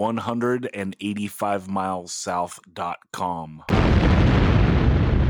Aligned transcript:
185 0.00 1.68
miles 1.68 2.10
south.com. 2.10 3.62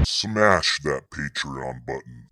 Smash 0.05 0.79
that 0.85 1.11
Patreon 1.11 1.85
button. 1.85 2.29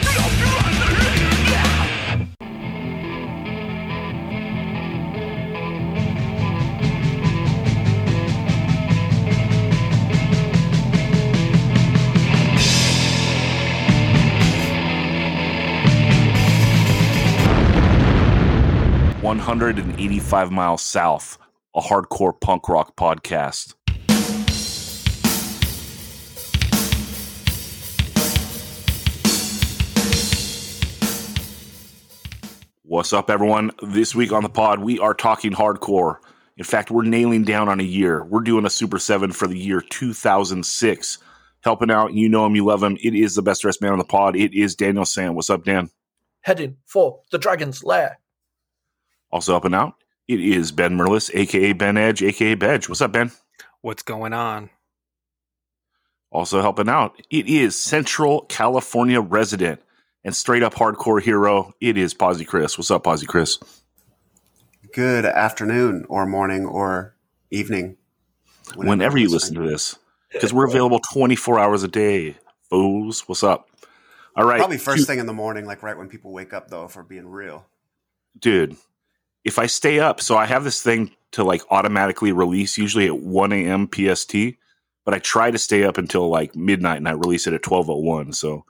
One 19.20 19.40
hundred 19.40 19.78
and 19.80 19.98
eighty-five 19.98 20.52
miles 20.52 20.82
south, 20.82 21.38
a 21.74 21.80
hardcore 21.80 22.38
punk 22.40 22.68
rock 22.68 22.96
podcast. 22.96 23.74
What's 32.82 33.12
up, 33.12 33.30
everyone? 33.30 33.70
This 33.82 34.14
week 34.14 34.32
on 34.32 34.42
the 34.42 34.48
pod, 34.48 34.80
we 34.80 34.98
are 34.98 35.14
talking 35.14 35.52
hardcore. 35.52 36.16
In 36.56 36.64
fact, 36.64 36.90
we're 36.90 37.04
nailing 37.04 37.44
down 37.44 37.68
on 37.68 37.80
a 37.80 37.84
year. 37.84 38.24
We're 38.24 38.40
doing 38.40 38.64
a 38.64 38.70
Super 38.70 38.98
7 38.98 39.32
for 39.32 39.46
the 39.46 39.58
year 39.58 39.80
2006. 39.80 41.18
Helping 41.62 41.90
out, 41.90 42.14
you 42.14 42.28
know 42.28 42.46
him, 42.46 42.56
you 42.56 42.64
love 42.64 42.82
him. 42.82 42.96
It 43.02 43.14
is 43.14 43.34
the 43.34 43.42
best 43.42 43.62
dressed 43.62 43.82
man 43.82 43.92
on 43.92 43.98
the 43.98 44.04
pod. 44.04 44.36
It 44.36 44.54
is 44.54 44.74
Daniel 44.74 45.04
Sam. 45.04 45.34
What's 45.34 45.50
up, 45.50 45.64
Dan? 45.64 45.90
heading 46.48 46.76
for 46.86 47.20
the 47.30 47.38
dragon's 47.38 47.84
lair. 47.84 48.18
Also 49.30 49.54
up 49.54 49.64
and 49.66 49.74
out, 49.74 49.94
it 50.28 50.40
is 50.40 50.70
Ben 50.70 50.96
Merlis, 50.96 51.30
aka 51.34 51.72
Ben 51.72 51.96
Edge, 51.96 52.22
aka 52.22 52.54
Bedge. 52.54 52.88
What's 52.88 53.00
up, 53.00 53.12
Ben? 53.12 53.32
What's 53.80 54.02
going 54.02 54.32
on? 54.32 54.70
Also 56.30 56.60
helping 56.60 56.88
out, 56.88 57.20
it 57.30 57.48
is 57.48 57.74
Central 57.74 58.42
California 58.42 59.20
resident 59.20 59.80
and 60.24 60.36
straight 60.36 60.62
up 60.62 60.74
hardcore 60.74 61.22
hero. 61.22 61.72
It 61.80 61.96
is 61.96 62.12
Posy 62.12 62.44
Chris. 62.44 62.76
What's 62.76 62.90
up, 62.90 63.04
Posy 63.04 63.26
Chris? 63.26 63.58
good 64.94 65.24
afternoon 65.24 66.04
or 66.08 66.26
morning 66.26 66.66
or 66.66 67.14
evening. 67.50 67.96
Whenever 68.76 69.16
you 69.16 69.24
you're 69.24 69.32
listen 69.32 69.54
to 69.54 69.68
this, 69.68 69.96
because 70.32 70.52
we're 70.52 70.66
available 70.66 71.00
24 71.12 71.58
hours 71.58 71.82
a 71.82 71.88
day. 71.88 72.36
Fools, 72.68 73.26
what's 73.26 73.42
up? 73.42 73.68
All 74.36 74.44
right, 74.44 74.58
Probably 74.58 74.78
first 74.78 75.06
thing 75.06 75.18
in 75.18 75.26
the 75.26 75.32
morning, 75.32 75.64
like 75.64 75.82
right 75.82 75.96
when 75.96 76.08
people 76.08 76.32
wake 76.32 76.52
up, 76.52 76.68
though, 76.68 76.84
if 76.84 76.96
we're 76.96 77.02
being 77.02 77.26
real. 77.26 77.66
dude. 78.38 78.76
If 79.44 79.58
I 79.58 79.66
stay 79.66 80.00
up, 80.00 80.20
so 80.20 80.36
I 80.36 80.46
have 80.46 80.64
this 80.64 80.82
thing 80.82 81.10
to 81.32 81.44
like 81.44 81.62
automatically 81.70 82.32
release, 82.32 82.78
usually 82.78 83.06
at 83.06 83.20
1 83.20 83.52
a.m. 83.52 83.88
PST, 83.88 84.34
but 85.04 85.14
I 85.14 85.18
try 85.18 85.50
to 85.50 85.58
stay 85.58 85.84
up 85.84 85.98
until 85.98 86.28
like 86.28 86.54
midnight 86.54 86.98
and 86.98 87.08
I 87.08 87.12
release 87.12 87.46
it 87.46 87.54
at 87.54 87.62
12:01. 87.62 88.34
So 88.34 88.64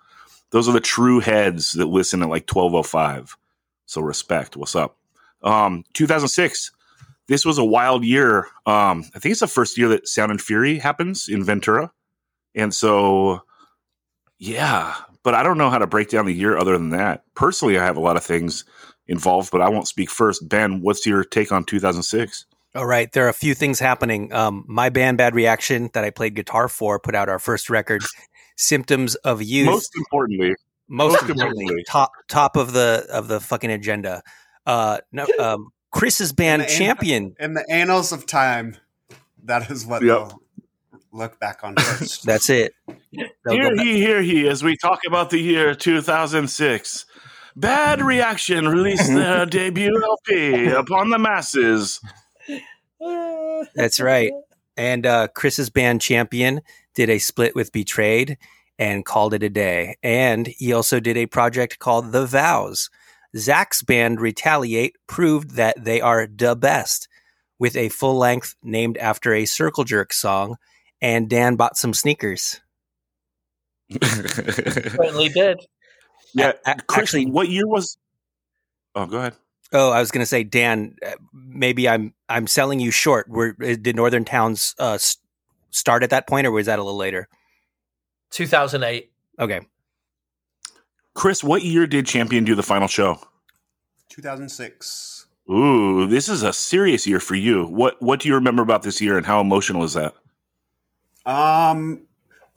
those 0.51 0.69
are 0.69 0.73
the 0.73 0.81
true 0.81 1.21
heads 1.21 1.73
that 1.73 1.87
listen 1.87 2.23
at 2.23 2.29
like 2.29 2.47
12:05. 2.47 3.37
So 3.87 4.01
respect. 4.01 4.57
What's 4.57 4.77
up? 4.77 4.97
Um, 5.43 5.85
2006. 5.95 6.73
This 7.27 7.45
was 7.45 7.59
a 7.59 7.65
wild 7.65 8.05
year. 8.05 8.49
Um, 8.67 9.05
I 9.15 9.19
think 9.19 9.33
it's 9.33 9.41
the 9.41 9.47
first 9.47 9.77
year 9.77 9.89
that 9.89 10.09
Sound 10.09 10.31
and 10.31 10.41
Fury 10.41 10.79
happens 10.79 11.29
in 11.29 11.45
Ventura, 11.45 11.93
and 12.55 12.73
so 12.73 13.43
yeah. 14.39 14.95
But 15.23 15.35
I 15.35 15.43
don't 15.43 15.59
know 15.59 15.69
how 15.71 15.79
to 15.79 15.87
break 15.87 16.09
down 16.09 16.27
the 16.27 16.33
year 16.33 16.57
other 16.57 16.79
than 16.79 16.91
that. 16.91 17.25
Personally, 17.35 17.79
I 17.79 17.85
have 17.85 17.97
a 17.99 18.01
lot 18.01 18.17
of 18.17 18.25
things 18.25 18.65
involved, 19.09 19.51
but 19.51 19.61
I 19.61 19.69
won't 19.69 19.89
speak 19.89 20.11
first. 20.11 20.49
Ben, 20.49 20.81
what's 20.83 21.07
your 21.07 21.25
take 21.25 21.51
on 21.53 21.65
2006? 21.65 22.47
All 22.75 22.87
right, 22.87 23.11
there 23.13 23.25
are 23.27 23.31
a 23.31 23.35
few 23.35 23.55
things 23.55 23.79
happening. 23.81 24.33
Um, 24.33 24.65
my 24.69 24.91
band, 24.91 25.19
Bad 25.19 25.35
Reaction, 25.35 25.91
that 25.95 26.05
I 26.05 26.11
played 26.11 26.35
guitar 26.35 26.69
for, 26.69 26.99
put 27.01 27.15
out 27.15 27.29
our 27.29 27.39
first 27.39 27.71
record, 27.71 28.03
"Symptoms 28.57 29.15
of 29.17 29.43
Youth." 29.43 29.67
Most 29.67 29.97
importantly, 29.97 30.55
Most 30.89 31.13
most 31.13 31.23
importantly, 31.31 31.63
importantly. 31.65 31.85
top 31.89 32.13
top 32.29 32.57
of 32.57 32.73
the 32.73 33.07
of 33.11 33.29
the 33.29 33.41
fucking 33.41 33.71
agenda. 33.71 34.23
Uh, 34.67 34.99
no, 35.13 35.27
um, 35.39 35.71
Chris's 35.91 36.33
band, 36.33 36.63
And 36.63 36.71
the- 36.71 36.75
Champion. 36.75 37.35
In 37.41 37.55
the 37.55 37.65
annals 37.71 38.13
of 38.13 38.27
time, 38.27 38.77
that 39.45 39.71
is 39.71 39.87
what 39.87 40.03
Yep. 40.03 40.09
they'll 40.29 40.43
look 41.11 41.41
back 41.41 41.61
on 41.65 41.75
first. 41.77 42.27
That's 42.27 42.51
it. 42.51 42.75
They'll 42.87 42.97
go 43.47 43.53
hear 43.53 43.77
back- 43.77 43.85
he, 43.87 43.97
hear 43.99 44.21
he, 44.23 44.47
as 44.47 44.63
we 44.63 44.77
talk 44.77 45.01
about 45.07 45.31
the 45.31 45.39
year 45.39 45.75
2006. 45.75 47.07
Bad 47.59 48.01
Reaction 48.01 48.69
released 48.69 49.09
their 49.09 49.45
debut 49.47 50.01
LP 50.01 50.69
upon 50.69 51.11
the 51.11 51.19
masses. 51.19 52.01
That's 53.75 53.99
right. 53.99 54.31
And 54.77 55.05
uh, 55.05 55.27
Chris's 55.35 55.69
band 55.69 56.01
Champion 56.01 56.61
did 56.95 57.11
a 57.11 57.19
split 57.19 57.57
with 57.57 57.73
Betrayed 57.73 58.39
and 58.79 59.05
called 59.05 59.35
it 59.35 59.43
a 59.43 59.49
day. 59.49 59.97
And 60.05 60.47
he 60.47 60.73
also 60.73 61.01
did 61.01 61.17
a 61.17 61.27
project 61.27 61.81
called 61.81 62.13
The 62.13 62.27
Vows. 62.27 62.91
Zach's 63.37 63.83
band 63.83 64.21
Retaliate 64.21 64.95
proved 65.09 65.57
that 65.57 65.85
they 65.85 66.01
are 66.01 66.29
the 66.29 66.55
best 66.55 67.09
with 67.59 67.77
a 67.77 67.89
full 67.89 68.17
length 68.17 68.55
named 68.63 68.97
after 68.99 69.35
a 69.35 69.47
Circle 69.47 69.83
Jerk 69.83 70.13
song. 70.13 70.59
And 71.03 71.29
Dan 71.29 71.57
bought 71.57 71.77
some 71.77 71.93
sneakers. 71.93 72.61
Certainly 74.01 75.31
did. 75.31 75.59
Yeah, 76.35 76.53
A- 76.67 76.71
a- 76.73 76.83
Chris, 76.83 77.15
actually- 77.15 77.27
what 77.31 77.49
year 77.49 77.67
was? 77.67 77.97
Oh, 78.95 79.07
go 79.07 79.19
ahead. 79.19 79.35
Oh, 79.73 79.91
I 79.91 80.01
was 80.01 80.11
going 80.11 80.23
to 80.23 80.27
say, 80.27 80.45
Dan, 80.45 80.97
uh, 81.07 81.11
maybe 81.33 81.89
I'm 81.89 82.15
I'm 82.29 82.47
selling 82.47 82.81
you 82.81 82.91
short. 82.91 83.29
Were 83.29 83.55
uh, 83.63 83.77
did 83.81 83.97
Northern 83.97 84.25
Towns 84.25 84.75
uh, 84.79 84.93
s- 84.95 85.19
start 85.71 86.03
at 86.03 86.11
that 86.11 86.27
point, 86.27 86.47
or 86.47 86.51
was 86.51 86.67
that 86.67 86.79
a 86.79 86.83
little 86.83 86.97
later? 86.99 87.29
2008. 88.31 89.11
Okay, 89.39 89.61
Chris, 91.15 91.45
what 91.45 91.63
year 91.63 91.87
did 91.87 92.07
Champion 92.07 92.45
do 92.45 92.55
the 92.55 92.63
final 92.63 92.89
show? 92.89 93.21
2006. 94.09 95.27
Ooh, 95.51 96.07
this 96.07 96.29
is 96.29 96.43
a 96.43 96.53
serious 96.53 97.07
year 97.07 97.21
for 97.21 97.35
you. 97.35 97.67
What 97.67 98.01
What 98.03 98.21
do 98.21 98.29
you 98.29 98.35
remember 98.35 98.63
about 98.63 98.83
this 98.83 99.01
year, 99.03 99.17
and 99.19 99.27
how 99.27 99.41
emotional 99.41 99.85
is 99.85 99.93
that? 99.95 100.15
Um, 101.27 102.07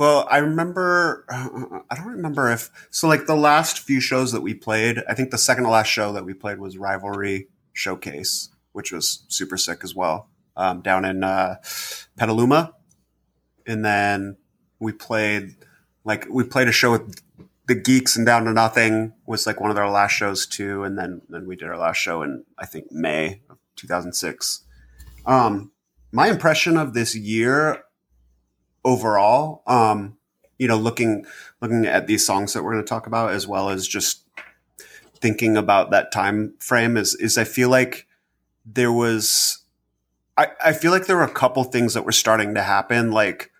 well, 0.01 0.27
I 0.31 0.39
remember, 0.39 1.25
uh, 1.29 1.77
I 1.91 1.95
don't 1.95 2.07
remember 2.07 2.49
if, 2.49 2.71
so 2.89 3.07
like 3.07 3.27
the 3.27 3.35
last 3.35 3.77
few 3.77 4.01
shows 4.01 4.31
that 4.31 4.41
we 4.41 4.55
played, 4.55 5.03
I 5.07 5.13
think 5.13 5.29
the 5.29 5.37
second 5.37 5.65
to 5.65 5.69
last 5.69 5.89
show 5.89 6.11
that 6.13 6.25
we 6.25 6.33
played 6.33 6.57
was 6.57 6.75
Rivalry 6.75 7.49
Showcase, 7.71 8.49
which 8.71 8.91
was 8.91 9.25
super 9.27 9.57
sick 9.57 9.81
as 9.83 9.93
well, 9.93 10.27
um, 10.57 10.81
down 10.81 11.05
in 11.05 11.23
uh, 11.23 11.57
Petaluma. 12.17 12.73
And 13.67 13.85
then 13.85 14.37
we 14.79 14.91
played, 14.91 15.53
like, 16.03 16.25
we 16.31 16.45
played 16.45 16.67
a 16.67 16.71
show 16.71 16.93
with 16.93 17.21
the 17.67 17.75
Geeks 17.75 18.17
and 18.17 18.25
Down 18.25 18.45
to 18.45 18.53
Nothing 18.53 19.13
was 19.27 19.45
like 19.45 19.61
one 19.61 19.69
of 19.69 19.75
their 19.75 19.87
last 19.87 20.13
shows 20.13 20.47
too. 20.47 20.83
And 20.83 20.97
then, 20.97 21.21
then 21.29 21.45
we 21.45 21.55
did 21.55 21.67
our 21.67 21.77
last 21.77 21.97
show 21.97 22.23
in, 22.23 22.43
I 22.57 22.65
think, 22.65 22.91
May 22.91 23.41
of 23.51 23.59
2006. 23.75 24.63
Um, 25.27 25.71
my 26.11 26.27
impression 26.27 26.75
of 26.75 26.95
this 26.95 27.15
year 27.15 27.83
overall 28.83 29.61
um 29.67 30.17
you 30.57 30.67
know 30.67 30.77
looking 30.77 31.25
looking 31.61 31.85
at 31.85 32.07
these 32.07 32.25
songs 32.25 32.53
that 32.53 32.63
we're 32.63 32.73
going 32.73 32.83
to 32.83 32.89
talk 32.89 33.07
about 33.07 33.31
as 33.31 33.47
well 33.47 33.69
as 33.69 33.87
just 33.87 34.25
thinking 35.15 35.55
about 35.55 35.91
that 35.91 36.11
time 36.11 36.53
frame 36.59 36.97
is 36.97 37.15
is 37.15 37.37
i 37.37 37.43
feel 37.43 37.69
like 37.69 38.07
there 38.65 38.91
was 38.91 39.63
i 40.37 40.47
i 40.63 40.73
feel 40.73 40.91
like 40.91 41.05
there 41.05 41.17
were 41.17 41.23
a 41.23 41.31
couple 41.31 41.63
things 41.63 41.93
that 41.93 42.05
were 42.05 42.11
starting 42.11 42.55
to 42.55 42.61
happen. 42.61 43.11
Like 43.11 43.51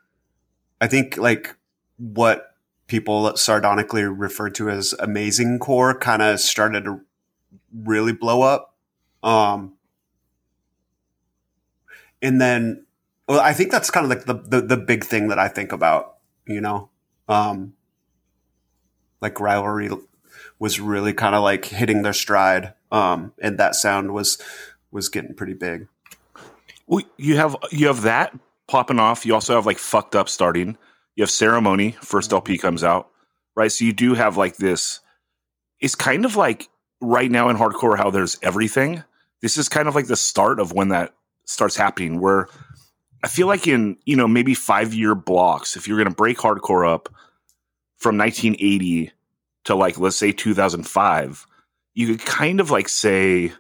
i 0.79 0.87
think 0.87 1.17
like 1.17 1.55
what 1.97 2.55
people 2.87 3.35
sardonically 3.37 4.03
referred 4.03 4.55
to 4.55 4.69
as 4.69 4.93
amazing 4.99 5.59
core 5.59 5.97
kind 5.97 6.21
of 6.21 6.39
started 6.39 6.83
to 6.85 7.01
really 7.73 8.13
blow 8.13 8.41
up. 8.41 8.75
Um 9.23 9.73
and 12.21 12.39
then 12.39 12.85
well, 13.31 13.39
I 13.39 13.53
think 13.53 13.71
that's 13.71 13.89
kind 13.89 14.03
of 14.03 14.09
like 14.09 14.25
the, 14.25 14.33
the 14.33 14.59
the 14.59 14.75
big 14.75 15.05
thing 15.05 15.29
that 15.29 15.39
I 15.39 15.47
think 15.47 15.71
about, 15.71 16.17
you 16.45 16.59
know, 16.59 16.89
um, 17.29 17.75
like 19.21 19.39
rivalry 19.39 19.89
was 20.59 20.81
really 20.81 21.13
kind 21.13 21.33
of 21.33 21.41
like 21.41 21.63
hitting 21.63 22.01
their 22.01 22.11
stride, 22.11 22.73
um, 22.91 23.31
and 23.41 23.57
that 23.57 23.75
sound 23.75 24.13
was 24.13 24.37
was 24.91 25.07
getting 25.07 25.33
pretty 25.33 25.53
big. 25.53 25.87
Well, 26.87 27.05
you 27.15 27.37
have 27.37 27.55
you 27.71 27.87
have 27.87 28.01
that 28.01 28.37
popping 28.67 28.99
off. 28.99 29.25
You 29.25 29.33
also 29.33 29.55
have 29.55 29.65
like 29.65 29.77
fucked 29.77 30.13
up 30.13 30.27
starting. 30.27 30.77
You 31.15 31.23
have 31.23 31.31
ceremony. 31.31 31.91
First 32.01 32.33
LP 32.33 32.57
comes 32.57 32.83
out, 32.83 33.11
right? 33.55 33.71
So 33.71 33.85
you 33.85 33.93
do 33.93 34.13
have 34.13 34.35
like 34.35 34.57
this. 34.57 34.99
It's 35.79 35.95
kind 35.95 36.25
of 36.25 36.35
like 36.35 36.67
right 36.99 37.31
now 37.31 37.47
in 37.47 37.55
hardcore 37.55 37.97
how 37.97 38.09
there's 38.09 38.37
everything. 38.43 39.05
This 39.41 39.55
is 39.55 39.69
kind 39.69 39.87
of 39.87 39.95
like 39.95 40.07
the 40.07 40.17
start 40.17 40.59
of 40.59 40.73
when 40.73 40.89
that 40.89 41.13
starts 41.45 41.77
happening. 41.77 42.19
Where 42.19 42.49
I 43.23 43.27
feel 43.27 43.47
like 43.47 43.67
in 43.67 43.97
you 44.05 44.15
know 44.15 44.27
maybe 44.27 44.53
five 44.53 44.93
year 44.93 45.15
blocks, 45.15 45.75
if 45.75 45.87
you're 45.87 45.97
going 45.97 46.09
to 46.09 46.15
break 46.15 46.37
hardcore 46.37 46.87
up 46.87 47.09
from 47.97 48.17
1980 48.17 49.11
to 49.65 49.75
like 49.75 49.99
let's 49.99 50.15
say 50.15 50.31
2005, 50.31 51.45
you 51.93 52.07
could 52.07 52.25
kind 52.25 52.59
of 52.59 52.71
like 52.71 52.89
say 52.89 53.51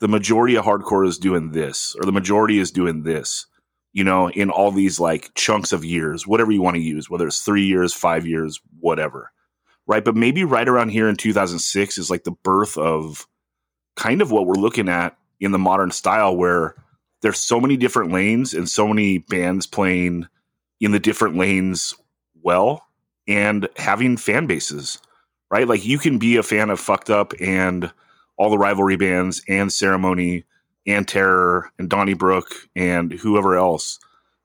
the 0.00 0.08
majority 0.08 0.56
of 0.56 0.64
hardcore 0.64 1.06
is 1.06 1.18
doing 1.18 1.52
this, 1.52 1.96
or 1.98 2.04
the 2.04 2.12
majority 2.12 2.58
is 2.58 2.70
doing 2.70 3.02
this, 3.02 3.46
you 3.92 4.04
know, 4.04 4.28
in 4.28 4.50
all 4.50 4.70
these 4.70 5.00
like 5.00 5.34
chunks 5.34 5.72
of 5.72 5.84
years, 5.84 6.26
whatever 6.26 6.52
you 6.52 6.62
want 6.62 6.76
to 6.76 6.82
use, 6.82 7.08
whether 7.08 7.26
it's 7.26 7.40
three 7.40 7.64
years, 7.64 7.92
five 7.92 8.26
years, 8.26 8.60
whatever. 8.80 9.32
Right. 9.86 10.04
But 10.04 10.16
maybe 10.16 10.44
right 10.44 10.68
around 10.68 10.90
here 10.90 11.08
in 11.08 11.16
2006 11.16 11.98
is 11.98 12.10
like 12.10 12.24
the 12.24 12.30
birth 12.30 12.78
of 12.78 13.26
kind 13.96 14.22
of 14.22 14.30
what 14.30 14.46
we're 14.46 14.54
looking 14.54 14.88
at 14.88 15.16
in 15.40 15.52
the 15.52 15.58
modern 15.58 15.90
style 15.90 16.34
where 16.36 16.74
there's 17.24 17.40
so 17.40 17.58
many 17.58 17.78
different 17.78 18.12
lanes 18.12 18.52
and 18.52 18.68
so 18.68 18.86
many 18.86 19.16
bands 19.16 19.66
playing 19.66 20.28
in 20.78 20.92
the 20.92 21.00
different 21.00 21.38
lanes 21.38 21.94
well 22.42 22.86
and 23.26 23.66
having 23.76 24.18
fan 24.18 24.46
bases, 24.46 24.98
right? 25.50 25.66
Like 25.66 25.86
you 25.86 25.98
can 25.98 26.18
be 26.18 26.36
a 26.36 26.42
fan 26.42 26.68
of 26.68 26.78
Fucked 26.78 27.08
Up 27.08 27.32
and 27.40 27.90
all 28.36 28.50
the 28.50 28.58
rivalry 28.58 28.96
bands 28.96 29.40
and 29.48 29.72
Ceremony 29.72 30.44
and 30.86 31.08
Terror 31.08 31.70
and 31.78 31.88
Donnybrook 31.88 32.46
and 32.76 33.10
whoever 33.10 33.56
else. 33.56 33.98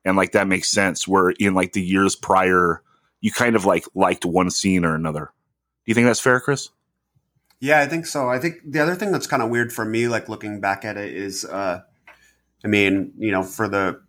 And 0.06 0.16
like 0.16 0.31
that 0.31 0.48
makes 0.48 0.72
sense. 0.72 1.06
Where 1.06 1.31
in 1.31 1.56
like 1.56 1.74
the 1.74 1.84
years 1.84 2.16
prior, 2.16 2.81
you 3.20 3.34
kind 3.34 3.58
of 3.58 3.66
like 3.66 3.84
liked 3.94 4.24
one 4.24 4.52
scene 4.52 4.86
or 4.86 4.96
another. 4.96 5.34
Do 5.86 5.92
you 5.92 5.96
think 5.96 6.08
that's 6.08 6.22
fair, 6.22 6.40
Chris? 6.40 6.70
Yeah, 7.60 7.81
I 7.81 7.88
think 7.88 8.06
so. 8.06 8.30
I 8.30 8.40
think 8.40 8.60
the 8.66 8.80
other 8.80 8.96
thing 8.96 9.12
that's 9.12 9.28
kind 9.28 9.44
of 9.44 9.50
weird 9.50 9.74
for 9.74 9.84
me, 9.84 10.08
like 10.08 10.30
looking 10.30 10.62
back 10.62 10.86
at 10.86 10.96
it, 10.96 11.14
is, 11.14 11.44
uh, 11.44 11.81
I 12.63 12.67
mean, 12.67 13.13
you 13.17 13.31
know, 13.31 13.44
for 13.44 13.67
the 13.67 14.01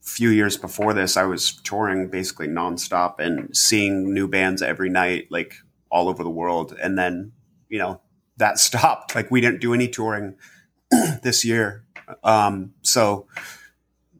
few 0.00 0.30
years 0.30 0.56
before 0.56 0.94
this, 0.94 1.16
I 1.16 1.24
was 1.24 1.56
touring 1.62 2.08
basically 2.08 2.48
nonstop 2.48 3.18
and 3.18 3.54
seeing 3.56 4.14
new 4.14 4.28
bands 4.28 4.62
every 4.62 4.88
night, 4.88 5.26
like 5.30 5.54
all 5.90 6.08
over 6.08 6.22
the 6.22 6.30
world. 6.30 6.76
And 6.80 6.96
then, 6.96 7.32
you 7.68 7.78
know, 7.78 8.00
that 8.36 8.58
stopped. 8.60 9.14
Like 9.14 9.30
we 9.30 9.40
didn't 9.40 9.60
do 9.60 9.74
any 9.74 9.88
touring 9.88 10.36
this 11.22 11.44
year. 11.44 11.84
Um, 12.22 12.74
so, 12.82 13.26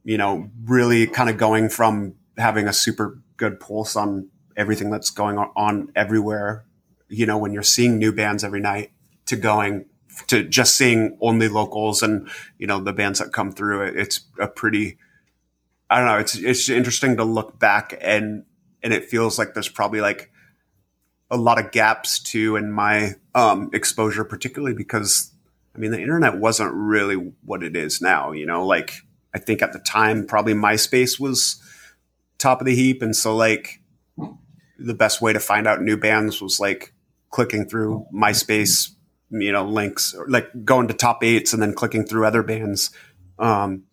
you 0.04 0.18
know, 0.18 0.50
really 0.64 1.06
kind 1.06 1.30
of 1.30 1.36
going 1.36 1.68
from 1.68 2.14
having 2.36 2.66
a 2.66 2.72
super 2.72 3.20
good 3.36 3.60
pulse 3.60 3.94
on 3.96 4.28
everything 4.56 4.90
that's 4.90 5.10
going 5.10 5.38
on 5.38 5.92
everywhere 5.94 6.66
you 7.08 7.26
know, 7.26 7.38
when 7.38 7.52
you're 7.52 7.62
seeing 7.62 7.98
new 7.98 8.12
bands 8.12 8.44
every 8.44 8.60
night 8.60 8.90
to 9.26 9.36
going 9.36 9.86
to 10.28 10.44
just 10.44 10.76
seeing 10.76 11.16
only 11.20 11.48
locals 11.48 12.02
and, 12.02 12.28
you 12.58 12.66
know, 12.66 12.80
the 12.80 12.92
bands 12.92 13.18
that 13.18 13.32
come 13.32 13.52
through 13.52 13.82
it, 13.82 13.96
it's 13.96 14.20
a 14.38 14.48
pretty, 14.48 14.98
I 15.90 15.98
don't 15.98 16.06
know. 16.06 16.18
It's, 16.18 16.36
it's 16.36 16.68
interesting 16.68 17.16
to 17.16 17.24
look 17.24 17.58
back 17.58 17.96
and, 18.00 18.44
and 18.82 18.92
it 18.92 19.04
feels 19.04 19.38
like 19.38 19.54
there's 19.54 19.68
probably 19.68 20.00
like 20.00 20.30
a 21.30 21.36
lot 21.36 21.58
of 21.58 21.72
gaps 21.72 22.18
too 22.18 22.56
in 22.56 22.72
my, 22.72 23.14
um, 23.34 23.70
exposure, 23.72 24.24
particularly 24.24 24.74
because 24.74 25.32
I 25.74 25.78
mean, 25.78 25.90
the 25.90 26.00
internet 26.00 26.38
wasn't 26.38 26.72
really 26.72 27.16
what 27.44 27.62
it 27.62 27.76
is 27.76 28.00
now, 28.00 28.32
you 28.32 28.46
know, 28.46 28.64
like 28.64 28.94
I 29.34 29.38
think 29.38 29.60
at 29.60 29.74
the 29.74 29.78
time, 29.78 30.26
probably 30.26 30.54
MySpace 30.54 31.20
was 31.20 31.62
top 32.38 32.60
of 32.60 32.66
the 32.66 32.74
heap. 32.74 33.02
And 33.02 33.14
so 33.14 33.36
like, 33.36 33.82
the 34.78 34.94
best 34.94 35.20
way 35.20 35.32
to 35.32 35.40
find 35.40 35.66
out 35.66 35.82
new 35.82 35.96
bands 35.96 36.40
was 36.40 36.60
like 36.60 36.94
clicking 37.30 37.66
through 37.69 38.06
MySpace, 38.14 38.94
you 39.31 39.52
know, 39.52 39.64
links, 39.64 40.14
like 40.28 40.64
going 40.64 40.88
to 40.88 40.94
top 40.94 41.23
eights 41.25 41.52
and 41.52 41.62
then 41.62 41.75
clicking 41.75 42.05
through 42.05 42.26
other 42.26 42.43
bands. 42.43 42.90
Um, 43.38 43.84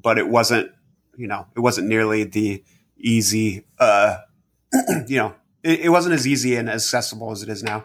but 0.00 0.18
it 0.18 0.28
wasn't, 0.28 0.70
you 1.16 1.26
know, 1.26 1.46
it 1.56 1.60
wasn't 1.60 1.88
nearly 1.88 2.24
the 2.24 2.64
easy, 2.96 3.66
uh, 3.78 4.18
you 5.06 5.16
know, 5.16 5.34
it, 5.62 5.80
it 5.80 5.88
wasn't 5.90 6.14
as 6.14 6.26
easy 6.26 6.56
and 6.56 6.68
accessible 6.68 7.30
as 7.30 7.42
it 7.42 7.48
is 7.48 7.62
now. 7.62 7.84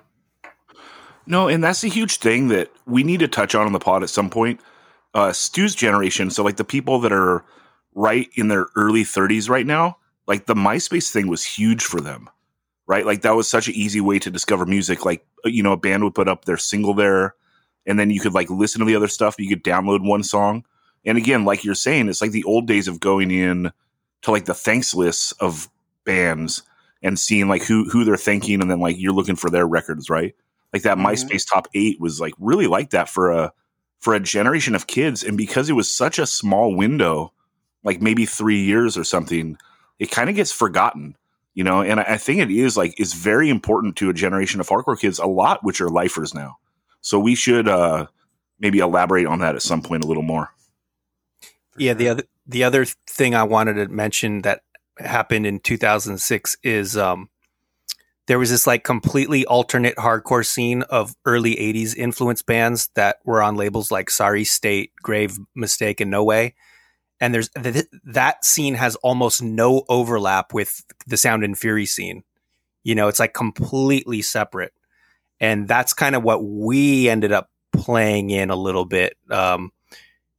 No, 1.25 1.47
and 1.47 1.63
that's 1.63 1.83
a 1.83 1.89
huge 1.89 2.17
thing 2.17 2.47
that 2.47 2.71
we 2.87 3.03
need 3.03 3.19
to 3.19 3.27
touch 3.27 3.53
on 3.53 3.67
in 3.67 3.73
the 3.73 3.79
pod 3.79 4.01
at 4.01 4.09
some 4.09 4.29
point. 4.29 4.59
Uh, 5.13 5.31
Stu's 5.31 5.75
generation, 5.75 6.31
so 6.31 6.43
like 6.43 6.57
the 6.57 6.63
people 6.63 6.99
that 7.01 7.11
are 7.11 7.43
right 7.93 8.29
in 8.35 8.47
their 8.47 8.67
early 8.75 9.03
30s 9.03 9.49
right 9.49 9.65
now, 9.65 9.97
like 10.27 10.45
the 10.45 10.55
MySpace 10.55 11.11
thing 11.11 11.27
was 11.27 11.43
huge 11.43 11.83
for 11.83 12.01
them 12.01 12.29
right? 12.89 13.05
Like 13.05 13.21
that 13.21 13.35
was 13.35 13.47
such 13.47 13.67
an 13.67 13.75
easy 13.75 14.01
way 14.01 14.17
to 14.17 14.31
discover 14.31 14.65
music. 14.65 15.05
Like 15.05 15.25
uh, 15.45 15.49
you 15.49 15.63
know, 15.63 15.71
a 15.71 15.77
band 15.77 16.03
would 16.03 16.15
put 16.15 16.27
up 16.27 16.43
their 16.43 16.57
single 16.57 16.95
there, 16.95 17.35
and 17.85 17.97
then 17.97 18.09
you 18.09 18.19
could 18.19 18.33
like 18.33 18.49
listen 18.49 18.79
to 18.79 18.85
the 18.85 18.95
other 18.95 19.07
stuff. 19.07 19.35
You 19.37 19.47
could 19.47 19.63
download 19.63 20.05
one 20.05 20.23
song, 20.23 20.65
and 21.05 21.17
again, 21.17 21.45
like 21.45 21.63
you're 21.63 21.75
saying, 21.75 22.09
it's 22.09 22.21
like 22.21 22.31
the 22.31 22.43
old 22.43 22.67
days 22.67 22.89
of 22.89 22.99
going 22.99 23.31
in 23.31 23.71
to 24.23 24.31
like 24.31 24.45
the 24.45 24.53
thanks 24.53 24.93
lists 24.93 25.31
of 25.33 25.69
bands 26.03 26.63
and 27.01 27.17
seeing 27.17 27.47
like 27.47 27.63
who 27.63 27.87
who 27.89 28.03
they're 28.03 28.17
thanking, 28.17 28.59
and 28.59 28.69
then 28.69 28.79
like 28.79 28.97
you're 28.99 29.13
looking 29.13 29.37
for 29.37 29.51
their 29.51 29.67
records, 29.67 30.09
right? 30.09 30.35
Like 30.73 30.81
that 30.81 30.97
mm-hmm. 30.97 31.07
MySpace 31.07 31.47
top 31.47 31.67
eight 31.75 32.01
was 32.01 32.19
like 32.19 32.33
really 32.39 32.67
like 32.67 32.89
that 32.89 33.07
for 33.07 33.31
a 33.31 33.53
for 33.99 34.15
a 34.15 34.19
generation 34.19 34.73
of 34.73 34.87
kids, 34.87 35.23
and 35.23 35.37
because 35.37 35.69
it 35.69 35.73
was 35.73 35.93
such 35.93 36.17
a 36.17 36.25
small 36.25 36.75
window, 36.75 37.33
like 37.83 38.01
maybe 38.01 38.25
three 38.25 38.63
years 38.63 38.97
or 38.97 39.03
something, 39.03 39.57
it 39.99 40.09
kind 40.09 40.27
of 40.27 40.35
gets 40.35 40.51
forgotten 40.51 41.15
you 41.59 41.65
know? 41.65 41.81
And 41.81 41.99
i 41.99 42.15
think 42.15 42.39
it 42.39 42.49
is 42.49 42.77
like 42.77 42.97
it's 42.97 43.11
very 43.11 43.49
important 43.49 43.97
to 43.97 44.09
a 44.09 44.13
generation 44.13 44.61
of 44.61 44.69
hardcore 44.69 44.97
kids 44.97 45.19
a 45.19 45.25
lot 45.25 45.61
which 45.61 45.81
are 45.81 45.89
lifers 45.89 46.33
now. 46.33 46.57
So 47.01 47.19
we 47.19 47.35
should 47.35 47.67
uh 47.67 48.07
maybe 48.61 48.79
elaborate 48.79 49.25
on 49.25 49.39
that 49.39 49.55
at 49.55 49.61
some 49.61 49.81
point 49.81 50.05
a 50.05 50.07
little 50.07 50.23
more. 50.23 50.53
Yeah 51.77 51.93
the 51.95 52.07
other 52.07 52.23
the 52.47 52.63
other 52.63 52.85
thing 52.85 53.35
i 53.35 53.43
wanted 53.43 53.73
to 53.73 53.89
mention 53.89 54.41
that 54.43 54.61
happened 54.99 55.45
in 55.45 55.59
2006 55.59 56.55
is 56.63 56.95
um 56.95 57.29
there 58.27 58.39
was 58.39 58.51
this 58.51 58.65
like 58.65 58.85
completely 58.85 59.45
alternate 59.45 59.97
hardcore 59.97 60.45
scene 60.45 60.83
of 60.83 61.13
early 61.25 61.57
80s 61.57 61.93
influence 61.97 62.41
bands 62.41 62.89
that 62.95 63.17
were 63.25 63.43
on 63.43 63.57
labels 63.57 63.91
like 63.91 64.09
sorry 64.09 64.45
state 64.45 64.93
grave 65.03 65.37
mistake 65.55 65.99
and 65.99 66.09
no 66.09 66.23
way 66.23 66.55
and 67.19 67.33
there's 67.33 67.49
th- 67.49 67.87
that 68.05 68.45
scene 68.45 68.75
has 68.75 68.95
almost 68.97 69.41
no 69.41 69.83
overlap 69.89 70.53
with 70.53 70.83
the 71.07 71.17
sound 71.17 71.43
and 71.43 71.57
fury 71.57 71.85
scene. 71.85 72.23
You 72.83 72.95
know 72.95 73.07
it's 73.07 73.19
like 73.19 73.33
completely 73.33 74.21
separate. 74.21 74.73
And 75.41 75.67
that's 75.67 75.93
kind 75.93 76.15
of 76.15 76.23
what 76.23 76.43
we 76.43 77.07
ended 77.07 77.31
up 77.31 77.49
playing 77.71 78.29
in 78.29 78.49
a 78.49 78.57
little 78.57 78.83
bit 78.83 79.15
um, 79.29 79.71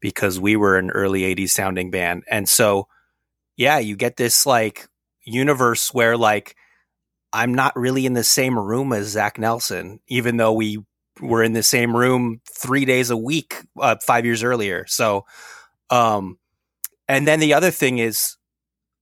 because 0.00 0.38
we 0.38 0.56
were 0.56 0.76
an 0.76 0.90
early 0.90 1.22
80s 1.22 1.50
sounding 1.50 1.90
band. 1.90 2.24
And 2.30 2.48
so 2.48 2.86
yeah 3.56 3.78
you 3.78 3.96
get 3.96 4.16
this 4.16 4.46
like 4.46 4.88
universe 5.22 5.92
where 5.92 6.16
like 6.16 6.56
i'm 7.32 7.54
not 7.54 7.76
really 7.76 8.06
in 8.06 8.14
the 8.14 8.24
same 8.24 8.58
room 8.58 8.92
as 8.92 9.08
zach 9.08 9.38
nelson 9.38 10.00
even 10.08 10.38
though 10.38 10.52
we 10.54 10.78
were 11.20 11.42
in 11.42 11.52
the 11.52 11.62
same 11.62 11.96
room 11.96 12.40
three 12.50 12.84
days 12.84 13.10
a 13.10 13.16
week 13.16 13.62
uh, 13.78 13.96
five 14.02 14.24
years 14.24 14.42
earlier. 14.42 14.86
So 14.86 15.24
um 15.90 16.38
and 17.10 17.26
then 17.26 17.40
the 17.40 17.54
other 17.54 17.72
thing 17.72 17.98
is, 17.98 18.36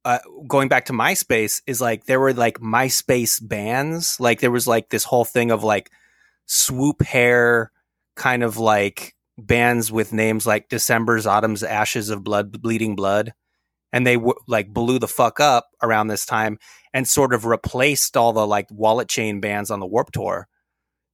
uh, 0.07 0.21
going 0.47 0.69
back 0.69 0.87
to 0.87 0.95
MySpace, 0.95 1.61
is 1.67 1.79
like 1.79 2.07
there 2.07 2.19
were 2.19 2.33
like 2.33 2.59
MySpace 2.59 3.39
bands. 3.47 4.19
Like 4.19 4.41
there 4.41 4.51
was 4.51 4.67
like 4.67 4.89
this 4.89 5.05
whole 5.05 5.27
thing 5.27 5.51
of 5.51 5.63
like 5.63 5.91
swoop 6.47 7.03
hair, 7.03 7.71
kind 8.17 8.43
of 8.43 8.57
like 8.57 9.15
bands 9.37 9.93
with 9.93 10.15
names 10.15 10.47
like 10.47 10.71
December's 10.71 11.27
Autumn's 11.27 11.63
Ashes 11.63 12.09
of 12.09 12.25
Blood, 12.25 12.63
Bleeding 12.63 12.97
Blood. 12.97 13.35
And 13.93 14.07
they 14.07 14.15
w- 14.15 14.35
like 14.47 14.73
blew 14.73 14.99
the 14.99 15.07
fuck 15.07 15.39
up 15.39 15.69
around 15.83 16.07
this 16.07 16.25
time 16.25 16.59
and 16.95 17.07
sort 17.07 17.35
of 17.35 17.45
replaced 17.45 18.17
all 18.17 18.33
the 18.33 18.47
like 18.47 18.69
wallet 18.71 19.11
chain 19.11 19.41
bands 19.41 19.71
on 19.71 19.81
the 19.81 19.87
Warped 19.87 20.15
Tour. 20.15 20.49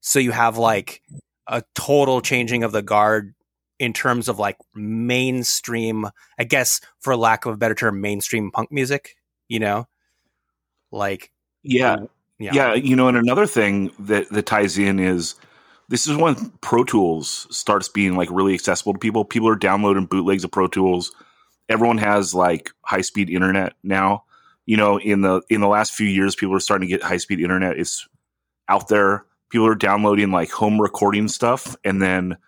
So 0.00 0.20
you 0.20 0.30
have 0.30 0.58
like 0.58 1.02
a 1.48 1.64
total 1.74 2.20
changing 2.20 2.62
of 2.62 2.70
the 2.70 2.82
guard 2.82 3.34
in 3.78 3.92
terms 3.92 4.28
of 4.28 4.38
like 4.38 4.56
mainstream, 4.74 6.06
I 6.38 6.44
guess, 6.44 6.80
for 7.00 7.16
lack 7.16 7.46
of 7.46 7.54
a 7.54 7.56
better 7.56 7.74
term, 7.74 8.00
mainstream 8.00 8.50
punk 8.50 8.70
music, 8.70 9.16
you 9.48 9.60
know? 9.60 9.86
Like, 10.92 11.30
yeah. 11.62 11.96
Yeah. 12.38 12.52
yeah 12.52 12.74
you 12.74 12.96
know, 12.96 13.08
and 13.08 13.16
another 13.16 13.46
thing 13.46 13.90
that, 13.98 14.28
that 14.30 14.46
ties 14.46 14.78
in 14.78 14.98
is 14.98 15.34
this 15.88 16.06
is 16.06 16.16
when 16.16 16.50
Pro 16.60 16.84
Tools 16.84 17.46
starts 17.50 17.88
being 17.88 18.16
like 18.16 18.28
really 18.30 18.54
accessible 18.54 18.92
to 18.92 18.98
people. 18.98 19.24
People 19.24 19.48
are 19.48 19.56
downloading 19.56 20.06
bootlegs 20.06 20.44
of 20.44 20.50
Pro 20.50 20.66
Tools. 20.66 21.12
Everyone 21.68 21.98
has 21.98 22.34
like 22.34 22.70
high 22.82 23.00
speed 23.00 23.30
internet 23.30 23.74
now. 23.82 24.24
You 24.66 24.78
know, 24.78 24.98
in 24.98 25.20
the 25.20 25.42
in 25.50 25.60
the 25.60 25.68
last 25.68 25.92
few 25.92 26.06
years, 26.06 26.34
people 26.34 26.54
are 26.54 26.60
starting 26.60 26.88
to 26.88 26.92
get 26.92 27.02
high 27.02 27.18
speed 27.18 27.40
internet. 27.40 27.78
It's 27.78 28.08
out 28.68 28.88
there. 28.88 29.26
People 29.50 29.66
are 29.66 29.74
downloading 29.74 30.30
like 30.30 30.50
home 30.50 30.80
recording 30.80 31.28
stuff 31.28 31.76
and 31.84 32.00
then 32.00 32.38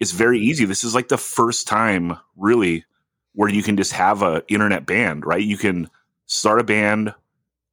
it's 0.00 0.12
very 0.12 0.40
easy. 0.40 0.64
This 0.64 0.84
is 0.84 0.94
like 0.94 1.08
the 1.08 1.18
first 1.18 1.66
time 1.66 2.18
really 2.36 2.84
where 3.34 3.48
you 3.48 3.62
can 3.62 3.76
just 3.76 3.92
have 3.92 4.22
a 4.22 4.42
internet 4.48 4.84
band, 4.86 5.24
right? 5.24 5.42
You 5.42 5.56
can 5.56 5.88
start 6.26 6.60
a 6.60 6.64
band, 6.64 7.14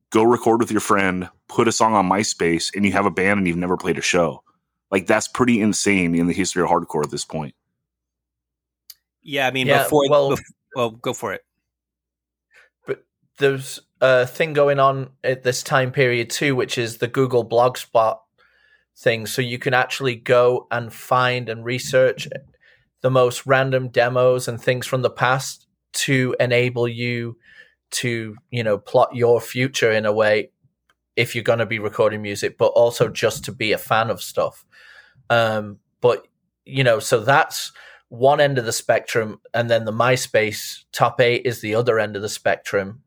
go 0.09 0.23
record 0.23 0.59
with 0.59 0.71
your 0.71 0.81
friend, 0.81 1.29
put 1.47 1.67
a 1.67 1.71
song 1.71 1.93
on 1.93 2.07
MySpace, 2.07 2.73
and 2.75 2.85
you 2.85 2.91
have 2.93 3.05
a 3.05 3.11
band 3.11 3.39
and 3.39 3.47
you've 3.47 3.57
never 3.57 3.77
played 3.77 3.97
a 3.97 4.01
show. 4.01 4.43
Like 4.91 5.07
that's 5.07 5.27
pretty 5.27 5.61
insane 5.61 6.15
in 6.15 6.27
the 6.27 6.33
history 6.33 6.63
of 6.63 6.69
hardcore 6.69 7.03
at 7.03 7.11
this 7.11 7.25
point. 7.25 7.55
Yeah, 9.21 9.47
I 9.47 9.51
mean, 9.51 9.67
yeah, 9.67 9.83
before 9.83 10.09
well, 10.09 10.29
before, 10.29 10.45
well, 10.75 10.89
go 10.91 11.13
for 11.13 11.33
it. 11.33 11.43
But 12.87 13.03
there's 13.37 13.79
a 14.01 14.25
thing 14.25 14.53
going 14.53 14.79
on 14.79 15.09
at 15.23 15.43
this 15.43 15.61
time 15.61 15.91
period 15.91 16.29
too, 16.29 16.55
which 16.55 16.77
is 16.77 16.97
the 16.97 17.07
Google 17.07 17.47
Blogspot 17.47 18.19
things 18.99 19.31
so 19.33 19.41
you 19.41 19.57
can 19.57 19.73
actually 19.73 20.15
go 20.15 20.67
and 20.71 20.91
find 20.91 21.47
and 21.47 21.63
research 21.63 22.27
the 23.01 23.09
most 23.09 23.45
random 23.45 23.87
demos 23.87 24.47
and 24.47 24.61
things 24.61 24.85
from 24.85 25.01
the 25.01 25.09
past 25.09 25.67
to 25.93 26.35
enable 26.39 26.87
you 26.87 27.37
to, 27.91 28.35
you 28.51 28.63
know, 28.63 28.77
plot 28.77 29.15
your 29.15 29.39
future 29.39 29.91
in 29.91 30.05
a 30.05 30.11
way 30.11 30.51
if 31.15 31.33
you're 31.33 31.43
going 31.43 31.59
to 31.59 31.65
be 31.65 31.79
recording 31.79 32.21
music, 32.21 32.57
but 32.57 32.67
also 32.67 33.07
just 33.07 33.45
to 33.45 33.51
be 33.51 33.71
a 33.71 33.77
fan 33.77 34.09
of 34.09 34.21
stuff. 34.21 34.65
Um, 35.29 35.79
but 36.01 36.27
you 36.65 36.83
know, 36.83 36.99
so 36.99 37.21
that's 37.21 37.71
one 38.09 38.39
end 38.39 38.57
of 38.57 38.65
the 38.65 38.71
spectrum, 38.71 39.39
and 39.53 39.69
then 39.69 39.85
the 39.85 39.91
MySpace 39.91 40.83
top 40.91 41.21
eight 41.21 41.45
is 41.45 41.61
the 41.61 41.75
other 41.75 41.99
end 41.99 42.15
of 42.15 42.21
the 42.21 42.29
spectrum, 42.29 43.01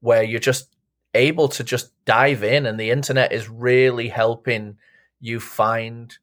where 0.00 0.22
you're 0.22 0.40
just 0.40 0.74
able 1.14 1.48
to 1.48 1.64
just 1.64 1.92
dive 2.04 2.42
in, 2.42 2.66
and 2.66 2.78
the 2.78 2.90
internet 2.90 3.32
is 3.32 3.48
really 3.48 4.08
helping 4.08 4.76
you 5.22 5.40
find 5.40 6.18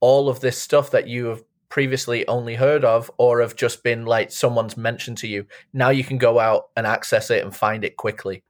all 0.00 0.30
of 0.30 0.40
this 0.40 0.56
stuff 0.56 0.92
that 0.92 1.08
you 1.08 1.26
have 1.26 1.42
previously 1.68 2.26
only 2.28 2.54
heard 2.54 2.84
of 2.84 3.10
or 3.18 3.40
have 3.40 3.56
just 3.56 3.82
been 3.82 4.06
like 4.06 4.30
someone's 4.30 4.76
mentioned 4.76 5.18
to 5.18 5.26
you. 5.26 5.44
Now 5.72 5.90
you 5.90 6.04
can 6.04 6.18
go 6.18 6.38
out 6.38 6.68
and 6.76 6.86
access 6.86 7.30
it 7.30 7.42
and 7.42 7.54
find 7.54 7.84
it 7.84 7.96
quickly. 7.96 8.44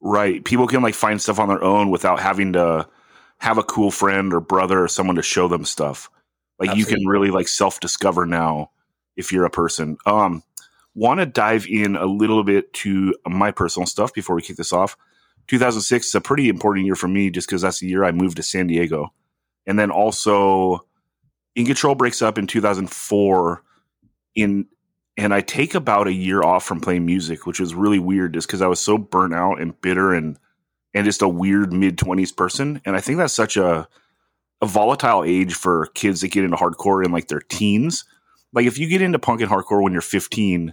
Right. 0.00 0.44
People 0.44 0.66
can 0.66 0.82
like 0.82 0.94
find 0.94 1.22
stuff 1.22 1.38
on 1.38 1.48
their 1.48 1.62
own 1.62 1.90
without 1.90 2.18
having 2.18 2.52
to 2.54 2.88
have 3.38 3.58
a 3.58 3.62
cool 3.62 3.92
friend 3.92 4.34
or 4.34 4.40
brother 4.40 4.82
or 4.82 4.88
someone 4.88 5.16
to 5.16 5.22
show 5.22 5.46
them 5.46 5.64
stuff. 5.64 6.10
Like 6.58 6.70
Absolutely. 6.70 6.92
you 6.92 6.98
can 6.98 7.06
really 7.06 7.30
like 7.30 7.46
self 7.46 7.78
discover 7.78 8.26
now 8.26 8.72
if 9.16 9.30
you're 9.30 9.44
a 9.44 9.50
person. 9.50 9.96
Um, 10.04 10.42
want 10.94 11.20
to 11.20 11.26
dive 11.26 11.66
in 11.68 11.94
a 11.94 12.06
little 12.06 12.42
bit 12.42 12.72
to 12.72 13.14
my 13.24 13.52
personal 13.52 13.86
stuff 13.86 14.12
before 14.12 14.34
we 14.34 14.42
kick 14.42 14.56
this 14.56 14.72
off. 14.72 14.96
2006 15.48 16.06
is 16.06 16.14
a 16.14 16.20
pretty 16.20 16.48
important 16.48 16.86
year 16.86 16.94
for 16.94 17.08
me 17.08 17.30
just 17.30 17.48
because 17.48 17.62
that's 17.62 17.80
the 17.80 17.88
year 17.88 18.04
I 18.04 18.12
moved 18.12 18.36
to 18.36 18.42
San 18.42 18.66
Diego. 18.66 19.12
And 19.66 19.78
then 19.78 19.90
also, 19.90 20.86
In 21.54 21.66
Control 21.66 21.94
breaks 21.94 22.22
up 22.22 22.38
in 22.38 22.46
2004 22.46 23.62
in 24.34 24.66
and 25.18 25.34
I 25.34 25.42
take 25.42 25.74
about 25.74 26.06
a 26.06 26.12
year 26.12 26.42
off 26.42 26.64
from 26.64 26.80
playing 26.80 27.04
music, 27.04 27.46
which 27.46 27.60
was 27.60 27.74
really 27.74 27.98
weird, 27.98 28.32
just 28.32 28.46
because 28.46 28.62
I 28.62 28.66
was 28.66 28.80
so 28.80 28.96
burnt 28.96 29.34
out 29.34 29.60
and 29.60 29.78
bitter 29.80 30.14
and 30.14 30.38
and 30.94 31.04
just 31.04 31.22
a 31.22 31.28
weird 31.28 31.72
mid 31.72 31.98
twenties 31.98 32.32
person. 32.32 32.80
And 32.84 32.96
I 32.96 33.00
think 33.00 33.18
that's 33.18 33.34
such 33.34 33.56
a 33.56 33.86
a 34.62 34.66
volatile 34.66 35.24
age 35.24 35.54
for 35.54 35.86
kids 35.94 36.20
that 36.20 36.28
get 36.28 36.44
into 36.44 36.56
hardcore 36.56 37.04
in 37.04 37.12
like 37.12 37.28
their 37.28 37.40
teens. 37.40 38.04
Like 38.52 38.66
if 38.66 38.78
you 38.78 38.88
get 38.88 39.02
into 39.02 39.18
punk 39.18 39.40
and 39.40 39.50
hardcore 39.50 39.82
when 39.82 39.92
you're 39.92 40.02
15, 40.02 40.72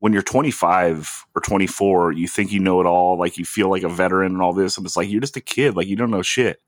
when 0.00 0.12
you're 0.12 0.22
25 0.22 1.26
or 1.34 1.42
24, 1.42 2.12
you 2.12 2.26
think 2.26 2.50
you 2.50 2.58
know 2.58 2.80
it 2.80 2.86
all, 2.86 3.18
like 3.18 3.38
you 3.38 3.44
feel 3.44 3.70
like 3.70 3.82
a 3.82 3.88
veteran 3.88 4.32
and 4.32 4.42
all 4.42 4.52
this, 4.52 4.76
and 4.76 4.86
it's 4.86 4.96
like 4.96 5.08
you're 5.08 5.20
just 5.20 5.36
a 5.36 5.42
kid, 5.42 5.76
like 5.76 5.86
you 5.86 5.96
don't 5.96 6.10
know 6.10 6.22
shit. 6.22 6.60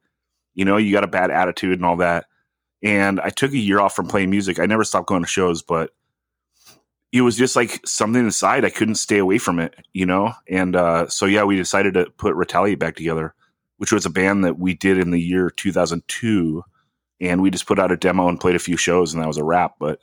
You 0.54 0.66
know, 0.66 0.76
you 0.76 0.92
got 0.92 1.04
a 1.04 1.08
bad 1.08 1.30
attitude 1.30 1.78
and 1.78 1.84
all 1.84 1.96
that. 1.96 2.26
And 2.82 3.20
I 3.20 3.30
took 3.30 3.52
a 3.52 3.58
year 3.58 3.80
off 3.80 3.96
from 3.96 4.06
playing 4.06 4.30
music. 4.30 4.58
I 4.58 4.66
never 4.66 4.84
stopped 4.84 5.08
going 5.08 5.22
to 5.22 5.28
shows, 5.28 5.62
but 5.62 5.90
it 7.10 7.22
was 7.22 7.36
just 7.36 7.56
like 7.56 7.86
something 7.86 8.22
inside. 8.22 8.66
I 8.66 8.70
couldn't 8.70 8.96
stay 8.96 9.18
away 9.18 9.38
from 9.38 9.58
it, 9.58 9.74
you 9.94 10.04
know? 10.04 10.34
And 10.48 10.76
uh, 10.76 11.08
so, 11.08 11.24
yeah, 11.24 11.44
we 11.44 11.56
decided 11.56 11.94
to 11.94 12.10
put 12.18 12.34
Retaliate 12.34 12.78
back 12.78 12.96
together, 12.96 13.34
which 13.78 13.92
was 13.92 14.04
a 14.04 14.10
band 14.10 14.44
that 14.44 14.58
we 14.58 14.74
did 14.74 14.98
in 14.98 15.10
the 15.10 15.20
year 15.20 15.48
2002. 15.48 16.62
And 17.20 17.40
we 17.40 17.50
just 17.50 17.66
put 17.66 17.78
out 17.78 17.92
a 17.92 17.96
demo 17.96 18.28
and 18.28 18.40
played 18.40 18.56
a 18.56 18.58
few 18.58 18.76
shows, 18.76 19.14
and 19.14 19.22
that 19.22 19.28
was 19.28 19.38
a 19.38 19.44
wrap. 19.44 19.76
But 19.78 20.00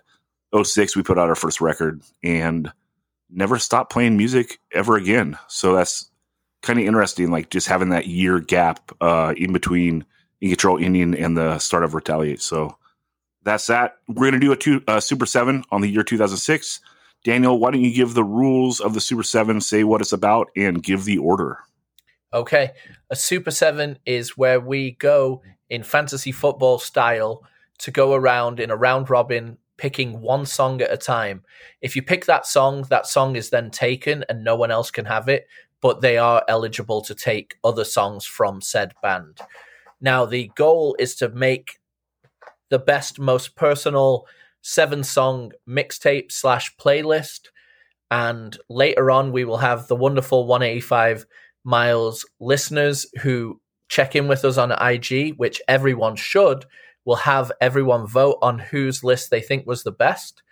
06, 0.59 0.95
we 0.95 1.03
put 1.03 1.19
out 1.19 1.29
our 1.29 1.35
first 1.35 1.61
record 1.61 2.01
and 2.23 2.71
never 3.29 3.59
stopped 3.59 3.91
playing 3.91 4.17
music 4.17 4.59
ever 4.73 4.95
again. 4.95 5.37
So 5.47 5.73
that's 5.75 6.09
kind 6.61 6.79
of 6.79 6.85
interesting, 6.85 7.31
like 7.31 7.49
just 7.49 7.67
having 7.67 7.89
that 7.89 8.07
year 8.07 8.39
gap 8.39 8.91
uh, 9.01 9.33
in 9.37 9.53
between 9.53 10.05
In 10.41 10.49
Control 10.49 10.77
Indian 10.77 11.15
and 11.15 11.37
the 11.37 11.59
start 11.59 11.83
of 11.83 11.93
Retaliate. 11.93 12.41
So 12.41 12.77
that's 13.43 13.67
that. 13.67 13.97
We're 14.07 14.29
going 14.29 14.33
to 14.33 14.39
do 14.39 14.51
a 14.51 14.57
two, 14.57 14.83
uh, 14.87 14.99
Super 14.99 15.25
7 15.25 15.63
on 15.71 15.81
the 15.81 15.89
year 15.89 16.03
2006 16.03 16.81
Daniel, 17.23 17.59
why 17.59 17.71
don't 17.71 17.83
you 17.83 17.93
give 17.93 18.13
the 18.13 18.23
rules 18.23 18.79
of 18.79 18.93
the 18.93 19.01
Super 19.01 19.23
7, 19.23 19.59
say 19.61 19.83
what 19.83 20.01
it's 20.01 20.13
about, 20.13 20.49
and 20.55 20.81
give 20.81 21.03
the 21.03 21.17
order? 21.17 21.59
Okay. 22.33 22.71
A 23.09 23.15
Super 23.15 23.51
7 23.51 23.99
is 24.05 24.37
where 24.37 24.59
we 24.59 24.91
go 24.91 25.41
in 25.69 25.83
fantasy 25.83 26.31
football 26.31 26.79
style 26.79 27.43
to 27.79 27.91
go 27.91 28.13
around 28.13 28.59
in 28.59 28.71
a 28.71 28.75
round 28.75 29.09
robin 29.09 29.57
picking 29.79 30.21
one 30.21 30.45
song 30.45 30.81
at 30.81 30.93
a 30.93 30.97
time. 30.97 31.41
If 31.81 31.95
you 31.95 32.03
pick 32.03 32.25
that 32.25 32.45
song, 32.45 32.83
that 32.89 33.07
song 33.07 33.35
is 33.35 33.49
then 33.49 33.71
taken 33.71 34.23
and 34.29 34.43
no 34.43 34.55
one 34.55 34.69
else 34.69 34.91
can 34.91 35.05
have 35.05 35.27
it, 35.29 35.47
but 35.81 36.01
they 36.01 36.17
are 36.17 36.43
eligible 36.47 37.01
to 37.03 37.15
take 37.15 37.55
other 37.63 37.85
songs 37.85 38.25
from 38.25 38.61
said 38.61 38.93
band. 39.01 39.39
Now, 40.01 40.25
the 40.25 40.51
goal 40.55 40.95
is 40.99 41.15
to 41.15 41.29
make 41.29 41.79
the 42.69 42.79
best, 42.79 43.19
most 43.19 43.55
personal 43.55 44.27
seven 44.61 45.03
song 45.03 45.53
mixtape 45.67 46.31
slash 46.31 46.75
playlist. 46.77 47.47
And 48.11 48.57
later 48.69 49.09
on, 49.11 49.31
we 49.31 49.45
will 49.45 49.57
have 49.57 49.87
the 49.87 49.95
wonderful 49.95 50.45
185 50.45 51.25
miles 51.63 52.25
listeners 52.39 53.05
who 53.21 53.59
check 53.87 54.15
in 54.15 54.27
with 54.27 54.45
us 54.45 54.57
on 54.57 54.71
IG, 54.71 55.35
which 55.37 55.61
everyone 55.67 56.15
should. 56.15 56.65
We'll 57.05 57.17
have 57.17 57.51
everyone 57.61 58.07
vote 58.07 58.37
on 58.41 58.59
whose 58.59 59.03
list 59.03 59.31
they 59.31 59.41
think 59.41 59.65
was 59.65 59.83
the 59.83 59.91
best. 59.91 60.43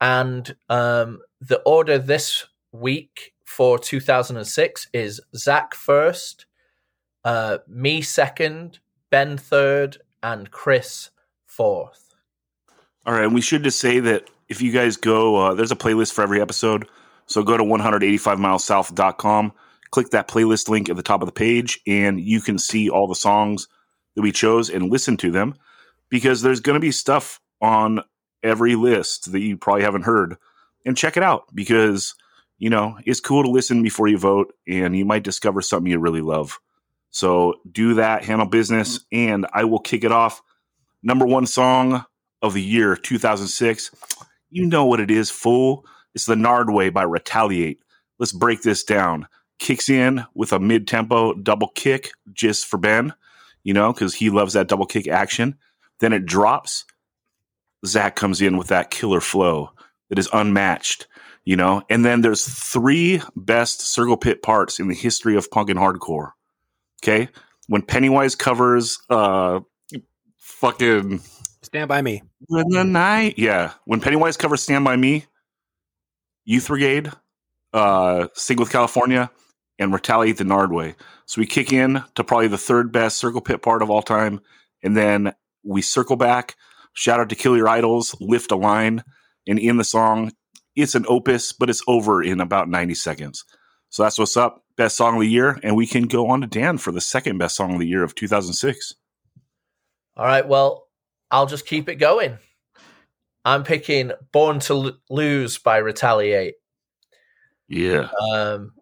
And 0.00 0.56
um, 0.68 1.20
the 1.40 1.60
order 1.60 1.98
this 1.98 2.46
week 2.72 3.34
for 3.44 3.78
2006 3.78 4.88
is 4.92 5.20
Zach 5.36 5.74
first, 5.74 6.46
uh, 7.24 7.58
me 7.68 8.02
second, 8.02 8.80
Ben 9.10 9.36
third, 9.36 9.98
and 10.22 10.50
Chris 10.50 11.10
fourth. 11.46 12.14
All 13.04 13.14
right, 13.14 13.24
and 13.24 13.34
we 13.34 13.40
should 13.40 13.62
just 13.62 13.78
say 13.78 14.00
that 14.00 14.28
if 14.48 14.62
you 14.62 14.72
guys 14.72 14.96
go, 14.96 15.36
uh, 15.36 15.54
there's 15.54 15.72
a 15.72 15.76
playlist 15.76 16.12
for 16.12 16.22
every 16.22 16.40
episode. 16.40 16.88
So 17.26 17.42
go 17.42 17.56
to 17.56 17.64
185milessouth.com, 17.64 19.52
click 19.90 20.10
that 20.10 20.28
playlist 20.28 20.68
link 20.68 20.88
at 20.88 20.96
the 20.96 21.02
top 21.02 21.22
of 21.22 21.26
the 21.26 21.32
page, 21.32 21.80
and 21.86 22.20
you 22.20 22.40
can 22.40 22.58
see 22.58 22.88
all 22.88 23.06
the 23.06 23.14
songs 23.14 23.68
that 24.14 24.22
we 24.22 24.32
chose 24.32 24.70
and 24.70 24.90
listen 24.90 25.16
to 25.18 25.30
them 25.30 25.54
because 26.12 26.42
there's 26.42 26.60
going 26.60 26.74
to 26.74 26.80
be 26.80 26.92
stuff 26.92 27.40
on 27.62 28.02
every 28.42 28.74
list 28.74 29.32
that 29.32 29.40
you 29.40 29.56
probably 29.56 29.82
haven't 29.82 30.02
heard. 30.02 30.36
And 30.84 30.94
check 30.94 31.16
it 31.16 31.22
out 31.22 31.46
because, 31.54 32.14
you 32.58 32.68
know, 32.68 32.98
it's 33.06 33.18
cool 33.18 33.42
to 33.42 33.50
listen 33.50 33.82
before 33.82 34.08
you 34.08 34.18
vote, 34.18 34.52
and 34.68 34.94
you 34.94 35.06
might 35.06 35.24
discover 35.24 35.62
something 35.62 35.90
you 35.90 35.98
really 35.98 36.20
love. 36.20 36.60
So 37.12 37.54
do 37.70 37.94
that, 37.94 38.24
handle 38.24 38.46
business, 38.46 38.98
mm-hmm. 38.98 39.16
and 39.30 39.46
I 39.54 39.64
will 39.64 39.78
kick 39.78 40.04
it 40.04 40.12
off. 40.12 40.42
Number 41.02 41.24
one 41.24 41.46
song 41.46 42.04
of 42.42 42.52
the 42.52 42.62
year 42.62 42.94
2006. 42.94 43.90
You 44.50 44.66
know 44.66 44.84
what 44.84 45.00
it 45.00 45.10
is, 45.10 45.30
fool. 45.30 45.86
It's 46.14 46.26
the 46.26 46.34
Nardwuar 46.34 46.92
by 46.92 47.04
Retaliate. 47.04 47.80
Let's 48.18 48.32
break 48.32 48.60
this 48.60 48.84
down. 48.84 49.28
Kicks 49.58 49.88
in 49.88 50.26
with 50.34 50.52
a 50.52 50.60
mid 50.60 50.86
tempo 50.86 51.32
double 51.32 51.68
kick 51.68 52.10
just 52.34 52.66
for 52.66 52.76
Ben, 52.76 53.14
you 53.62 53.72
know, 53.72 53.94
because 53.94 54.14
he 54.14 54.28
loves 54.28 54.52
that 54.52 54.68
double 54.68 54.84
kick 54.84 55.08
action. 55.08 55.56
Then 56.02 56.12
it 56.12 56.26
drops. 56.26 56.84
Zach 57.86 58.16
comes 58.16 58.42
in 58.42 58.56
with 58.56 58.66
that 58.68 58.90
killer 58.90 59.20
flow 59.20 59.70
that 60.08 60.18
is 60.18 60.28
unmatched, 60.32 61.06
you 61.44 61.54
know. 61.54 61.82
And 61.88 62.04
then 62.04 62.22
there's 62.22 62.44
three 62.44 63.22
best 63.36 63.82
circle 63.82 64.16
pit 64.16 64.42
parts 64.42 64.80
in 64.80 64.88
the 64.88 64.96
history 64.96 65.36
of 65.36 65.48
punk 65.48 65.70
and 65.70 65.78
hardcore. 65.78 66.32
Okay. 67.02 67.28
When 67.68 67.82
Pennywise 67.82 68.34
covers 68.34 68.98
uh 69.10 69.60
fucking 70.38 71.20
Stand 71.62 71.88
by 71.88 72.02
me. 72.02 72.24
When 72.48 72.68
the 72.70 72.82
night, 72.82 73.38
yeah. 73.38 73.74
When 73.84 74.00
Pennywise 74.00 74.36
covers 74.36 74.60
"Stand 74.60 74.84
by 74.84 74.96
Me," 74.96 75.26
Youth 76.44 76.66
Brigade, 76.66 77.12
uh, 77.72 78.26
"Sink 78.34 78.58
with 78.58 78.72
California," 78.72 79.30
and 79.78 79.92
"Retaliate 79.92 80.38
the 80.38 80.44
Nardwuar." 80.44 80.96
So 81.26 81.40
we 81.40 81.46
kick 81.46 81.72
in 81.72 82.02
to 82.16 82.24
probably 82.24 82.48
the 82.48 82.58
third 82.58 82.90
best 82.90 83.18
circle 83.18 83.40
pit 83.40 83.62
part 83.62 83.82
of 83.82 83.90
all 83.90 84.02
time, 84.02 84.40
and 84.82 84.96
then 84.96 85.34
we 85.64 85.82
circle 85.82 86.16
back. 86.16 86.56
Shout 86.94 87.20
out 87.20 87.28
to 87.30 87.36
Kill 87.36 87.56
Your 87.56 87.68
Idols, 87.68 88.14
lift 88.20 88.52
a 88.52 88.56
line, 88.56 89.02
and 89.46 89.58
in 89.58 89.76
the 89.76 89.84
song, 89.84 90.32
it's 90.76 90.94
an 90.94 91.04
opus, 91.08 91.52
but 91.52 91.70
it's 91.70 91.82
over 91.86 92.22
in 92.22 92.40
about 92.40 92.68
ninety 92.68 92.94
seconds. 92.94 93.44
So 93.92 94.02
that's 94.02 94.18
what's 94.18 94.38
up. 94.38 94.64
Best 94.76 94.96
song 94.96 95.16
of 95.16 95.20
the 95.20 95.28
year, 95.28 95.60
and 95.62 95.76
we 95.76 95.86
can 95.86 96.04
go 96.04 96.28
on 96.28 96.40
to 96.40 96.46
Dan 96.46 96.78
for 96.78 96.92
the 96.92 97.00
second 97.00 97.36
best 97.36 97.56
song 97.56 97.74
of 97.74 97.78
the 97.78 97.86
year 97.86 98.02
of 98.02 98.14
2006. 98.14 98.94
All 100.16 100.24
right. 100.24 100.48
Well, 100.48 100.88
I'll 101.30 101.44
just 101.44 101.66
keep 101.66 101.90
it 101.90 101.96
going. 101.96 102.38
I'm 103.44 103.64
picking 103.64 104.12
Born 104.32 104.60
to 104.60 104.72
L- 104.72 104.98
Lose 105.10 105.58
by 105.58 105.76
Retaliate. 105.76 106.54
Yeah. 107.68 108.08
Um, 108.32 108.72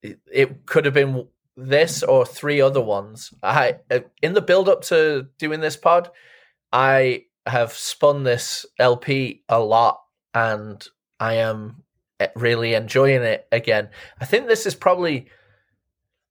it, 0.00 0.20
it 0.32 0.66
could 0.66 0.84
have 0.84 0.94
been 0.94 1.26
this 1.56 2.02
or 2.02 2.26
three 2.26 2.60
other 2.60 2.80
ones. 2.80 3.32
I 3.42 3.76
in 4.22 4.34
the 4.34 4.42
build 4.42 4.68
up 4.68 4.82
to 4.84 5.28
doing 5.38 5.60
this 5.60 5.76
pod, 5.76 6.10
I 6.72 7.24
have 7.46 7.72
spun 7.72 8.24
this 8.24 8.66
LP 8.78 9.42
a 9.48 9.60
lot, 9.60 10.00
and 10.34 10.86
I 11.18 11.34
am 11.34 11.82
eh, 12.20 12.28
really 12.36 12.74
enjoying 12.74 13.22
it 13.22 13.46
again. 13.52 13.88
I 14.20 14.24
think 14.24 14.46
this 14.46 14.66
is 14.66 14.74
probably 14.74 15.28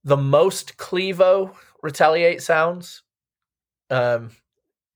the 0.04 0.18
most 0.18 0.78
Clevo 0.78 1.56
retaliate 1.82 2.42
sounds. 2.42 3.02
Um, 3.90 4.32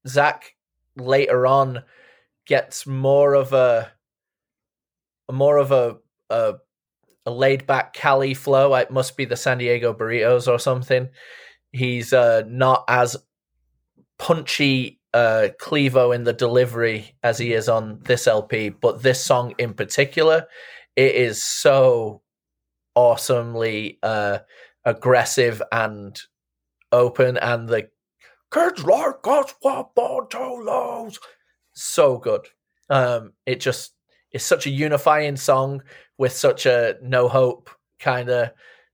Zach 0.08 0.56
later 0.96 1.48
on 1.48 1.84
gets 2.46 2.86
more 2.86 3.34
of 3.34 3.54
a 3.54 3.92
more 5.32 5.58
of 5.58 5.72
a, 5.72 5.98
a 6.30 6.56
a 7.30 7.32
laid 7.32 7.68
back 7.68 7.94
Cali 7.94 8.34
flow. 8.34 8.76
It 8.76 8.92
must 8.92 9.16
be 9.16 9.26
the 9.26 9.36
San 9.38 9.60
Diego 9.60 9.94
burritos 9.94 10.48
or 10.48 10.60
something. 10.60 11.10
He's 11.72 12.14
uh, 12.14 12.44
not 12.48 12.84
as 12.88 13.16
punchy 14.18 15.00
uh, 15.14 15.50
Clevo 15.62 16.14
in 16.14 16.24
the 16.24 16.34
delivery 16.34 17.16
as 17.24 17.38
he 17.38 17.54
is 17.54 17.70
on 17.70 18.00
this 18.04 18.28
LP, 18.28 18.70
but 18.70 19.04
this 19.04 19.24
song 19.24 19.54
in 19.58 19.74
particular, 19.74 20.48
it 20.96 21.16
is 21.16 21.44
so 21.44 22.22
awesomely 22.96 24.00
uh, 24.04 24.40
aggressive 24.86 25.62
and 25.72 26.20
open, 26.92 27.38
and 27.38 27.70
the 27.70 27.90
kids 28.52 28.84
like 28.84 29.26
us 29.26 29.54
what 29.62 29.92
so 31.74 32.18
good. 32.18 32.48
Um, 32.90 33.34
it 33.46 33.60
just 33.60 33.94
is 34.32 34.44
such 34.44 34.66
a 34.66 34.70
unifying 34.72 35.36
song 35.36 35.82
with 36.18 36.34
such 36.34 36.66
a 36.66 36.98
no 37.02 37.28
hope 37.28 37.70
kind 38.00 38.30
of 38.30 38.52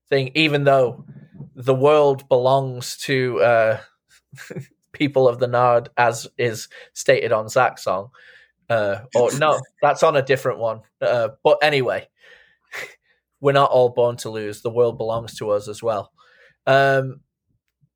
thing, 0.09 0.31
even 0.35 0.63
though 0.63 1.05
the 1.55 1.75
world 1.75 2.27
belongs 2.29 2.97
to 2.97 3.39
uh, 3.41 3.79
people 4.91 5.27
of 5.27 5.39
the 5.39 5.47
Nard, 5.47 5.89
as 5.97 6.27
is 6.37 6.67
stated 6.93 7.31
on 7.31 7.49
Zach's 7.49 7.83
song. 7.83 8.09
Uh, 8.69 9.01
or 9.15 9.31
no, 9.37 9.61
that's 9.81 10.03
on 10.03 10.15
a 10.15 10.21
different 10.21 10.59
one. 10.59 10.81
Uh, 11.01 11.29
but 11.43 11.57
anyway, 11.61 12.07
we're 13.39 13.51
not 13.51 13.71
all 13.71 13.89
born 13.89 14.17
to 14.17 14.29
lose. 14.29 14.61
The 14.61 14.71
world 14.71 14.97
belongs 14.97 15.35
to 15.37 15.51
us 15.51 15.67
as 15.67 15.83
well. 15.83 16.11
Um, 16.65 17.21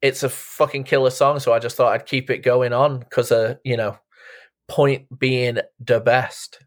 it's 0.02 0.24
a 0.24 0.30
fucking 0.30 0.86
killer 0.86 1.10
song, 1.10 1.40
so 1.40 1.54
I 1.54 1.60
just 1.60 1.76
thought 1.76 1.92
I'd 1.92 2.06
keep 2.06 2.30
it 2.30 2.40
going 2.40 2.72
on 2.72 3.00
because, 3.00 3.32
uh, 3.32 3.56
you 3.64 3.76
know, 3.76 3.98
point 4.68 5.20
being 5.20 5.60
the 5.80 6.00
best. 6.00 6.60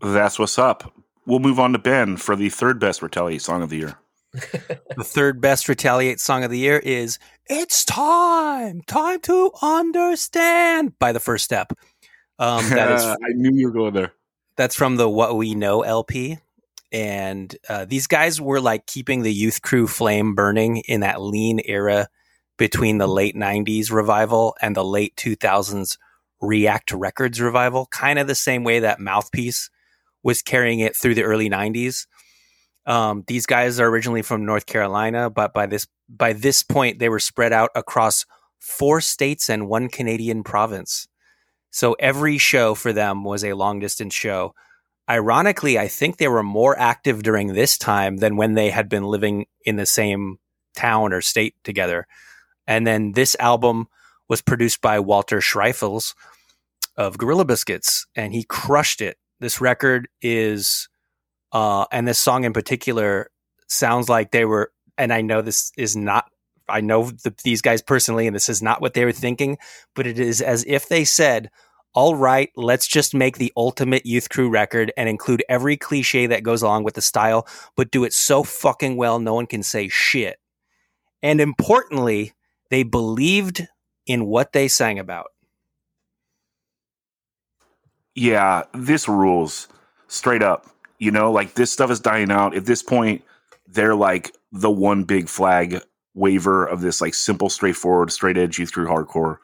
That's 0.00 0.38
what's 0.38 0.58
up. 0.58 0.94
We'll 1.26 1.40
move 1.40 1.60
on 1.60 1.72
to 1.72 1.78
Ben 1.78 2.16
for 2.16 2.34
the 2.34 2.48
third 2.48 2.78
best 2.78 3.02
Retaliate 3.02 3.42
song 3.42 3.62
of 3.62 3.70
the 3.70 3.76
year. 3.76 3.98
the 4.32 5.04
third 5.04 5.40
best 5.40 5.68
Retaliate 5.68 6.20
song 6.20 6.44
of 6.44 6.50
the 6.50 6.58
year 6.58 6.78
is 6.78 7.18
It's 7.46 7.84
Time, 7.84 8.80
Time 8.86 9.20
to 9.20 9.50
Understand 9.60 10.98
by 10.98 11.12
the 11.12 11.20
First 11.20 11.44
Step. 11.44 11.72
Um, 12.38 12.68
that 12.70 12.92
is, 12.92 13.04
I 13.04 13.16
knew 13.34 13.50
you 13.52 13.66
were 13.66 13.72
going 13.72 13.94
there. 13.94 14.12
That's 14.56 14.74
from 14.74 14.96
the 14.96 15.08
What 15.08 15.36
We 15.36 15.54
Know 15.54 15.82
LP. 15.82 16.38
And 16.92 17.54
uh, 17.68 17.84
these 17.84 18.06
guys 18.06 18.40
were 18.40 18.60
like 18.60 18.86
keeping 18.86 19.22
the 19.22 19.32
youth 19.32 19.62
crew 19.62 19.86
flame 19.86 20.34
burning 20.34 20.78
in 20.88 21.00
that 21.00 21.20
lean 21.20 21.60
era 21.64 22.08
between 22.56 22.98
the 22.98 23.06
late 23.06 23.36
90s 23.36 23.92
revival 23.92 24.56
and 24.60 24.74
the 24.74 24.84
late 24.84 25.14
2000s 25.16 25.98
React 26.40 26.92
Records 26.92 27.40
revival, 27.40 27.86
kind 27.90 28.18
of 28.18 28.26
the 28.26 28.34
same 28.34 28.64
way 28.64 28.80
that 28.80 28.98
Mouthpiece 28.98 29.70
was 30.22 30.42
carrying 30.42 30.80
it 30.80 30.96
through 30.96 31.14
the 31.14 31.22
early 31.22 31.48
90s. 31.48 32.06
Um, 32.86 33.24
these 33.26 33.46
guys 33.46 33.78
are 33.78 33.88
originally 33.88 34.22
from 34.22 34.44
North 34.44 34.66
Carolina, 34.66 35.30
but 35.30 35.52
by 35.52 35.66
this 35.66 35.86
by 36.08 36.32
this 36.32 36.62
point 36.62 36.98
they 36.98 37.08
were 37.08 37.20
spread 37.20 37.52
out 37.52 37.70
across 37.74 38.26
four 38.58 39.00
states 39.00 39.48
and 39.48 39.68
one 39.68 39.88
Canadian 39.88 40.42
province. 40.42 41.06
So 41.70 41.94
every 41.94 42.38
show 42.38 42.74
for 42.74 42.92
them 42.92 43.22
was 43.22 43.44
a 43.44 43.52
long 43.52 43.78
distance 43.78 44.14
show. 44.14 44.54
Ironically, 45.08 45.78
I 45.78 45.88
think 45.88 46.16
they 46.16 46.28
were 46.28 46.42
more 46.42 46.78
active 46.78 47.22
during 47.22 47.54
this 47.54 47.78
time 47.78 48.18
than 48.18 48.36
when 48.36 48.54
they 48.54 48.70
had 48.70 48.88
been 48.88 49.04
living 49.04 49.46
in 49.64 49.76
the 49.76 49.86
same 49.86 50.38
town 50.76 51.12
or 51.12 51.20
state 51.20 51.54
together. 51.64 52.06
And 52.66 52.86
then 52.86 53.12
this 53.12 53.36
album 53.38 53.88
was 54.28 54.42
produced 54.42 54.80
by 54.80 55.00
Walter 55.00 55.38
Schreifels 55.38 56.14
of 56.96 57.18
Gorilla 57.18 57.44
Biscuits, 57.44 58.06
and 58.14 58.32
he 58.32 58.44
crushed 58.44 59.00
it 59.00 59.16
this 59.40 59.60
record 59.60 60.08
is 60.22 60.88
uh 61.52 61.86
and 61.90 62.06
this 62.06 62.18
song 62.18 62.44
in 62.44 62.52
particular 62.52 63.30
sounds 63.68 64.08
like 64.08 64.30
they 64.30 64.44
were 64.44 64.72
and 64.98 65.12
I 65.12 65.22
know 65.22 65.42
this 65.42 65.72
is 65.76 65.96
not 65.96 66.26
I 66.68 66.80
know 66.80 67.10
the, 67.10 67.34
these 67.42 67.62
guys 67.62 67.82
personally 67.82 68.26
and 68.26 68.36
this 68.36 68.48
is 68.48 68.62
not 68.62 68.80
what 68.80 68.94
they 68.94 69.04
were 69.04 69.12
thinking, 69.12 69.58
but 69.94 70.06
it 70.06 70.18
is 70.18 70.40
as 70.40 70.64
if 70.68 70.88
they 70.88 71.04
said, 71.04 71.50
"All 71.94 72.14
right, 72.14 72.50
let's 72.54 72.86
just 72.86 73.12
make 73.14 73.38
the 73.38 73.52
ultimate 73.56 74.06
youth 74.06 74.28
crew 74.28 74.48
record 74.48 74.92
and 74.96 75.08
include 75.08 75.42
every 75.48 75.76
cliche 75.76 76.26
that 76.28 76.44
goes 76.44 76.62
along 76.62 76.84
with 76.84 76.94
the 76.94 77.02
style, 77.02 77.46
but 77.76 77.90
do 77.90 78.04
it 78.04 78.12
so 78.12 78.44
fucking 78.44 78.96
well 78.96 79.18
no 79.18 79.34
one 79.34 79.46
can 79.46 79.62
say 79.62 79.88
shit." 79.88 80.38
And 81.22 81.40
importantly, 81.40 82.32
they 82.70 82.82
believed 82.84 83.66
in 84.06 84.26
what 84.26 84.52
they 84.52 84.68
sang 84.68 84.98
about 84.98 85.26
yeah, 88.14 88.64
this 88.72 89.08
rules 89.08 89.68
straight 90.08 90.42
up. 90.42 90.66
You 90.98 91.10
know, 91.10 91.32
like 91.32 91.54
this 91.54 91.72
stuff 91.72 91.90
is 91.90 92.00
dying 92.00 92.30
out. 92.30 92.54
At 92.54 92.66
this 92.66 92.82
point, 92.82 93.22
they're 93.66 93.94
like 93.94 94.34
the 94.52 94.70
one 94.70 95.04
big 95.04 95.28
flag 95.28 95.80
waiver 96.14 96.66
of 96.66 96.80
this 96.80 97.00
like 97.00 97.14
simple, 97.14 97.48
straightforward, 97.48 98.12
straight 98.12 98.36
edge 98.36 98.58
youth 98.58 98.72
crew 98.72 98.86
hardcore. 98.86 99.38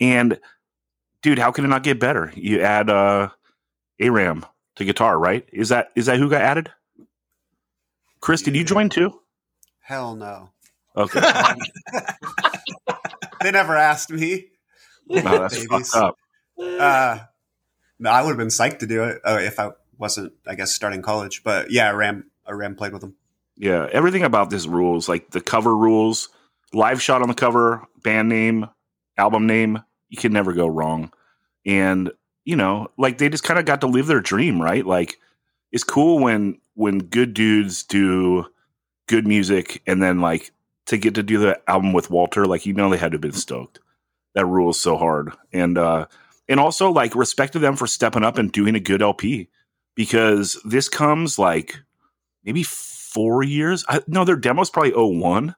And 0.00 0.38
dude, 1.22 1.38
how 1.38 1.50
can 1.50 1.64
it 1.64 1.68
not 1.68 1.82
get 1.82 2.00
better? 2.00 2.32
You 2.34 2.60
add 2.60 2.90
uh 2.90 3.30
Aram 4.00 4.44
to 4.76 4.84
guitar, 4.84 5.18
right? 5.18 5.48
Is 5.52 5.70
that 5.70 5.90
is 5.96 6.06
that 6.06 6.18
who 6.18 6.28
got 6.28 6.42
added? 6.42 6.70
Chris, 8.20 8.42
did 8.42 8.56
you 8.56 8.64
join 8.64 8.88
too? 8.88 9.20
Hell 9.80 10.16
no. 10.16 10.50
Okay. 10.96 11.20
they 13.42 13.50
never 13.50 13.76
asked 13.76 14.10
me. 14.10 14.46
No, 15.08 15.22
that's 15.22 15.64
fucked 15.64 15.94
up. 15.94 16.16
Uh, 16.60 17.18
I 18.04 18.22
would 18.22 18.30
have 18.30 18.38
been 18.38 18.48
psyched 18.48 18.78
to 18.80 18.86
do 18.86 19.04
it 19.04 19.20
uh, 19.24 19.38
if 19.40 19.58
I 19.58 19.70
wasn't, 19.96 20.32
I 20.46 20.54
guess, 20.54 20.72
starting 20.72 21.02
college. 21.02 21.42
But 21.42 21.70
yeah, 21.70 21.90
Ram, 21.90 22.30
Ram 22.48 22.76
played 22.76 22.92
with 22.92 23.00
them. 23.00 23.16
Yeah, 23.56 23.88
everything 23.90 24.22
about 24.22 24.50
this 24.50 24.66
rules, 24.66 25.08
like 25.08 25.30
the 25.30 25.40
cover 25.40 25.76
rules, 25.76 26.28
live 26.72 27.02
shot 27.02 27.22
on 27.22 27.28
the 27.28 27.34
cover, 27.34 27.86
band 28.02 28.28
name, 28.28 28.68
album 29.16 29.46
name, 29.46 29.82
you 30.08 30.16
can 30.16 30.32
never 30.32 30.52
go 30.52 30.66
wrong. 30.66 31.12
And 31.66 32.12
you 32.44 32.56
know, 32.56 32.88
like 32.96 33.18
they 33.18 33.28
just 33.28 33.44
kind 33.44 33.58
of 33.58 33.66
got 33.66 33.82
to 33.82 33.86
live 33.86 34.06
their 34.06 34.20
dream, 34.20 34.62
right? 34.62 34.86
Like 34.86 35.18
it's 35.72 35.84
cool 35.84 36.18
when 36.18 36.58
when 36.74 36.98
good 36.98 37.34
dudes 37.34 37.82
do 37.82 38.46
good 39.06 39.26
music, 39.26 39.82
and 39.86 40.02
then 40.02 40.20
like 40.20 40.52
to 40.86 40.96
get 40.96 41.14
to 41.16 41.22
do 41.22 41.38
the 41.38 41.60
album 41.68 41.92
with 41.92 42.10
Walter, 42.10 42.46
like 42.46 42.64
you 42.64 42.72
know, 42.72 42.88
they 42.88 42.96
had 42.96 43.10
to 43.12 43.16
have 43.16 43.22
been 43.22 43.32
stoked. 43.32 43.80
That 44.34 44.46
rules 44.46 44.78
so 44.78 44.96
hard, 44.96 45.32
and 45.52 45.76
uh, 45.76 46.06
and 46.48 46.58
also 46.58 46.90
like 46.90 47.14
respect 47.14 47.52
to 47.52 47.58
them 47.58 47.76
for 47.76 47.86
stepping 47.86 48.24
up 48.24 48.38
and 48.38 48.50
doing 48.50 48.74
a 48.74 48.80
good 48.80 49.02
LP 49.02 49.48
because 49.94 50.60
this 50.64 50.88
comes 50.88 51.38
like 51.38 51.76
maybe 52.44 52.62
four 52.62 53.42
years. 53.42 53.84
I, 53.88 54.00
no, 54.06 54.24
their 54.24 54.36
demo's 54.36 54.70
probably 54.70 54.92
01. 54.92 55.54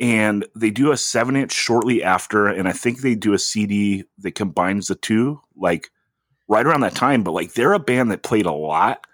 And 0.00 0.44
they 0.56 0.70
do 0.70 0.90
a 0.90 0.96
seven 0.96 1.36
inch 1.36 1.52
shortly 1.52 2.02
after. 2.02 2.48
And 2.48 2.66
I 2.66 2.72
think 2.72 3.00
they 3.00 3.14
do 3.14 3.32
a 3.32 3.38
CD 3.38 4.04
that 4.18 4.34
combines 4.34 4.88
the 4.88 4.96
two, 4.96 5.40
like 5.54 5.90
right 6.48 6.66
around 6.66 6.80
that 6.80 6.96
time. 6.96 7.22
But 7.22 7.32
like 7.32 7.52
they're 7.52 7.74
a 7.74 7.78
band 7.78 8.10
that 8.10 8.24
played 8.24 8.46
a 8.46 8.52
lot 8.52 9.06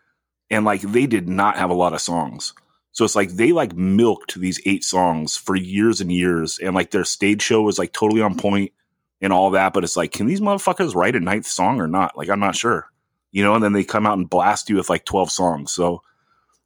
and 0.50 0.64
like 0.64 0.80
they 0.80 1.06
did 1.06 1.28
not 1.28 1.58
have 1.58 1.68
a 1.68 1.74
lot 1.74 1.92
of 1.92 2.00
songs. 2.00 2.54
So 2.92 3.04
it's 3.04 3.14
like 3.14 3.30
they 3.30 3.52
like 3.52 3.74
milked 3.74 4.40
these 4.40 4.60
eight 4.64 4.82
songs 4.82 5.36
for 5.36 5.54
years 5.54 6.00
and 6.00 6.10
years. 6.10 6.58
And 6.58 6.74
like 6.74 6.90
their 6.90 7.04
stage 7.04 7.42
show 7.42 7.60
was 7.60 7.78
like 7.78 7.92
totally 7.92 8.22
on 8.22 8.36
point 8.36 8.72
and 9.20 9.32
all 9.32 9.50
that. 9.50 9.72
But 9.72 9.84
it's 9.84 9.96
like, 9.96 10.12
can 10.12 10.26
these 10.26 10.40
motherfuckers 10.40 10.94
write 10.94 11.16
a 11.16 11.20
ninth 11.20 11.46
song 11.46 11.80
or 11.80 11.86
not? 11.86 12.16
Like, 12.16 12.28
I'm 12.28 12.40
not 12.40 12.56
sure, 12.56 12.90
you 13.32 13.42
know. 13.42 13.54
And 13.54 13.64
then 13.64 13.72
they 13.72 13.84
come 13.84 14.06
out 14.06 14.18
and 14.18 14.28
blast 14.28 14.68
you 14.70 14.76
with 14.76 14.90
like 14.90 15.04
12 15.04 15.30
songs. 15.30 15.72
So, 15.72 16.02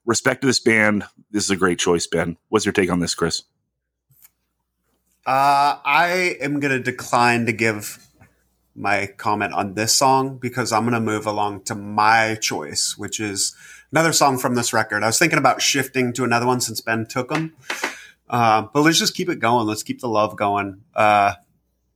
respect 0.04 0.42
to 0.42 0.46
this 0.46 0.60
band. 0.60 1.04
This 1.30 1.44
is 1.44 1.50
a 1.50 1.56
great 1.56 1.78
choice, 1.78 2.06
Ben. 2.06 2.36
What's 2.48 2.64
your 2.64 2.72
take 2.72 2.90
on 2.90 3.00
this, 3.00 3.14
Chris? 3.14 3.42
Uh, 5.26 5.80
I 5.84 6.36
am 6.40 6.60
gonna 6.60 6.78
decline 6.78 7.46
to 7.46 7.52
give 7.52 8.06
my 8.76 9.06
comment 9.06 9.54
on 9.54 9.74
this 9.74 9.94
song 9.94 10.36
because 10.36 10.70
I'm 10.70 10.84
gonna 10.84 11.00
move 11.00 11.26
along 11.26 11.62
to 11.64 11.74
my 11.74 12.34
choice, 12.34 12.98
which 12.98 13.20
is 13.20 13.56
another 13.90 14.12
song 14.12 14.36
from 14.36 14.54
this 14.54 14.74
record. 14.74 15.02
I 15.02 15.06
was 15.06 15.18
thinking 15.18 15.38
about 15.38 15.62
shifting 15.62 16.12
to 16.14 16.24
another 16.24 16.46
one 16.46 16.60
since 16.60 16.80
Ben 16.82 17.06
took 17.06 17.30
them. 17.30 17.54
Uh, 18.28 18.66
but 18.72 18.82
let's 18.82 18.98
just 18.98 19.14
keep 19.14 19.28
it 19.28 19.38
going. 19.38 19.66
Let's 19.66 19.82
keep 19.82 20.00
the 20.00 20.08
love 20.08 20.36
going. 20.36 20.82
Uh, 20.94 21.34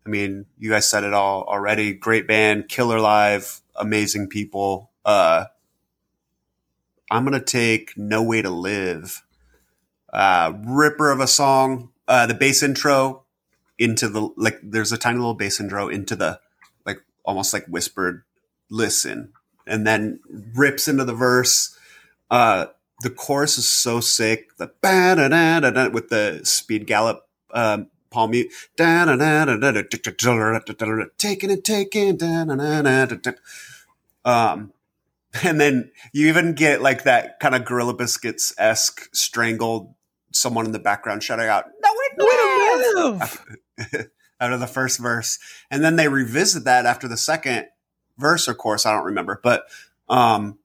I 0.09 0.11
mean, 0.11 0.47
you 0.59 0.71
guys 0.71 0.89
said 0.89 1.05
it 1.05 1.13
all 1.13 1.45
already. 1.45 1.93
Great 1.93 2.27
band, 2.27 2.71
killer 2.71 2.99
live, 2.99 3.61
amazing 3.77 4.29
people. 4.29 4.91
Uh, 5.05 5.45
I'm 7.11 7.25
gonna 7.25 7.45
take 7.45 7.93
"No 7.95 8.23
Way 8.23 8.41
to 8.41 8.49
Live." 8.49 9.23
Uh, 10.11 10.55
ripper 10.67 11.11
of 11.11 11.21
a 11.21 11.27
song. 11.27 11.91
Uh, 12.09 12.25
the 12.25 12.33
bass 12.33 12.63
intro 12.63 13.25
into 13.79 14.09
the 14.09 14.31
like. 14.39 14.59
There's 14.63 14.93
a 14.93 14.97
tiny 14.97 15.19
little 15.19 15.35
bass 15.35 15.61
intro 15.61 15.89
into 15.89 16.17
the 16.17 16.41
like 16.87 17.03
almost 17.23 17.53
like 17.53 17.67
whispered 17.67 18.23
listen, 18.71 19.35
and 19.67 19.87
then 19.87 20.21
rips 20.55 20.89
into 20.89 21.05
the 21.05 21.13
verse. 21.13 21.77
Uh, 22.31 22.69
the 23.03 23.11
chorus 23.11 23.59
is 23.59 23.71
so 23.71 24.01
sick. 24.01 24.57
The 24.57 24.69
ba 24.81 25.17
da 25.17 25.29
da 25.29 25.71
da 25.71 25.91
with 25.91 26.09
the 26.09 26.41
speed 26.45 26.87
gallop 26.87 27.29
um, 27.51 27.89
palm 28.11 28.31
mute. 28.33 28.53
Taking 31.19 31.51
and 31.51 31.65
taking. 31.65 32.19
Um, 34.25 34.73
and 35.43 35.61
then 35.61 35.91
you 36.13 36.29
even 36.29 36.55
get 36.55 36.83
like 36.83 37.05
that 37.05 37.41
kind 37.41 37.55
of 37.55 37.65
Gorilla 37.65 37.95
Biscuits 37.95 38.53
esque 38.59 39.09
strangled 39.15 39.95
someone 40.33 40.67
in 40.67 40.73
the 40.73 40.79
background 40.79 41.23
shouting 41.23 41.49
out, 41.49 41.67
No, 41.83 41.91
we 41.93 42.11
don't 42.17 43.19
lives! 43.19 43.39
out 44.41 44.53
of 44.53 44.61
the 44.61 44.67
first 44.67 44.99
verse. 44.99 45.39
And 45.71 45.83
then 45.83 45.97
they 45.97 46.09
revisit 46.09 46.65
that 46.65 46.87
after 46.87 47.09
the 47.09 47.17
second 47.17 47.67
verse 48.17 48.49
or 48.49 48.55
course 48.55 48.87
I 48.87 48.93
don't 48.93 49.05
remember, 49.05 49.41
but 49.43 49.65
um, 50.09 50.59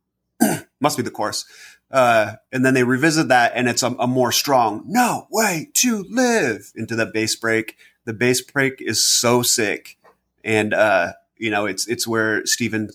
must 0.80 0.98
be 0.98 1.04
the 1.04 1.12
course. 1.12 1.46
Uh, 1.94 2.38
and 2.52 2.66
then 2.66 2.74
they 2.74 2.84
revisit 2.84 3.28
that, 3.28 3.52
and 3.54 3.70
it's 3.70 3.84
a, 3.84 3.92
a 4.00 4.08
more 4.08 4.32
strong 4.32 4.84
"No 4.88 5.28
way 5.30 5.70
to 5.76 6.04
live" 6.10 6.72
into 6.76 6.96
the 6.96 7.06
bass 7.06 7.36
break. 7.36 7.78
The 8.06 8.14
bass 8.14 8.42
break 8.42 8.82
is 8.82 9.04
so 9.04 9.44
sick, 9.44 10.00
and 10.44 10.74
uh, 10.74 11.14
you 11.38 11.52
know 11.52 11.68
it's 11.68 11.88
it's 11.88 12.08
where 12.08 12.44
Steven 12.48 12.90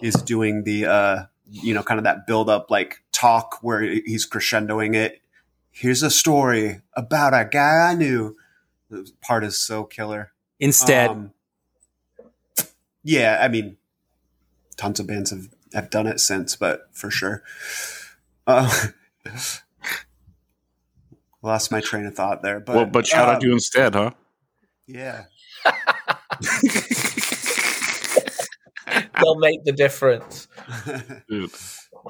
is 0.00 0.14
doing 0.14 0.62
the 0.62 0.86
uh, 0.86 1.22
you 1.50 1.74
know 1.74 1.82
kind 1.82 1.98
of 1.98 2.04
that 2.04 2.28
build 2.28 2.48
up 2.48 2.70
like 2.70 3.02
talk 3.10 3.58
where 3.60 3.82
he's 3.82 4.24
crescendoing 4.24 4.94
it. 4.94 5.20
Here's 5.72 6.04
a 6.04 6.10
story 6.10 6.82
about 6.94 7.34
a 7.34 7.44
guy 7.44 7.90
I 7.90 7.94
knew. 7.94 8.36
The 8.88 9.10
part 9.20 9.42
is 9.42 9.58
so 9.58 9.82
killer. 9.82 10.30
Instead, 10.60 11.10
Um, 11.10 11.32
yeah, 13.02 13.38
I 13.40 13.48
mean, 13.48 13.78
tons 14.76 15.00
of 15.00 15.08
bands 15.08 15.30
have, 15.30 15.48
have 15.72 15.90
done 15.90 16.06
it 16.06 16.20
since, 16.20 16.56
but 16.56 16.88
for 16.92 17.10
sure. 17.10 17.42
Uh, 18.48 18.86
lost 21.42 21.70
my 21.70 21.80
train 21.80 22.06
of 22.06 22.14
thought 22.14 22.42
there, 22.42 22.58
but 22.58 22.74
well, 22.74 22.86
but 22.86 23.06
shout 23.06 23.28
um, 23.28 23.34
out 23.36 23.40
to 23.42 23.46
you 23.46 23.52
instead, 23.52 23.94
huh? 23.94 24.10
Yeah, 24.86 25.24
They'll 29.20 29.38
make 29.38 29.64
the 29.64 29.72
difference. 29.72 30.48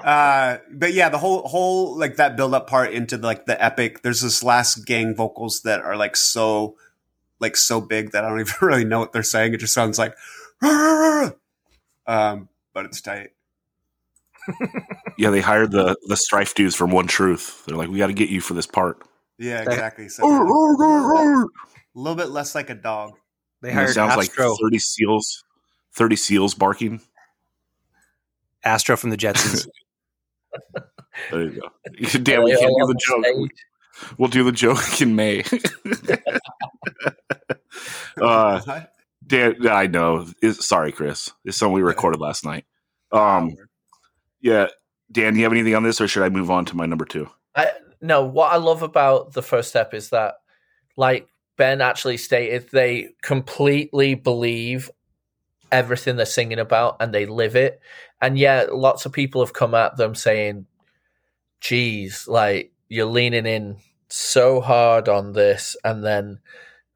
Uh, 0.03 0.57
but 0.71 0.93
yeah, 0.93 1.09
the 1.09 1.17
whole 1.17 1.47
whole 1.47 1.97
like 1.97 2.15
that 2.17 2.37
build 2.37 2.53
up 2.53 2.69
part 2.69 2.93
into 2.93 3.17
like 3.17 3.45
the 3.45 3.61
epic. 3.63 4.01
There's 4.01 4.21
this 4.21 4.43
last 4.43 4.85
gang 4.85 5.15
vocals 5.15 5.61
that 5.63 5.81
are 5.81 5.97
like 5.97 6.15
so 6.15 6.75
like 7.39 7.57
so 7.57 7.81
big 7.81 8.11
that 8.11 8.23
I 8.23 8.29
don't 8.29 8.39
even 8.47 8.55
really 8.61 8.85
know 8.85 8.99
what 8.99 9.11
they're 9.11 9.23
saying. 9.23 9.53
It 9.53 9.57
just 9.57 9.73
sounds 9.73 9.99
like, 9.99 10.15
um, 10.61 12.49
but 12.73 12.85
it's 12.85 13.01
tight. 13.01 13.31
Yeah, 15.17 15.31
they 15.31 15.41
hired 15.41 15.71
the 15.71 15.97
the 16.07 16.15
strife 16.15 16.55
dudes 16.55 16.75
from 16.75 16.91
One 16.91 17.07
Truth. 17.07 17.65
They're 17.65 17.75
like, 17.75 17.89
we 17.89 17.97
got 17.97 18.07
to 18.07 18.13
get 18.13 18.29
you 18.29 18.41
for 18.41 18.53
this 18.53 18.67
part. 18.67 19.03
Yeah, 19.37 19.61
exactly. 19.61 20.09
So 20.09 20.23
a 20.25 21.45
little 21.95 22.15
bit 22.15 22.29
less 22.29 22.55
like 22.55 22.69
a 22.69 22.75
dog. 22.75 23.13
they 23.61 23.71
hired 23.71 23.89
sounds 23.89 24.13
Astro, 24.17 24.49
like 24.49 24.59
thirty 24.61 24.79
seals, 24.79 25.43
thirty 25.93 26.15
seals 26.15 26.53
barking. 26.53 27.01
Astro 28.63 28.95
from 28.97 29.09
the 29.09 29.17
Jetsons. 29.17 29.67
There 31.31 31.43
you 31.43 31.61
go. 31.61 32.19
Damn, 32.23 32.43
we 32.43 32.55
can't 32.55 32.73
do 32.79 32.87
the 32.87 32.99
joke. 33.05 33.49
We'll 34.17 34.29
do 34.29 34.43
the 34.43 34.51
joke 34.51 35.01
in 35.01 35.15
May. 35.15 35.43
uh, 38.21 38.81
Dan, 39.25 39.67
I 39.67 39.87
know. 39.87 40.27
It's, 40.41 40.65
sorry, 40.65 40.91
Chris. 40.91 41.31
It's 41.43 41.57
something 41.57 41.73
we 41.73 41.81
recorded 41.81 42.21
last 42.21 42.45
night. 42.45 42.65
Um, 43.11 43.53
yeah, 44.41 44.67
Dan, 45.11 45.33
do 45.33 45.39
you 45.39 45.45
have 45.45 45.53
anything 45.53 45.75
on 45.75 45.83
this, 45.83 45.99
or 45.99 46.07
should 46.07 46.23
I 46.23 46.29
move 46.29 46.51
on 46.51 46.65
to 46.65 46.77
my 46.77 46.85
number 46.85 47.05
two? 47.05 47.29
I, 47.55 47.71
no, 48.01 48.23
what 48.23 48.51
I 48.51 48.57
love 48.57 48.83
about 48.83 49.33
the 49.33 49.41
first 49.41 49.69
step 49.69 49.93
is 49.93 50.09
that, 50.09 50.35
like 50.95 51.27
Ben 51.57 51.81
actually 51.81 52.17
stated, 52.17 52.69
they 52.71 53.09
completely 53.21 54.15
believe 54.15 54.89
everything 55.71 56.15
they're 56.15 56.25
singing 56.25 56.59
about 56.59 56.97
and 56.99 57.13
they 57.13 57.25
live 57.25 57.55
it. 57.55 57.79
And 58.21 58.37
yeah, 58.37 58.65
lots 58.71 59.05
of 59.05 59.13
people 59.13 59.41
have 59.41 59.53
come 59.53 59.73
at 59.73 59.97
them 59.97 60.15
saying, 60.15 60.65
geez, 61.61 62.27
like 62.27 62.71
you're 62.87 63.05
leaning 63.05 63.45
in 63.45 63.77
so 64.09 64.61
hard 64.61 65.07
on 65.07 65.33
this, 65.33 65.75
and 65.83 66.03
then 66.03 66.39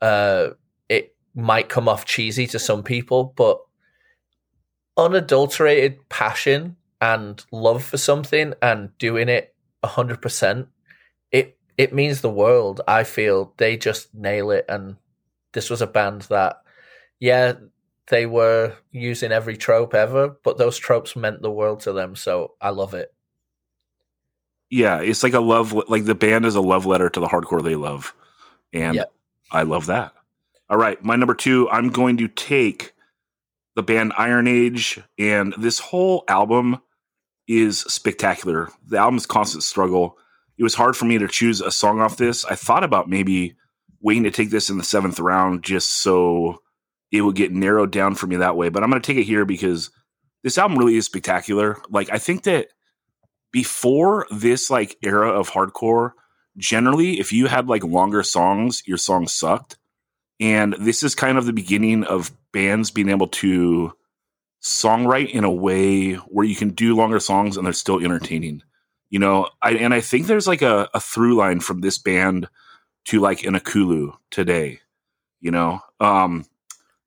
uh, 0.02 0.50
it 0.90 1.16
might 1.36 1.70
come 1.70 1.88
off 1.88 2.06
cheesy 2.06 2.48
to 2.48 2.60
some 2.60 2.84
people, 2.84 3.34
but 3.36 3.60
unadulterated 4.98 6.08
passion 6.10 6.76
and 7.04 7.46
love 7.52 7.84
for 7.86 7.98
something 7.98 8.56
and 8.64 8.98
doing 9.00 9.30
it 9.30 9.54
100% 9.84 10.68
it 11.34 11.58
it 11.78 11.94
means 11.94 12.22
the 12.22 12.32
world 12.32 12.82
i 12.88 13.04
feel 13.04 13.54
they 13.58 13.78
just 13.78 14.14
nail 14.16 14.52
it 14.52 14.66
and 14.70 14.96
this 15.54 15.70
was 15.70 15.82
a 15.82 15.88
band 15.88 16.24
that 16.24 16.62
yeah 17.20 17.54
they 18.10 18.26
were 18.28 18.74
using 18.92 19.34
every 19.34 19.58
trope 19.58 19.94
ever 19.96 20.38
but 20.46 20.58
those 20.58 20.78
tropes 20.78 21.16
meant 21.18 21.42
the 21.44 21.52
world 21.52 21.82
to 21.82 21.94
them 21.94 22.16
so 22.16 22.54
i 22.62 22.70
love 22.72 22.96
it 22.96 23.14
Yeah, 24.72 25.02
it's 25.02 25.24
like 25.24 25.34
a 25.34 25.42
love. 25.42 25.74
Like 25.90 26.06
the 26.06 26.16
band 26.16 26.46
is 26.46 26.56
a 26.56 26.62
love 26.62 26.86
letter 26.88 27.10
to 27.10 27.22
the 27.22 27.28
hardcore 27.28 27.64
they 27.64 27.76
love, 27.78 28.16
and 28.74 28.96
Yep. 28.98 29.14
I 29.52 29.64
love 29.64 29.88
that. 29.88 30.14
All 30.70 30.78
right, 30.78 31.04
my 31.04 31.16
number 31.18 31.36
two. 31.36 31.70
I'm 31.72 31.90
going 31.90 32.18
to 32.18 32.30
take 32.30 32.94
the 33.76 33.84
band 33.84 34.14
Iron 34.18 34.48
Age, 34.48 35.02
and 35.20 35.56
this 35.60 35.80
whole 35.80 36.26
album 36.30 36.82
is 37.48 37.80
spectacular. 37.82 38.70
The 38.88 38.98
album's 38.98 39.26
constant 39.26 39.64
struggle. 39.64 40.18
It 40.58 40.64
was 40.64 40.76
hard 40.76 40.96
for 40.96 41.06
me 41.06 41.18
to 41.18 41.28
choose 41.28 41.62
a 41.62 41.72
song 41.72 42.00
off 42.00 42.18
this. 42.18 42.46
I 42.46 42.56
thought 42.56 42.84
about 42.84 43.10
maybe 43.10 43.56
waiting 44.02 44.24
to 44.24 44.32
take 44.32 44.50
this 44.50 44.70
in 44.70 44.78
the 44.78 44.84
seventh 44.84 45.20
round 45.20 45.64
just 45.64 46.02
so 46.02 46.62
it 47.12 47.22
would 47.22 47.36
get 47.36 47.52
narrowed 47.52 47.92
down 47.92 48.16
for 48.16 48.28
me 48.28 48.38
that 48.38 48.58
way. 48.58 48.70
But 48.70 48.84
I'm 48.84 48.90
going 48.90 49.02
to 49.02 49.06
take 49.06 49.18
it 49.18 49.28
here 49.28 49.46
because 49.46 49.92
this 50.44 50.58
album 50.58 50.78
really 50.78 50.96
is 50.96 51.06
spectacular. 51.06 51.78
Like 51.90 52.10
I 52.12 52.18
think 52.18 52.44
that 52.44 52.68
before 53.52 54.28
this 54.32 54.70
like 54.70 54.98
era 55.04 55.30
of 55.30 55.50
hardcore, 55.50 56.12
generally 56.58 57.20
if 57.20 57.32
you 57.32 57.48
had 57.48 57.68
like 57.68 57.84
longer 57.84 58.24
songs, 58.24 58.84
your 58.86 58.98
songs 58.98 59.34
sucked. 59.34 59.78
And 60.40 60.76
this 60.80 61.04
is 61.04 61.16
kind 61.16 61.38
of 61.38 61.46
the 61.46 61.54
beginning 61.54 62.04
of 62.04 62.32
bands 62.52 62.92
being 62.92 63.10
able 63.10 63.28
to 63.28 63.94
songwrite 64.64 65.30
in 65.32 65.44
a 65.44 65.52
way 65.52 66.14
where 66.14 66.46
you 66.46 66.56
can 66.56 66.70
do 66.70 66.96
longer 66.96 67.20
songs 67.20 67.58
and 67.58 67.66
they're 67.66 67.74
still 67.74 68.04
entertaining. 68.04 68.64
You 69.10 69.20
know, 69.20 69.50
I 69.62 69.74
and 69.74 69.94
I 69.94 70.02
think 70.02 70.26
there's 70.26 70.48
like 70.48 70.62
a, 70.62 70.90
a 70.94 71.00
through 71.00 71.36
line 71.36 71.60
from 71.60 71.82
this 71.82 71.98
band 71.98 72.48
to 73.06 73.20
like 73.20 73.44
an 73.44 73.54
Ekulu 73.54 74.16
today, 74.32 74.80
you 75.42 75.52
know. 75.52 75.82
Um 76.00 76.46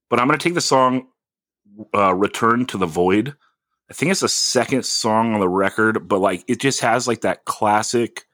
but 0.09 0.21
I'm 0.21 0.29
gonna 0.29 0.39
take 0.39 0.55
the 0.55 0.61
song 0.61 1.09
uh 1.95 2.15
Return 2.15 2.67
to 2.67 2.79
the 2.79 2.87
Void. 2.87 3.35
I 3.91 3.95
think 3.95 4.11
it's 4.11 4.21
the 4.21 4.29
second 4.29 4.85
song 4.85 5.35
on 5.35 5.41
the 5.41 5.49
record, 5.49 6.07
but 6.09 6.21
like 6.21 6.45
it 6.47 6.61
just 6.61 6.81
has 6.81 7.09
like 7.09 7.23
that 7.23 7.45
classic 7.47 8.27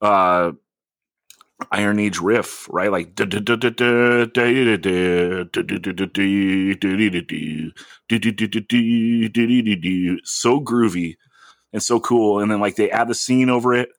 uh 0.00 0.52
Iron 1.70 1.98
Age 1.98 2.18
riff, 2.18 2.68
right? 2.70 2.90
Like 2.90 3.14
so 3.16 3.26
groovy 10.60 11.16
and 11.72 11.82
so 11.82 12.00
cool. 12.00 12.40
And 12.40 12.50
then 12.50 12.60
like 12.60 12.76
they 12.76 12.90
add 12.90 13.08
the 13.08 13.14
scene 13.14 13.50
over 13.50 13.74
it, 13.74 13.90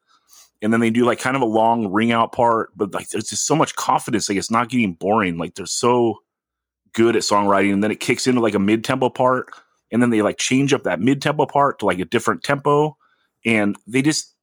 and 0.62 0.74
then 0.74 0.80
they 0.80 0.90
do 0.90 1.06
like 1.06 1.20
kind 1.20 1.36
of 1.36 1.42
a 1.42 1.46
long 1.46 1.92
ring 1.92 2.12
out 2.12 2.32
part, 2.32 2.72
but 2.76 2.94
like 2.94 3.10
there's 3.10 3.30
just 3.30 3.46
so 3.46 3.56
much 3.56 3.76
confidence. 3.76 4.28
Like 4.28 4.38
it's 4.38 4.52
not 4.52 4.70
getting 4.70 4.94
boring. 4.94 5.38
Like 5.38 5.56
they're 5.56 5.66
so 5.66 6.20
good 6.94 7.16
at 7.16 7.22
songwriting, 7.22 7.74
and 7.74 7.84
then 7.84 7.92
it 7.92 8.00
kicks 8.00 8.28
into 8.28 8.42
like 8.42 8.56
a 8.56 8.60
mid 8.60 8.84
tempo 8.84 9.10
part, 9.10 9.50
and 9.92 10.02
then 10.02 10.10
they 10.10 10.22
like 10.22 10.38
change 10.38 10.74
up 10.74 10.84
that 10.84 11.00
mid 11.00 11.22
tempo 11.22 11.46
part 11.46 11.80
to 11.80 11.86
like 11.86 12.00
a 12.00 12.06
different 12.06 12.44
tempo, 12.44 12.98
and 13.46 13.78
they 13.88 14.02
just 14.02 14.34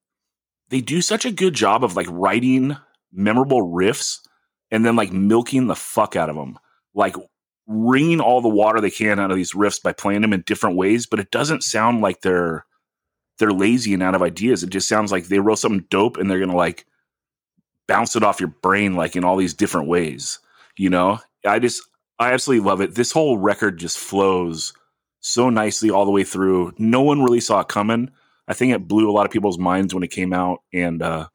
they 0.69 0.81
do 0.81 1.01
such 1.01 1.25
a 1.25 1.31
good 1.31 1.53
job 1.53 1.83
of 1.83 1.95
like 1.95 2.07
writing 2.09 2.75
memorable 3.13 3.61
riffs 3.61 4.19
and 4.71 4.85
then 4.85 4.95
like 4.95 5.11
milking 5.11 5.67
the 5.67 5.75
fuck 5.75 6.15
out 6.15 6.29
of 6.29 6.35
them, 6.35 6.57
like 6.93 7.15
wringing 7.67 8.19
all 8.19 8.41
the 8.41 8.49
water 8.49 8.81
they 8.81 8.91
can 8.91 9.19
out 9.19 9.31
of 9.31 9.37
these 9.37 9.53
riffs 9.53 9.81
by 9.81 9.93
playing 9.93 10.21
them 10.21 10.33
in 10.33 10.41
different 10.41 10.75
ways. 10.75 11.05
But 11.05 11.19
it 11.19 11.31
doesn't 11.31 11.63
sound 11.63 12.01
like 12.01 12.21
they're 12.21 12.65
they're 13.39 13.51
lazy 13.51 13.93
and 13.93 14.03
out 14.03 14.15
of 14.15 14.21
ideas. 14.21 14.63
It 14.63 14.69
just 14.69 14.87
sounds 14.87 15.11
like 15.11 15.25
they 15.25 15.39
wrote 15.39 15.59
something 15.59 15.85
dope 15.89 16.17
and 16.17 16.29
they're 16.29 16.39
gonna 16.39 16.55
like 16.55 16.85
bounce 17.87 18.15
it 18.15 18.23
off 18.23 18.39
your 18.39 18.53
brain 18.61 18.95
like 18.95 19.15
in 19.15 19.23
all 19.23 19.37
these 19.37 19.53
different 19.53 19.87
ways. 19.87 20.39
You 20.77 20.89
know, 20.89 21.19
I 21.45 21.59
just 21.59 21.81
I 22.19 22.33
absolutely 22.33 22.67
love 22.67 22.81
it. 22.81 22.95
This 22.95 23.11
whole 23.11 23.37
record 23.37 23.77
just 23.77 23.97
flows 23.97 24.73
so 25.19 25.49
nicely 25.49 25.89
all 25.89 26.05
the 26.05 26.11
way 26.11 26.23
through. 26.23 26.73
No 26.77 27.01
one 27.01 27.23
really 27.23 27.39
saw 27.39 27.61
it 27.61 27.67
coming. 27.67 28.11
I 28.47 28.53
think 28.53 28.73
it 28.73 28.87
blew 28.87 29.09
a 29.09 29.13
lot 29.13 29.25
of 29.25 29.31
people's 29.31 29.57
minds 29.57 29.93
when 29.93 30.03
it 30.03 30.11
came 30.11 30.33
out, 30.33 30.61
and 30.73 31.01
uh, 31.01 31.27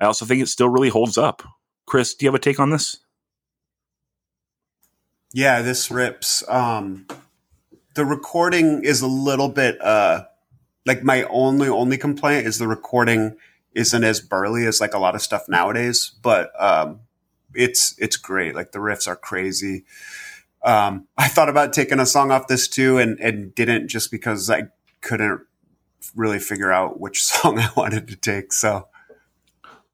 I 0.00 0.06
also 0.06 0.24
think 0.24 0.42
it 0.42 0.48
still 0.48 0.68
really 0.68 0.88
holds 0.88 1.16
up. 1.16 1.42
Chris, 1.86 2.14
do 2.14 2.24
you 2.24 2.28
have 2.28 2.34
a 2.34 2.42
take 2.42 2.58
on 2.58 2.70
this? 2.70 2.98
Yeah, 5.32 5.62
this 5.62 5.90
rips. 5.90 6.48
Um, 6.48 7.06
the 7.94 8.04
recording 8.04 8.84
is 8.84 9.02
a 9.02 9.06
little 9.06 9.48
bit 9.48 9.80
uh, 9.80 10.24
like 10.86 11.02
my 11.02 11.22
only 11.24 11.68
only 11.68 11.96
complaint 11.96 12.46
is 12.46 12.58
the 12.58 12.68
recording 12.68 13.36
isn't 13.74 14.04
as 14.04 14.20
burly 14.20 14.66
as 14.66 14.80
like 14.80 14.94
a 14.94 14.98
lot 14.98 15.14
of 15.14 15.22
stuff 15.22 15.48
nowadays, 15.48 16.12
but 16.22 16.52
um, 16.60 17.00
it's 17.54 17.94
it's 17.98 18.16
great. 18.16 18.54
Like 18.54 18.72
the 18.72 18.78
riffs 18.78 19.08
are 19.08 19.16
crazy. 19.16 19.84
Um, 20.62 21.06
I 21.18 21.28
thought 21.28 21.48
about 21.48 21.72
taking 21.72 22.00
a 22.00 22.06
song 22.06 22.30
off 22.30 22.46
this 22.46 22.68
too, 22.68 22.98
and 22.98 23.18
and 23.20 23.54
didn't 23.54 23.88
just 23.88 24.10
because 24.10 24.50
I 24.50 24.64
couldn't 25.00 25.40
really 26.14 26.38
figure 26.38 26.72
out 26.72 27.00
which 27.00 27.24
song 27.24 27.58
I 27.58 27.70
wanted 27.76 28.08
to 28.08 28.16
take. 28.16 28.52
So 28.52 28.88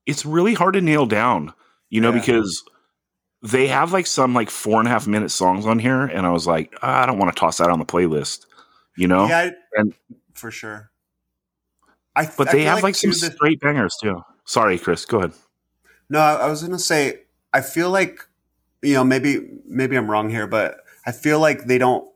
it's 0.07 0.25
really 0.27 0.55
hard 0.55 0.75
to 0.75 0.81
nail 0.81 1.07
down, 1.07 1.53
you 1.89 2.01
know, 2.01 2.11
Yeah. 2.13 2.21
because 2.21 2.63
they 3.43 3.69
have 3.69 3.93
like 3.93 4.07
some 4.07 4.35
like 4.35 4.51
four 4.51 4.79
and 4.81 4.89
a 4.89 4.91
half 4.91 5.07
minute 5.07 5.31
songs 5.31 5.67
on 5.67 5.79
here, 5.79 6.03
and 6.05 6.27
I 6.27 6.31
was 6.31 6.47
like, 6.47 6.75
"Ah, 6.83 7.03
I 7.03 7.07
don't 7.07 7.19
want 7.19 7.35
to 7.35 7.39
toss 7.41 7.59
that 7.59 7.71
on 7.71 7.79
the 7.79 7.85
playlist, 7.87 8.45
you 8.97 9.07
know. 9.09 9.27
yeah, 9.29 9.51
And- 9.75 9.95
for 10.35 10.51
sure. 10.51 10.91
I 12.17 12.31
but 12.37 12.49
I 12.49 12.53
they 12.53 12.63
have 12.65 12.83
like, 12.83 12.95
some 12.97 13.13
too, 13.13 13.19
that- 13.21 13.33
straight 13.35 13.61
bangers 13.61 13.97
too. 14.03 14.23
Sorry, 14.45 14.79
Chris, 14.79 15.05
go 15.07 15.19
ahead. 15.19 15.33
No, 16.09 16.19
I 16.19 16.35
I 16.35 16.47
was 16.49 16.63
gonna 16.63 16.79
say 16.79 17.23
I 17.53 17.61
feel 17.61 17.91
like 17.91 18.21
you 18.83 18.95
know 18.95 19.05
maybe 19.05 19.49
maybe 19.67 19.97
I'm 19.97 20.11
wrong 20.11 20.29
here, 20.31 20.47
but 20.47 20.81
I 21.07 21.13
feel 21.13 21.39
like 21.41 21.67
they 21.67 21.79
don't. 21.79 22.09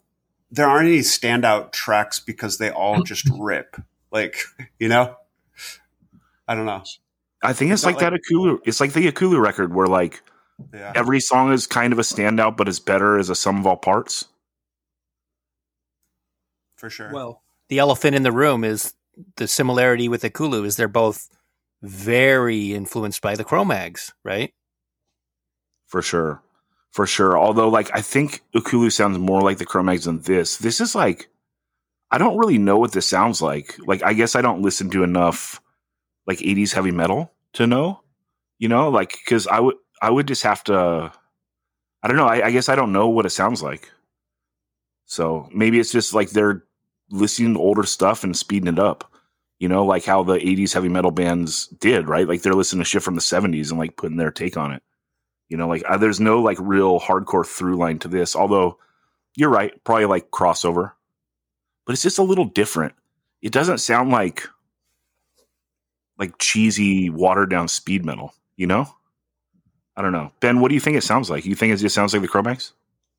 There 0.51 0.69
aren't 0.69 0.89
any 0.89 0.99
standout 1.01 1.73
tracks 1.73 2.19
because 2.21 2.59
they 2.59 2.71
all 2.71 3.03
just 3.03 3.29
rip. 3.39 3.77
Like 4.11 4.37
you 4.79 4.89
know, 4.89 5.17
I 6.49 6.55
don't 6.55 6.67
know. 6.67 6.83
I 7.45 7.53
think 7.53 7.71
it's, 7.71 7.83
It's 7.83 7.87
like, 7.87 8.01
not 8.01 8.13
that 8.13 8.21
Ekulu. 8.21 8.61
It's 8.65 8.81
like 8.81 8.93
the 8.93 9.11
Ekulu 9.11 9.41
record 9.41 9.75
where 9.75 9.87
like 9.87 10.23
Yeah, 10.73 10.93
every 10.95 11.21
song 11.21 11.53
is 11.53 11.67
kind 11.67 11.93
of 11.93 11.99
a 11.99 12.03
standout, 12.03 12.57
but 12.57 12.69
is 12.69 12.81
better 12.81 13.19
as 13.19 13.31
a 13.31 13.35
sum 13.35 13.59
of 13.59 13.67
all 13.67 13.77
parts. 13.77 14.27
for 16.77 16.91
sure. 16.91 17.11
Well, 17.13 17.43
the 17.69 17.79
elephant 17.79 18.15
in 18.15 18.25
the 18.25 18.33
room 18.33 18.63
is 18.65 18.95
the 19.37 19.49
similarity 19.49 20.09
with 20.09 20.21
the 20.21 20.31
Kulu 20.31 20.65
is 20.65 20.77
they're 20.77 20.89
both 20.89 21.31
very 21.83 22.75
influenced 22.75 23.23
by 23.23 23.37
the 23.37 23.45
Cro-Mags, 23.45 24.13
right? 24.23 24.53
For 25.87 26.03
sure. 26.03 26.43
For 26.93 27.07
sure. 27.07 27.39
Although, 27.39 27.69
like, 27.69 27.91
I 27.95 28.01
think 28.03 28.43
Ekulu 28.55 28.93
sounds 28.93 29.19
more 29.19 29.41
like 29.41 29.59
the 29.59 29.67
Cro-Mags 29.67 30.05
than 30.05 30.21
this. 30.21 30.59
This 30.59 30.81
is 30.81 30.95
like, 30.95 31.29
I 32.11 32.19
don't 32.19 32.37
really 32.37 32.59
know 32.59 32.79
what 32.79 32.93
this 32.93 33.07
sounds 33.07 33.41
like. 33.41 33.77
Like, 33.87 34.03
I 34.03 34.13
guess 34.13 34.37
I 34.37 34.43
don't 34.43 34.63
listen 34.63 34.91
to 34.91 35.03
enough, 35.03 35.61
like, 36.27 36.39
80s 36.39 36.73
heavy 36.73 36.91
metal 36.91 37.33
to 37.55 37.67
know, 37.67 38.01
you 38.59 38.69
know, 38.69 38.89
like, 38.89 39.13
because 39.13 39.47
I 39.47 39.61
would, 39.61 39.77
I 40.01 40.11
would 40.11 40.29
just 40.29 40.43
have 40.43 40.63
to, 40.65 41.13
I 42.03 42.09
don't 42.09 42.17
know. 42.17 42.27
I, 42.27 42.47
I 42.47 42.51
guess 42.51 42.69
I 42.69 42.77
don't 42.77 42.93
know 42.93 43.09
what 43.09 43.27
it 43.27 43.31
sounds 43.31 43.63
like. 43.63 43.91
So 45.07 45.49
maybe 45.53 45.79
it's 45.79 45.93
just 45.93 46.15
like 46.15 46.31
they're 46.31 46.65
listening 47.11 47.55
to 47.55 47.61
older 47.61 47.85
stuff 47.85 48.25
and 48.25 48.37
speeding 48.37 48.73
it 48.73 48.79
up, 48.79 49.11
you 49.59 49.69
know, 49.69 49.85
like 49.85 50.05
how 50.05 50.23
the 50.23 50.35
80s 50.35 50.75
heavy 50.75 50.89
metal 50.89 51.11
bands 51.11 51.67
did, 51.67 52.09
right? 52.09 52.29
Like 52.29 52.43
they're 52.43 52.55
listening 52.55 52.83
to 52.83 52.89
shit 52.89 53.03
from 53.03 53.15
the 53.15 53.21
70s 53.21 53.71
and 53.71 53.79
like 53.79 53.97
putting 53.97 54.17
their 54.17 54.31
take 54.31 54.57
on 54.57 54.73
it. 54.73 54.83
You 55.49 55.57
know, 55.57 55.69
like 55.69 55.85
uh, 55.89 55.99
there's 55.99 56.21
no 56.21 56.41
like 56.41 56.59
real 56.61 56.99
hardcore 56.99 57.47
through 57.47 57.77
line 57.77 57.99
to 58.01 58.09
this. 58.09 58.35
Although 58.35 58.79
you're 59.37 59.51
right, 59.51 59.73
probably 59.85 60.07
like 60.07 60.31
crossover, 60.31 60.93
but 61.87 61.93
it's 61.93 62.03
just 62.03 62.19
a 62.19 62.23
little 62.23 62.47
different. 62.47 62.95
It 63.43 63.53
doesn't 63.53 63.79
sound 63.79 64.11
like 64.11 64.49
like 66.19 66.39
cheesy, 66.39 67.11
watered 67.11 67.51
down 67.51 67.69
speed 67.69 68.05
metal. 68.05 68.35
You 68.57 68.67
know, 68.67 68.89
I 69.97 70.03
don't 70.03 70.13
know. 70.13 70.33
Ben, 70.41 70.61
what 70.61 70.69
do 70.69 70.75
you 70.75 70.81
think 70.81 70.97
it 70.97 71.03
sounds 71.03 71.31
like? 71.31 71.45
You 71.45 71.55
think 71.55 71.73
it 71.73 71.77
just 71.77 71.95
sounds 71.95 72.13
like 72.13 72.23
the 72.23 72.29
Cro-Mags? 72.29 72.73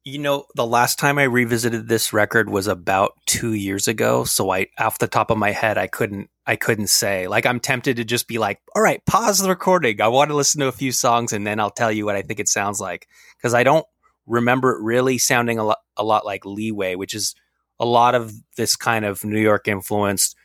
You 0.03 0.19
know, 0.19 0.45
the 0.53 0.67
last 0.67 0.99
time 0.99 1.17
I 1.17 1.23
revisited 1.23 1.87
this 1.87 2.13
record 2.13 2.49
was 2.49 2.67
about 2.67 3.13
two 3.25 3.53
years 3.53 3.87
ago. 3.87 4.23
So 4.23 4.51
I, 4.51 4.67
off 4.77 4.99
the 4.99 5.07
top 5.07 5.31
of 5.31 5.37
my 5.37 5.51
head, 5.51 5.79
I 5.79 5.87
couldn't, 5.87 6.29
I 6.45 6.57
couldn't 6.57 6.87
say. 6.87 7.27
Like, 7.27 7.45
I'm 7.45 7.59
tempted 7.59 7.97
to 7.97 8.05
just 8.05 8.27
be 8.27 8.37
like, 8.37 8.59
"All 8.75 8.83
right, 8.83 9.03
pause 9.07 9.39
the 9.39 9.49
recording. 9.49 9.99
I 10.01 10.07
want 10.09 10.29
to 10.29 10.35
listen 10.35 10.61
to 10.61 10.67
a 10.67 10.71
few 10.71 10.91
songs, 10.91 11.33
and 11.33 11.47
then 11.47 11.59
I'll 11.59 11.71
tell 11.71 11.91
you 11.91 12.05
what 12.05 12.15
I 12.15 12.21
think 12.21 12.39
it 12.39 12.47
sounds 12.47 12.79
like." 12.79 13.07
Because 13.35 13.55
I 13.55 13.63
don't 13.63 13.85
remember 14.27 14.73
it 14.73 14.83
really 14.83 15.17
sounding 15.17 15.57
a 15.57 15.63
lot, 15.63 15.79
a 15.97 16.03
lot 16.03 16.23
like 16.23 16.45
Leeway, 16.45 16.93
which 16.93 17.15
is 17.15 17.33
a 17.79 17.85
lot 17.85 18.13
of 18.13 18.31
this 18.57 18.75
kind 18.75 19.05
of 19.05 19.23
New 19.23 19.41
York 19.41 19.67
influenced 19.67 20.35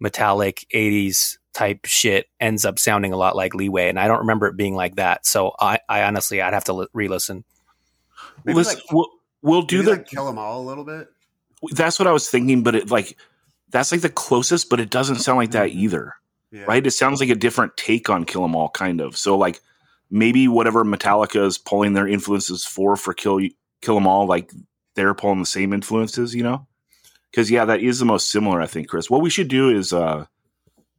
metallic 0.00 0.66
'80s 0.74 1.36
type 1.52 1.80
shit 1.84 2.26
ends 2.38 2.64
up 2.64 2.78
sounding 2.78 3.12
a 3.12 3.16
lot 3.16 3.34
like 3.36 3.54
Leeway, 3.54 3.88
and 3.88 3.98
I 3.98 4.06
don't 4.08 4.20
remember 4.20 4.46
it 4.46 4.56
being 4.56 4.74
like 4.74 4.96
that. 4.96 5.26
So 5.26 5.52
I, 5.58 5.78
I 5.88 6.02
honestly, 6.04 6.40
I'd 6.40 6.54
have 6.54 6.64
to 6.64 6.72
li- 6.72 6.86
re-listen. 6.92 7.44
Maybe 8.44 8.56
Listen, 8.56 8.76
like- 8.76 8.92
we'll, 8.92 9.08
we'll 9.42 9.62
do 9.62 9.78
Maybe 9.78 9.84
the 9.86 9.90
like 9.92 10.06
kill 10.08 10.26
them 10.26 10.38
all 10.38 10.60
a 10.60 10.66
little 10.66 10.84
bit. 10.84 11.08
that's 11.72 11.98
what 11.98 12.06
I 12.08 12.12
was 12.12 12.28
thinking, 12.30 12.62
but 12.62 12.74
it 12.74 12.90
like 12.90 13.16
that's 13.70 13.92
like 13.92 14.00
the 14.00 14.08
closest, 14.10 14.68
but 14.70 14.80
it 14.80 14.90
doesn't 14.90 15.16
sound 15.16 15.36
like 15.38 15.50
that 15.52 15.70
either, 15.70 16.14
Yeah. 16.50 16.64
right? 16.64 16.84
It 16.86 16.90
sounds 16.92 17.20
like 17.20 17.28
a 17.30 17.34
different 17.34 17.76
take 17.76 18.08
on 18.10 18.24
Kill 18.24 18.44
'Em 18.44 18.56
All, 18.56 18.68
kind 18.70 19.00
of. 19.00 19.16
So 19.16 19.36
like 19.36 19.60
maybe 20.10 20.48
whatever 20.48 20.84
Metallica 20.84 21.44
is 21.46 21.58
pulling 21.58 21.92
their 21.92 22.08
influences 22.08 22.64
for 22.64 22.96
for 22.96 23.12
Kill 23.12 23.40
Kill 23.82 23.96
'Em 23.96 24.06
All, 24.06 24.26
like 24.26 24.50
they're 24.94 25.14
pulling 25.14 25.38
the 25.40 25.46
same 25.46 25.72
influences, 25.72 26.34
you 26.34 26.42
know? 26.42 26.66
Because 27.30 27.50
yeah, 27.50 27.64
that 27.64 27.80
is 27.80 27.98
the 28.00 28.04
most 28.04 28.28
similar, 28.30 28.60
I 28.60 28.66
think, 28.66 28.88
Chris. 28.88 29.08
What 29.08 29.22
we 29.22 29.30
should 29.30 29.48
do 29.48 29.68
is 29.70 29.92
uh 29.92 30.26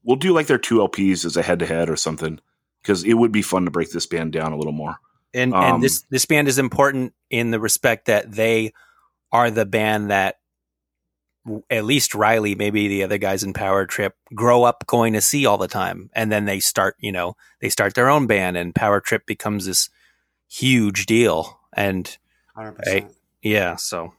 we'll 0.03 0.15
do 0.17 0.33
like 0.33 0.47
their 0.47 0.57
two 0.57 0.77
LPs 0.79 1.25
as 1.25 1.37
a 1.37 1.41
head 1.41 1.59
to 1.59 1.65
head 1.65 1.89
or 1.89 1.95
something, 1.95 2.39
because 2.81 3.03
it 3.03 3.13
would 3.13 3.31
be 3.31 3.41
fun 3.41 3.65
to 3.65 3.71
break 3.71 3.91
this 3.91 4.05
band 4.05 4.31
down 4.33 4.51
a 4.53 4.57
little 4.57 4.71
more. 4.73 4.97
And 5.33 5.53
Um, 5.53 5.75
and 5.75 5.83
this 5.83 6.01
this 6.09 6.25
band 6.25 6.47
is 6.47 6.57
important 6.59 7.13
in 7.29 7.51
the 7.51 7.59
respect 7.59 8.05
that 8.07 8.31
they 8.31 8.73
are 9.31 9.49
the 9.51 9.65
band 9.65 10.11
that 10.11 10.37
at 11.71 11.85
least 11.85 12.13
Riley, 12.13 12.53
maybe 12.53 12.87
the 12.87 13.03
other 13.03 13.17
guys 13.17 13.41
in 13.43 13.51
Power 13.53 13.85
Trip, 13.87 14.15
grow 14.35 14.63
up 14.63 14.85
going 14.85 15.13
to 15.13 15.21
see 15.21 15.45
all 15.47 15.57
the 15.57 15.67
time, 15.67 16.09
and 16.13 16.31
then 16.31 16.45
they 16.45 16.59
start, 16.59 16.95
you 16.99 17.11
know, 17.11 17.35
they 17.61 17.69
start 17.69 17.95
their 17.95 18.09
own 18.09 18.27
band, 18.27 18.57
and 18.57 18.75
Power 18.75 18.99
Trip 18.99 19.25
becomes 19.25 19.65
this 19.65 19.89
huge 20.47 21.05
deal. 21.07 21.59
And 21.73 22.15
Hundred 22.53 22.73
Hey. 22.83 22.99
percent. 23.01 23.15
yeah, 23.41 23.75
so 23.77 24.13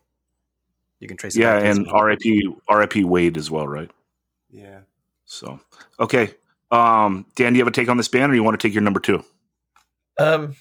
you 0.99 1.07
can 1.07 1.17
trace. 1.17 1.37
it 1.37 1.41
Yeah, 1.41 1.59
and 1.59 1.85
this- 1.87 1.93
RIP 1.93 2.57
RIP 2.69 3.05
Wade 3.05 3.37
as 3.37 3.51
well, 3.51 3.69
right? 3.69 3.91
Yeah. 4.51 4.81
So 5.33 5.59
okay. 5.99 6.35
Um, 6.71 7.25
Dan, 7.35 7.53
do 7.53 7.59
you 7.59 7.65
have 7.65 7.73
a 7.73 7.75
take 7.75 7.89
on 7.89 7.97
this 7.97 8.09
band, 8.09 8.31
or 8.31 8.35
you 8.35 8.45
want 8.45 8.61
to 8.61 8.67
take 8.67 8.75
your 8.75 8.83
number 8.83 9.01
two? 9.01 9.25
Um, 10.19 10.57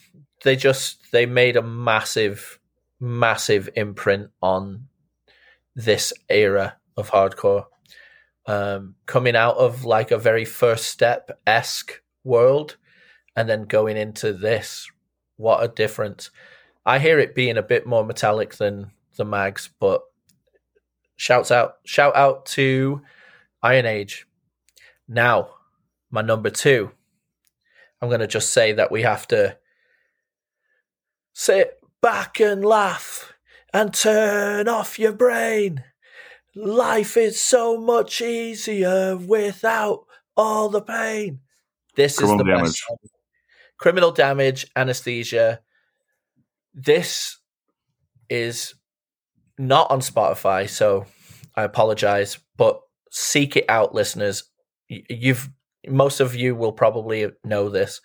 they 0.46 0.56
just 0.56 1.12
they 1.12 1.26
made 1.26 1.58
a 1.58 1.62
massive, 1.62 2.58
massive 2.98 3.70
imprint 3.76 4.30
on 4.42 4.88
this 5.76 6.14
era 6.30 6.78
of 6.96 7.12
hardcore. 7.12 7.66
Um, 8.46 8.96
coming 9.06 9.36
out 9.36 9.58
of 9.58 9.84
like 9.84 10.12
a 10.12 10.18
very 10.18 10.46
first 10.46 10.86
step 10.86 11.38
esque 11.46 12.02
world, 12.24 12.78
and 13.36 13.50
then 13.50 13.64
going 13.64 13.98
into 13.98 14.32
this, 14.32 14.90
what 15.36 15.62
a 15.62 15.68
difference! 15.68 16.32
I 16.86 17.00
hear 17.00 17.20
it 17.20 17.36
being 17.36 17.58
a 17.58 17.64
bit 17.64 17.86
more 17.86 18.06
metallic 18.06 18.56
than 18.56 18.92
the 19.18 19.26
Mags, 19.26 19.70
but 19.82 20.02
shouts 21.18 21.52
out, 21.52 21.76
shout 21.84 22.16
out 22.16 22.46
to 22.48 23.02
Iron 23.62 23.86
Age. 23.86 24.26
Now, 25.13 25.50
my 26.10 26.21
number 26.21 26.50
two. 26.50 26.89
I'm 28.02 28.08
going 28.08 28.21
to 28.21 28.28
just 28.28 28.54
say 28.54 28.71
that 28.71 28.91
we 28.91 29.02
have 29.02 29.28
to 29.28 29.58
sit 31.34 31.78
back 32.02 32.39
and 32.39 32.63
laugh 32.63 33.34
and 33.74 33.93
turn 33.93 34.69
off 34.69 34.97
your 34.97 35.12
brain. 35.12 35.84
Life 36.56 37.17
is 37.17 37.39
so 37.39 37.78
much 37.78 38.21
easier 38.21 39.17
without 39.17 40.06
all 40.38 40.69
the 40.69 40.82
pain. 40.82 41.41
This 41.95 42.17
Criminal 42.17 42.39
is 42.39 42.45
the 42.45 42.52
Damage. 42.52 42.63
best 42.63 42.84
song. 42.88 42.97
Criminal 43.78 44.12
damage, 44.12 44.67
anesthesia. 44.78 45.60
This 46.74 47.38
is 48.30 48.76
not 49.58 49.91
on 49.91 50.00
Spotify, 50.00 50.69
so 50.69 51.06
I 51.56 51.63
apologize, 51.63 52.39
but 52.56 52.80
seek 53.12 53.58
it 53.58 53.65
out, 53.67 53.93
listeners. 53.93 54.43
You've 55.10 55.49
most 55.88 56.19
of 56.19 56.36
you 56.36 56.56
will 56.56 56.73
probably 56.73 57.27
know 57.43 57.69
this. 57.69 58.01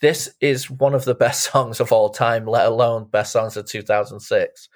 This 0.00 0.34
is 0.40 0.70
one 0.70 0.94
of 0.94 1.04
the 1.04 1.14
best 1.14 1.44
songs 1.52 1.80
of 1.80 1.92
all 1.92 2.10
time, 2.10 2.46
let 2.46 2.66
alone 2.66 3.08
best 3.10 3.32
songs 3.32 3.56
of 3.56 3.66
2006. 3.66 4.68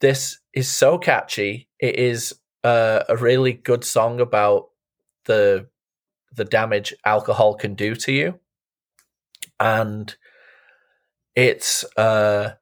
This 0.00 0.38
is 0.52 0.68
so 0.68 0.98
catchy. 0.98 1.68
It 1.78 1.96
is 1.96 2.34
uh, 2.64 3.04
a 3.08 3.16
really 3.16 3.52
good 3.52 3.84
song 3.84 4.20
about 4.20 4.70
the 5.26 5.68
the 6.32 6.44
damage 6.44 6.92
alcohol 7.04 7.54
can 7.54 7.74
do 7.74 7.94
to 7.94 8.12
you, 8.12 8.40
and 9.60 10.14
it's 11.36 11.84
uh, 11.96 12.54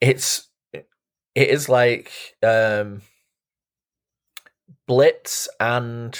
it's 0.00 0.48
it 0.72 0.86
is 1.34 1.68
like 1.68 2.12
um, 2.42 3.00
Blitz 4.86 5.48
and 5.58 6.18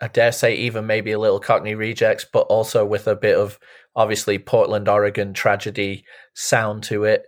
I 0.00 0.08
dare 0.08 0.32
say 0.32 0.54
even 0.54 0.86
maybe 0.86 1.12
a 1.12 1.18
little 1.18 1.40
Cockney 1.40 1.74
rejects, 1.74 2.24
but 2.30 2.46
also 2.48 2.84
with 2.84 3.06
a 3.06 3.16
bit 3.16 3.36
of 3.36 3.58
obviously 3.96 4.38
Portland, 4.38 4.88
Oregon 4.88 5.32
tragedy 5.32 6.04
sound 6.34 6.82
to 6.84 7.04
it. 7.04 7.24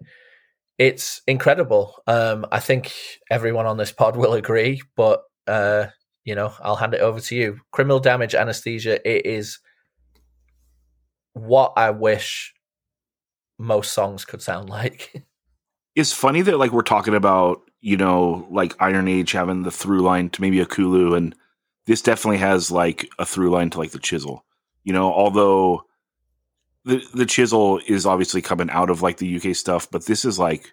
It's 0.79 1.23
incredible. 1.27 2.03
Um, 2.07 2.47
I 2.53 2.61
think 2.61 2.93
everyone 3.31 3.67
on 3.67 3.79
this 3.79 3.93
pod 3.93 4.17
will 4.17 4.35
agree, 4.35 4.83
but 4.97 5.23
uh, 5.47 5.87
you 6.25 6.35
know, 6.35 6.53
I'll 6.61 6.77
hand 6.77 6.95
it 6.95 7.01
over 7.01 7.21
to 7.21 7.37
you. 7.37 7.61
Criminal 7.71 8.01
damage 8.01 8.35
anesthesia. 8.35 9.01
It 9.09 9.25
is 9.27 9.59
what 11.33 11.73
I 11.77 11.91
wish 11.91 12.53
most 13.59 13.93
songs 13.93 14.25
could 14.25 14.43
sound 14.43 14.69
like. 14.69 15.23
it's 15.95 16.13
funny 16.13 16.43
that 16.43 16.59
like 16.59 16.73
we're 16.73 16.83
talking 16.83 17.15
about 17.15 17.63
you 17.81 17.97
know 17.97 18.47
like 18.51 18.75
Iron 18.81 19.09
Age 19.09 19.33
having 19.33 19.63
the 19.63 19.71
through 19.71 20.01
line 20.01 20.29
to 20.31 20.41
maybe 20.41 20.59
Ekulu, 20.59 21.17
and 21.17 21.35
this 21.87 22.03
definitely 22.03 22.39
has 22.39 22.71
like 22.71 23.09
a 23.19 23.25
through 23.27 23.51
line 23.51 23.71
to 23.71 23.79
like 23.79 23.93
the 23.93 23.99
Chisel. 23.99 24.45
You 24.85 24.93
know, 24.93 25.13
although 25.13 25.85
the 26.85 27.03
the 27.15 27.27
Chisel 27.27 27.81
is 27.87 28.07
obviously 28.07 28.43
coming 28.43 28.71
out 28.71 28.91
of 28.91 29.03
like 29.03 29.19
the 29.19 29.37
UK 29.37 29.55
stuff, 29.57 29.91
but 29.91 30.07
this 30.07 30.25
is 30.25 30.39
like 30.39 30.73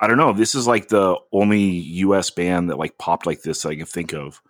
I 0.00 0.06
don't 0.06 0.16
know. 0.16 0.32
This 0.32 0.54
is 0.54 0.66
like 0.66 0.88
the 0.88 1.16
only 1.32 1.60
US 1.60 2.30
band 2.30 2.70
that 2.70 2.78
like 2.78 2.98
popped 2.98 3.26
like 3.26 3.42
this 3.42 3.66
I 3.66 3.76
can 3.76 3.86
think 3.86 4.12
of 4.12 4.40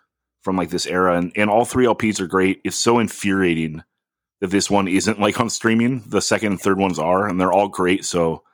from 0.42 0.56
like 0.56 0.70
this 0.70 0.86
era, 0.86 1.16
and 1.16 1.32
and 1.36 1.50
all 1.50 1.64
three 1.64 1.86
LPs 1.86 2.20
are 2.20 2.26
great. 2.26 2.60
It's 2.64 2.76
so 2.76 2.98
infuriating 2.98 3.82
that 4.40 4.50
this 4.50 4.70
one 4.70 4.88
isn't 4.88 5.20
like 5.20 5.40
on 5.40 5.50
streaming. 5.50 6.04
The 6.06 6.22
second 6.22 6.52
and 6.52 6.60
third 6.60 6.78
ones 6.78 6.98
are, 6.98 7.26
and 7.28 7.40
they're 7.40 7.52
all 7.52 7.68
great. 7.68 8.04
So 8.04 8.44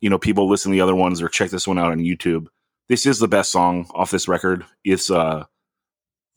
you 0.00 0.10
know, 0.10 0.18
people 0.18 0.48
listen 0.48 0.70
to 0.70 0.74
the 0.76 0.80
other 0.80 0.94
ones 0.94 1.20
or 1.20 1.28
check 1.28 1.50
this 1.50 1.66
one 1.66 1.78
out 1.78 1.90
on 1.90 1.98
YouTube. 1.98 2.46
This 2.88 3.04
is 3.04 3.18
the 3.18 3.28
best 3.28 3.50
song 3.50 3.90
off 3.94 4.10
this 4.10 4.28
record. 4.28 4.64
It's 4.84 5.10
uh 5.10 5.44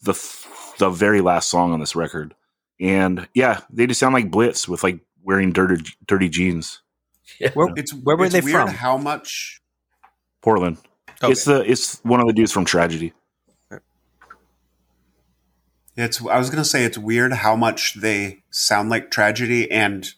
the 0.02 0.14
the 0.80 0.90
very 0.90 1.22
last 1.22 1.50
song 1.50 1.74
on 1.74 1.80
this 1.80 1.96
record, 1.96 2.34
and 2.80 3.28
yeah, 3.34 3.62
they 3.70 3.88
just 3.88 4.00
sound 4.00 4.14
like 4.14 4.32
Blitz 4.32 4.68
with 4.68 4.84
like 4.84 5.00
wearing 5.24 5.52
dirty 5.52 5.84
dirty 6.06 6.30
jeans. 6.30 6.82
Yeah. 7.40 7.52
Where, 7.54 7.70
It's 7.76 7.94
where 7.94 8.18
were 8.18 8.26
it's 8.26 8.34
they 8.34 8.42
weird 8.42 8.68
from? 8.68 8.76
How 8.76 8.98
much? 8.98 9.62
Portland. 10.42 10.78
Okay. 11.24 11.32
It's 11.32 11.46
the 11.46 11.62
it's 11.70 12.00
one 12.04 12.20
of 12.20 12.28
the 12.28 12.34
dudes 12.34 12.52
from 12.52 12.66
Tragedy. 12.66 13.14
It's. 15.96 16.26
I 16.26 16.38
was 16.38 16.50
gonna 16.50 16.66
say 16.66 16.84
it's 16.84 16.98
weird 16.98 17.34
how 17.34 17.56
much 17.56 17.96
they 17.96 18.44
sound 18.50 18.90
like 18.90 19.12
tragedy 19.12 19.70
and 19.70 20.12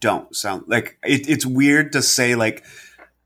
don't 0.00 0.34
sound 0.34 0.64
like 0.66 0.98
it, 1.02 1.28
it's 1.28 1.44
weird 1.46 1.92
to 1.92 2.02
say 2.02 2.34
like 2.34 2.64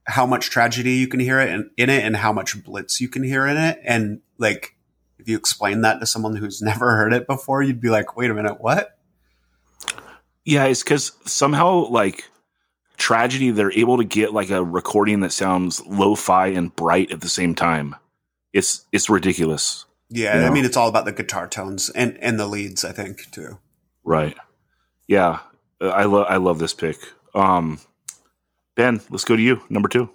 how 0.05 0.25
much 0.25 0.49
tragedy 0.49 0.93
you 0.93 1.09
can 1.09 1.21
hear 1.21 1.39
it 1.41 1.51
in, 1.51 1.71
in 1.77 1.91
it 1.91 2.05
and 2.05 2.17
how 2.17 2.33
much 2.33 2.63
blitz 2.65 3.01
you 3.01 3.09
can 3.09 3.23
hear 3.23 3.47
in 3.47 3.57
it 3.57 3.81
and 3.85 4.21
like 4.39 4.75
if 5.19 5.29
you 5.29 5.37
explain 5.37 5.81
that 5.83 6.01
to 6.01 6.07
someone 6.07 6.37
who's 6.37 6.63
never 6.71 6.97
heard 6.97 7.13
it 7.13 7.27
before 7.27 7.63
you'd 7.63 7.81
be 7.81 7.91
like 7.91 8.17
wait 8.17 8.31
a 8.31 8.35
minute 8.35 8.61
what 8.61 8.99
Yeah, 10.45 10.65
it's 10.65 10.83
because 10.83 11.13
somehow 11.27 11.89
like 11.91 12.25
tragedy, 12.97 13.51
they're 13.51 13.73
able 13.73 13.99
to 13.99 14.05
get 14.05 14.33
like 14.33 14.51
a 14.51 14.65
recording 14.65 15.21
that 15.21 15.33
sounds 15.33 15.85
lo-fi 15.87 16.49
and 16.49 16.75
bright 16.75 17.11
at 17.13 17.21
the 17.21 17.29
same 17.29 17.55
time. 17.55 17.95
It's 18.53 18.87
it's 18.93 19.11
ridiculous. 19.11 19.85
yeah 20.11 20.41
You 20.41 20.47
i 20.47 20.51
mean 20.51 20.65
it's 20.65 20.77
all 20.77 20.89
about 20.89 21.05
the 21.05 21.13
guitar 21.13 21.47
tones 21.47 21.91
and 21.91 22.17
and 22.23 22.41
the 22.41 22.47
leads 22.47 22.85
i 22.85 22.93
think 22.93 23.31
too 23.31 23.59
Right. 24.05 24.37
Yeah. 25.07 25.41
I 25.83 26.05
love 26.05 26.27
I 26.31 26.37
love 26.39 26.59
this 26.59 26.73
pick. 26.73 26.97
Um 27.35 27.79
Ben, 28.75 29.03
let's 29.11 29.25
go 29.25 29.37
to 29.37 29.43
you. 29.43 29.61
Number 29.69 29.89
two. 29.89 30.09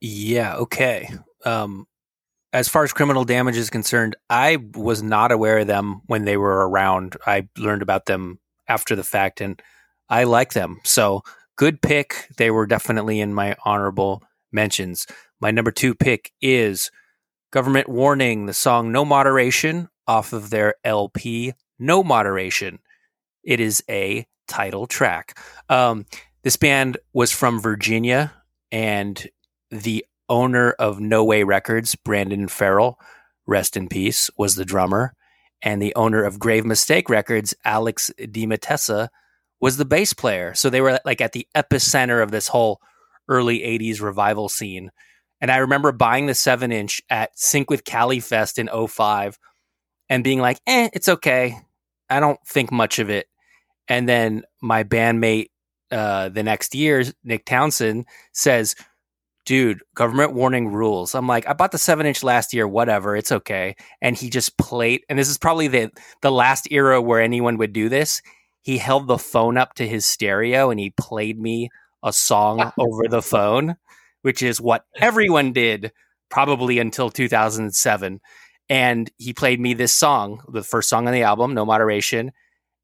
Yeah, 0.00 0.54
okay. 0.56 1.08
Um, 1.44 1.86
as 2.52 2.68
far 2.68 2.84
as 2.84 2.92
criminal 2.92 3.24
damage 3.24 3.56
is 3.56 3.70
concerned, 3.70 4.16
I 4.28 4.58
was 4.74 5.02
not 5.02 5.32
aware 5.32 5.58
of 5.58 5.66
them 5.66 6.02
when 6.06 6.24
they 6.24 6.36
were 6.36 6.68
around. 6.68 7.16
I 7.26 7.48
learned 7.56 7.82
about 7.82 8.06
them 8.06 8.40
after 8.68 8.96
the 8.96 9.04
fact, 9.04 9.40
and 9.40 9.60
I 10.08 10.24
like 10.24 10.52
them. 10.52 10.80
So 10.84 11.22
good 11.56 11.80
pick. 11.80 12.28
They 12.36 12.50
were 12.50 12.66
definitely 12.66 13.20
in 13.20 13.34
my 13.34 13.56
honorable 13.64 14.22
mentions. 14.52 15.06
My 15.40 15.50
number 15.50 15.70
two 15.70 15.94
pick 15.94 16.32
is 16.40 16.90
Government 17.52 17.88
Warning, 17.88 18.46
the 18.46 18.54
song 18.54 18.90
No 18.90 19.04
Moderation 19.04 19.88
off 20.06 20.32
of 20.32 20.50
their 20.50 20.74
LP 20.84 21.52
No 21.78 22.02
Moderation. 22.02 22.80
It 23.44 23.60
is 23.60 23.82
a 23.88 24.26
title 24.48 24.86
track. 24.86 25.38
Um, 25.68 26.06
this 26.42 26.56
band 26.56 26.98
was 27.12 27.30
from 27.30 27.60
Virginia, 27.60 28.32
and 28.72 29.28
the 29.70 30.04
owner 30.30 30.70
of 30.72 31.00
No 31.00 31.22
Way 31.24 31.42
Records, 31.42 31.94
Brandon 31.94 32.48
Farrell, 32.48 32.98
rest 33.46 33.76
in 33.76 33.88
peace, 33.88 34.30
was 34.38 34.54
the 34.54 34.64
drummer. 34.64 35.14
And 35.60 35.82
the 35.82 35.94
owner 35.94 36.24
of 36.24 36.38
Grave 36.38 36.64
Mistake 36.64 37.10
Records, 37.10 37.54
Alex 37.66 38.10
DiMattesa, 38.18 39.08
was 39.60 39.76
the 39.76 39.84
bass 39.84 40.14
player. 40.14 40.54
So 40.54 40.70
they 40.70 40.80
were 40.80 40.98
like 41.04 41.20
at 41.20 41.32
the 41.32 41.46
epicenter 41.54 42.22
of 42.22 42.30
this 42.30 42.48
whole 42.48 42.80
early 43.28 43.58
80s 43.58 44.00
revival 44.00 44.48
scene. 44.48 44.90
And 45.40 45.50
I 45.50 45.58
remember 45.58 45.92
buying 45.92 46.26
the 46.26 46.34
7 46.34 46.72
inch 46.72 47.02
at 47.10 47.38
Sink 47.38 47.68
with 47.68 47.84
Cali 47.84 48.20
Fest 48.20 48.58
in 48.58 48.68
05 48.68 49.38
and 50.08 50.24
being 50.24 50.40
like, 50.40 50.60
eh, 50.66 50.88
it's 50.92 51.08
okay. 51.08 51.58
I 52.08 52.20
don't 52.20 52.40
think 52.46 52.72
much 52.72 52.98
of 52.98 53.10
it. 53.10 53.26
And 53.88 54.08
then 54.08 54.44
my 54.62 54.84
bandmate 54.84 55.48
uh, 55.90 56.28
the 56.28 56.42
next 56.42 56.74
year, 56.74 57.04
Nick 57.24 57.44
Townsend 57.44 58.06
says, 58.32 58.74
dude, 59.50 59.82
government 59.96 60.32
warning 60.32 60.68
rules. 60.68 61.12
I'm 61.12 61.26
like, 61.26 61.44
I 61.48 61.54
bought 61.54 61.72
the 61.72 61.78
seven 61.78 62.06
inch 62.06 62.22
last 62.22 62.54
year, 62.54 62.68
whatever, 62.68 63.16
it's 63.16 63.32
okay. 63.32 63.74
And 64.00 64.16
he 64.16 64.30
just 64.30 64.56
played, 64.56 65.00
and 65.08 65.18
this 65.18 65.28
is 65.28 65.38
probably 65.38 65.66
the 65.66 65.90
the 66.22 66.30
last 66.30 66.68
era 66.70 67.02
where 67.02 67.20
anyone 67.20 67.58
would 67.58 67.72
do 67.72 67.88
this. 67.88 68.22
He 68.62 68.78
held 68.78 69.08
the 69.08 69.18
phone 69.18 69.58
up 69.58 69.74
to 69.74 69.88
his 69.88 70.06
stereo 70.06 70.70
and 70.70 70.78
he 70.78 70.90
played 70.90 71.40
me 71.40 71.68
a 72.04 72.12
song 72.12 72.70
over 72.78 73.08
the 73.08 73.22
phone, 73.22 73.74
which 74.22 74.40
is 74.40 74.60
what 74.60 74.84
everyone 75.00 75.52
did 75.52 75.90
probably 76.28 76.78
until 76.78 77.10
2007. 77.10 78.20
And 78.68 79.10
he 79.18 79.32
played 79.32 79.58
me 79.58 79.74
this 79.74 79.92
song, 79.92 80.44
the 80.46 80.62
first 80.62 80.88
song 80.88 81.08
on 81.08 81.12
the 81.12 81.24
album, 81.24 81.54
No 81.54 81.64
Moderation. 81.64 82.30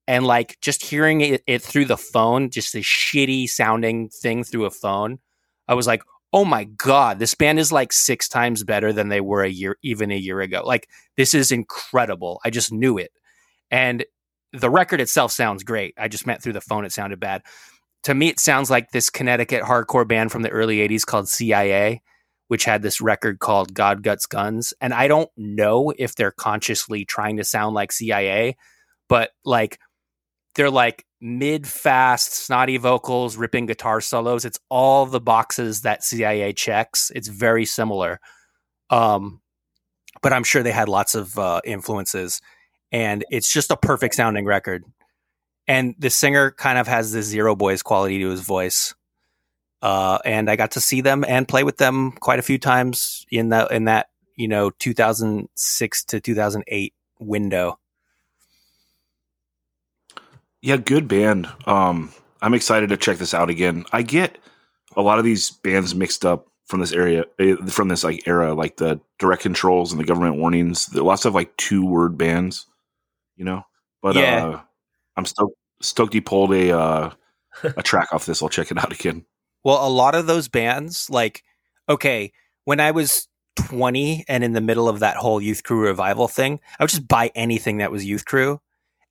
And 0.08 0.26
like 0.26 0.58
just 0.60 0.84
hearing 0.84 1.20
it, 1.20 1.44
it 1.46 1.62
through 1.62 1.84
the 1.84 1.96
phone, 1.96 2.50
just 2.50 2.74
a 2.74 2.78
shitty 2.78 3.46
sounding 3.48 4.08
thing 4.08 4.42
through 4.42 4.64
a 4.64 4.70
phone, 4.72 5.20
I 5.68 5.74
was 5.74 5.86
like, 5.86 6.02
oh 6.36 6.44
my 6.44 6.64
god 6.64 7.18
this 7.18 7.32
band 7.32 7.58
is 7.58 7.72
like 7.72 7.94
six 7.94 8.28
times 8.28 8.62
better 8.62 8.92
than 8.92 9.08
they 9.08 9.22
were 9.22 9.42
a 9.42 9.48
year 9.48 9.78
even 9.82 10.10
a 10.10 10.16
year 10.16 10.42
ago. 10.42 10.62
Like 10.62 10.86
this 11.16 11.32
is 11.32 11.50
incredible. 11.50 12.42
I 12.44 12.50
just 12.50 12.70
knew 12.70 12.98
it. 12.98 13.10
And 13.70 14.04
the 14.52 14.68
record 14.68 15.00
itself 15.00 15.32
sounds 15.32 15.64
great. 15.64 15.94
I 15.96 16.08
just 16.08 16.26
meant 16.26 16.42
through 16.42 16.52
the 16.52 16.60
phone 16.60 16.84
it 16.84 16.92
sounded 16.92 17.20
bad. 17.20 17.40
To 18.02 18.12
me 18.14 18.28
it 18.28 18.38
sounds 18.38 18.70
like 18.70 18.90
this 18.90 19.08
connecticut 19.08 19.62
hardcore 19.62 20.06
band 20.06 20.30
from 20.30 20.42
the 20.42 20.50
early 20.50 20.86
80s 20.86 21.06
called 21.06 21.26
cia 21.26 22.02
which 22.48 22.64
had 22.66 22.82
this 22.82 23.00
record 23.00 23.38
called 23.38 23.72
god 23.72 24.02
guts 24.02 24.26
guns. 24.26 24.74
And 24.78 24.92
i 24.92 25.08
don't 25.08 25.30
know 25.38 25.94
if 25.98 26.16
they're 26.16 26.32
consciously 26.32 27.06
trying 27.06 27.38
to 27.38 27.44
sound 27.44 27.74
like 27.74 27.92
cia 27.92 28.56
but 29.08 29.30
like 29.46 29.78
they're 30.56 30.70
like 30.70 31.04
mid 31.20 31.66
fast, 31.66 32.32
snotty 32.32 32.78
vocals, 32.78 33.36
ripping 33.36 33.66
guitar 33.66 34.00
solos. 34.00 34.44
It's 34.44 34.58
all 34.68 35.06
the 35.06 35.20
boxes 35.20 35.82
that 35.82 36.02
CIA 36.02 36.52
checks. 36.52 37.12
It's 37.14 37.28
very 37.28 37.64
similar. 37.64 38.20
Um, 38.90 39.40
but 40.22 40.32
I'm 40.32 40.44
sure 40.44 40.62
they 40.62 40.72
had 40.72 40.88
lots 40.88 41.14
of 41.14 41.38
uh, 41.38 41.60
influences, 41.64 42.40
and 42.90 43.24
it's 43.30 43.52
just 43.52 43.70
a 43.70 43.76
perfect 43.76 44.14
sounding 44.14 44.44
record. 44.44 44.84
And 45.68 45.94
the 45.98 46.10
singer 46.10 46.52
kind 46.52 46.78
of 46.78 46.86
has 46.86 47.12
this 47.12 47.26
Zero 47.26 47.54
Boys 47.54 47.82
quality 47.82 48.18
to 48.20 48.30
his 48.30 48.40
voice. 48.40 48.94
Uh, 49.82 50.18
and 50.24 50.48
I 50.48 50.56
got 50.56 50.72
to 50.72 50.80
see 50.80 51.00
them 51.00 51.24
and 51.26 51.46
play 51.46 51.64
with 51.64 51.76
them 51.76 52.12
quite 52.12 52.38
a 52.38 52.42
few 52.42 52.58
times 52.58 53.26
in 53.30 53.50
that 53.50 53.70
in 53.70 53.84
that 53.84 54.08
you 54.34 54.48
know 54.48 54.70
2006 54.70 56.04
to 56.04 56.20
2008 56.20 56.94
window. 57.18 57.78
Yeah, 60.66 60.78
good 60.78 61.06
band. 61.06 61.48
Um, 61.66 62.12
I'm 62.42 62.52
excited 62.52 62.88
to 62.88 62.96
check 62.96 63.18
this 63.18 63.34
out 63.34 63.50
again. 63.50 63.84
I 63.92 64.02
get 64.02 64.36
a 64.96 65.00
lot 65.00 65.20
of 65.20 65.24
these 65.24 65.52
bands 65.52 65.94
mixed 65.94 66.24
up 66.26 66.48
from 66.64 66.80
this 66.80 66.90
area, 66.90 67.22
eh, 67.38 67.54
from 67.68 67.86
this 67.86 68.02
like 68.02 68.26
era, 68.26 68.52
like 68.52 68.76
the 68.76 68.98
direct 69.20 69.42
controls 69.42 69.92
and 69.92 70.00
the 70.00 70.04
government 70.04 70.38
warnings. 70.38 70.86
There 70.86 71.04
lots 71.04 71.24
of 71.24 71.36
like 71.36 71.56
two 71.56 71.86
word 71.86 72.18
bands, 72.18 72.66
you 73.36 73.44
know. 73.44 73.62
But 74.02 74.16
Yeah. 74.16 74.44
uh, 74.44 74.60
I'm 75.16 75.24
stoked. 75.24 75.56
Stoked 75.82 76.12
he 76.12 76.20
pulled 76.20 76.52
a 76.52 76.76
uh, 76.76 77.10
a 77.62 77.82
track 77.84 78.08
off 78.12 78.26
this. 78.26 78.42
I'll 78.42 78.48
check 78.48 78.72
it 78.72 78.78
out 78.78 78.92
again. 78.92 79.24
Well, 79.62 79.86
a 79.86 79.88
lot 79.88 80.16
of 80.16 80.26
those 80.26 80.48
bands, 80.48 81.08
like, 81.08 81.44
okay, 81.88 82.32
when 82.64 82.80
I 82.80 82.90
was 82.90 83.28
20 83.68 84.24
and 84.26 84.42
in 84.42 84.52
the 84.52 84.60
middle 84.60 84.88
of 84.88 84.98
that 84.98 85.16
whole 85.16 85.40
Youth 85.40 85.62
Crew 85.62 85.82
revival 85.82 86.26
thing, 86.26 86.58
I 86.80 86.82
would 86.82 86.90
just 86.90 87.06
buy 87.06 87.30
anything 87.36 87.78
that 87.78 87.92
was 87.92 88.04
Youth 88.04 88.24
Crew. 88.24 88.60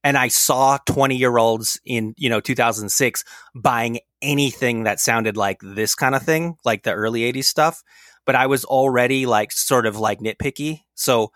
And 0.06 0.20
I 0.20 0.28
saw 0.28 0.78
20 0.86 1.18
year 1.18 1.36
olds 1.36 1.82
in, 1.84 2.14
you 2.16 2.30
know, 2.30 2.40
2006 2.40 3.24
buying 3.56 4.00
anything 4.22 4.84
that 4.84 5.00
sounded 5.00 5.36
like 5.36 5.60
this 5.64 5.96
kind 5.96 6.14
of 6.14 6.22
thing, 6.22 6.58
like 6.64 6.84
the 6.84 6.94
early 6.94 7.22
80s 7.22 7.46
stuff. 7.46 7.84
But 8.24 8.36
I 8.36 8.46
was 8.46 8.66
already 8.66 9.26
like 9.26 9.52
sort 9.52 9.88
of 9.88 9.98
like 9.98 10.20
nitpicky. 10.20 10.82
So 10.94 11.32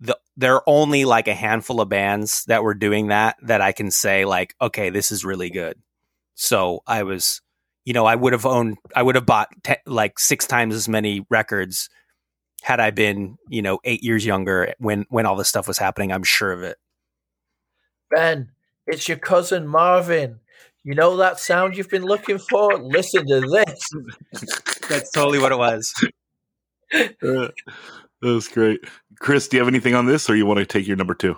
the, 0.00 0.18
there 0.38 0.54
are 0.54 0.64
only 0.66 1.04
like 1.04 1.28
a 1.28 1.34
handful 1.34 1.82
of 1.82 1.90
bands 1.90 2.44
that 2.46 2.62
were 2.62 2.72
doing 2.72 3.08
that 3.08 3.36
that 3.42 3.60
I 3.60 3.72
can 3.72 3.90
say, 3.90 4.24
like, 4.24 4.54
okay, 4.58 4.88
this 4.88 5.12
is 5.12 5.22
really 5.22 5.50
good. 5.50 5.78
So 6.34 6.80
I 6.86 7.02
was, 7.02 7.42
you 7.84 7.92
know, 7.92 8.06
I 8.06 8.14
would 8.14 8.32
have 8.32 8.46
owned, 8.46 8.78
I 8.96 9.02
would 9.02 9.16
have 9.16 9.26
bought 9.26 9.48
te- 9.62 9.76
like 9.84 10.18
six 10.18 10.46
times 10.46 10.74
as 10.74 10.88
many 10.88 11.26
records 11.28 11.90
had 12.62 12.80
I 12.80 12.90
been, 12.90 13.36
you 13.50 13.60
know, 13.60 13.80
eight 13.84 14.02
years 14.02 14.24
younger 14.24 14.72
when 14.78 15.04
when 15.10 15.26
all 15.26 15.36
this 15.36 15.48
stuff 15.50 15.68
was 15.68 15.76
happening. 15.76 16.10
I'm 16.10 16.24
sure 16.24 16.52
of 16.52 16.62
it. 16.62 16.78
Ben, 18.14 18.50
it's 18.86 19.08
your 19.08 19.18
cousin 19.18 19.66
Marvin. 19.66 20.40
You 20.84 20.94
know 20.94 21.16
that 21.16 21.38
sound 21.38 21.76
you've 21.76 21.88
been 21.88 22.04
looking 22.04 22.38
for? 22.38 22.76
Listen 22.78 23.26
to 23.26 23.40
this. 23.40 23.88
That's 24.88 25.10
totally 25.12 25.38
what 25.38 25.52
it 25.52 25.58
was. 25.58 25.94
Uh, 26.92 27.08
that 27.22 27.52
was 28.20 28.48
great. 28.48 28.80
Chris, 29.18 29.48
do 29.48 29.56
you 29.56 29.60
have 29.60 29.68
anything 29.68 29.94
on 29.94 30.06
this, 30.06 30.28
or 30.28 30.34
you 30.34 30.44
want 30.44 30.58
to 30.58 30.66
take 30.66 30.86
your 30.86 30.96
number 30.96 31.14
two? 31.14 31.36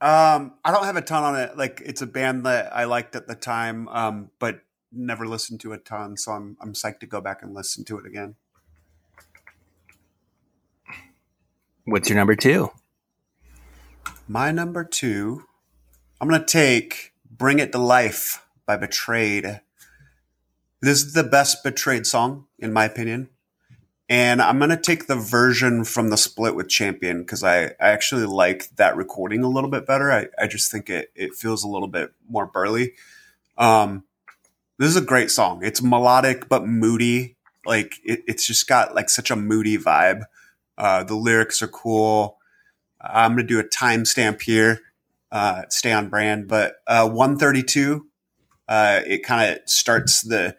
Um, 0.00 0.54
I 0.64 0.70
don't 0.70 0.84
have 0.84 0.96
a 0.96 1.02
ton 1.02 1.24
on 1.24 1.36
it. 1.36 1.56
Like 1.56 1.82
it's 1.84 2.02
a 2.02 2.06
band 2.06 2.46
that 2.46 2.74
I 2.74 2.84
liked 2.84 3.16
at 3.16 3.26
the 3.26 3.34
time, 3.34 3.88
um, 3.88 4.30
but 4.38 4.60
never 4.92 5.26
listened 5.26 5.60
to 5.60 5.72
a 5.72 5.78
ton. 5.78 6.16
So 6.16 6.32
I'm 6.32 6.56
I'm 6.60 6.72
psyched 6.72 7.00
to 7.00 7.06
go 7.06 7.20
back 7.20 7.42
and 7.42 7.54
listen 7.54 7.84
to 7.86 7.98
it 7.98 8.06
again. 8.06 8.36
What's 11.84 12.08
your 12.08 12.16
number 12.16 12.36
two? 12.36 12.70
My 14.28 14.52
number 14.52 14.84
two, 14.84 15.44
I'm 16.24 16.30
gonna 16.30 16.42
take 16.42 17.12
"Bring 17.30 17.58
It 17.58 17.70
to 17.72 17.78
Life" 17.78 18.46
by 18.64 18.78
Betrayed. 18.78 19.60
This 20.80 21.04
is 21.04 21.12
the 21.12 21.22
best 21.22 21.62
Betrayed 21.62 22.06
song, 22.06 22.46
in 22.58 22.72
my 22.72 22.86
opinion. 22.86 23.28
And 24.08 24.40
I'm 24.40 24.56
going 24.56 24.70
to 24.70 24.78
take 24.78 25.06
the 25.06 25.16
version 25.16 25.84
from 25.84 26.08
the 26.08 26.16
split 26.16 26.54
with 26.54 26.70
Champion 26.70 27.18
because 27.18 27.44
I, 27.44 27.64
I 27.64 27.90
actually 27.90 28.24
like 28.24 28.74
that 28.76 28.96
recording 28.96 29.44
a 29.44 29.50
little 29.50 29.68
bit 29.68 29.86
better. 29.86 30.10
I, 30.10 30.28
I 30.38 30.46
just 30.46 30.70
think 30.70 30.88
it, 30.88 31.12
it 31.14 31.34
feels 31.34 31.62
a 31.62 31.68
little 31.68 31.88
bit 31.88 32.14
more 32.26 32.46
burly. 32.46 32.94
Um, 33.58 34.04
this 34.78 34.88
is 34.88 34.96
a 34.96 35.02
great 35.02 35.30
song. 35.30 35.62
It's 35.62 35.82
melodic 35.82 36.48
but 36.48 36.66
moody. 36.66 37.36
Like 37.66 37.96
it, 38.02 38.22
it's 38.26 38.46
just 38.46 38.66
got 38.66 38.94
like 38.94 39.10
such 39.10 39.30
a 39.30 39.36
moody 39.36 39.76
vibe. 39.76 40.22
Uh, 40.78 41.04
the 41.04 41.16
lyrics 41.16 41.60
are 41.60 41.68
cool. 41.68 42.38
I'm 42.98 43.32
going 43.32 43.46
to 43.46 43.54
do 43.54 43.60
a 43.60 43.64
timestamp 43.64 44.40
here, 44.40 44.80
uh, 45.34 45.62
stay 45.68 45.92
on 45.92 46.08
brand, 46.08 46.46
but 46.46 46.76
uh, 46.86 47.08
132, 47.08 48.06
uh, 48.68 49.00
it 49.04 49.24
kind 49.24 49.52
of 49.52 49.68
starts 49.68 50.22
the, 50.22 50.56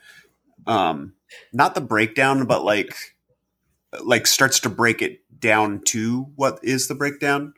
um, 0.68 1.14
not 1.54 1.76
the 1.76 1.82
breakdown, 1.82 2.46
but 2.46 2.64
like, 2.64 2.94
like 4.04 4.28
starts 4.28 4.60
to 4.60 4.70
break 4.70 5.02
it 5.02 5.22
down 5.40 5.82
to 5.86 6.28
what 6.36 6.60
is 6.62 6.88
the 6.90 6.96
breakdown. 6.96 7.54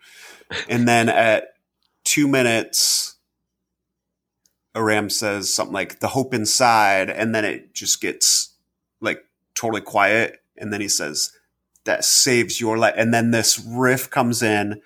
And 0.70 0.88
then 0.88 1.09
at 1.09 1.45
two 2.03 2.28
minutes, 2.28 3.15
Aram 4.76 5.09
says 5.09 5.51
something 5.51 5.74
like 5.74 5.99
the 5.99 6.09
hope 6.09 6.36
inside. 6.36 7.09
And 7.09 7.34
then 7.34 7.45
it 7.45 7.74
just 7.74 7.99
gets 7.99 8.55
like 9.01 9.26
totally 9.55 9.82
quiet. 9.82 10.38
And 10.55 10.72
then 10.72 10.82
he 10.82 10.88
says, 10.88 11.32
that 11.86 12.05
saves 12.05 12.61
your 12.61 12.78
life. 12.78 12.93
And 12.95 13.11
then 13.11 13.32
this 13.32 13.59
riff 13.59 14.09
comes 14.09 14.43
in. 14.43 14.82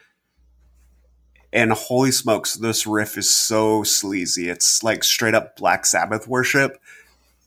And 1.54 1.72
holy 1.74 2.12
smokes, 2.12 2.56
this 2.56 2.88
riff 2.88 3.18
is 3.18 3.34
so 3.34 3.84
sleazy. 3.84 4.50
It's 4.50 4.84
like 4.84 5.04
straight 5.04 5.36
up 5.36 5.58
Black 5.58 5.86
Sabbath 5.86 6.28
worship, 6.28 6.82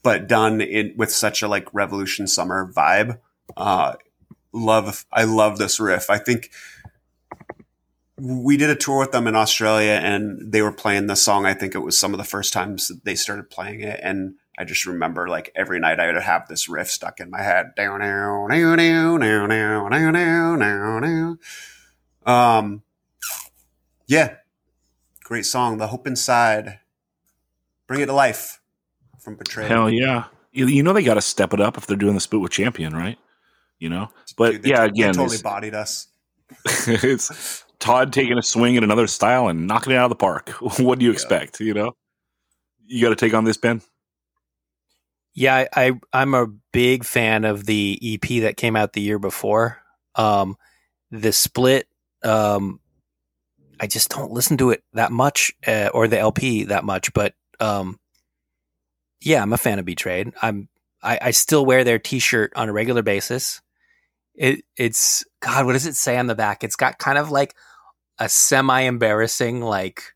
but 0.03 0.27
done 0.27 0.61
in 0.61 0.93
with 0.95 1.11
such 1.11 1.41
a 1.41 1.47
like 1.47 1.73
Revolution 1.73 2.27
Summer 2.27 2.71
vibe. 2.71 3.19
Uh, 3.57 3.95
love, 4.53 5.05
I 5.11 5.23
love 5.23 5.57
this 5.57 5.79
riff. 5.79 6.09
I 6.09 6.19
think 6.19 6.51
we 8.17 8.55
did 8.57 8.69
a 8.69 8.75
tour 8.75 8.99
with 8.99 9.11
them 9.11 9.27
in 9.27 9.35
Australia 9.35 9.99
and 10.01 10.51
they 10.51 10.61
were 10.61 10.71
playing 10.71 11.07
the 11.07 11.15
song. 11.15 11.45
I 11.45 11.53
think 11.53 11.75
it 11.75 11.79
was 11.79 11.97
some 11.97 12.13
of 12.13 12.17
the 12.17 12.23
first 12.23 12.53
times 12.53 12.91
they 13.03 13.15
started 13.15 13.49
playing 13.49 13.81
it. 13.81 13.99
And 14.01 14.35
I 14.57 14.63
just 14.63 14.85
remember 14.85 15.27
like 15.27 15.51
every 15.55 15.79
night 15.79 15.99
I 15.99 16.07
would 16.07 16.21
have 16.21 16.47
this 16.47 16.69
riff 16.69 16.89
stuck 16.89 17.19
in 17.19 17.29
my 17.29 17.41
head. 17.41 17.73
Um, 22.25 22.83
yeah, 24.07 24.35
great 25.23 25.45
song. 25.45 25.77
The 25.77 25.87
Hope 25.87 26.07
Inside. 26.07 26.79
Bring 27.87 28.01
it 28.01 28.07
to 28.07 28.13
life 28.13 28.59
from 29.19 29.35
Betrayed. 29.35 29.69
Hell 29.69 29.89
yeah. 29.89 30.25
You, 30.51 30.67
you 30.67 30.81
know 30.83 30.93
they 30.93 31.03
got 31.03 31.15
to 31.15 31.21
step 31.21 31.53
it 31.53 31.59
up 31.59 31.77
if 31.77 31.85
they're 31.85 31.97
doing 31.97 32.15
the 32.15 32.21
split 32.21 32.41
with 32.41 32.51
Champion, 32.51 32.95
right? 32.95 33.17
You 33.79 33.89
know, 33.89 34.09
but 34.37 34.53
Dude, 34.53 34.63
they- 34.63 34.69
yeah, 34.69 34.81
they 34.81 34.87
again, 34.87 35.13
totally 35.13 35.37
bodied 35.41 35.73
us. 35.75 36.07
it's 36.65 37.63
Todd 37.79 38.13
taking 38.13 38.37
a 38.37 38.41
swing 38.43 38.77
at 38.77 38.83
another 38.83 39.07
style 39.07 39.47
and 39.49 39.67
knocking 39.67 39.93
it 39.93 39.97
out 39.97 40.05
of 40.05 40.09
the 40.09 40.15
park. 40.15 40.49
what 40.79 40.97
do 40.99 41.05
you 41.05 41.11
Yeah. 41.11 41.15
expect? 41.15 41.59
You 41.59 41.73
know, 41.73 41.91
you 42.85 43.01
got 43.03 43.09
to 43.09 43.15
take 43.15 43.33
on 43.33 43.43
this, 43.43 43.57
Ben. 43.57 43.81
Yeah, 45.33 45.65
I, 45.75 45.87
I 45.87 45.91
I'm 46.13 46.33
a 46.33 46.47
big 46.71 47.03
fan 47.03 47.43
of 47.43 47.65
the 47.65 47.99
EP 48.01 48.41
that 48.43 48.55
came 48.57 48.75
out 48.75 48.93
the 48.93 49.01
year 49.01 49.19
before. 49.19 49.79
Um, 50.15 50.55
the 51.11 51.33
split, 51.33 51.87
um, 52.23 52.79
I 53.79 53.87
just 53.87 54.09
don't 54.09 54.31
listen 54.31 54.57
to 54.57 54.71
it 54.71 54.83
that 54.93 55.11
much, 55.11 55.53
uh, 55.67 55.89
or 55.93 56.07
the 56.07 56.19
LP 56.19 56.65
that 56.65 56.83
much. 56.83 57.13
But 57.13 57.33
um, 57.59 57.99
yeah, 59.21 59.41
I'm 59.41 59.53
a 59.53 59.57
fan 59.57 59.79
of 59.79 59.85
Betrayed. 59.85 60.33
I'm 60.41 60.69
I, 61.01 61.19
I 61.21 61.31
still 61.31 61.65
wear 61.65 61.83
their 61.83 61.99
T-shirt 61.99 62.53
on 62.55 62.69
a 62.69 62.73
regular 62.73 63.03
basis. 63.03 63.61
It 64.33 64.63
it's 64.77 65.23
God, 65.41 65.65
what 65.65 65.73
does 65.73 65.85
it 65.85 65.95
say 65.95 66.17
on 66.17 66.27
the 66.27 66.35
back? 66.35 66.63
It's 66.63 66.75
got 66.75 66.97
kind 66.97 67.17
of 67.17 67.31
like 67.31 67.55
a 68.19 68.29
semi-embarrassing 68.29 69.61
like 69.61 70.15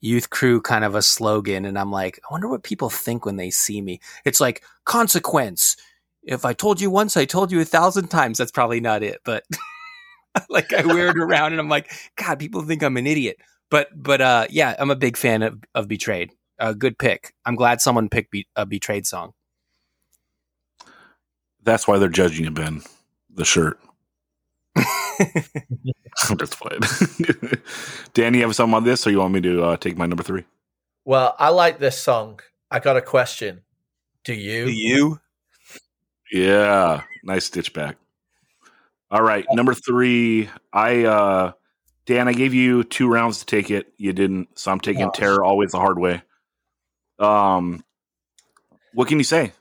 youth 0.00 0.30
crew 0.30 0.60
kind 0.60 0.84
of 0.84 0.94
a 0.94 1.00
slogan 1.00 1.64
and 1.64 1.78
i'm 1.78 1.90
like 1.90 2.20
i 2.22 2.32
wonder 2.32 2.46
what 2.46 2.62
people 2.62 2.90
think 2.90 3.24
when 3.24 3.36
they 3.36 3.50
see 3.50 3.80
me 3.80 3.98
it's 4.26 4.40
like 4.40 4.62
consequence 4.84 5.76
if 6.22 6.44
i 6.44 6.52
told 6.52 6.78
you 6.78 6.90
once 6.90 7.16
i 7.16 7.24
told 7.24 7.50
you 7.50 7.58
a 7.58 7.64
thousand 7.64 8.08
times 8.08 8.36
that's 8.36 8.52
probably 8.52 8.80
not 8.80 9.02
it 9.02 9.20
but 9.24 9.44
like 10.48 10.72
i 10.72 10.84
wear 10.84 11.08
it 11.08 11.18
around 11.18 11.52
and 11.52 11.60
i'm 11.60 11.68
like 11.68 11.90
god 12.16 12.38
people 12.38 12.62
think 12.62 12.82
i'm 12.82 12.96
an 12.96 13.06
idiot 13.06 13.36
but 13.70 13.88
but 13.94 14.20
uh 14.20 14.46
yeah 14.50 14.74
i'm 14.78 14.90
a 14.90 14.96
big 14.96 15.16
fan 15.16 15.42
of, 15.42 15.62
of 15.74 15.88
betrayed 15.88 16.30
a 16.58 16.74
good 16.74 16.98
pick 16.98 17.34
i'm 17.44 17.56
glad 17.56 17.80
someone 17.80 18.08
picked 18.08 18.30
Be- 18.30 18.48
a 18.56 18.66
betrayed 18.66 19.06
song 19.06 19.32
That's 21.64 21.88
why 21.88 21.98
they're 21.98 22.08
judging 22.08 22.44
you, 22.44 22.50
Ben. 22.50 22.82
The 23.34 23.44
shirt. 23.44 23.80
I'm 24.76 26.38
just 26.38 26.56
fine. 26.56 26.80
Danny, 28.12 28.38
you 28.38 28.44
have 28.44 28.54
something 28.54 28.74
on 28.74 28.84
this, 28.84 29.06
or 29.06 29.10
you 29.10 29.18
want 29.18 29.32
me 29.32 29.40
to 29.40 29.64
uh, 29.64 29.76
take 29.76 29.96
my 29.96 30.06
number 30.06 30.22
three? 30.22 30.44
Well, 31.04 31.34
I 31.38 31.48
like 31.48 31.78
this 31.78 31.98
song. 31.98 32.40
I 32.70 32.80
got 32.80 32.96
a 32.96 33.02
question. 33.02 33.62
Do 34.24 34.34
you? 34.34 34.66
Do 34.66 34.72
you 34.72 35.20
Yeah, 36.30 37.02
nice 37.24 37.46
stitch 37.46 37.72
back. 37.72 37.96
All 39.10 39.22
right, 39.22 39.44
number 39.52 39.74
three. 39.74 40.48
I 40.72 41.04
uh 41.04 41.52
Dan, 42.06 42.28
I 42.28 42.32
gave 42.32 42.52
you 42.52 42.84
two 42.84 43.08
rounds 43.08 43.38
to 43.40 43.46
take 43.46 43.70
it. 43.70 43.92
You 43.96 44.12
didn't, 44.12 44.58
so 44.58 44.70
I'm 44.70 44.80
taking 44.80 45.04
Oh. 45.04 45.10
Terror 45.10 45.42
always 45.42 45.72
the 45.72 45.78
hard 45.78 45.98
way. 45.98 46.22
Um, 47.18 47.82
what 48.92 49.08
can 49.08 49.18
you 49.18 49.24
say? 49.24 49.52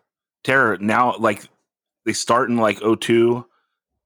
Terror 0.43 0.77
now, 0.77 1.15
like 1.17 1.43
they 2.05 2.13
start 2.13 2.49
in 2.49 2.57
like 2.57 2.79
02 2.81 3.45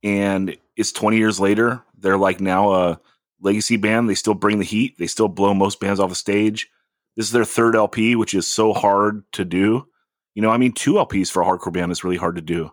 and 0.04 0.56
it's 0.76 0.92
20 0.92 1.18
years 1.18 1.40
later. 1.40 1.82
They're 1.98 2.18
like 2.18 2.40
now 2.40 2.74
a 2.74 3.00
legacy 3.42 3.78
band. 3.78 4.08
They 4.08 4.16
still 4.16 4.36
bring 4.36 4.60
the 4.60 4.66
heat. 4.66 4.98
They 5.00 5.08
still 5.08 5.28
blow 5.28 5.54
most 5.56 5.80
bands 5.80 6.00
off 6.00 6.10
the 6.10 6.16
stage. 6.16 6.70
This 7.16 7.26
is 7.26 7.32
their 7.32 7.46
third 7.46 7.76
LP, 7.76 8.16
which 8.16 8.36
is 8.36 8.46
so 8.46 8.74
hard 8.74 9.24
to 9.34 9.44
do. 9.44 9.88
You 10.36 10.44
know, 10.44 10.52
I 10.52 10.58
mean, 10.58 10.74
two 10.74 10.94
LPs 10.94 11.32
for 11.32 11.42
a 11.42 11.46
hardcore 11.46 11.74
band 11.74 11.92
is 11.92 12.04
really 12.04 12.18
hard 12.18 12.36
to 12.36 12.42
do, 12.44 12.72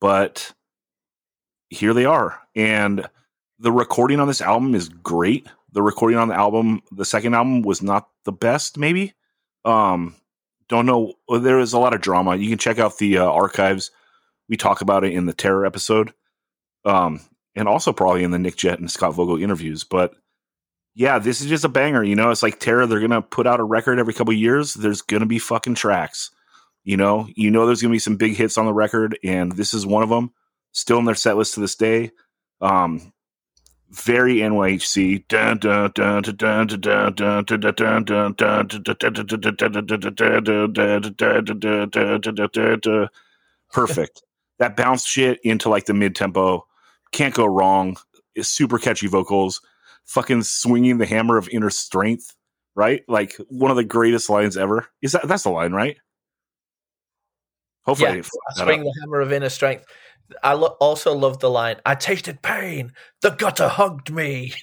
but 0.00 0.52
here 1.70 1.94
they 1.94 2.04
are. 2.04 2.38
And 2.54 3.08
the 3.58 3.72
recording 3.72 4.20
on 4.20 4.28
this 4.28 4.42
album 4.42 4.74
is 4.74 4.88
great. 4.88 5.46
The 5.72 5.82
recording 5.82 6.18
on 6.18 6.28
the 6.28 6.34
album, 6.34 6.82
the 6.90 7.04
second 7.04 7.34
album, 7.34 7.62
was 7.62 7.80
not 7.80 8.08
the 8.24 8.32
best, 8.32 8.76
maybe. 8.76 9.14
Um, 9.64 10.16
don't 10.68 10.86
know. 10.86 11.14
There 11.28 11.60
is 11.60 11.72
a 11.72 11.78
lot 11.78 11.94
of 11.94 12.00
drama. 12.00 12.36
You 12.36 12.48
can 12.48 12.58
check 12.58 12.78
out 12.78 12.98
the 12.98 13.18
uh, 13.18 13.24
archives. 13.24 13.92
We 14.48 14.56
talk 14.56 14.80
about 14.80 15.04
it 15.04 15.12
in 15.12 15.26
the 15.26 15.32
Terror 15.32 15.64
episode, 15.64 16.12
um, 16.84 17.20
and 17.54 17.68
also 17.68 17.92
probably 17.92 18.24
in 18.24 18.32
the 18.32 18.38
Nick 18.38 18.56
Jett 18.56 18.80
and 18.80 18.90
Scott 18.90 19.14
Vogel 19.14 19.40
interviews. 19.40 19.84
But 19.84 20.14
yeah, 20.94 21.20
this 21.20 21.40
is 21.40 21.46
just 21.46 21.64
a 21.64 21.68
banger. 21.68 22.02
You 22.02 22.16
know, 22.16 22.30
it's 22.30 22.42
like 22.42 22.58
Terror. 22.58 22.86
They're 22.86 23.00
gonna 23.00 23.22
put 23.22 23.46
out 23.46 23.60
a 23.60 23.64
record 23.64 24.00
every 24.00 24.14
couple 24.14 24.34
years. 24.34 24.74
There's 24.74 25.02
gonna 25.02 25.26
be 25.26 25.38
fucking 25.38 25.76
tracks. 25.76 26.30
You 26.82 26.96
know, 26.96 27.28
you 27.36 27.50
know, 27.50 27.66
there's 27.66 27.82
gonna 27.82 27.92
be 27.92 28.00
some 28.00 28.16
big 28.16 28.34
hits 28.34 28.58
on 28.58 28.66
the 28.66 28.72
record, 28.72 29.18
and 29.22 29.52
this 29.52 29.72
is 29.72 29.86
one 29.86 30.02
of 30.02 30.08
them 30.08 30.32
still 30.72 30.98
in 30.98 31.04
their 31.04 31.14
set 31.14 31.36
list 31.36 31.54
to 31.54 31.60
this 31.60 31.76
day. 31.76 32.10
Um, 32.60 33.12
very 33.90 34.36
NYHC. 34.36 35.26
Perfect. 43.72 44.22
That 44.58 44.76
bounce 44.76 45.06
shit 45.06 45.40
into 45.42 45.68
like 45.68 45.86
the 45.86 45.94
mid 45.94 46.14
tempo. 46.14 46.66
Can't 47.12 47.34
go 47.34 47.46
wrong. 47.46 47.96
It's 48.34 48.48
super 48.48 48.78
catchy 48.78 49.08
vocals. 49.08 49.60
Fucking 50.04 50.42
swinging 50.44 50.98
the 50.98 51.06
hammer 51.06 51.36
of 51.36 51.48
inner 51.48 51.70
strength. 51.70 52.34
Right, 52.76 53.02
like 53.08 53.36
one 53.48 53.72
of 53.72 53.76
the 53.76 53.84
greatest 53.84 54.30
lines 54.30 54.56
ever. 54.56 54.86
Is 55.02 55.12
that 55.12 55.26
that's 55.26 55.42
the 55.42 55.50
line, 55.50 55.72
right? 55.72 55.96
Hopefully, 57.82 58.10
I 58.10 58.14
Yeah, 58.16 58.22
I 58.50 58.64
swing 58.64 58.84
the 58.84 58.94
hammer 59.00 59.20
of 59.20 59.32
inner 59.32 59.48
strength. 59.48 59.86
I 60.42 60.52
lo- 60.52 60.76
also 60.80 61.14
love 61.14 61.40
the 61.40 61.50
line, 61.50 61.76
I 61.84 61.94
tasted 61.94 62.42
pain. 62.42 62.92
The 63.20 63.30
gutter 63.30 63.68
hugged 63.68 64.12
me. 64.12 64.54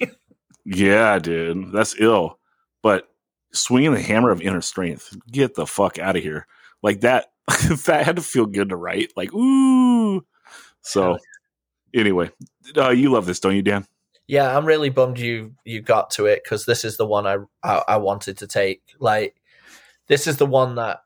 Yeah, 0.70 1.18
dude, 1.18 1.72
that's 1.72 1.98
ill. 1.98 2.38
But 2.82 3.08
swinging 3.52 3.94
the 3.94 4.02
hammer 4.02 4.30
of 4.30 4.42
inner 4.42 4.60
strength. 4.60 5.16
Get 5.30 5.54
the 5.54 5.66
fuck 5.66 5.98
out 5.98 6.16
of 6.16 6.22
here. 6.22 6.46
Like 6.82 7.00
that, 7.00 7.26
that 7.86 8.04
had 8.04 8.16
to 8.16 8.22
feel 8.22 8.46
good 8.46 8.68
to 8.68 8.76
write. 8.76 9.12
Like, 9.16 9.32
ooh. 9.32 10.24
So, 10.82 11.18
anyway, 11.94 12.30
uh, 12.76 12.90
you 12.90 13.10
love 13.10 13.26
this, 13.26 13.40
don't 13.40 13.56
you, 13.56 13.62
Dan? 13.62 13.86
Yeah, 14.26 14.56
I'm 14.56 14.66
really 14.66 14.90
bummed 14.90 15.18
you 15.18 15.54
you 15.64 15.80
got 15.80 16.10
to 16.12 16.26
it 16.26 16.44
because 16.44 16.66
this 16.66 16.84
is 16.84 16.98
the 16.98 17.06
one 17.06 17.26
I, 17.26 17.38
I 17.62 17.82
I 17.88 17.96
wanted 17.96 18.36
to 18.38 18.46
take. 18.46 18.82
Like, 19.00 19.36
this 20.06 20.26
is 20.26 20.36
the 20.36 20.46
one 20.46 20.74
that 20.74 21.00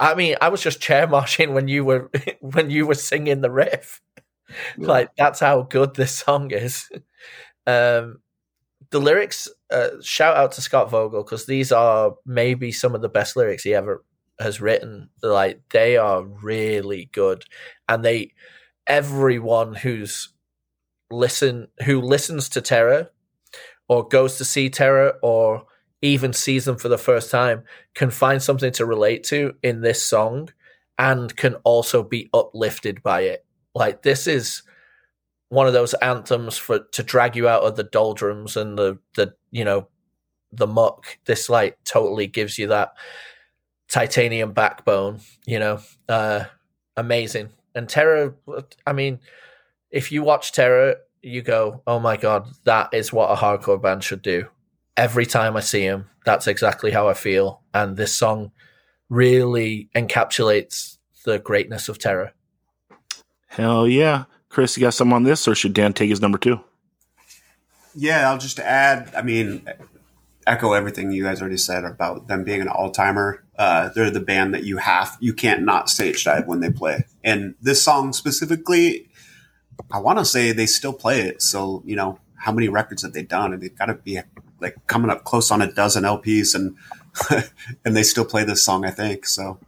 I 0.00 0.14
mean, 0.14 0.36
I 0.40 0.48
was 0.48 0.62
just 0.62 0.80
chair 0.80 1.06
marching 1.06 1.54
when 1.54 1.68
you 1.68 1.84
were 1.84 2.10
when 2.40 2.70
you 2.70 2.86
were 2.86 2.94
singing 2.94 3.40
the 3.40 3.50
riff. 3.50 4.00
Yeah. 4.78 4.86
Like 4.86 5.10
that's 5.16 5.40
how 5.40 5.62
good 5.62 5.94
this 5.94 6.16
song 6.16 6.50
is. 6.50 6.88
Um, 7.66 8.20
the 8.90 9.00
lyrics. 9.00 9.48
Uh, 9.70 10.00
shout 10.02 10.36
out 10.36 10.52
to 10.52 10.62
Scott 10.62 10.90
Vogel 10.90 11.22
because 11.22 11.44
these 11.44 11.72
are 11.72 12.14
maybe 12.24 12.72
some 12.72 12.94
of 12.94 13.02
the 13.02 13.08
best 13.08 13.36
lyrics 13.36 13.62
he 13.62 13.74
ever 13.74 14.02
has 14.40 14.60
written. 14.60 15.10
Like 15.22 15.60
they 15.70 15.96
are 15.96 16.22
really 16.24 17.10
good, 17.12 17.44
and 17.88 18.04
they 18.04 18.32
everyone 18.86 19.74
who's 19.74 20.30
listen 21.10 21.68
who 21.84 22.00
listens 22.00 22.48
to 22.50 22.60
Terror 22.60 23.10
or 23.88 24.06
goes 24.06 24.38
to 24.38 24.44
see 24.44 24.70
Terror 24.70 25.14
or 25.22 25.64
even 26.02 26.32
sees 26.32 26.64
them 26.64 26.76
for 26.76 26.88
the 26.88 26.98
first 26.98 27.30
time 27.30 27.64
can 27.94 28.10
find 28.10 28.42
something 28.42 28.72
to 28.72 28.86
relate 28.86 29.24
to 29.24 29.54
in 29.62 29.80
this 29.80 30.02
song 30.02 30.48
and 30.98 31.34
can 31.36 31.54
also 31.64 32.02
be 32.02 32.28
uplifted 32.32 33.02
by 33.02 33.22
it. 33.22 33.44
Like 33.74 34.02
this 34.02 34.26
is 34.26 34.62
one 35.48 35.66
of 35.66 35.72
those 35.72 35.94
anthems 35.94 36.56
for 36.58 36.80
to 36.92 37.02
drag 37.02 37.36
you 37.36 37.48
out 37.48 37.62
of 37.62 37.76
the 37.76 37.84
doldrums 37.84 38.56
and 38.56 38.78
the 38.78 38.98
the 39.14 39.34
you 39.50 39.64
know 39.64 39.88
the 40.52 40.66
muck. 40.66 41.18
This 41.26 41.48
like 41.48 41.78
totally 41.84 42.26
gives 42.26 42.58
you 42.58 42.68
that 42.68 42.94
titanium 43.88 44.52
backbone, 44.52 45.20
you 45.46 45.58
know. 45.58 45.80
Uh 46.08 46.44
amazing. 46.96 47.50
And 47.74 47.88
Terror 47.88 48.36
I 48.86 48.92
mean 48.92 49.20
if 49.90 50.12
you 50.12 50.22
watch 50.22 50.52
Terror, 50.52 50.96
you 51.22 51.42
go, 51.42 51.82
"Oh 51.86 51.98
my 52.00 52.16
god, 52.16 52.48
that 52.64 52.94
is 52.94 53.12
what 53.12 53.30
a 53.30 53.36
hardcore 53.36 53.80
band 53.80 54.04
should 54.04 54.22
do." 54.22 54.48
Every 54.98 55.26
time 55.26 55.56
I 55.56 55.60
see 55.60 55.82
him, 55.82 56.10
that's 56.24 56.48
exactly 56.48 56.90
how 56.90 57.08
I 57.08 57.14
feel, 57.14 57.62
and 57.72 57.96
this 57.96 58.14
song 58.14 58.50
really 59.08 59.88
encapsulates 59.94 60.98
the 61.24 61.38
greatness 61.38 61.88
of 61.88 61.98
Terror. 61.98 62.32
Hell 63.46 63.86
yeah, 63.86 64.24
Chris, 64.48 64.76
you 64.76 64.80
got 64.80 64.94
some 64.94 65.12
on 65.12 65.22
this, 65.22 65.46
or 65.46 65.54
should 65.54 65.72
Dan 65.72 65.92
take 65.92 66.10
his 66.10 66.20
number 66.20 66.36
two? 66.36 66.58
Yeah, 67.94 68.28
I'll 68.28 68.38
just 68.38 68.58
add. 68.58 69.14
I 69.16 69.22
mean, 69.22 69.66
echo 70.48 70.72
everything 70.72 71.12
you 71.12 71.22
guys 71.22 71.40
already 71.40 71.58
said 71.58 71.84
about 71.84 72.26
them 72.26 72.42
being 72.42 72.60
an 72.60 72.68
all 72.68 72.90
timer. 72.90 73.44
Uh, 73.56 73.90
they're 73.90 74.10
the 74.10 74.18
band 74.20 74.52
that 74.52 74.64
you 74.64 74.78
have 74.78 75.16
you 75.20 75.32
can't 75.32 75.62
not 75.62 75.88
stage 75.88 76.24
dive 76.24 76.48
when 76.48 76.58
they 76.58 76.70
play, 76.70 77.04
and 77.22 77.54
this 77.62 77.80
song 77.80 78.12
specifically 78.12 79.08
I 79.90 79.98
want 80.00 80.18
to 80.18 80.24
say 80.24 80.52
they 80.52 80.66
still 80.66 80.92
play 80.92 81.20
it. 81.22 81.42
So, 81.42 81.82
you 81.86 81.96
know, 81.96 82.18
how 82.36 82.52
many 82.52 82.68
records 82.68 83.02
have 83.02 83.12
they 83.12 83.22
done? 83.22 83.52
And 83.52 83.62
they've 83.62 83.76
got 83.76 83.86
to 83.86 83.94
be 83.94 84.20
like 84.60 84.76
coming 84.86 85.10
up 85.10 85.24
close 85.24 85.50
on 85.50 85.62
a 85.62 85.72
dozen 85.72 86.04
LPs 86.04 86.54
and, 86.54 86.76
and 87.84 87.96
they 87.96 88.02
still 88.02 88.24
play 88.24 88.44
this 88.44 88.64
song, 88.64 88.84
I 88.84 88.90
think. 88.90 89.26
So, 89.26 89.58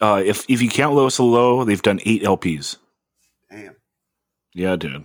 uh, 0.00 0.22
if, 0.24 0.44
if 0.48 0.62
you 0.62 0.68
count 0.68 0.94
Lowest 0.94 1.20
of 1.20 1.26
Low, 1.26 1.64
they've 1.64 1.82
done 1.82 2.00
eight 2.04 2.22
LPs. 2.22 2.76
Damn. 3.50 3.76
Yeah, 4.54 4.76
dude. 4.76 5.04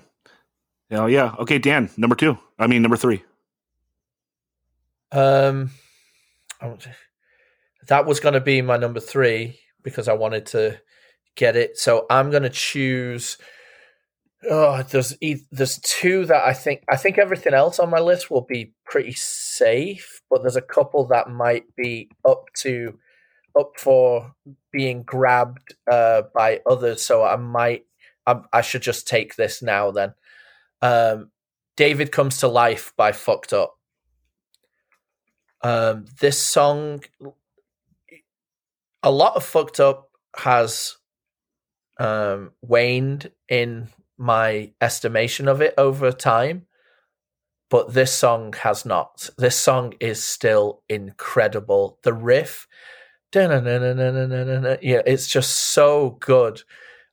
Hell 0.89 1.09
yeah. 1.09 1.35
Okay, 1.39 1.57
Dan, 1.57 1.89
number 1.97 2.15
two. 2.15 2.37
I 2.57 2.67
mean, 2.67 2.81
number 2.81 2.97
three. 2.97 3.23
Um, 5.11 5.71
that 7.87 8.05
was 8.05 8.19
going 8.19 8.33
to 8.33 8.41
be 8.41 8.61
my 8.61 8.77
number 8.77 8.99
three 8.99 9.59
because 9.83 10.07
I 10.07 10.13
wanted 10.13 10.45
to 10.47 10.79
get 11.35 11.55
it. 11.55 11.77
So 11.77 12.05
I'm 12.09 12.31
going 12.31 12.43
to 12.43 12.49
choose 12.49 13.37
Oh, 14.49 14.83
there's 14.83 15.17
there's 15.51 15.79
two 15.79 16.25
that 16.25 16.43
I 16.45 16.53
think 16.53 16.83
I 16.89 16.97
think 16.97 17.17
everything 17.17 17.53
else 17.53 17.79
on 17.79 17.89
my 17.89 17.99
list 17.99 18.29
will 18.29 18.41
be 18.41 18.73
pretty 18.85 19.13
safe, 19.13 20.21
but 20.29 20.41
there's 20.41 20.55
a 20.55 20.61
couple 20.61 21.05
that 21.07 21.29
might 21.29 21.75
be 21.75 22.09
up 22.27 22.45
to 22.59 22.99
up 23.57 23.71
for 23.77 24.33
being 24.71 25.03
grabbed 25.03 25.75
uh, 25.91 26.23
by 26.33 26.61
others. 26.69 27.03
So 27.03 27.23
I 27.23 27.37
might 27.37 27.85
I, 28.27 28.41
I 28.51 28.61
should 28.61 28.81
just 28.81 29.07
take 29.07 29.35
this 29.35 29.61
now. 29.61 29.91
Then, 29.91 30.13
um, 30.81 31.31
David 31.75 32.11
comes 32.11 32.39
to 32.39 32.47
life 32.47 32.93
by 32.97 33.11
Fucked 33.11 33.53
Up. 33.53 33.77
Um, 35.61 36.05
this 36.19 36.39
song, 36.39 37.03
a 39.01 39.11
lot 39.11 39.35
of 39.35 39.43
Fucked 39.43 39.79
Up 39.79 40.09
has 40.37 40.97
um, 41.99 42.51
waned 42.61 43.31
in 43.49 43.89
my 44.17 44.71
estimation 44.81 45.47
of 45.47 45.61
it 45.61 45.73
over 45.77 46.11
time. 46.11 46.65
But 47.69 47.93
this 47.93 48.11
song 48.13 48.53
has 48.61 48.85
not. 48.85 49.29
This 49.37 49.55
song 49.55 49.93
is 49.99 50.23
still 50.23 50.83
incredible. 50.87 51.99
The 52.03 52.13
riff, 52.13 52.67
yeah, 53.33 55.01
it's 55.05 55.27
just 55.27 55.51
so 55.55 56.17
good. 56.19 56.61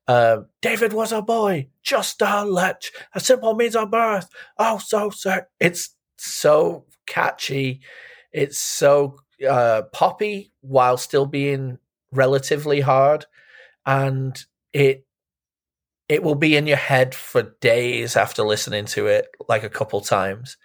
Uh, 0.06 0.42
David 0.60 0.92
was 0.92 1.12
a 1.12 1.22
boy, 1.22 1.68
just 1.82 2.20
a 2.22 2.44
lech, 2.44 2.82
a 3.14 3.20
simple 3.20 3.54
means 3.54 3.74
of 3.76 3.90
birth. 3.90 4.28
Oh, 4.58 4.78
so 4.78 5.10
sad. 5.10 5.46
It's 5.58 5.96
so 6.18 6.84
catchy. 7.06 7.80
It's 8.32 8.58
so 8.58 9.16
uh, 9.48 9.82
poppy 9.92 10.52
while 10.60 10.96
still 10.96 11.26
being 11.26 11.78
relatively 12.12 12.80
hard, 12.80 13.26
and 13.86 14.44
it 14.72 15.06
it 16.08 16.22
will 16.22 16.34
be 16.34 16.56
in 16.56 16.66
your 16.66 16.76
head 16.76 17.14
for 17.14 17.54
days 17.60 18.16
after 18.16 18.42
listening 18.42 18.84
to 18.86 19.06
it 19.06 19.26
like 19.48 19.62
a 19.62 19.70
couple 19.70 20.00
times. 20.00 20.56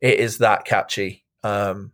It 0.00 0.18
is 0.18 0.38
that 0.38 0.64
catchy. 0.64 1.24
Um, 1.42 1.92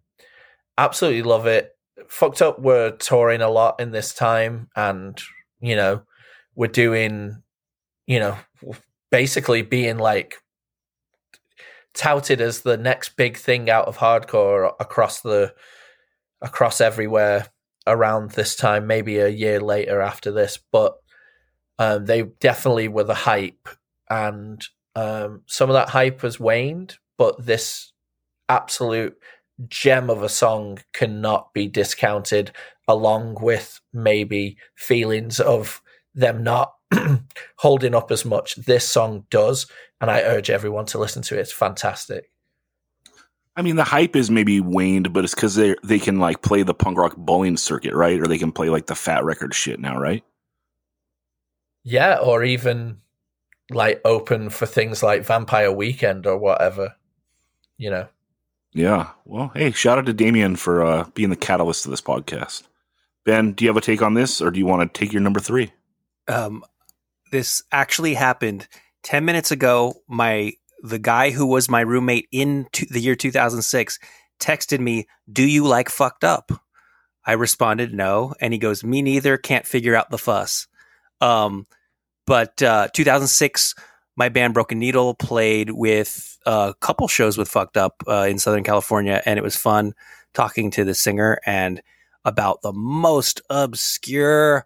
absolutely 0.79 1.23
love 1.23 1.47
it. 1.47 1.73
Fucked 2.09 2.43
up. 2.43 2.61
We're 2.61 2.93
touring 2.93 3.41
a 3.41 3.49
lot 3.49 3.81
in 3.81 3.91
this 3.91 4.15
time, 4.15 4.69
and 4.75 5.21
you 5.61 5.77
know, 5.77 6.03
we're 6.55 6.69
doing, 6.69 7.43
you 8.07 8.19
know, 8.19 8.37
basically 9.11 9.63
being 9.63 9.99
like 9.99 10.37
touted 11.95 12.41
as 12.41 12.63
the 12.63 12.77
next 12.77 13.17
big 13.17 13.37
thing 13.37 13.69
out 13.69 13.87
of 13.87 13.99
hardcore 13.99 14.73
across 14.81 15.21
the 15.21 15.55
across 16.41 16.81
everywhere 16.81 17.47
around 17.87 18.33
this 18.33 18.57
time. 18.57 18.87
Maybe 18.87 19.19
a 19.19 19.29
year 19.29 19.61
later 19.61 20.01
after 20.01 20.33
this, 20.33 20.59
but 20.73 21.00
um, 21.81 22.05
they 22.05 22.23
definitely 22.23 22.89
were 22.89 23.05
the 23.05 23.15
hype, 23.15 23.67
and 24.11 24.63
um, 24.95 25.43
some 25.47 25.71
of 25.71 25.75
that 25.75 25.89
hype 25.89 26.21
has 26.21 26.39
waned. 26.39 26.99
But 27.17 27.45
this 27.45 27.93
absolute 28.51 29.17
gem 29.67 30.11
of 30.11 30.23
a 30.23 30.29
song 30.29 30.81
cannot 30.93 31.55
be 31.55 31.69
discounted, 31.69 32.53
along 32.87 33.39
with 33.41 33.81
maybe 33.95 34.59
feelings 34.75 35.41
of 35.41 35.81
them 36.15 36.43
not 36.43 36.75
holding 37.57 37.95
up 37.95 38.11
as 38.11 38.27
much. 38.27 38.57
This 38.57 38.87
song 38.87 39.25
does, 39.31 39.67
and 40.03 40.11
I 40.11 40.21
urge 40.21 40.51
everyone 40.51 40.85
to 40.87 40.99
listen 40.99 41.23
to 41.23 41.39
it. 41.39 41.41
It's 41.41 41.53
fantastic. 41.53 42.31
I 43.57 43.63
mean, 43.63 43.77
the 43.77 43.85
hype 43.85 44.17
is 44.17 44.31
maybe 44.31 44.61
waned, 44.61 45.15
but 45.15 45.25
it's 45.25 45.35
because 45.35 45.55
they 45.55 45.77
they 45.83 45.99
can 45.99 46.19
like 46.19 46.43
play 46.43 46.63
the 46.63 46.75
punk 46.75 46.99
rock 46.99 47.17
bowling 47.17 47.57
circuit, 47.57 47.95
right? 47.95 48.21
Or 48.21 48.27
they 48.27 48.39
can 48.39 48.53
play 48.53 48.69
like 48.69 48.85
the 48.85 48.95
fat 48.95 49.25
record 49.25 49.55
shit 49.55 49.81
now, 49.81 49.99
right? 49.99 50.23
Yeah, 51.83 52.19
or 52.19 52.45
even 52.45 53.01
like 53.71 54.01
open 54.05 54.51
for 54.51 54.67
things 54.67 55.03
like 55.03 55.25
Vampire 55.25 55.73
Weekend 55.73 56.27
or 56.27 56.37
whatever. 56.37 56.97
You 57.79 57.91
know. 57.91 58.09
Yeah. 58.73 59.11
Well, 59.25 59.51
hey, 59.55 59.73
shout 59.73 59.99
out 59.99 60.07
to 60.07 60.13
Damien 60.13 60.57
for 60.57 60.85
uh, 60.85 61.05
being 61.15 61.31
the 61.31 61.37
catalyst 61.37 61.85
of 61.85 61.91
this 61.91 62.01
podcast. 62.01 62.63
Ben, 63.25 63.53
do 63.53 63.65
you 63.65 63.69
have 63.71 63.77
a 63.77 63.81
take 63.81 64.03
on 64.03 64.15
this, 64.15 64.41
or 64.41 64.51
do 64.51 64.59
you 64.59 64.67
want 64.67 64.93
to 64.93 64.99
take 64.99 65.13
your 65.13 65.23
number 65.23 65.41
three? 65.41 65.73
Um, 66.29 66.65
this 67.33 67.63
actually 67.73 68.15
happened 68.15 68.69
ten 69.03 69.25
minutes 69.25 69.51
ago. 69.51 69.95
My 70.09 70.53
the 70.83 70.99
guy 70.99 71.31
who 71.31 71.47
was 71.47 71.69
my 71.69 71.81
roommate 71.81 72.29
in 72.33 72.67
to, 72.73 72.87
the 72.87 73.01
year 73.01 73.15
2006 73.15 73.99
texted 74.41 74.81
me, 74.81 75.07
"Do 75.31 75.43
you 75.47 75.67
like 75.67 75.89
fucked 75.89 76.25
up?" 76.25 76.51
I 77.27 77.33
responded, 77.33 77.93
"No," 77.93 78.35
and 78.41 78.53
he 78.53 78.59
goes, 78.59 78.83
"Me 78.85 79.03
neither. 79.03 79.37
Can't 79.37 79.67
figure 79.67 79.95
out 79.95 80.11
the 80.11 80.19
fuss." 80.19 80.67
Um, 81.21 81.67
but 82.27 82.63
uh, 82.63 82.89
2006, 82.93 83.75
my 84.17 84.29
band 84.29 84.55
Broken 84.55 84.79
Needle 84.79 85.15
played 85.15 85.71
with 85.71 86.39
a 86.47 86.75
couple 86.81 87.09
shows 87.09 87.37
with 87.39 87.49
Fucked 87.49 87.77
Up 87.77 88.03
uh, 88.07 88.27
in 88.29 88.39
Southern 88.39 88.65
California, 88.65 89.23
and 89.27 89.39
it 89.39 89.43
was 89.43 89.57
fun 89.57 89.95
talking 90.35 90.71
to 90.71 90.85
the 90.85 90.95
singer 90.95 91.41
and 91.45 91.83
about 92.25 92.63
the 92.63 92.73
most 92.73 93.41
obscure 93.51 94.65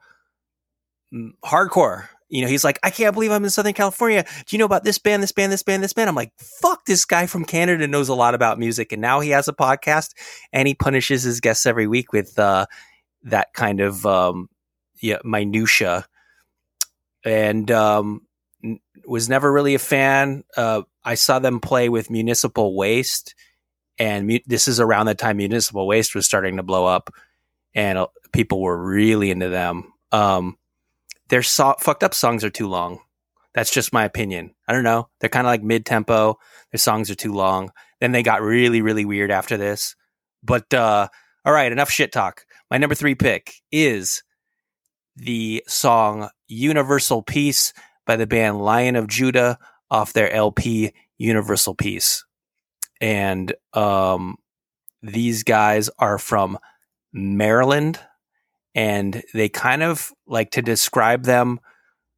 mm, 1.12 1.30
hardcore 1.44 2.08
You 2.28 2.42
know, 2.42 2.48
he's 2.48 2.64
like, 2.64 2.78
I 2.82 2.90
can't 2.90 3.14
believe 3.14 3.30
I'm 3.30 3.44
in 3.44 3.50
Southern 3.50 3.74
California. 3.74 4.24
Do 4.24 4.56
you 4.56 4.58
know 4.58 4.64
about 4.64 4.84
this 4.84 4.98
band, 4.98 5.22
this 5.22 5.32
band, 5.32 5.52
this 5.52 5.62
band, 5.62 5.82
this 5.82 5.92
band? 5.92 6.08
I'm 6.08 6.16
like, 6.16 6.32
fuck, 6.36 6.84
this 6.86 7.04
guy 7.04 7.26
from 7.26 7.44
Canada 7.44 7.86
knows 7.86 8.08
a 8.08 8.14
lot 8.14 8.34
about 8.34 8.58
music. 8.58 8.92
And 8.92 9.00
now 9.00 9.20
he 9.20 9.30
has 9.30 9.46
a 9.46 9.52
podcast 9.52 10.10
and 10.52 10.66
he 10.66 10.74
punishes 10.74 11.22
his 11.22 11.40
guests 11.40 11.64
every 11.64 11.86
week 11.86 12.12
with 12.12 12.38
uh, 12.38 12.66
that 13.22 13.52
kind 13.54 13.80
of 13.80 14.04
um, 14.04 14.48
yeah, 15.00 15.18
minutia. 15.24 16.06
And 17.24 17.70
um, 17.70 18.26
was 19.06 19.28
never 19.28 19.50
really 19.52 19.74
a 19.74 19.78
fan. 19.78 20.44
Uh, 20.56 20.82
I 21.04 21.14
saw 21.14 21.38
them 21.38 21.60
play 21.60 21.88
with 21.88 22.10
Municipal 22.10 22.76
Waste, 22.76 23.34
and 23.98 24.26
mu- 24.26 24.38
this 24.46 24.68
is 24.68 24.80
around 24.80 25.06
the 25.06 25.14
time 25.14 25.36
Municipal 25.38 25.86
Waste 25.86 26.14
was 26.14 26.26
starting 26.26 26.56
to 26.56 26.62
blow 26.62 26.86
up, 26.86 27.10
and 27.74 27.98
uh, 27.98 28.06
people 28.32 28.60
were 28.60 28.76
really 28.76 29.30
into 29.30 29.48
them. 29.48 29.92
Um, 30.12 30.58
their 31.28 31.42
so- 31.42 31.76
fucked 31.80 32.04
up 32.04 32.14
songs 32.14 32.44
are 32.44 32.50
too 32.50 32.68
long. 32.68 33.00
That's 33.54 33.72
just 33.72 33.92
my 33.92 34.04
opinion. 34.04 34.54
I 34.66 34.72
don't 34.72 34.84
know. 34.84 35.08
They're 35.20 35.30
kind 35.30 35.46
of 35.46 35.50
like 35.50 35.62
mid 35.62 35.86
tempo. 35.86 36.38
Their 36.72 36.78
songs 36.78 37.10
are 37.10 37.14
too 37.14 37.32
long. 37.32 37.70
Then 38.00 38.12
they 38.12 38.22
got 38.22 38.42
really, 38.42 38.82
really 38.82 39.04
weird 39.04 39.30
after 39.30 39.56
this. 39.56 39.94
But 40.42 40.74
uh, 40.74 41.08
all 41.44 41.52
right, 41.52 41.70
enough 41.70 41.90
shit 41.90 42.12
talk. 42.12 42.46
My 42.70 42.78
number 42.78 42.94
three 42.94 43.14
pick 43.14 43.54
is 43.70 44.22
the 45.16 45.62
song 45.66 46.28
Universal 46.48 47.22
Peace 47.22 47.72
by 48.06 48.16
the 48.16 48.26
band 48.26 48.60
Lion 48.60 48.96
of 48.96 49.08
Judah 49.08 49.58
off 49.90 50.12
their 50.12 50.30
LP 50.32 50.92
Universal 51.18 51.74
Peace. 51.76 52.24
And 53.00 53.54
um, 53.72 54.36
these 55.02 55.42
guys 55.42 55.90
are 55.98 56.18
from 56.18 56.58
Maryland 57.12 58.00
and 58.74 59.22
they 59.32 59.48
kind 59.48 59.82
of 59.82 60.12
like 60.26 60.50
to 60.52 60.62
describe 60.62 61.24
them 61.24 61.60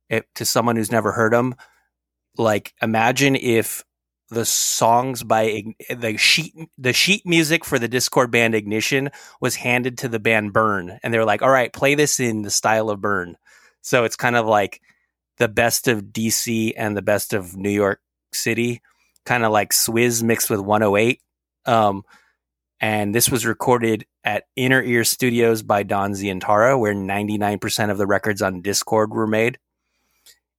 it, 0.08 0.26
to 0.36 0.44
someone 0.44 0.76
who's 0.76 0.92
never 0.92 1.12
heard 1.12 1.32
them 1.32 1.54
like 2.38 2.74
imagine 2.82 3.36
if 3.36 3.84
the 4.30 4.44
songs 4.44 5.22
by 5.22 5.62
the 5.88 6.16
sheet 6.16 6.52
the 6.76 6.92
sheet 6.92 7.24
music 7.24 7.64
for 7.64 7.78
the 7.78 7.88
Dischord 7.88 8.30
band 8.30 8.54
ignition 8.54 9.10
was 9.40 9.56
handed 9.56 9.98
to 9.98 10.08
the 10.08 10.18
band 10.18 10.52
burn 10.52 10.98
and 11.02 11.14
they 11.14 11.18
were 11.18 11.24
like 11.24 11.42
all 11.42 11.50
right 11.50 11.72
play 11.72 11.94
this 11.94 12.18
in 12.18 12.42
the 12.42 12.50
style 12.50 12.90
of 12.90 13.00
burn 13.00 13.36
so 13.82 14.04
it's 14.04 14.16
kind 14.16 14.36
of 14.36 14.46
like 14.46 14.80
the 15.38 15.48
best 15.48 15.86
of 15.86 16.06
dc 16.06 16.72
and 16.76 16.96
the 16.96 17.02
best 17.02 17.32
of 17.32 17.56
new 17.56 17.70
york 17.70 18.00
city 18.32 18.82
kind 19.24 19.44
of 19.44 19.52
like 19.52 19.72
Swiz 19.72 20.22
mixed 20.22 20.50
with 20.50 20.60
108 20.60 21.20
um, 21.66 22.02
and 22.80 23.14
this 23.14 23.30
was 23.30 23.46
recorded 23.46 24.06
at 24.22 24.44
Inner 24.54 24.82
Ear 24.82 25.04
Studios 25.04 25.62
by 25.62 25.82
Don 25.82 26.12
Zientara, 26.12 26.78
where 26.78 26.94
99% 26.94 27.90
of 27.90 27.98
the 27.98 28.06
records 28.06 28.42
on 28.42 28.62
Dischord 28.62 29.08
were 29.08 29.26
made. 29.26 29.58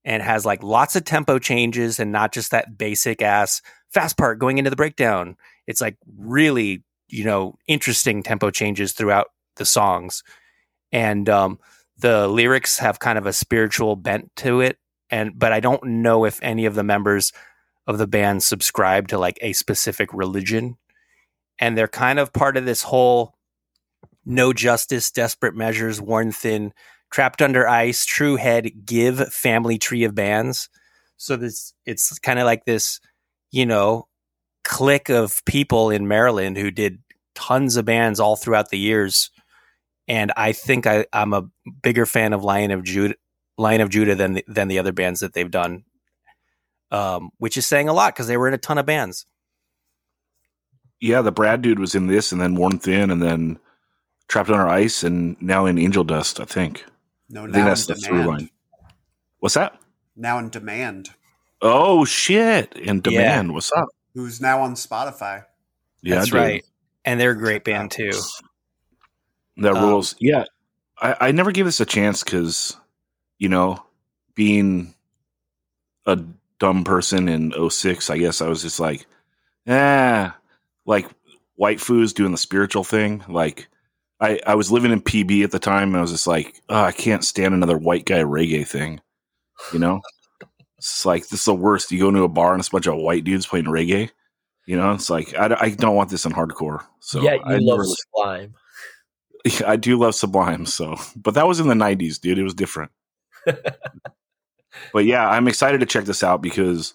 And 0.07 0.23
has 0.23 0.45
like 0.45 0.63
lots 0.63 0.95
of 0.95 1.03
tempo 1.03 1.37
changes 1.37 1.99
and 1.99 2.13
not 2.13 2.31
just 2.31 2.51
that 2.51 2.77
basic 2.77 3.21
ass 3.21 3.61
fast 3.89 4.17
part 4.17 4.39
going 4.39 4.57
into 4.57 4.69
the 4.69 4.77
breakdown. 4.77 5.35
It's 5.67 5.81
like 5.81 5.97
really, 6.17 6.85
you 7.09 7.25
know, 7.25 7.55
interesting 7.67 8.23
tempo 8.23 8.49
changes 8.49 8.93
throughout 8.93 9.27
the 9.57 9.65
songs. 9.65 10.23
And 10.93 11.27
um, 11.27 11.59
the 11.97 12.29
lyrics 12.29 12.79
have 12.79 12.99
kind 12.99 13.17
of 13.17 13.25
a 13.25 13.33
spiritual 13.33 13.97
bent 13.97 14.33
to 14.37 14.61
it. 14.61 14.77
And 15.09 15.37
but 15.37 15.51
I 15.51 15.59
don't 15.59 15.83
know 15.83 16.23
if 16.23 16.39
any 16.41 16.65
of 16.65 16.75
the 16.75 16.83
members 16.83 17.33
of 17.85 17.97
the 17.97 18.07
band 18.07 18.43
subscribe 18.43 19.09
to 19.09 19.17
like 19.17 19.37
a 19.41 19.51
specific 19.51 20.13
religion 20.13 20.77
and 21.59 21.77
they're 21.77 21.87
kind 21.87 22.19
of 22.19 22.33
part 22.33 22.57
of 22.57 22.65
this 22.65 22.83
whole 22.83 23.33
no 24.25 24.51
justice, 24.51 25.09
desperate 25.09 25.55
measures, 25.55 26.01
worn 26.01 26.31
thin, 26.31 26.73
trapped 27.11 27.41
under 27.41 27.67
ice, 27.67 28.05
true 28.05 28.35
head, 28.35 28.85
give 28.85 29.33
family 29.33 29.77
tree 29.77 30.03
of 30.03 30.15
bands. 30.15 30.69
So 31.17 31.35
this 31.35 31.73
it's 31.85 32.17
kind 32.19 32.39
of 32.39 32.45
like 32.45 32.65
this, 32.65 32.99
you 33.51 33.65
know, 33.65 34.07
clique 34.63 35.09
of 35.09 35.43
people 35.45 35.89
in 35.89 36.07
Maryland 36.07 36.57
who 36.57 36.71
did 36.71 36.99
tons 37.35 37.75
of 37.75 37.85
bands 37.85 38.19
all 38.19 38.35
throughout 38.35 38.69
the 38.69 38.79
years. 38.79 39.31
And 40.07 40.31
I 40.37 40.51
think 40.51 40.87
I, 40.87 41.05
I'm 41.11 41.33
a 41.33 41.49
bigger 41.81 42.05
fan 42.05 42.33
of 42.33 42.43
Lion 42.43 42.71
of 42.71 42.83
Judah, 42.83 43.15
Lion 43.57 43.81
of 43.81 43.89
Judah 43.89 44.15
than 44.15 44.33
the, 44.33 44.45
than 44.47 44.67
the 44.67 44.79
other 44.79 44.93
bands 44.93 45.19
that 45.19 45.33
they've 45.33 45.49
done, 45.49 45.83
um, 46.91 47.31
which 47.37 47.57
is 47.57 47.65
saying 47.65 47.89
a 47.89 47.93
lot 47.93 48.13
because 48.13 48.27
they 48.27 48.37
were 48.37 48.47
in 48.47 48.53
a 48.53 48.59
ton 48.59 48.77
of 48.77 48.85
bands 48.85 49.25
yeah, 50.99 51.21
the 51.21 51.31
Brad 51.31 51.61
dude 51.61 51.79
was 51.79 51.95
in 51.95 52.07
this, 52.07 52.31
and 52.31 52.41
then 52.41 52.55
Worn 52.55 52.79
Thin, 52.79 53.11
and 53.11 53.21
then 53.21 53.59
Trapped 54.27 54.49
Under 54.49 54.67
Ice, 54.67 55.03
and 55.03 55.39
now 55.41 55.65
in 55.65 55.77
Angel 55.77 56.03
Dust. 56.03 56.39
I 56.39 56.45
think. 56.45 56.83
No, 57.30 57.43
I 57.43 57.47
now 57.47 57.53
think 57.53 57.65
that's 57.65 57.89
in 57.89 57.95
the 57.95 58.01
through 58.01 58.17
demand. 58.21 58.28
line. 58.41 58.49
What's 59.39 59.55
that? 59.55 59.80
Now 60.15 60.39
in 60.39 60.49
demand. 60.49 61.09
Oh 61.61 62.05
shit! 62.05 62.73
In 62.75 63.01
demand. 63.01 63.53
What's 63.53 63.71
up? 63.71 63.89
Who's 64.13 64.39
now 64.41 64.61
on 64.61 64.73
Spotify? 64.75 65.43
Yeah, 66.01 66.15
That's 66.15 66.32
right. 66.32 66.63
And 67.05 67.19
they're 67.19 67.32
a 67.32 67.38
great 67.38 67.63
band 67.63 67.91
too. 67.91 68.11
That 69.57 69.75
Um, 69.75 69.89
rules. 69.89 70.15
Yeah, 70.19 70.45
I, 70.99 71.15
I 71.19 71.32
never 71.32 71.51
gave 71.51 71.65
this 71.65 71.80
a 71.80 71.86
chance 71.86 72.23
because, 72.23 72.75
you 73.39 73.49
know, 73.49 73.84
being 74.36 74.93
a 76.05 76.19
dumb 76.59 76.84
person 76.84 77.28
in 77.28 77.53
06, 77.69 78.09
I 78.09 78.17
guess 78.17 78.41
I 78.41 78.47
was 78.47 78.61
just 78.61 78.80
like, 78.80 79.05
eh, 79.65 80.30
like 80.86 81.07
white 81.55 81.80
foods 81.82 82.13
doing 82.13 82.32
the 82.32 82.38
spiritual 82.38 82.84
thing. 82.84 83.23
Like, 83.28 83.67
I, 84.20 84.39
I 84.47 84.55
was 84.55 84.72
living 84.72 84.91
in 84.91 85.01
PB 85.01 85.43
at 85.43 85.51
the 85.51 85.59
time, 85.59 85.89
and 85.89 85.97
I 85.97 86.01
was 86.01 86.11
just 86.11 86.28
like, 86.28 86.61
oh, 86.70 86.84
I 86.84 86.91
can't 86.91 87.24
stand 87.24 87.53
another 87.53 87.78
white 87.78 88.05
guy 88.05 88.20
reggae 88.20 88.68
thing. 88.68 88.99
You 89.72 89.80
know, 89.80 90.01
it's 90.78 91.05
like 91.05 91.28
this 91.28 91.41
is 91.41 91.45
the 91.45 91.53
worst. 91.53 91.91
You 91.91 91.99
go 91.99 92.09
into 92.09 92.24
a 92.24 92.30
bar 92.30 92.53
and 92.53 92.59
it's 92.59 92.70
a 92.70 92.72
bunch 92.72 92.88
of 92.88 92.97
white 92.97 93.24
dudes 93.24 93.45
playing 93.45 93.65
reggae. 93.65 94.09
You 94.65 94.76
know, 94.76 94.91
it's 94.91 95.09
like 95.09 95.34
I, 95.36 95.55
I 95.59 95.70
don't 95.72 95.95
want 95.95 96.09
this 96.09 96.26
in 96.26 96.34
hardcore. 96.34 96.84
So 96.99 97.22
yeah, 97.22 97.38
I 97.43 97.55
you 97.55 97.65
never 97.65 97.84
love 97.84 97.95
Sublime. 97.97 98.53
yeah, 99.45 99.70
I 99.70 99.76
do 99.76 99.97
love 99.97 100.15
Sublime, 100.15 100.65
so 100.65 100.95
but 101.15 101.36
that 101.36 101.47
was 101.47 101.59
in 101.59 101.68
the 101.68 101.74
'90s, 101.74 102.20
dude. 102.20 102.38
It 102.38 102.43
was 102.43 102.53
different. 102.53 102.91
but 103.45 105.05
yeah, 105.05 105.30
I'm 105.30 105.47
excited 105.47 105.80
to 105.80 105.86
check 105.86 106.05
this 106.05 106.24
out 106.24 106.41
because 106.41 106.93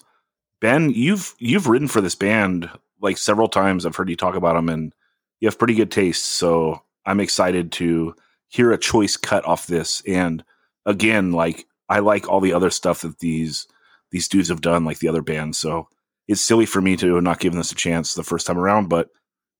Ben, 0.60 0.90
you've 0.90 1.34
you've 1.38 1.68
written 1.68 1.88
for 1.88 2.00
this 2.00 2.14
band 2.14 2.68
like 3.00 3.16
several 3.16 3.48
times. 3.48 3.86
I've 3.86 3.96
heard 3.96 4.10
you 4.10 4.16
talk 4.16 4.34
about 4.34 4.54
them, 4.54 4.68
and 4.68 4.92
you 5.40 5.48
have 5.48 5.58
pretty 5.58 5.74
good 5.74 5.90
taste. 5.90 6.24
So 6.24 6.82
I'm 7.04 7.20
excited 7.20 7.72
to 7.72 8.14
hear 8.48 8.72
a 8.72 8.78
choice 8.78 9.16
cut 9.16 9.44
off 9.44 9.66
this. 9.66 10.02
And 10.06 10.44
again, 10.86 11.32
like 11.32 11.66
I 11.88 12.00
like 12.00 12.28
all 12.28 12.40
the 12.40 12.52
other 12.52 12.70
stuff 12.70 13.00
that 13.02 13.18
these 13.18 13.66
these 14.10 14.28
dudes 14.28 14.48
have 14.48 14.60
done, 14.60 14.84
like 14.84 14.98
the 14.98 15.08
other 15.08 15.22
bands. 15.22 15.58
So 15.58 15.88
it's 16.28 16.40
silly 16.40 16.66
for 16.66 16.80
me 16.80 16.96
to 16.98 17.20
not 17.20 17.40
give 17.40 17.54
this 17.54 17.72
a 17.72 17.76
chance 17.76 18.14
the 18.14 18.22
first 18.22 18.46
time 18.46 18.58
around. 18.58 18.88
But 18.88 19.08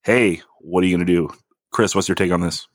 hey, 0.02 0.42
what 0.60 0.84
are 0.84 0.86
you 0.86 0.96
gonna 0.96 1.04
do, 1.04 1.30
Chris? 1.70 1.94
What's 1.94 2.08
your 2.08 2.14
take 2.14 2.32
on 2.32 2.40
this? 2.40 2.66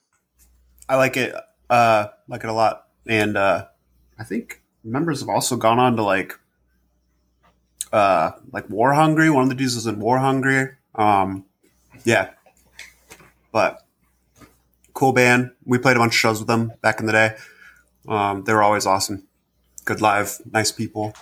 I 0.89 0.95
like 0.95 1.17
it. 1.17 1.35
Uh, 1.69 2.07
like 2.27 2.43
it 2.43 2.49
a 2.49 2.53
lot, 2.53 2.87
and 3.07 3.35
uh, 3.35 3.65
I 4.17 4.23
think 4.23 4.61
members 4.83 5.19
have 5.19 5.29
also 5.29 5.57
gone 5.57 5.79
on 5.79 5.97
to 5.97 6.03
like, 6.03 6.33
uh, 7.91 8.31
like 8.51 8.69
War 8.69 8.93
Hungry. 8.93 9.29
One 9.29 9.43
of 9.43 9.49
the 9.49 9.55
dudes 9.55 9.75
was 9.75 9.85
in 9.85 9.99
War 9.99 10.17
Hungry. 10.17 10.69
Um, 10.95 11.45
yeah, 12.05 12.29
but 13.51 13.86
cool 14.97 15.13
band. 15.13 15.51
We 15.63 15.77
played 15.77 15.95
a 15.95 15.99
bunch 15.99 16.13
of 16.13 16.17
shows 16.17 16.39
with 16.39 16.47
them 16.47 16.73
back 16.81 16.99
in 16.99 17.05
the 17.05 17.11
day. 17.11 17.35
Um, 18.07 18.43
they 18.45 18.53
were 18.53 18.63
always 18.63 18.87
awesome. 18.87 19.27
Good 19.85 20.01
live, 20.01 20.41
nice 20.51 20.71
people. 20.71 21.13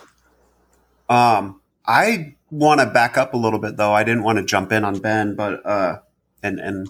Um, 1.10 1.60
I 1.86 2.36
want 2.50 2.80
to 2.80 2.86
back 2.86 3.18
up 3.18 3.34
a 3.34 3.36
little 3.36 3.58
bit 3.58 3.76
though. 3.76 3.92
I 3.92 4.02
didn't 4.02 4.22
want 4.22 4.38
to 4.38 4.46
jump 4.46 4.72
in 4.72 4.82
on 4.82 5.00
Ben, 5.00 5.36
but 5.36 5.64
uh, 5.66 5.98
and 6.42 6.58
and 6.58 6.88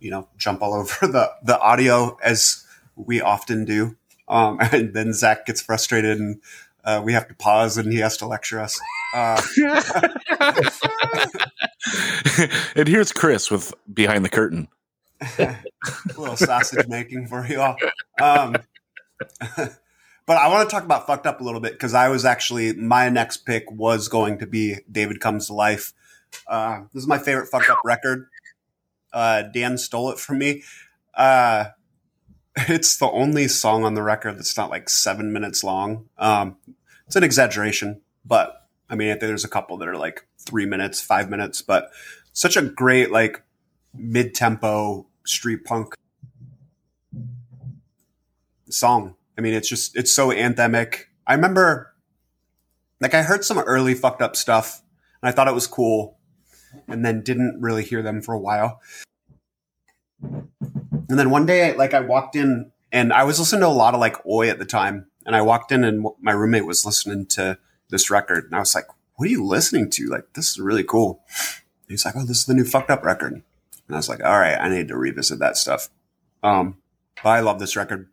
you 0.00 0.10
know 0.10 0.28
jump 0.36 0.60
all 0.60 0.74
over 0.80 1.06
the 1.06 1.32
the 1.42 1.58
audio 1.60 2.18
as 2.22 2.66
we 2.94 3.22
often 3.22 3.64
do. 3.64 3.96
Um, 4.28 4.58
and 4.72 4.92
then 4.92 5.14
Zach 5.14 5.46
gets 5.46 5.62
frustrated 5.62 6.18
and 6.18 6.42
uh, 6.84 7.00
we 7.02 7.14
have 7.14 7.26
to 7.28 7.34
pause 7.34 7.78
and 7.78 7.90
he 7.90 8.00
has 8.00 8.18
to 8.18 8.26
lecture 8.26 8.60
us. 8.60 8.78
Uh, 9.14 9.40
and 12.76 12.86
here's 12.86 13.12
Chris 13.12 13.50
with 13.50 13.72
behind 13.94 14.26
the 14.26 14.28
curtain. 14.28 14.68
a 15.38 15.56
little 16.16 16.36
sausage 16.36 16.86
making 16.88 17.26
for 17.26 17.46
you 17.46 17.60
all. 17.60 17.76
Um, 18.20 18.56
but 19.56 20.36
I 20.36 20.48
want 20.48 20.68
to 20.68 20.72
talk 20.72 20.84
about 20.84 21.06
fucked 21.06 21.26
up 21.26 21.40
a 21.40 21.44
little 21.44 21.60
bit 21.60 21.72
because 21.72 21.94
I 21.94 22.08
was 22.08 22.24
actually 22.24 22.72
my 22.74 23.08
next 23.08 23.38
pick 23.38 23.70
was 23.70 24.08
going 24.08 24.38
to 24.38 24.46
be 24.46 24.76
David 24.90 25.20
Comes 25.20 25.48
to 25.48 25.54
Life. 25.54 25.92
Uh, 26.46 26.82
this 26.92 27.02
is 27.02 27.08
my 27.08 27.18
favorite 27.18 27.46
fucked 27.46 27.70
up 27.70 27.78
record. 27.84 28.28
Uh, 29.12 29.42
Dan 29.42 29.78
stole 29.78 30.10
it 30.10 30.18
from 30.18 30.38
me. 30.38 30.62
Uh, 31.14 31.66
it's 32.68 32.96
the 32.96 33.10
only 33.10 33.48
song 33.48 33.84
on 33.84 33.94
the 33.94 34.02
record 34.02 34.38
that's 34.38 34.56
not 34.56 34.70
like 34.70 34.88
seven 34.88 35.32
minutes 35.32 35.64
long. 35.64 36.08
Um, 36.18 36.56
it's 37.06 37.16
an 37.16 37.24
exaggeration, 37.24 38.00
but 38.24 38.68
I 38.90 38.94
mean, 38.94 39.08
I 39.08 39.12
think 39.12 39.22
there's 39.22 39.44
a 39.44 39.48
couple 39.48 39.76
that 39.78 39.88
are 39.88 39.96
like 39.96 40.26
three 40.38 40.66
minutes, 40.66 41.00
five 41.00 41.28
minutes, 41.30 41.62
but 41.62 41.90
such 42.32 42.56
a 42.56 42.62
great 42.62 43.10
like 43.10 43.42
mid 43.94 44.34
tempo 44.34 45.06
street 45.28 45.64
punk 45.64 45.94
song. 48.70 49.14
I 49.36 49.40
mean, 49.40 49.54
it's 49.54 49.68
just 49.68 49.96
it's 49.96 50.12
so 50.12 50.28
anthemic. 50.28 51.04
I 51.26 51.34
remember, 51.34 51.94
like, 53.00 53.14
I 53.14 53.22
heard 53.22 53.44
some 53.44 53.58
early 53.58 53.94
fucked 53.94 54.22
up 54.22 54.34
stuff, 54.34 54.82
and 55.22 55.28
I 55.28 55.32
thought 55.32 55.48
it 55.48 55.54
was 55.54 55.66
cool, 55.66 56.18
and 56.88 57.04
then 57.04 57.22
didn't 57.22 57.60
really 57.60 57.84
hear 57.84 58.02
them 58.02 58.22
for 58.22 58.34
a 58.34 58.38
while. 58.38 58.80
And 60.22 61.18
then 61.18 61.30
one 61.30 61.46
day, 61.46 61.74
like, 61.74 61.94
I 61.94 62.00
walked 62.00 62.34
in, 62.34 62.72
and 62.90 63.12
I 63.12 63.24
was 63.24 63.38
listening 63.38 63.60
to 63.60 63.68
a 63.68 63.68
lot 63.68 63.94
of 63.94 64.00
like 64.00 64.24
Oi 64.26 64.48
at 64.48 64.58
the 64.58 64.64
time, 64.64 65.06
and 65.24 65.36
I 65.36 65.42
walked 65.42 65.70
in, 65.70 65.84
and 65.84 66.06
my 66.20 66.32
roommate 66.32 66.66
was 66.66 66.84
listening 66.84 67.26
to 67.26 67.58
this 67.90 68.10
record, 68.10 68.44
and 68.44 68.54
I 68.54 68.58
was 68.58 68.74
like, 68.74 68.86
"What 69.14 69.28
are 69.28 69.30
you 69.30 69.44
listening 69.44 69.90
to? 69.90 70.06
Like, 70.08 70.32
this 70.34 70.50
is 70.50 70.58
really 70.58 70.84
cool." 70.84 71.22
He's 71.88 72.04
like, 72.04 72.16
"Oh, 72.16 72.24
this 72.24 72.38
is 72.38 72.46
the 72.46 72.54
new 72.54 72.64
fucked 72.64 72.90
up 72.90 73.04
record," 73.04 73.42
and 73.88 73.96
I 73.96 73.98
was 73.98 74.08
like, 74.08 74.22
"All 74.22 74.38
right, 74.38 74.56
I 74.56 74.68
need 74.68 74.88
to 74.88 74.96
revisit 74.96 75.40
that 75.40 75.56
stuff." 75.56 75.88
Um, 76.42 76.76
but 77.22 77.30
I 77.30 77.40
love 77.40 77.58
this 77.58 77.74
record. 77.74 78.08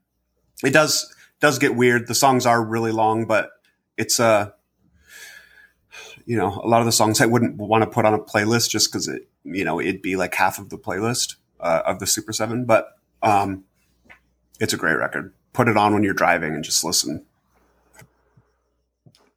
It 0.64 0.72
does 0.72 1.14
does 1.40 1.60
get 1.60 1.76
weird. 1.76 2.08
The 2.08 2.16
songs 2.16 2.46
are 2.46 2.64
really 2.64 2.92
long, 2.92 3.26
but 3.26 3.52
it's 3.98 4.20
uh 4.20 4.52
you 6.26 6.38
know, 6.38 6.60
a 6.64 6.68
lot 6.68 6.80
of 6.80 6.86
the 6.86 6.92
songs 6.92 7.22
I 7.22 7.28
wouldn't 7.28 7.58
want 7.58 7.84
to 7.84 7.90
put 7.90 8.06
on 8.06 8.14
a 8.14 8.20
playlist 8.20 8.70
just 8.70 8.92
because 8.92 9.08
it, 9.08 9.28
you 9.44 9.64
know, 9.64 9.80
it'd 9.80 10.02
be 10.02 10.16
like 10.16 10.34
half 10.34 10.58
of 10.58 10.70
the 10.70 10.78
playlist 10.78 11.36
uh, 11.60 11.84
of 11.86 12.00
the 12.00 12.08
Super 12.08 12.34
Seven. 12.34 12.66
But 12.66 12.98
um, 13.22 13.64
it's 14.60 14.74
a 14.74 14.78
great 14.78 14.96
record. 14.96 15.34
Put 15.54 15.68
it 15.68 15.78
on 15.78 15.94
when 15.94 16.04
you're 16.04 16.14
driving 16.14 16.56
and 16.56 16.64
just 16.64 16.84
listen. 16.84 17.24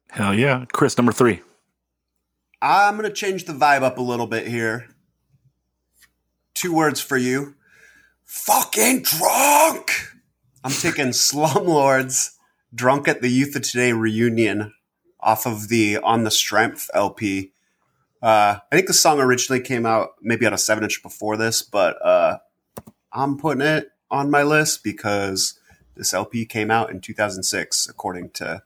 Hell 0.09 0.33
yeah. 0.33 0.65
Chris, 0.73 0.97
number 0.97 1.11
three. 1.11 1.41
I'm 2.61 2.95
gonna 2.95 3.11
change 3.11 3.45
the 3.45 3.53
vibe 3.53 3.83
up 3.83 3.97
a 3.99 4.01
little 4.01 4.27
bit 4.27 4.47
here. 4.47 4.89
Two 6.59 6.73
words 6.73 6.99
for 6.99 7.15
you. 7.15 7.55
Fucking 8.25 9.03
drunk. 9.03 9.91
I'm 10.61 10.73
taking 10.73 11.11
Slumlords 11.11 12.31
Drunk 12.75 13.07
at 13.07 13.21
the 13.21 13.29
Youth 13.29 13.55
of 13.55 13.61
Today 13.61 13.93
reunion 13.93 14.73
off 15.21 15.47
of 15.47 15.69
the 15.69 15.99
On 15.99 16.25
the 16.25 16.31
Strength 16.31 16.89
LP. 16.93 17.53
Uh, 18.21 18.57
I 18.69 18.75
think 18.75 18.87
the 18.87 18.93
song 18.93 19.21
originally 19.21 19.61
came 19.61 19.85
out 19.85 20.15
maybe 20.21 20.45
on 20.45 20.53
a 20.53 20.57
seven 20.57 20.83
inch 20.83 21.01
before 21.01 21.37
this, 21.37 21.61
but 21.61 21.95
uh, 22.05 22.39
I'm 23.13 23.37
putting 23.37 23.61
it 23.61 23.91
on 24.11 24.29
my 24.29 24.43
list 24.43 24.83
because 24.83 25.57
this 25.95 26.13
LP 26.13 26.45
came 26.45 26.69
out 26.69 26.91
in 26.91 26.99
2006, 26.99 27.87
according 27.87 28.31
to 28.31 28.63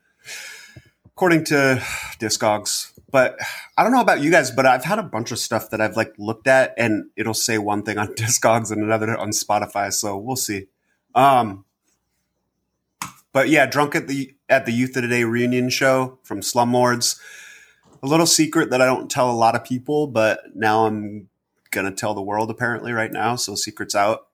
according 1.06 1.44
to 1.44 1.80
Discogs. 2.20 2.93
But 3.14 3.38
I 3.78 3.84
don't 3.84 3.92
know 3.92 4.02
about 4.02 4.22
you 4.22 4.32
guys, 4.32 4.50
but 4.50 4.66
I've 4.66 4.84
had 4.84 4.98
a 4.98 5.04
bunch 5.04 5.32
of 5.32 5.38
stuff 5.38 5.70
that 5.70 5.80
I've 5.80 5.96
like 5.96 6.16
looked 6.18 6.48
at, 6.48 6.74
and 6.80 7.12
it'll 7.16 7.36
say 7.36 7.60
one 7.60 7.84
thing 7.84 8.00
on 8.00 8.08
Discogs 8.16 8.72
and 8.72 8.82
another 8.82 9.16
on 9.16 9.30
Spotify. 9.30 9.94
So 9.94 10.18
we'll 10.18 10.36
see. 10.36 10.66
Um, 11.14 11.64
but 13.32 13.50
yeah, 13.50 13.68
drunk 13.68 13.94
at 13.94 14.08
the 14.08 14.34
at 14.50 14.66
the 14.66 14.72
Youth 14.72 14.98
of 14.98 15.04
Today 15.04 15.26
reunion 15.26 15.70
show 15.70 16.18
from 16.24 16.42
Slumlords. 16.42 17.20
A 18.02 18.08
little 18.08 18.26
secret 18.26 18.72
that 18.72 18.82
I 18.82 18.88
don't 18.88 19.12
tell 19.12 19.30
a 19.30 19.38
lot 19.38 19.56
of 19.56 19.64
people, 19.64 20.08
but 20.08 20.42
now 20.56 20.88
I'm 20.88 21.30
gonna 21.70 21.92
tell 21.92 22.16
the 22.16 22.22
world 22.24 22.50
apparently 22.50 22.94
right 22.94 23.12
now. 23.12 23.36
So 23.36 23.54
secrets 23.54 23.94
out. 23.94 24.26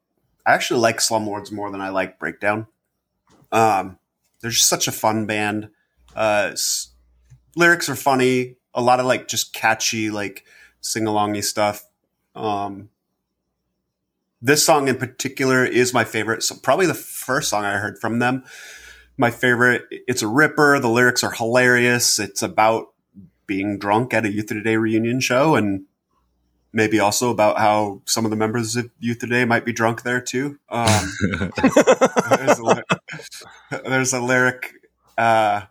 I 0.45 0.53
actually 0.53 0.79
like 0.79 0.99
Slumlords 0.99 1.51
more 1.51 1.69
than 1.69 1.81
I 1.81 1.89
like 1.89 2.17
Breakdown. 2.17 2.67
Um, 3.51 3.99
they're 4.39 4.51
just 4.51 4.69
such 4.69 4.87
a 4.87 4.93
fun 4.93 5.25
band. 5.25 5.69
Uh, 6.15 6.55
lyrics 7.57 7.89
are 7.89 7.95
funny. 7.97 8.55
A 8.79 8.81
lot 8.81 8.99
of 8.99 9.05
like 9.05 9.27
just 9.27 9.53
catchy, 9.53 10.09
like 10.09 10.45
sing 10.81 11.03
alongy 11.03 11.43
stuff. 11.43 11.85
Um, 12.35 12.89
this 14.41 14.65
song 14.65 14.87
in 14.87 14.95
particular 14.95 15.65
is 15.65 15.93
my 15.93 16.03
favorite. 16.05 16.43
So 16.43 16.55
probably 16.55 16.85
the 16.85 16.93
first 16.93 17.49
song 17.49 17.65
I 17.65 17.77
heard 17.77 17.99
from 17.99 18.19
them. 18.19 18.43
My 19.17 19.31
favorite. 19.31 19.83
It's 19.91 20.21
a 20.21 20.27
ripper. 20.27 20.79
The 20.79 20.89
lyrics 20.89 21.23
are 21.23 21.31
hilarious. 21.31 22.19
It's 22.19 22.41
about 22.41 22.93
being 23.47 23.77
drunk 23.77 24.13
at 24.13 24.25
a 24.25 24.31
Youth 24.31 24.51
of 24.51 24.57
Today 24.57 24.77
reunion 24.77 25.19
show 25.19 25.55
and 25.55 25.85
maybe 26.71 26.99
also 26.99 27.31
about 27.31 27.57
how 27.57 28.01
some 28.05 28.25
of 28.25 28.31
the 28.31 28.37
members 28.37 28.75
of 28.75 28.89
Youth 28.99 29.19
Today 29.19 29.43
might 29.43 29.65
be 29.65 29.73
drunk 29.73 30.03
there 30.03 30.21
too. 30.21 30.57
Um, 30.69 31.11
there's, 32.29 32.59
a, 32.59 32.83
there's 33.83 34.13
a 34.13 34.21
lyric 34.21 34.71
uh, 35.17 35.63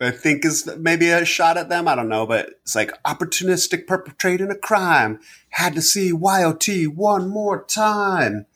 I 0.00 0.10
think 0.10 0.44
is 0.44 0.68
maybe 0.78 1.10
a 1.10 1.24
shot 1.26 1.58
at 1.58 1.68
them. 1.68 1.86
I 1.86 1.94
don't 1.94 2.08
know, 2.08 2.26
but 2.26 2.48
it's 2.62 2.74
like 2.74 2.90
opportunistic 3.02 3.86
perpetrating 3.86 4.50
a 4.50 4.54
crime. 4.56 5.20
Had 5.50 5.74
to 5.74 5.82
see 5.82 6.08
YOT 6.08 6.66
one 6.94 7.28
more 7.28 7.64
time, 7.64 8.46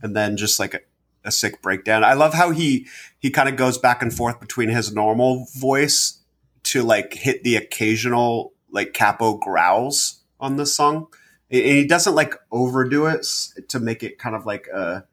and 0.00 0.16
then 0.16 0.36
just 0.36 0.58
like 0.58 0.74
a, 0.74 0.80
a 1.24 1.30
sick 1.30 1.62
breakdown. 1.62 2.02
I 2.02 2.14
love 2.14 2.34
how 2.34 2.50
he 2.50 2.88
he 3.20 3.30
kind 3.30 3.48
of 3.48 3.56
goes 3.56 3.78
back 3.78 4.02
and 4.02 4.12
forth 4.12 4.40
between 4.40 4.70
his 4.70 4.92
normal 4.92 5.46
voice 5.54 6.18
to 6.64 6.82
like 6.82 7.14
hit 7.14 7.44
the 7.44 7.56
occasional 7.56 8.52
like 8.70 8.92
Cappo 8.92 9.34
growls 9.34 10.20
on 10.40 10.56
the 10.56 10.66
song. 10.66 11.06
And 11.50 11.60
he 11.60 11.86
doesn't 11.86 12.14
like 12.14 12.34
overdo 12.50 13.06
it 13.06 13.26
to 13.68 13.78
make 13.78 14.02
it 14.02 14.18
kind 14.18 14.34
of 14.34 14.46
like 14.46 14.66
a 14.66 15.04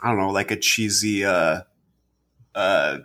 I 0.00 0.08
don't 0.08 0.18
know, 0.18 0.30
like 0.30 0.52
a 0.52 0.56
cheesy 0.56 1.24
uh 1.24 1.62
uh 2.54 2.98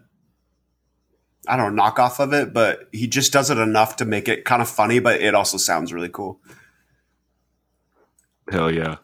I 1.47 1.57
don't 1.57 1.75
know, 1.75 1.83
knockoff 1.83 2.19
of 2.19 2.33
it, 2.33 2.53
but 2.53 2.87
he 2.91 3.07
just 3.07 3.33
does 3.33 3.49
it 3.49 3.57
enough 3.57 3.97
to 3.97 4.05
make 4.05 4.27
it 4.27 4.45
kind 4.45 4.61
of 4.61 4.69
funny, 4.69 4.99
but 4.99 5.21
it 5.21 5.35
also 5.35 5.57
sounds 5.57 5.91
really 5.91 6.09
cool. 6.09 6.39
Hell 8.49 8.71
yeah. 8.71 8.97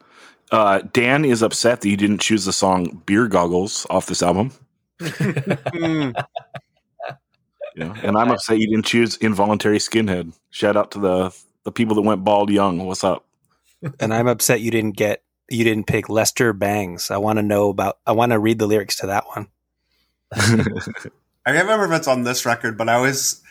Uh, 0.51 0.81
Dan 0.93 1.25
is 1.25 1.41
upset 1.41 1.81
that 1.81 1.89
you 1.89 1.97
didn't 1.97 2.21
choose 2.21 2.45
the 2.45 2.53
song 2.53 3.01
Beer 3.05 3.27
Goggles 3.27 3.85
off 3.89 4.07
this 4.07 4.23
album. 4.23 4.51
You 7.75 7.85
know? 7.85 7.95
And 8.03 8.17
I'm 8.17 8.31
upset 8.31 8.59
you 8.59 8.67
didn't 8.67 8.85
choose 8.85 9.15
Involuntary 9.17 9.77
Skinhead. 9.77 10.33
Shout 10.49 10.75
out 10.75 10.91
to 10.91 10.99
the 10.99 11.35
the 11.63 11.71
people 11.71 11.95
that 11.95 12.01
went 12.01 12.23
bald 12.23 12.49
young. 12.49 12.85
What's 12.85 13.03
up? 13.03 13.25
and 13.99 14.13
I'm 14.13 14.27
upset 14.27 14.59
you 14.61 14.71
didn't 14.71 14.97
get 14.97 15.23
you 15.49 15.63
didn't 15.63 15.87
pick 15.87 16.09
Lester 16.09 16.51
Bangs. 16.53 17.11
I 17.11 17.17
want 17.17 17.37
to 17.37 17.43
know 17.43 17.69
about. 17.69 17.99
I 18.05 18.11
want 18.11 18.31
to 18.31 18.39
read 18.39 18.59
the 18.59 18.67
lyrics 18.67 18.97
to 18.97 19.07
that 19.07 19.25
one. 19.27 19.47
I 21.49 21.53
can't 21.53 21.67
remember 21.67 21.91
if 21.91 21.97
it's 21.97 22.07
on 22.07 22.23
this 22.25 22.45
record, 22.45 22.77
but 22.77 22.89
I 22.89 22.93
always 22.93 23.41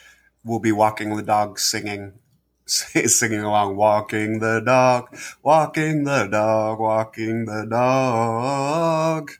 will 0.44 0.60
be 0.60 0.70
walking 0.70 1.16
the 1.16 1.22
dog 1.22 1.58
singing, 1.58 2.12
singing 2.66 3.40
along, 3.40 3.74
walking 3.74 4.38
the 4.38 4.60
dog, 4.60 5.16
walking 5.42 6.04
the 6.04 6.28
dog, 6.28 6.78
walking 6.78 7.46
the 7.46 7.66
dog, 7.68 9.32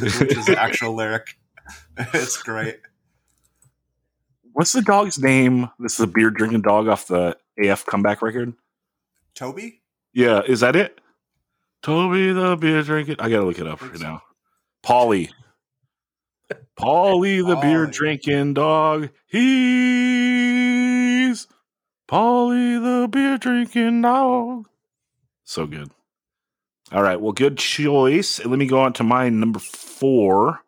which 0.00 0.34
is 0.34 0.46
the 0.46 0.56
actual 0.58 0.94
lyric. 0.94 1.36
It's 2.14 2.42
great. 2.42 2.80
What's 4.54 4.72
the 4.72 4.80
dog's 4.80 5.18
name? 5.18 5.68
This 5.78 5.94
is 5.94 6.00
a 6.00 6.06
beer 6.06 6.30
drinking 6.30 6.62
dog 6.62 6.88
off 6.88 7.06
the 7.06 7.36
AF 7.58 7.84
comeback 7.84 8.22
record. 8.22 8.54
Toby? 9.34 9.82
Yeah, 10.14 10.40
is 10.40 10.60
that 10.60 10.74
it? 10.74 10.98
Toby 11.82 12.32
the 12.32 12.56
beer 12.56 12.82
drinking. 12.82 13.16
I 13.18 13.28
gotta 13.28 13.44
look 13.44 13.58
it 13.58 13.66
up 13.66 13.82
right 13.82 14.00
now. 14.00 14.22
Polly. 14.82 15.30
Polly 16.76 17.42
the 17.42 17.56
beer 17.56 17.86
drinking 17.86 18.54
dog. 18.54 19.10
He's 19.26 19.46
Polly 22.08 22.78
the 22.78 23.08
beer 23.10 23.38
drinking 23.38 24.02
dog. 24.02 24.68
So 25.44 25.66
good. 25.66 25.90
All 26.92 27.02
right. 27.02 27.20
Well, 27.20 27.32
good 27.32 27.58
choice. 27.58 28.44
Let 28.44 28.58
me 28.58 28.66
go 28.66 28.80
on 28.80 28.92
to 28.94 29.04
my 29.04 29.28
number 29.28 29.58
four. 29.58 30.60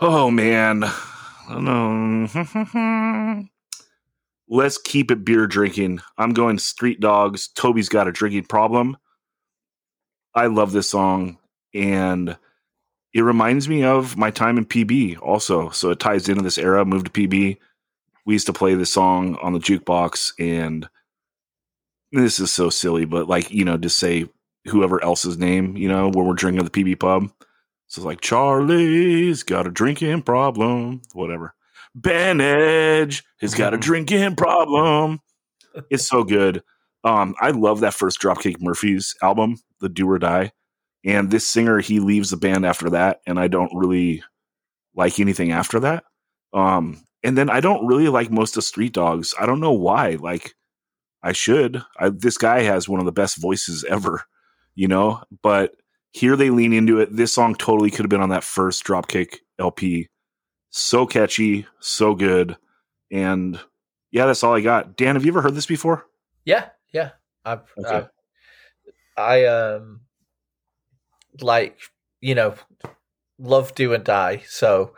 Oh 0.00 0.30
man. 0.30 0.84
Let's 4.48 4.78
keep 4.78 5.10
it 5.10 5.24
beer 5.24 5.46
drinking. 5.46 6.00
I'm 6.18 6.34
going 6.34 6.58
street 6.58 7.00
dogs. 7.00 7.48
Toby's 7.48 7.88
got 7.88 8.08
a 8.08 8.12
drinking 8.12 8.44
problem. 8.44 8.96
I 10.34 10.46
love 10.46 10.72
this 10.72 10.88
song 10.88 11.38
and 11.72 12.36
it 13.14 13.22
reminds 13.22 13.68
me 13.68 13.84
of 13.84 14.16
my 14.16 14.30
time 14.30 14.58
in 14.58 14.64
PB 14.64 15.20
also. 15.20 15.70
So 15.70 15.90
it 15.90 16.00
ties 16.00 16.28
into 16.28 16.42
this 16.42 16.58
era, 16.58 16.84
moved 16.84 17.12
to 17.12 17.12
PB. 17.12 17.58
We 18.24 18.34
used 18.34 18.46
to 18.46 18.52
play 18.52 18.74
this 18.74 18.92
song 18.92 19.36
on 19.42 19.52
the 19.52 19.58
jukebox 19.58 20.32
and 20.38 20.88
this 22.12 22.38
is 22.38 22.52
so 22.52 22.70
silly, 22.70 23.04
but 23.04 23.28
like, 23.28 23.50
you 23.50 23.64
know, 23.64 23.76
just 23.76 23.98
say 23.98 24.28
whoever 24.66 25.02
else's 25.02 25.38
name, 25.38 25.76
you 25.76 25.88
know, 25.88 26.08
when 26.08 26.26
we're 26.26 26.34
drinking 26.34 26.64
at 26.64 26.70
the 26.72 26.84
PB 26.84 27.00
pub. 27.00 27.30
So 27.88 28.00
it's 28.00 28.06
like 28.06 28.20
Charlie's 28.20 29.42
got 29.42 29.66
a 29.66 29.70
drinking 29.70 30.22
problem, 30.22 31.02
whatever. 31.12 31.54
Ben 31.94 32.40
Edge 32.40 33.24
has 33.40 33.54
got 33.54 33.74
a 33.74 33.78
drinking 33.78 34.36
problem. 34.36 35.20
It's 35.90 36.06
so 36.06 36.24
good. 36.24 36.62
Um, 37.04 37.34
I 37.40 37.50
love 37.50 37.80
that 37.80 37.94
first 37.94 38.20
Dropkick 38.20 38.60
Murphys 38.60 39.14
album, 39.22 39.58
The 39.80 39.88
Do 39.88 40.08
or 40.08 40.18
Die. 40.18 40.52
And 41.04 41.30
this 41.30 41.46
singer, 41.46 41.80
he 41.80 42.00
leaves 42.00 42.30
the 42.30 42.36
band 42.36 42.64
after 42.64 42.90
that, 42.90 43.20
and 43.26 43.38
I 43.38 43.48
don't 43.48 43.74
really 43.74 44.22
like 44.94 45.18
anything 45.18 45.50
after 45.50 45.80
that. 45.80 46.04
Um, 46.52 47.02
and 47.24 47.36
then 47.36 47.50
I 47.50 47.60
don't 47.60 47.86
really 47.86 48.08
like 48.08 48.30
most 48.30 48.56
of 48.56 48.64
Street 48.64 48.92
Dogs. 48.92 49.34
I 49.38 49.46
don't 49.46 49.60
know 49.60 49.72
why. 49.72 50.16
Like, 50.20 50.54
I 51.22 51.32
should. 51.32 51.82
I, 51.98 52.10
this 52.10 52.36
guy 52.36 52.62
has 52.62 52.88
one 52.88 53.00
of 53.00 53.06
the 53.06 53.12
best 53.12 53.40
voices 53.40 53.84
ever, 53.84 54.24
you 54.74 54.88
know. 54.88 55.22
But 55.42 55.72
here 56.12 56.36
they 56.36 56.50
lean 56.50 56.72
into 56.72 57.00
it. 57.00 57.14
This 57.14 57.32
song 57.32 57.54
totally 57.54 57.90
could 57.90 58.04
have 58.04 58.10
been 58.10 58.20
on 58.20 58.30
that 58.30 58.44
first 58.44 58.84
Dropkick 58.84 59.38
LP. 59.58 60.08
So 60.70 61.06
catchy, 61.06 61.66
so 61.80 62.14
good. 62.14 62.56
And 63.10 63.58
yeah, 64.10 64.26
that's 64.26 64.42
all 64.42 64.54
I 64.54 64.60
got. 64.60 64.96
Dan, 64.96 65.16
have 65.16 65.24
you 65.24 65.32
ever 65.32 65.42
heard 65.42 65.54
this 65.54 65.66
before? 65.66 66.06
Yeah, 66.44 66.68
yeah. 66.92 67.10
I've, 67.44 67.60
Okay. 67.78 67.96
I've 67.96 68.08
I 69.16 69.44
um 69.44 70.00
like 71.40 71.78
you 72.20 72.34
know 72.34 72.54
love 73.38 73.74
do 73.74 73.92
and 73.94 74.04
die. 74.04 74.42
So 74.46 74.94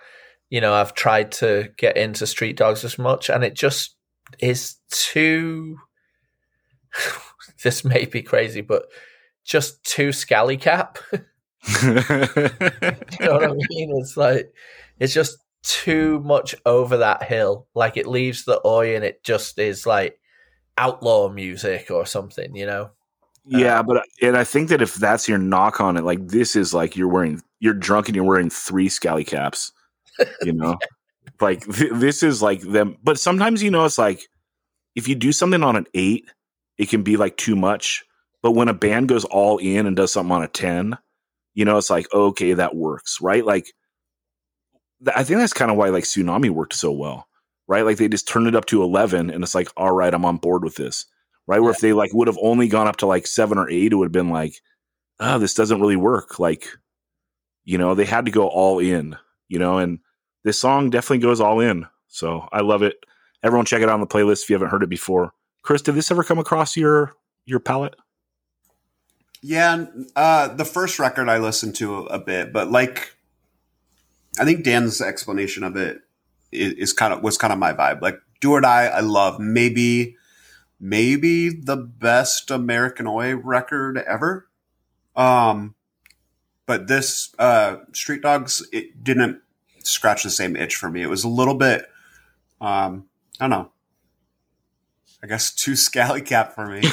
you 0.50 0.60
know 0.60 0.74
I've 0.74 0.94
tried 0.94 1.32
to 1.32 1.70
get 1.76 1.96
into 1.96 2.26
Street 2.26 2.56
Dogs 2.56 2.84
as 2.84 2.98
much, 2.98 3.28
and 3.30 3.44
it 3.44 3.54
just 3.54 3.96
is 4.40 4.76
too. 4.90 5.78
this 7.62 7.84
may 7.84 8.04
be 8.04 8.22
crazy, 8.22 8.60
but 8.60 8.86
just 9.44 9.84
too 9.84 10.12
scally 10.12 10.56
cap. 10.56 10.98
you 11.12 11.20
know 11.92 12.02
what 13.32 13.44
I 13.44 13.52
mean? 13.70 13.92
It's 13.98 14.16
like 14.16 14.52
it's 14.98 15.14
just 15.14 15.38
too 15.62 16.20
much 16.20 16.54
over 16.66 16.98
that 16.98 17.24
hill. 17.24 17.66
Like 17.74 17.96
it 17.96 18.06
leaves 18.06 18.44
the 18.44 18.60
oi, 18.66 18.96
and 18.96 19.04
it 19.04 19.24
just 19.24 19.58
is 19.58 19.86
like 19.86 20.18
outlaw 20.76 21.28
music 21.28 21.90
or 21.90 22.06
something. 22.06 22.54
You 22.54 22.66
know? 22.66 22.90
Yeah, 23.46 23.80
uh, 23.80 23.82
but 23.82 24.06
and 24.22 24.36
I 24.36 24.44
think 24.44 24.70
that 24.70 24.82
if 24.82 24.94
that's 24.94 25.28
your 25.28 25.38
knock 25.38 25.80
on 25.80 25.96
it, 25.96 26.04
like 26.04 26.28
this 26.28 26.56
is 26.56 26.72
like 26.72 26.96
you're 26.96 27.08
wearing 27.08 27.42
you're 27.60 27.74
drunk 27.74 28.08
and 28.08 28.16
you're 28.16 28.24
wearing 28.24 28.50
three 28.50 28.88
scally 28.88 29.24
caps. 29.24 29.72
You 30.42 30.52
know? 30.54 30.78
like 31.40 31.64
th- 31.72 31.92
this 31.94 32.22
is 32.22 32.42
like 32.42 32.60
them 32.62 32.96
but 33.02 33.18
sometimes 33.18 33.62
you 33.62 33.70
know 33.70 33.84
it's 33.84 33.98
like 33.98 34.28
if 34.94 35.08
you 35.08 35.14
do 35.14 35.32
something 35.32 35.62
on 35.62 35.76
an 35.76 35.86
8, 35.94 36.24
it 36.78 36.88
can 36.88 37.02
be 37.02 37.16
like 37.16 37.36
too 37.36 37.56
much. 37.56 38.04
But 38.42 38.52
when 38.52 38.68
a 38.68 38.74
band 38.74 39.08
goes 39.08 39.24
all 39.24 39.58
in 39.58 39.86
and 39.86 39.96
does 39.96 40.12
something 40.12 40.32
on 40.32 40.42
a 40.42 40.48
10, 40.48 40.98
you 41.54 41.64
know, 41.64 41.78
it's 41.78 41.90
like 41.90 42.06
okay, 42.14 42.54
that 42.54 42.76
works, 42.76 43.20
right? 43.20 43.44
Like 43.44 43.72
th- 45.04 45.16
I 45.16 45.24
think 45.24 45.38
that's 45.40 45.52
kind 45.52 45.70
of 45.70 45.76
why 45.76 45.88
like 45.88 46.04
Sunami 46.04 46.50
worked 46.50 46.74
so 46.74 46.92
well, 46.92 47.26
right? 47.68 47.84
Like 47.84 47.98
they 47.98 48.08
just 48.08 48.28
turned 48.28 48.46
it 48.46 48.54
up 48.56 48.66
to 48.66 48.82
11 48.82 49.30
and 49.30 49.42
it's 49.44 49.54
like, 49.54 49.68
all 49.76 49.92
right, 49.92 50.12
I'm 50.14 50.24
on 50.24 50.38
board 50.38 50.64
with 50.64 50.76
this, 50.76 51.06
right? 51.46 51.60
Where 51.60 51.72
if 51.72 51.80
they 51.80 51.92
like 51.92 52.12
would 52.12 52.28
have 52.28 52.38
only 52.40 52.68
gone 52.68 52.86
up 52.86 52.96
to 52.96 53.06
like 53.06 53.26
seven 53.26 53.58
or 53.58 53.68
eight, 53.68 53.92
it 53.92 53.96
would 53.96 54.06
have 54.06 54.12
been 54.12 54.30
like, 54.30 54.60
oh, 55.20 55.38
this 55.38 55.54
doesn't 55.54 55.80
really 55.80 55.96
work. 55.96 56.38
Like, 56.38 56.68
you 57.64 57.78
know, 57.78 57.94
they 57.94 58.04
had 58.04 58.26
to 58.26 58.30
go 58.30 58.48
all 58.48 58.78
in, 58.78 59.16
you 59.48 59.58
know, 59.58 59.78
and 59.78 59.98
this 60.42 60.58
song 60.58 60.90
definitely 60.90 61.18
goes 61.18 61.40
all 61.40 61.60
in. 61.60 61.86
So 62.08 62.48
I 62.52 62.60
love 62.60 62.82
it. 62.82 62.96
Everyone 63.42 63.66
check 63.66 63.82
it 63.82 63.88
out 63.88 63.94
on 63.94 64.00
the 64.00 64.06
playlist 64.06 64.42
if 64.42 64.50
you 64.50 64.54
haven't 64.54 64.70
heard 64.70 64.82
it 64.82 64.88
before. 64.88 65.32
Chris, 65.62 65.82
did 65.82 65.94
this 65.94 66.10
ever 66.10 66.22
come 66.22 66.38
across 66.38 66.76
your 66.76 67.14
your 67.46 67.60
palette? 67.60 67.94
Yeah, 69.42 69.86
uh, 70.16 70.48
the 70.48 70.64
first 70.64 70.98
record 70.98 71.28
I 71.28 71.36
listened 71.36 71.74
to 71.76 72.06
a 72.06 72.18
bit, 72.18 72.50
but 72.50 72.70
like, 72.70 73.14
I 74.38 74.44
think 74.46 74.64
Dan's 74.64 75.02
explanation 75.02 75.64
of 75.64 75.76
it 75.76 76.00
is, 76.50 76.72
is 76.72 76.92
kind 76.94 77.12
of 77.12 77.22
was 77.22 77.36
kind 77.36 77.52
of 77.52 77.58
my 77.58 77.74
vibe. 77.74 78.00
Like, 78.00 78.18
Do 78.40 78.52
or 78.52 78.62
Die, 78.62 78.86
I 78.86 79.00
love. 79.00 79.38
Maybe, 79.38 80.16
maybe 80.80 81.48
the 81.50 81.76
best 81.76 82.50
American 82.50 83.06
Oi 83.06 83.34
record 83.36 83.98
ever. 83.98 84.48
Um, 85.16 85.74
but 86.66 86.86
this 86.88 87.34
uh, 87.38 87.76
Street 87.92 88.22
Dogs, 88.22 88.66
it 88.72 89.02
didn't 89.04 89.40
scratch 89.82 90.22
the 90.24 90.30
same 90.30 90.56
itch 90.56 90.76
for 90.76 90.90
me. 90.90 91.02
It 91.02 91.08
was 91.10 91.24
a 91.24 91.28
little 91.28 91.54
bit, 91.54 91.86
um, 92.60 93.06
I 93.40 93.44
don't 93.44 93.50
know. 93.50 93.70
I 95.22 95.26
guess 95.26 95.54
too 95.54 95.74
scally 95.76 96.20
cap 96.20 96.54
for 96.54 96.66
me. 96.66 96.80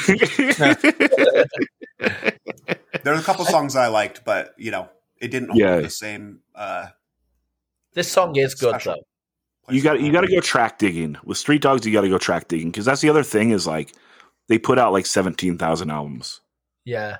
there 2.00 3.14
are 3.14 3.14
a 3.20 3.22
couple 3.24 3.44
songs 3.46 3.76
I 3.76 3.88
liked, 3.88 4.24
but 4.24 4.54
you 4.58 4.72
know, 4.72 4.90
it 5.20 5.30
didn't 5.32 5.50
hold 5.50 5.60
Yeah. 5.60 5.80
the 5.82 5.90
same. 5.90 6.40
Uh, 6.56 6.88
This 7.94 8.10
song 8.12 8.36
is 8.38 8.56
good 8.56 8.70
Special. 8.70 8.96
though 8.96 9.02
you 9.72 9.82
got 9.82 10.02
you 10.02 10.12
got 10.12 10.22
to 10.22 10.32
go 10.32 10.40
track 10.40 10.78
digging 10.80 11.18
with 11.24 11.38
Street 11.38 11.62
Dogs. 11.62 11.86
You 11.86 11.94
got 11.94 12.02
to 12.02 12.10
go 12.10 12.18
track 12.18 12.48
digging 12.48 12.72
because 12.72 12.86
that's 12.86 13.02
the 13.02 13.10
other 13.10 13.24
thing 13.24 13.52
is 13.52 13.68
like 13.68 13.94
they 14.48 14.58
put 14.58 14.80
out 14.80 14.94
like 14.94 15.06
seventeen 15.06 15.58
thousand 15.58 15.90
albums. 15.90 16.42
Yeah. 16.86 17.18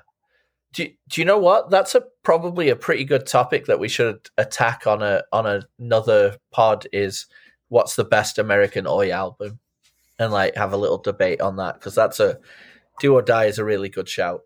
Do, 0.74 0.88
do 1.08 1.20
you 1.20 1.26
know 1.26 1.38
what? 1.38 1.70
That's 1.70 1.94
a 1.94 2.02
probably 2.22 2.70
a 2.70 2.76
pretty 2.76 3.04
good 3.04 3.26
topic 3.26 3.66
that 3.66 3.78
we 3.78 3.88
should 3.88 4.30
attack 4.38 4.86
on 4.86 5.02
a 5.02 5.22
on 5.32 5.62
another 5.78 6.38
pod. 6.50 6.86
Is 6.92 7.26
what's 7.68 7.96
the 7.96 8.04
best 8.04 8.38
American 8.38 8.86
Oi 8.86 9.10
album, 9.10 9.58
and 10.18 10.32
like 10.32 10.56
have 10.56 10.72
a 10.72 10.78
little 10.78 10.98
debate 10.98 11.40
on 11.40 11.56
that 11.56 11.74
because 11.74 11.94
that's 11.94 12.20
a 12.20 12.38
Do 13.00 13.14
or 13.14 13.22
Die 13.22 13.44
is 13.44 13.58
a 13.58 13.64
really 13.64 13.88
good 13.88 14.08
shout 14.08 14.42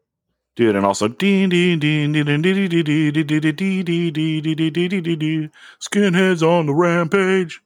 dude 0.56 0.74
and 0.74 0.86
also 0.86 1.06
skinheads 5.80 6.42
on 6.42 6.66
the 6.66 6.74
rampage 6.74 7.62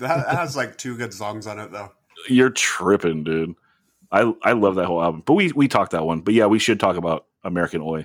that 0.00 0.26
that 0.26 0.36
has 0.36 0.56
like 0.56 0.76
two 0.76 0.96
good 0.96 1.14
songs 1.14 1.46
on 1.46 1.58
it 1.58 1.70
though. 1.70 1.92
You're 2.28 2.50
tripping, 2.50 3.24
dude. 3.24 3.54
I 4.12 4.32
I 4.42 4.52
love 4.52 4.74
that 4.76 4.86
whole 4.86 5.02
album, 5.02 5.22
but 5.24 5.34
we 5.34 5.52
we 5.52 5.68
talked 5.68 5.92
that 5.92 6.04
one. 6.04 6.20
But 6.20 6.34
yeah, 6.34 6.46
we 6.46 6.58
should 6.58 6.80
talk 6.80 6.96
about 6.96 7.26
American 7.44 7.82
Oi. 7.82 8.04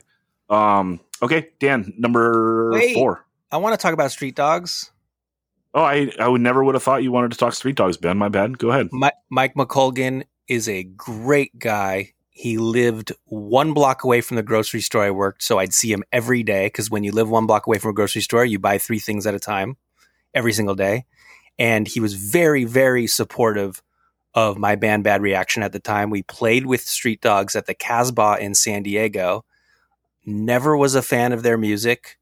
Um, 0.49 0.99
okay, 1.21 1.49
Dan, 1.59 1.93
number 1.97 2.71
Wait. 2.71 2.93
four. 2.93 3.25
I 3.51 3.57
want 3.57 3.73
to 3.73 3.81
talk 3.81 3.93
about 3.93 4.11
Street 4.11 4.35
Dogs. 4.35 4.91
Oh, 5.73 5.83
I 5.83 6.11
I 6.19 6.27
would 6.27 6.41
never 6.41 6.63
would 6.63 6.75
have 6.75 6.83
thought 6.83 7.03
you 7.03 7.11
wanted 7.11 7.31
to 7.31 7.37
talk 7.37 7.53
Street 7.53 7.75
Dogs, 7.75 7.97
Ben. 7.97 8.17
My 8.17 8.29
bad. 8.29 8.57
Go 8.57 8.69
ahead. 8.69 8.89
Mi- 8.91 9.09
Mike 9.29 9.55
McColgan 9.55 10.23
is 10.47 10.69
a 10.69 10.83
great 10.83 11.57
guy. 11.57 12.13
He 12.29 12.57
lived 12.57 13.13
one 13.25 13.73
block 13.73 14.03
away 14.03 14.21
from 14.21 14.35
the 14.35 14.43
grocery 14.43 14.81
store 14.81 15.03
I 15.03 15.11
worked, 15.11 15.41
so 15.41 15.57
I'd 15.57 15.73
see 15.73 15.91
him 15.91 16.03
every 16.11 16.43
day. 16.43 16.67
Because 16.67 16.91
when 16.91 17.03
you 17.03 17.11
live 17.11 17.29
one 17.29 17.45
block 17.45 17.65
away 17.65 17.77
from 17.77 17.91
a 17.91 17.93
grocery 17.93 18.21
store, 18.21 18.45
you 18.45 18.59
buy 18.59 18.77
three 18.77 18.99
things 18.99 19.25
at 19.25 19.33
a 19.33 19.39
time 19.39 19.77
every 20.33 20.53
single 20.53 20.75
day. 20.75 21.05
And 21.57 21.87
he 21.87 21.99
was 21.99 22.13
very, 22.13 22.65
very 22.65 23.07
supportive 23.07 23.81
of 24.33 24.57
my 24.57 24.75
band 24.75 25.03
Bad 25.03 25.21
Reaction 25.21 25.63
at 25.63 25.71
the 25.71 25.79
time. 25.79 26.09
We 26.09 26.23
played 26.23 26.65
with 26.65 26.81
Street 26.81 27.21
Dogs 27.21 27.55
at 27.55 27.65
the 27.65 27.73
Casbah 27.73 28.37
in 28.41 28.53
San 28.53 28.83
Diego. 28.83 29.45
Never 30.25 30.75
was 30.75 30.95
a 30.95 31.01
fan 31.01 31.31
of 31.31 31.43
their 31.43 31.57
music, 31.57 32.17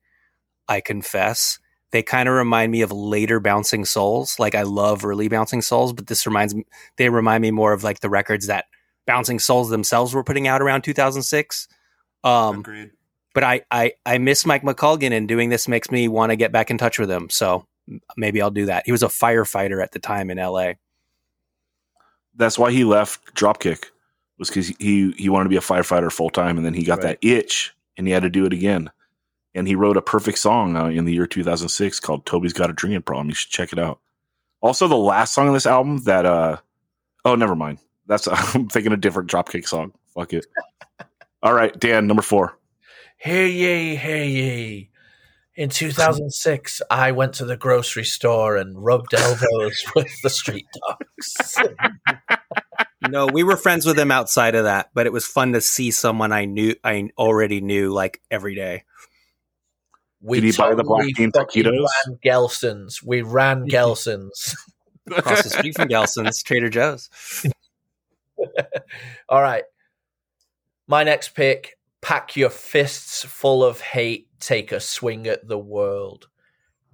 I 0.68 0.82
confess. 0.82 1.58
They 1.92 2.04
kind 2.04 2.28
of 2.28 2.36
remind 2.36 2.72
me 2.72 2.82
of 2.82 2.92
later 2.92 3.40
Bouncing 3.40 3.86
Souls. 3.86 4.38
Like 4.40 4.56
I 4.56 4.64
love 4.64 5.06
early 5.06 5.28
Bouncing 5.28 5.62
Souls, 5.62 5.94
but 5.94 6.08
this 6.08 6.26
reminds 6.26 6.56
me 6.56 6.66
they 6.98 7.10
remind 7.10 7.42
me 7.42 7.52
more 7.52 7.74
of 7.74 7.84
like 7.84 8.00
the 8.00 8.10
records 8.10 8.48
that 8.48 8.66
Bouncing 9.06 9.40
Souls 9.40 9.70
themselves 9.70 10.14
were 10.14 10.24
putting 10.24 10.48
out 10.48 10.62
around 10.62 10.84
2006. 10.84 11.68
Um, 12.24 12.60
Agreed. 12.60 12.92
but 13.34 13.44
I, 13.44 13.62
I 13.70 13.94
I 14.06 14.18
miss 14.18 14.46
Mike 14.46 14.64
McColgan, 14.64 15.12
and 15.16 15.28
doing 15.28 15.50
this 15.50 15.68
makes 15.68 15.92
me 15.92 16.08
want 16.08 16.32
to 16.32 16.36
get 16.36 16.52
back 16.52 16.72
in 16.72 16.78
touch 16.78 16.98
with 16.98 17.12
him. 17.12 17.30
So 17.30 17.68
maybe 18.18 18.42
I'll 18.42 18.52
do 18.52 18.66
that. 18.68 18.84
He 18.86 18.92
was 18.92 19.04
a 19.04 19.08
firefighter 19.08 19.82
at 19.82 19.92
the 19.92 20.00
time 20.00 20.30
in 20.30 20.38
LA. 20.38 20.74
That's 22.36 22.58
why 22.58 22.72
he 22.72 22.84
left 22.84 23.36
Dropkick 23.36 23.86
was 24.40 24.50
because 24.50 24.68
he 24.80 25.12
he 25.18 25.30
wanted 25.30 25.46
to 25.46 25.50
be 25.50 25.58
a 25.58 25.62
firefighter 25.62 26.12
full 26.12 26.30
time, 26.30 26.58
and 26.58 26.66
then 26.66 26.74
he 26.74 26.84
got 26.84 27.04
Right. 27.04 27.20
that 27.22 27.28
itch, 27.28 27.74
and 27.98 28.08
he 28.08 28.14
had 28.14 28.24
to 28.24 28.30
do 28.30 28.46
it 28.46 28.54
again. 28.54 28.90
And 29.56 29.68
he 29.68 29.76
wrote 29.76 29.98
a 29.98 30.02
perfect 30.02 30.40
song 30.40 30.76
uh, 30.76 30.86
in 30.88 31.06
the 31.06 31.14
year 31.14 31.28
2006 31.28 32.00
called 32.00 32.26
"Toby's 32.26 32.54
Got 32.54 32.72
a 32.72 32.74
Drinking 32.74 33.04
Problem." 33.04 33.30
You 33.30 33.36
should 33.36 33.52
check 33.52 33.72
it 33.72 33.78
out. 33.80 34.00
Also, 34.62 34.88
the 34.88 34.96
last 34.98 35.34
song 35.34 35.48
on 35.48 35.54
this 35.54 35.68
album 35.68 36.00
that 36.06 36.26
uh 36.26 36.58
oh, 37.26 37.36
never 37.36 37.56
mind. 37.56 37.78
That's 38.08 38.28
I'm 38.56 38.68
thinking 38.68 38.94
a 38.94 38.98
different 38.98 39.30
Dropkick 39.30 39.68
song. 39.68 39.94
Fuck 40.16 40.34
it. 40.34 40.48
All 41.44 41.54
right, 41.54 41.78
Dan, 41.80 42.08
number 42.08 42.24
four. 42.24 42.58
Hey 43.18 43.50
ye, 43.52 43.96
hey 43.96 44.28
ye. 44.30 44.90
In 45.56 45.70
2006, 45.70 46.82
I 46.90 47.12
went 47.12 47.34
to 47.36 47.46
the 47.46 47.56
grocery 47.56 48.06
store 48.06 48.58
and 48.58 48.84
rubbed 48.84 49.14
elbows 49.14 49.86
with 49.96 50.10
the 50.24 50.30
street 50.30 50.66
dogs. 50.82 51.58
No, 53.08 53.28
we 53.28 53.44
were 53.44 53.58
friends 53.58 53.86
with 53.86 54.00
him 54.00 54.12
outside 54.12 54.56
of 54.56 54.64
that, 54.64 54.90
but 54.94 55.06
it 55.06 55.14
was 55.14 55.28
fun 55.28 55.54
to 55.54 55.62
see 55.62 55.92
someone 55.92 56.32
I 56.32 56.46
knew 56.46 56.76
I 56.84 57.10
already 57.18 57.62
knew 57.62 57.92
like 57.92 58.22
every 58.32 58.56
day. 58.56 58.86
We 60.22 60.40
Did 60.40 60.54
he 60.54 60.58
buy 60.58 60.74
the 60.74 60.84
Black 60.84 61.02
totally 61.02 61.14
Bean 61.14 61.32
fucking 61.32 61.64
taquitos? 61.64 61.86
Ran 62.08 62.18
Gelsons. 62.26 63.04
We 63.04 63.22
ran 63.22 63.68
Gelsons. 63.70 64.56
Across 65.12 65.44
the 65.44 65.50
street 65.50 65.76
from 65.76 65.90
Gelson's, 65.90 66.42
Trader 66.42 66.70
Joe's. 66.70 67.10
All 69.30 69.42
right. 69.42 69.66
My 70.88 71.04
next 71.04 71.36
pick 71.36 71.78
pack 72.02 72.36
your 72.36 72.50
fists 72.50 73.24
full 73.24 73.64
of 73.64 73.82
hate, 73.82 74.28
take 74.46 74.72
a 74.72 74.80
swing 74.80 75.28
at 75.28 75.48
the 75.48 75.58
world. 75.60 76.28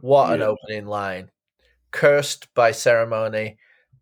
What 0.02 0.34
an 0.34 0.42
Yeah. 0.42 0.48
opening 0.48 0.88
line. 0.88 1.32
Cursed 1.92 2.54
by 2.56 2.72
Ceremony. 2.72 3.60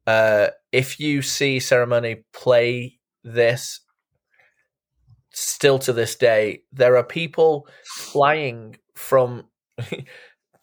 Uh, 0.07 0.49
if 0.71 0.99
you 0.99 1.21
see 1.21 1.59
Ceremony 1.59 2.25
play 2.33 2.99
this, 3.23 3.81
still 5.31 5.79
to 5.79 5.93
this 5.93 6.15
day, 6.15 6.63
there 6.71 6.97
are 6.97 7.03
people 7.03 7.67
flying 7.83 8.77
from. 8.95 9.43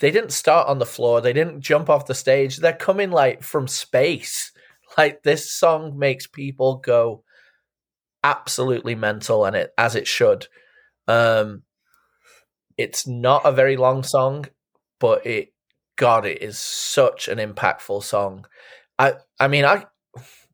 they 0.00 0.10
didn't 0.10 0.32
start 0.32 0.68
on 0.68 0.78
the 0.78 0.86
floor, 0.86 1.20
they 1.20 1.32
didn't 1.32 1.60
jump 1.60 1.88
off 1.88 2.06
the 2.06 2.14
stage, 2.14 2.58
they're 2.58 2.72
coming 2.72 3.10
like 3.10 3.42
from 3.42 3.68
space. 3.68 4.52
Like 4.96 5.24
this 5.24 5.50
song 5.50 5.98
makes 5.98 6.28
people 6.28 6.76
go 6.76 7.24
absolutely 8.22 8.94
mental 8.94 9.44
and 9.44 9.54
it 9.56 9.72
as 9.76 9.94
it 9.94 10.06
should. 10.06 10.46
Um 11.08 11.62
it's 12.76 13.06
not 13.06 13.44
a 13.44 13.52
very 13.52 13.76
long 13.76 14.02
song, 14.02 14.46
but 14.98 15.24
it 15.26 15.52
God, 15.96 16.26
it 16.26 16.42
is 16.42 16.58
such 16.58 17.28
an 17.28 17.38
impactful 17.38 18.02
song. 18.02 18.46
I 18.98 19.14
I 19.38 19.48
mean, 19.48 19.64
I 19.64 19.84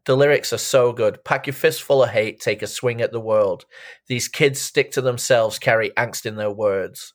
the 0.07 0.17
lyrics 0.17 0.53
are 0.53 0.59
so 0.59 0.93
good. 0.93 1.25
Pack 1.25 1.47
your 1.47 1.55
fist 1.55 1.83
full 1.83 2.03
of 2.03 2.11
hate, 2.11 2.41
take 2.41 2.63
a 2.63 2.67
swing 2.67 3.01
at 3.01 3.13
the 3.13 3.21
world. 3.21 3.67
These 4.07 4.29
kids 4.29 4.61
stick 4.61 4.91
to 4.93 5.01
themselves, 5.01 5.59
carry 5.59 5.91
angst 5.91 6.27
in 6.27 6.37
their 6.37 6.51
words. 6.51 7.15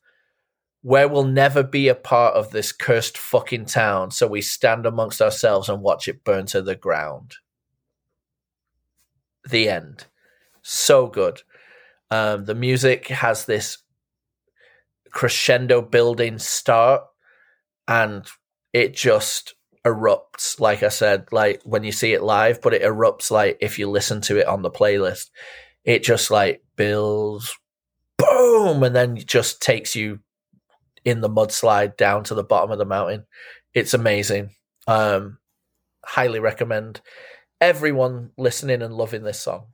Where 0.82 1.08
we'll 1.08 1.26
never 1.26 1.64
be 1.64 1.88
a 1.88 1.95
part 1.95 2.36
of 2.36 2.51
this 2.51 2.72
cursed 2.72 3.18
fucking 3.18 3.66
town, 3.66 4.12
so 4.12 4.28
we 4.28 4.41
stand 4.41 4.86
amongst 4.86 5.22
ourselves 5.22 5.68
and 5.68 5.82
watch 5.82 6.08
it 6.08 6.24
burn 6.24 6.45
to 6.47 6.62
the 6.62 6.76
ground. 6.76 7.36
The 9.49 9.68
end. 9.68 10.06
So 10.62 11.08
good. 11.08 11.41
Um, 12.12 12.45
the 12.45 12.56
music 12.56 13.08
has 13.08 13.45
this 13.45 13.80
crescendo 15.16 15.82
building 15.82 16.38
start 16.38 17.01
and 17.88 18.28
it 18.74 18.93
just 18.93 19.55
erupts 19.86 20.59
like 20.59 20.84
i 20.84 20.89
said 20.89 21.26
like 21.32 21.61
when 21.63 21.84
you 21.84 21.91
see 21.91 22.11
it 22.11 22.22
live 22.22 22.61
but 22.61 22.74
it 22.74 22.82
erupts 22.82 23.32
like 23.32 23.57
if 23.61 23.80
you 23.80 23.89
listen 23.89 24.20
to 24.20 24.38
it 24.38 24.47
on 24.47 24.61
the 24.61 24.70
playlist. 24.70 25.30
It 25.86 26.03
just 26.03 26.32
like 26.32 26.63
builds 26.76 27.55
boom 28.18 28.84
and 28.84 28.95
then 28.95 29.18
just 29.18 29.61
takes 29.61 29.95
you 29.95 30.20
in 31.05 31.22
the 31.22 31.30
mudslide 31.30 31.95
down 31.95 32.24
to 32.26 32.34
the 32.34 32.43
bottom 32.43 32.72
of 32.72 32.80
the 32.80 32.86
mountain. 32.86 33.26
It's 33.74 33.93
amazing. 33.93 34.49
Um 34.88 35.38
highly 36.03 36.39
recommend 36.39 37.01
everyone 37.61 38.32
listening 38.38 38.82
and 38.82 38.93
loving 38.93 39.24
this 39.24 39.39
song 39.39 39.68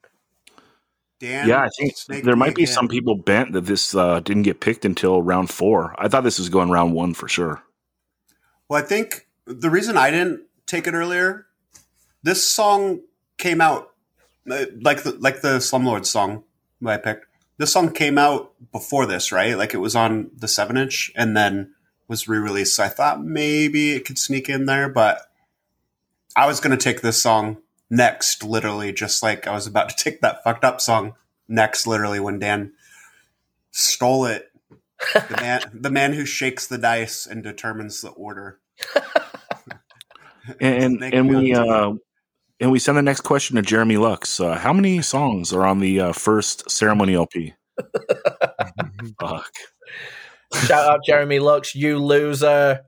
Dan, 1.22 1.48
yeah, 1.48 1.62
I 1.62 1.70
think 1.70 2.24
there 2.24 2.36
might 2.36 2.56
be 2.56 2.64
again. 2.64 2.74
some 2.74 2.88
people 2.88 3.14
bent 3.14 3.54
that 3.54 3.62
this 3.62 3.94
uh, 3.94 4.22
didn't 4.22 4.42
get 4.42 4.60
picked 4.60 4.86
until 4.86 5.22
round 5.22 5.52
four. 5.52 5.94
I 6.00 6.08
thought 6.08 6.24
this 6.24 6.40
was 6.40 6.50
going 6.50 6.72
round 6.72 6.96
one 6.96 7.14
for 7.14 7.28
sure. 7.28 7.62
Well, 8.68 8.82
I 8.82 8.86
think 8.86 9.28
the 9.46 9.70
reason 9.70 9.98
I 9.98 10.10
didn't 10.10 10.48
take 10.66 10.88
it 10.88 10.96
earlier, 10.96 11.46
this 12.24 12.44
song 12.44 13.02
came 13.38 13.62
out 13.62 13.92
uh, 14.50 14.66
like 14.82 15.04
the 15.04 15.12
like 15.20 15.42
the 15.42 15.60
Slumlord 15.60 16.08
song 16.08 16.44
that 16.82 16.90
I 16.90 16.98
picked. 16.98 17.28
This 17.58 17.72
song 17.72 17.94
came 17.94 18.18
out 18.18 18.54
before 18.72 19.06
this, 19.06 19.32
right? 19.32 19.56
Like 19.56 19.76
it 19.76 19.78
was 19.78 19.96
on 19.96 20.32
the 20.36 20.48
seven 20.48 20.76
inch 20.76 21.12
and 21.16 21.38
then 21.38 21.76
was 22.08 22.28
re 22.28 22.40
released. 22.40 22.76
So 22.76 22.84
I 22.84 22.90
thought 22.90 23.24
maybe 23.24 23.92
it 23.92 24.06
could 24.06 24.18
sneak 24.18 24.50
in 24.50 24.66
there, 24.66 24.90
but 24.90 25.22
I 26.36 26.48
was 26.48 26.60
going 26.60 26.76
to 26.76 26.84
take 26.84 27.02
this 27.02 27.22
song 27.22 27.58
next, 27.92 28.44
literally, 28.44 28.92
just 28.92 29.22
like 29.22 29.46
I 29.46 29.54
was 29.54 29.68
about 29.68 29.89
to 29.89 29.96
take 30.04 30.22
that 30.22 30.44
fucked 30.44 30.64
up 30.64 30.82
song 30.82 31.14
next, 31.48 31.86
literally, 31.86 32.20
when 32.20 32.39
Dan 32.39 32.74
stole 33.70 34.26
it. 34.26 34.48
The 35.14 35.38
man, 35.39 35.62
the 35.74 35.89
man 35.92 36.14
who 36.14 36.26
shakes 36.26 36.66
the 36.68 36.78
dice 36.80 37.26
and 37.28 37.44
determines 37.44 38.02
the 38.02 38.10
order. 38.10 38.60
And 40.60 41.04
and 41.04 41.30
we 41.30 41.54
uh, 41.54 41.94
and 42.60 42.72
we 42.72 42.80
send 42.80 42.98
the 42.98 43.04
next 43.04 43.22
question 43.22 43.58
to 43.58 43.62
Jeremy 43.62 43.98
Lux. 43.98 44.39
Uh, 44.39 44.56
how 44.58 44.74
many 44.74 45.00
songs 45.04 45.54
are 45.54 45.64
on 45.66 45.80
the 45.80 46.00
uh, 46.00 46.14
first 46.14 46.70
ceremony 46.70 47.14
LP? 47.14 47.54
Fuck, 49.20 49.52
shout 50.66 50.89
out 50.89 51.00
jeremy 51.06 51.38
lux 51.38 51.76
you 51.76 52.00
loser 52.00 52.82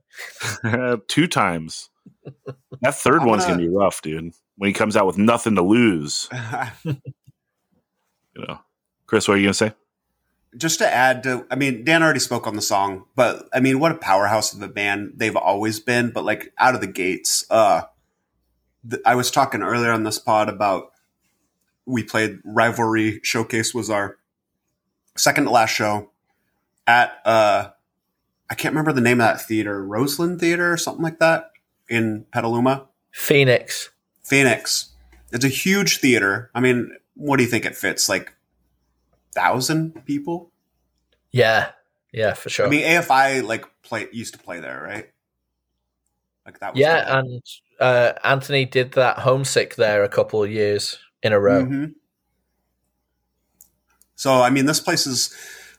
two 1.06 1.28
times. 1.28 1.90
That 2.44 2.94
3rd 2.94 3.20
I'm 3.20 3.26
one's 3.28 3.44
gonna- 3.44 3.56
gonna 3.58 3.68
be 3.68 3.74
rough, 3.74 4.02
dude. 4.02 4.32
When 4.56 4.68
he 4.68 4.74
comes 4.74 4.96
out 4.96 5.06
with 5.06 5.18
nothing 5.18 5.56
to 5.56 5.62
lose, 5.62 6.28
you 6.84 6.94
know. 8.36 8.60
Chris, 9.06 9.26
what 9.26 9.34
are 9.34 9.40
you 9.40 9.46
gonna 9.46 9.54
say? 9.54 9.72
just 10.56 10.78
to 10.78 10.92
add 10.92 11.22
to, 11.24 11.46
I 11.50 11.56
mean, 11.56 11.84
Dan 11.84 12.02
already 12.02 12.20
spoke 12.20 12.46
on 12.46 12.56
the 12.56 12.62
song, 12.62 13.04
but 13.16 13.48
I 13.52 13.60
mean, 13.60 13.80
what 13.80 13.92
a 13.92 13.96
powerhouse 13.96 14.52
of 14.52 14.62
a 14.62 14.68
band 14.68 15.14
they've 15.16 15.36
always 15.36 15.80
been. 15.80 16.10
But 16.10 16.24
like 16.24 16.52
out 16.58 16.74
of 16.74 16.80
the 16.80 16.86
gates, 16.86 17.44
uh, 17.50 17.82
th- 18.88 19.02
I 19.04 19.14
was 19.14 19.30
talking 19.30 19.62
earlier 19.62 19.90
on 19.90 20.04
this 20.04 20.18
pod 20.18 20.48
about 20.48 20.92
we 21.86 22.02
played 22.02 22.38
Rivalry 22.44 23.20
Showcase 23.22 23.74
was 23.74 23.90
our 23.90 24.18
second 25.16 25.44
to 25.44 25.50
last 25.50 25.70
show 25.70 26.10
at 26.86 27.18
uh, 27.24 27.70
I 28.48 28.54
can't 28.54 28.72
remember 28.72 28.92
the 28.92 29.00
name 29.00 29.20
of 29.20 29.26
that 29.26 29.40
theater, 29.40 29.84
Roseland 29.84 30.40
Theater 30.40 30.72
or 30.72 30.76
something 30.76 31.02
like 31.02 31.18
that 31.18 31.50
in 31.88 32.26
Petaluma. 32.32 32.86
phoenix 33.12 33.90
Phoenix. 34.24 34.90
It's 35.32 35.44
a 35.44 35.48
huge 35.48 35.98
theater. 35.98 36.50
I 36.54 36.60
mean, 36.60 36.90
what 37.14 37.36
do 37.36 37.42
you 37.44 37.48
think 37.48 37.64
it 37.64 37.76
fits? 37.76 38.08
Like 38.08 38.32
thousand 39.34 40.04
people? 40.06 40.50
yeah 41.32 41.70
yeah 42.12 42.32
for 42.32 42.48
sure 42.48 42.66
I 42.66 42.70
mean, 42.70 42.84
AFI 42.84 43.42
like 43.42 43.64
play 43.82 44.06
used 44.12 44.34
to 44.34 44.38
play 44.38 44.60
there, 44.60 44.80
right? 44.84 45.10
Like 46.46 46.60
that. 46.60 46.74
Was 46.74 46.80
yeah 46.80 47.04
their- 47.04 47.18
and 47.18 47.42
uh 47.80 48.12
anthony 48.22 48.64
did 48.64 48.92
that 48.92 49.18
homesick 49.18 49.74
there 49.74 50.04
a 50.04 50.08
couple 50.08 50.42
of 50.44 50.50
years 50.50 50.98
in 51.24 51.32
a 51.32 51.40
row 51.40 51.64
Mhm. 51.64 51.94
So 54.14 54.42
I 54.42 54.50
mean, 54.50 54.66
this 54.66 54.80
place 54.80 55.06
is 55.06 55.30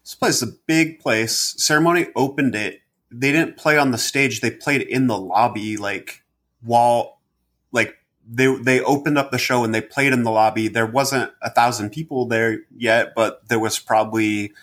this 0.04 0.14
place 0.16 0.36
is 0.42 0.44
a 0.44 0.54
big 0.68 1.00
place. 1.00 1.56
Ceremony 1.58 2.08
opened 2.16 2.54
it. 2.56 2.82
They 3.10 3.32
didn't 3.32 3.56
play 3.58 3.78
on 3.78 3.92
the 3.92 3.98
stage. 3.98 4.42
They 4.42 4.52
played 4.52 4.82
in 4.82 5.08
the 5.08 5.18
lobby, 5.18 5.78
like 5.78 6.24
while 6.62 7.20
like 7.72 7.96
they 8.28 8.54
they 8.56 8.82
opened 8.82 9.18
up 9.18 9.32
the 9.32 9.38
show 9.38 9.64
and 9.64 9.74
they 9.74 9.82
played 9.82 10.14
in 10.14 10.24
the 10.24 10.32
lobby. 10.32 10.68
There 10.68 10.86
wasn't 10.86 11.32
a 11.42 11.50
thousand 11.50 11.92
people 11.92 12.26
there 12.26 12.60
yet, 12.76 13.14
but 13.16 13.48
there 13.48 13.60
was 13.60 13.80
probably 13.80 14.54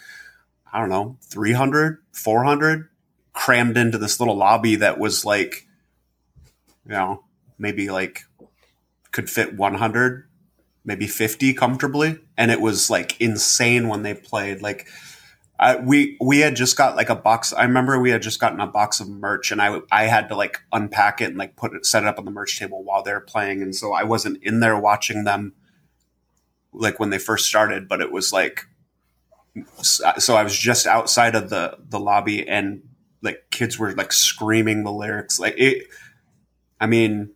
I 0.72 0.80
don't 0.80 0.88
know 0.88 1.16
300, 1.22 1.98
400 2.12 2.88
crammed 3.32 3.76
into 3.76 3.98
this 3.98 4.20
little 4.20 4.36
lobby 4.36 4.76
that 4.76 4.98
was 4.98 5.24
like 5.24 5.66
you 6.84 6.92
know 6.92 7.24
maybe 7.58 7.90
like 7.90 8.24
could 9.10 9.30
fit 9.30 9.54
100 9.54 10.28
maybe 10.84 11.06
50 11.06 11.54
comfortably 11.54 12.18
and 12.36 12.50
it 12.50 12.60
was 12.60 12.90
like 12.90 13.20
insane 13.20 13.88
when 13.88 14.02
they 14.02 14.14
played 14.14 14.60
like 14.60 14.86
We 15.84 16.16
we 16.20 16.40
had 16.40 16.56
just 16.56 16.76
got 16.76 16.96
like 16.96 17.08
a 17.08 17.14
box 17.14 17.52
i 17.52 17.62
remember 17.62 18.00
we 18.00 18.10
had 18.10 18.22
just 18.22 18.40
gotten 18.40 18.60
a 18.60 18.66
box 18.66 19.00
of 19.00 19.08
merch 19.08 19.52
and 19.52 19.62
i 19.62 19.78
i 19.90 20.04
had 20.04 20.28
to 20.28 20.36
like 20.36 20.60
unpack 20.72 21.20
it 21.20 21.26
and 21.26 21.36
like 21.36 21.56
put 21.56 21.74
it 21.74 21.86
set 21.86 22.02
it 22.02 22.06
up 22.06 22.18
on 22.18 22.24
the 22.24 22.30
merch 22.30 22.58
table 22.58 22.82
while 22.82 23.02
they 23.02 23.12
were 23.12 23.20
playing 23.20 23.62
and 23.62 23.74
so 23.74 23.92
i 23.92 24.02
wasn't 24.02 24.42
in 24.42 24.60
there 24.60 24.78
watching 24.78 25.24
them 25.24 25.52
like 26.72 26.98
when 26.98 27.10
they 27.10 27.18
first 27.18 27.46
started 27.46 27.88
but 27.88 28.00
it 28.00 28.10
was 28.10 28.32
like 28.32 28.66
uh, 30.04 30.18
so 30.18 30.34
i 30.34 30.42
was 30.42 30.56
just 30.56 30.86
outside 30.86 31.34
of 31.34 31.50
the 31.50 31.76
the 31.88 32.00
lobby 32.00 32.48
and 32.48 32.82
like 33.22 33.44
kids 33.50 33.78
were 33.78 33.92
like 33.92 34.12
screaming 34.12 34.82
the 34.82 34.92
lyrics 34.92 35.38
like 35.38 35.54
it 35.58 35.86
i 36.80 36.86
mean 36.86 37.30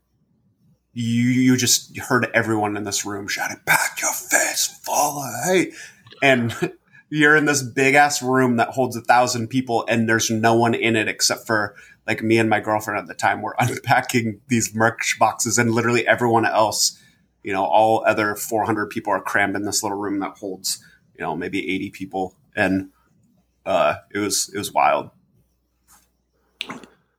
you 0.98 1.24
you 1.24 1.56
just 1.58 1.96
heard 1.98 2.26
everyone 2.32 2.74
in 2.76 2.84
this 2.84 3.04
room 3.04 3.28
shouting 3.28 3.60
"Pack 3.66 4.00
your 4.00 4.10
full 4.12 5.22
of 5.22 5.44
hate," 5.44 5.74
and 6.22 6.54
you're 7.08 7.36
in 7.36 7.44
this 7.44 7.62
big 7.62 7.94
ass 7.94 8.22
room 8.22 8.56
that 8.56 8.70
holds 8.70 8.96
a 8.96 9.00
thousand 9.00 9.48
people, 9.48 9.84
and 9.88 10.08
there's 10.08 10.30
no 10.30 10.54
one 10.54 10.74
in 10.74 10.96
it 10.96 11.08
except 11.08 11.46
for 11.46 11.74
like 12.06 12.22
me 12.22 12.38
and 12.38 12.50
my 12.50 12.60
girlfriend 12.60 12.98
at 12.98 13.06
the 13.06 13.14
time. 13.14 13.42
We're 13.42 13.54
unpacking 13.58 14.40
these 14.48 14.74
merch 14.74 15.16
boxes, 15.18 15.58
and 15.58 15.70
literally 15.72 16.06
everyone 16.06 16.46
else, 16.46 17.00
you 17.42 17.52
know, 17.52 17.64
all 17.64 18.04
other 18.06 18.34
400 18.34 18.90
people 18.90 19.12
are 19.12 19.20
crammed 19.20 19.56
in 19.56 19.64
this 19.64 19.82
little 19.82 19.98
room 19.98 20.20
that 20.20 20.38
holds, 20.38 20.82
you 21.14 21.24
know, 21.24 21.36
maybe 21.36 21.60
80 21.74 21.90
people, 21.90 22.34
and 22.54 22.90
uh, 23.64 23.96
it 24.12 24.18
was 24.18 24.50
it 24.52 24.58
was 24.58 24.72
wild. 24.72 25.10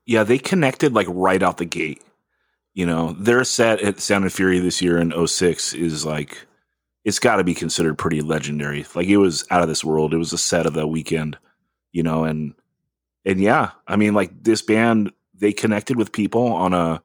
Yeah, 0.06 0.24
they 0.24 0.38
connected 0.38 0.94
like 0.94 1.08
right 1.10 1.44
out 1.44 1.58
the 1.58 1.66
gate. 1.66 2.02
You 2.74 2.86
know, 2.86 3.14
their 3.14 3.44
set 3.44 3.82
at 3.82 4.00
Sound 4.00 4.24
and 4.24 4.32
Fury 4.32 4.60
this 4.60 4.82
year 4.82 5.00
in 5.00 5.12
06 5.28 5.74
is 5.74 6.06
like 6.06 6.47
it's 7.08 7.20
got 7.20 7.38
to 7.38 7.44
be 7.46 7.54
considered 7.54 7.98
pretty 7.98 8.20
legendary. 8.20 8.86
Like 8.94 9.08
it 9.08 9.16
was 9.16 9.46
out 9.50 9.62
of 9.62 9.70
this 9.70 9.82
world. 9.82 10.14
It 10.14 10.18
was 10.18 10.34
a 10.34 10.38
set 10.38 10.66
of 10.66 10.74
the 10.74 10.86
weekend, 10.86 11.38
you 11.94 12.04
know, 12.04 12.26
and 12.26 12.54
and 13.24 13.40
yeah, 13.40 13.72
I 13.88 13.96
mean 13.96 14.14
like 14.14 14.44
this 14.44 14.62
band 14.62 15.14
they 15.34 15.54
connected 15.54 15.96
with 15.96 16.12
people 16.12 16.48
on 16.48 16.74
a 16.74 17.02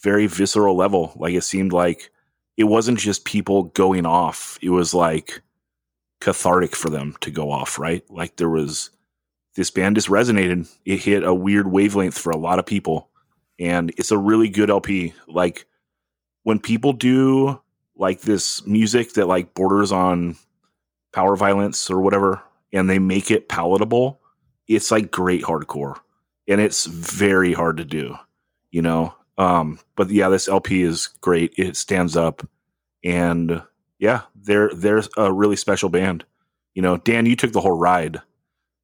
very 0.00 0.28
visceral 0.28 0.76
level. 0.76 1.14
Like 1.16 1.34
it 1.34 1.42
seemed 1.42 1.72
like 1.72 2.12
it 2.56 2.64
wasn't 2.64 3.00
just 3.00 3.24
people 3.24 3.64
going 3.64 4.06
off. 4.06 4.56
It 4.62 4.70
was 4.70 4.94
like 4.94 5.42
cathartic 6.20 6.76
for 6.76 6.88
them 6.88 7.16
to 7.22 7.32
go 7.32 7.50
off, 7.50 7.76
right? 7.76 8.08
Like 8.08 8.36
there 8.36 8.48
was 8.48 8.90
this 9.56 9.72
band 9.72 9.96
just 9.96 10.06
resonated. 10.06 10.72
It 10.84 11.00
hit 11.00 11.24
a 11.24 11.34
weird 11.34 11.66
wavelength 11.66 12.16
for 12.16 12.30
a 12.30 12.36
lot 12.36 12.60
of 12.60 12.66
people. 12.66 13.10
And 13.58 13.92
it's 13.96 14.12
a 14.12 14.18
really 14.18 14.48
good 14.48 14.70
LP. 14.70 15.12
Like 15.26 15.66
when 16.44 16.60
people 16.60 16.92
do 16.92 17.60
like 17.96 18.22
this 18.22 18.66
music 18.66 19.14
that 19.14 19.28
like 19.28 19.54
borders 19.54 19.92
on 19.92 20.36
power 21.12 21.36
violence 21.36 21.90
or 21.90 22.00
whatever, 22.00 22.42
and 22.72 22.90
they 22.90 22.98
make 22.98 23.30
it 23.30 23.48
palatable, 23.48 24.20
it's 24.66 24.90
like 24.90 25.10
great 25.10 25.42
hardcore. 25.42 25.96
And 26.48 26.60
it's 26.60 26.86
very 26.86 27.52
hard 27.52 27.76
to 27.78 27.84
do, 27.84 28.16
you 28.70 28.82
know? 28.82 29.14
Um, 29.38 29.78
but 29.96 30.10
yeah, 30.10 30.28
this 30.28 30.48
LP 30.48 30.82
is 30.82 31.08
great. 31.20 31.54
It 31.56 31.76
stands 31.76 32.16
up 32.16 32.46
and 33.02 33.62
yeah, 33.98 34.22
they're 34.34 34.70
they're 34.74 35.02
a 35.16 35.32
really 35.32 35.56
special 35.56 35.88
band. 35.88 36.24
You 36.74 36.82
know, 36.82 36.96
Dan, 36.98 37.26
you 37.26 37.36
took 37.36 37.52
the 37.52 37.60
whole 37.60 37.76
ride 37.78 38.20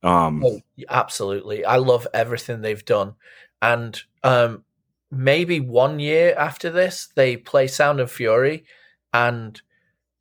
Um, 0.02 0.44
Oh, 0.44 0.60
absolutely. 0.88 1.64
I 1.64 1.76
love 1.76 2.06
everything 2.14 2.60
they've 2.62 2.84
done. 2.84 3.14
And 3.60 4.00
um, 4.22 4.64
maybe 5.10 5.60
one 5.60 5.98
year 5.98 6.34
after 6.36 6.70
this, 6.70 7.08
they 7.14 7.36
play 7.36 7.66
Sound 7.66 8.00
and 8.00 8.10
Fury 8.10 8.64
and 9.12 9.60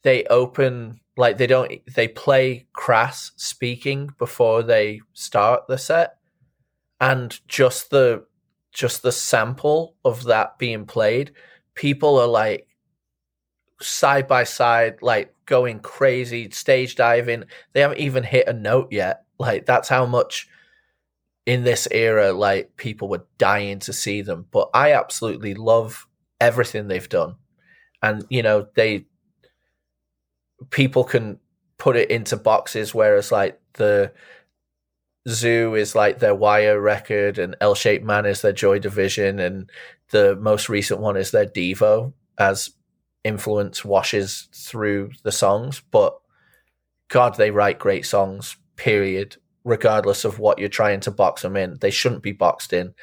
they 0.03 0.23
open, 0.25 0.99
like, 1.17 1.37
they 1.37 1.47
don't, 1.47 1.71
they 1.93 2.07
play 2.07 2.67
Crass 2.73 3.31
speaking 3.35 4.09
before 4.17 4.63
they 4.63 5.01
start 5.13 5.67
the 5.67 5.77
set. 5.77 6.17
And 7.01 7.39
just 7.47 7.89
the, 7.89 8.25
just 8.73 9.01
the 9.01 9.11
sample 9.11 9.95
of 10.03 10.25
that 10.25 10.57
being 10.57 10.85
played, 10.85 11.31
people 11.75 12.19
are 12.19 12.27
like 12.27 12.67
side 13.81 14.27
by 14.27 14.43
side, 14.43 15.01
like 15.01 15.33
going 15.45 15.79
crazy, 15.79 16.49
stage 16.51 16.95
diving. 16.95 17.45
They 17.73 17.81
haven't 17.81 17.99
even 17.99 18.23
hit 18.23 18.47
a 18.47 18.53
note 18.53 18.91
yet. 18.91 19.23
Like 19.39 19.65
that's 19.65 19.89
how 19.89 20.05
much 20.05 20.47
in 21.45 21.63
this 21.63 21.87
era, 21.91 22.33
like 22.33 22.75
people 22.77 23.07
were 23.07 23.25
dying 23.37 23.79
to 23.79 23.93
see 23.93 24.21
them. 24.21 24.45
But 24.51 24.69
I 24.73 24.93
absolutely 24.93 25.53
love 25.53 26.05
everything 26.39 26.87
they've 26.87 27.09
done, 27.09 27.37
and 28.01 28.25
you 28.29 28.43
know 28.43 28.67
they 28.75 29.05
people 30.69 31.03
can 31.03 31.39
put 31.77 31.95
it 31.95 32.11
into 32.11 32.37
boxes, 32.37 32.93
whereas 32.93 33.31
like 33.31 33.59
the 33.73 34.11
Zoo 35.27 35.75
is 35.75 35.95
like 35.95 36.19
their 36.19 36.35
Wire 36.35 36.79
record, 36.79 37.37
and 37.37 37.55
L 37.61 37.75
Shaped 37.75 38.05
Man 38.05 38.25
is 38.25 38.41
their 38.41 38.53
Joy 38.53 38.79
Division, 38.79 39.39
and 39.39 39.69
the 40.11 40.35
most 40.35 40.69
recent 40.69 40.99
one 40.99 41.17
is 41.17 41.31
their 41.31 41.45
Devo, 41.45 42.13
as 42.37 42.71
influence 43.23 43.83
washes 43.85 44.47
through 44.53 45.11
the 45.23 45.31
songs. 45.31 45.81
But 45.91 46.17
God, 47.09 47.35
they 47.35 47.51
write 47.51 47.79
great 47.79 48.05
songs, 48.05 48.57
period, 48.75 49.37
regardless 49.63 50.25
of 50.25 50.39
what 50.39 50.59
you're 50.59 50.69
trying 50.69 50.99
to 51.01 51.11
box 51.11 51.41
them 51.41 51.55
in. 51.57 51.77
They 51.79 51.91
shouldn't 51.91 52.23
be 52.23 52.31
boxed 52.31 52.73
in. 52.73 52.93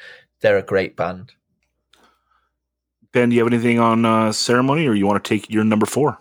They're 0.41 0.57
a 0.57 0.63
great 0.63 0.95
band. 0.95 1.33
Ben, 3.11 3.29
do 3.29 3.35
you 3.35 3.43
have 3.43 3.51
anything 3.51 3.79
on 3.79 4.05
uh, 4.05 4.31
ceremony, 4.31 4.87
or 4.87 4.93
you 4.93 5.05
want 5.05 5.23
to 5.23 5.27
take 5.27 5.49
your 5.49 5.63
number 5.63 5.85
four? 5.85 6.19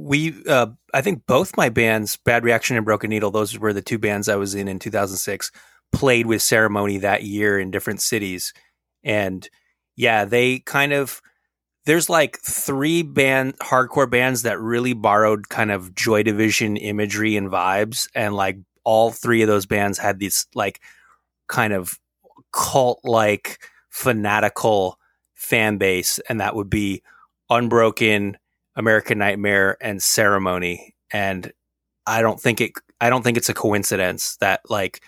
we 0.00 0.34
uh, 0.46 0.66
i 0.94 1.00
think 1.02 1.26
both 1.26 1.56
my 1.56 1.68
bands 1.68 2.16
bad 2.24 2.42
reaction 2.42 2.76
and 2.76 2.86
broken 2.86 3.10
needle 3.10 3.30
those 3.30 3.58
were 3.58 3.72
the 3.72 3.82
two 3.82 3.98
bands 3.98 4.28
i 4.28 4.36
was 4.36 4.54
in 4.54 4.66
in 4.66 4.78
2006 4.78 5.52
played 5.92 6.26
with 6.26 6.40
ceremony 6.40 6.98
that 6.98 7.22
year 7.22 7.58
in 7.58 7.70
different 7.70 8.00
cities 8.00 8.54
and 9.04 9.48
yeah 9.96 10.24
they 10.24 10.58
kind 10.60 10.92
of 10.92 11.20
there's 11.84 12.08
like 12.08 12.38
three 12.40 13.02
band 13.02 13.58
hardcore 13.58 14.10
bands 14.10 14.42
that 14.42 14.60
really 14.60 14.92
borrowed 14.92 15.48
kind 15.48 15.70
of 15.70 15.94
joy 15.94 16.22
division 16.22 16.76
imagery 16.76 17.36
and 17.36 17.50
vibes 17.50 18.08
and 18.14 18.34
like 18.34 18.58
all 18.84 19.10
three 19.10 19.42
of 19.42 19.48
those 19.48 19.66
bands 19.66 19.98
had 19.98 20.18
these 20.18 20.46
like 20.54 20.80
kind 21.48 21.72
of 21.72 21.98
cult 22.52 23.00
like 23.04 23.58
fanatical 23.90 24.98
fan 25.40 25.78
base 25.78 26.18
and 26.28 26.38
that 26.40 26.54
would 26.54 26.68
be 26.68 27.02
unbroken 27.48 28.36
American 28.76 29.18
Nightmare 29.18 29.78
and 29.80 30.02
Ceremony. 30.02 30.94
And 31.10 31.50
I 32.06 32.20
don't 32.20 32.38
think 32.38 32.60
it 32.60 32.72
I 33.00 33.08
don't 33.08 33.22
think 33.22 33.38
it's 33.38 33.48
a 33.48 33.54
coincidence 33.54 34.36
that 34.36 34.60
like 34.68 35.02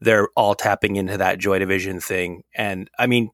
they're 0.00 0.28
all 0.36 0.54
tapping 0.54 0.96
into 0.96 1.18
that 1.18 1.38
Joy 1.38 1.58
Division 1.58 2.00
thing. 2.00 2.44
And 2.54 2.88
I 2.96 3.08
mean 3.08 3.30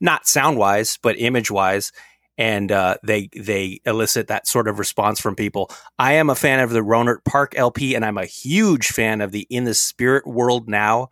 not 0.00 0.26
sound 0.26 0.56
wise 0.56 0.98
but 1.02 1.20
image 1.20 1.50
wise 1.50 1.92
and 2.38 2.72
uh, 2.72 2.96
they 3.04 3.28
they 3.36 3.80
elicit 3.84 4.28
that 4.28 4.48
sort 4.48 4.68
of 4.68 4.78
response 4.78 5.20
from 5.20 5.36
people. 5.36 5.70
I 5.98 6.14
am 6.14 6.30
a 6.30 6.34
fan 6.34 6.60
of 6.60 6.70
the 6.70 6.80
Rohnert 6.80 7.24
Park 7.26 7.52
LP 7.56 7.94
and 7.94 8.06
I'm 8.06 8.18
a 8.18 8.24
huge 8.24 8.88
fan 8.88 9.20
of 9.20 9.32
the 9.32 9.46
In 9.50 9.64
the 9.64 9.74
Spirit 9.74 10.26
World 10.26 10.66
Now 10.66 11.10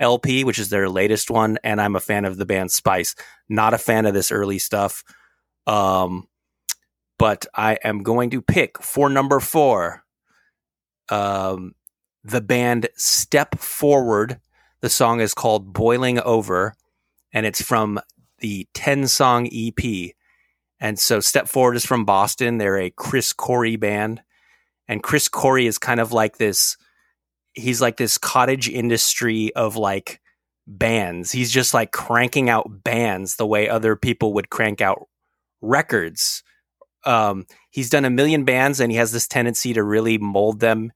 LP 0.00 0.44
which 0.44 0.58
is 0.58 0.70
their 0.70 0.88
latest 0.88 1.30
one 1.30 1.58
and 1.62 1.80
I'm 1.80 1.96
a 1.96 2.00
fan 2.00 2.24
of 2.24 2.36
the 2.36 2.46
band 2.46 2.70
Spice. 2.72 3.14
Not 3.48 3.74
a 3.74 3.78
fan 3.78 4.06
of 4.06 4.14
this 4.14 4.32
early 4.32 4.58
stuff. 4.58 5.04
Um 5.66 6.28
but 7.18 7.46
I 7.54 7.78
am 7.84 8.02
going 8.02 8.30
to 8.30 8.42
pick 8.42 8.82
for 8.82 9.08
number 9.08 9.40
four 9.40 10.04
um, 11.08 11.74
the 12.22 12.40
band 12.40 12.88
Step 12.96 13.58
Forward. 13.58 14.40
The 14.80 14.90
song 14.90 15.20
is 15.20 15.34
called 15.34 15.72
Boiling 15.72 16.18
Over, 16.20 16.74
and 17.32 17.46
it's 17.46 17.62
from 17.62 18.00
the 18.38 18.66
10 18.74 19.06
song 19.08 19.48
EP. 19.52 20.12
And 20.80 20.98
so 20.98 21.20
Step 21.20 21.48
Forward 21.48 21.76
is 21.76 21.86
from 21.86 22.04
Boston. 22.04 22.58
They're 22.58 22.78
a 22.78 22.90
Chris 22.90 23.32
Corry 23.32 23.78
band. 23.78 24.22
And 24.86 25.02
Chris 25.02 25.28
Corry 25.28 25.66
is 25.66 25.78
kind 25.78 26.00
of 26.00 26.12
like 26.12 26.36
this, 26.36 26.76
he's 27.54 27.80
like 27.80 27.96
this 27.96 28.18
cottage 28.18 28.68
industry 28.68 29.54
of 29.54 29.76
like 29.76 30.20
bands. 30.66 31.32
He's 31.32 31.50
just 31.50 31.74
like 31.74 31.92
cranking 31.92 32.48
out 32.48 32.84
bands 32.84 33.36
the 33.36 33.46
way 33.46 33.68
other 33.68 33.96
people 33.96 34.34
would 34.34 34.50
crank 34.50 34.80
out 34.80 35.08
records. 35.60 36.42
Um, 37.04 37.46
he's 37.70 37.90
done 37.90 38.04
a 38.04 38.10
million 38.10 38.44
bands 38.44 38.80
and 38.80 38.90
he 38.90 38.98
has 38.98 39.12
this 39.12 39.28
tendency 39.28 39.74
to 39.74 39.82
really 39.82 40.18
mold 40.18 40.60
them 40.60 40.92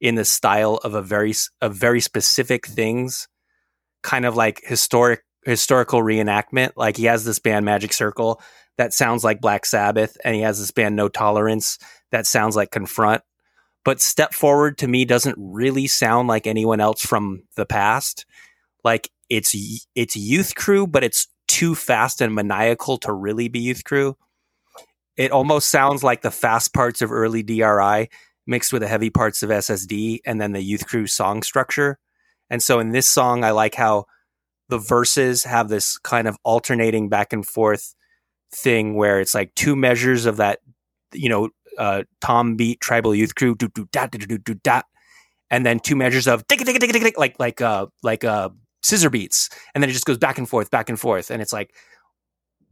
in 0.00 0.14
the 0.14 0.24
style 0.24 0.76
of 0.84 0.94
a 0.94 1.02
very 1.02 1.34
of 1.60 1.74
very 1.74 2.00
specific 2.00 2.66
things 2.66 3.26
kind 4.02 4.24
of 4.24 4.36
like 4.36 4.60
historic 4.64 5.24
historical 5.44 6.00
reenactment. 6.00 6.72
Like 6.76 6.96
he 6.96 7.06
has 7.06 7.24
this 7.24 7.40
band 7.40 7.64
magic 7.64 7.92
circle 7.92 8.40
that 8.76 8.92
sounds 8.92 9.24
like 9.24 9.40
black 9.40 9.66
sabbath 9.66 10.16
and 10.24 10.34
he 10.36 10.42
has 10.42 10.58
this 10.60 10.70
band 10.70 10.94
no 10.94 11.08
tolerance 11.08 11.78
that 12.12 12.26
sounds 12.26 12.54
like 12.54 12.70
confront 12.70 13.22
but 13.84 14.00
step 14.00 14.34
forward 14.34 14.78
to 14.78 14.88
me 14.88 15.04
doesn't 15.04 15.36
really 15.38 15.86
sound 15.86 16.28
like 16.28 16.46
anyone 16.46 16.80
else 16.80 17.02
from 17.02 17.42
the 17.56 17.66
past 17.66 18.26
like 18.84 19.10
it's 19.28 19.54
it's 19.94 20.16
youth 20.16 20.54
crew 20.54 20.86
but 20.86 21.04
it's 21.04 21.28
too 21.46 21.74
fast 21.74 22.20
and 22.20 22.34
maniacal 22.34 22.98
to 22.98 23.12
really 23.12 23.48
be 23.48 23.58
youth 23.58 23.84
crew 23.84 24.16
it 25.18 25.32
almost 25.32 25.68
sounds 25.68 26.04
like 26.04 26.22
the 26.22 26.30
fast 26.30 26.72
parts 26.72 27.02
of 27.02 27.12
early 27.12 27.42
DRI 27.42 28.08
mixed 28.46 28.72
with 28.72 28.82
the 28.82 28.88
heavy 28.88 29.10
parts 29.10 29.42
of 29.42 29.50
SSD 29.50 30.20
and 30.24 30.40
then 30.40 30.52
the 30.52 30.62
youth 30.62 30.86
crew 30.86 31.06
song 31.08 31.42
structure. 31.42 31.98
And 32.48 32.62
so 32.62 32.78
in 32.78 32.92
this 32.92 33.08
song, 33.08 33.44
I 33.44 33.50
like 33.50 33.74
how 33.74 34.06
the 34.68 34.78
verses 34.78 35.42
have 35.44 35.68
this 35.68 35.98
kind 35.98 36.28
of 36.28 36.38
alternating 36.44 37.08
back 37.08 37.32
and 37.32 37.44
forth 37.44 37.94
thing 38.54 38.94
where 38.94 39.20
it's 39.20 39.34
like 39.34 39.54
two 39.56 39.74
measures 39.74 40.24
of 40.24 40.36
that, 40.36 40.60
you 41.12 41.28
know, 41.28 41.50
uh, 41.78 42.02
Tom 42.20 42.56
beat 42.56 42.80
tribal 42.80 43.14
youth 43.14 43.34
crew, 43.34 43.54
do 43.54 43.68
do 43.68 43.88
da 43.92 44.06
do 44.06 44.18
do 44.18 44.38
do 44.38 44.54
da, 44.54 44.82
and 45.50 45.64
then 45.64 45.80
two 45.80 45.96
measures 45.96 46.26
of 46.26 46.46
tick 46.48 46.60
tick 46.60 46.78
tick 46.78 46.90
tick 46.90 47.18
like 47.18 47.38
like 47.38 47.60
uh 47.60 47.86
like 48.02 48.24
uh 48.24 48.50
scissor 48.82 49.10
beats, 49.10 49.48
and 49.74 49.82
then 49.82 49.90
it 49.90 49.92
just 49.92 50.04
goes 50.04 50.18
back 50.18 50.38
and 50.38 50.48
forth, 50.48 50.70
back 50.70 50.88
and 50.88 51.00
forth, 51.00 51.30
and 51.30 51.40
it's 51.40 51.52
like 51.52 51.74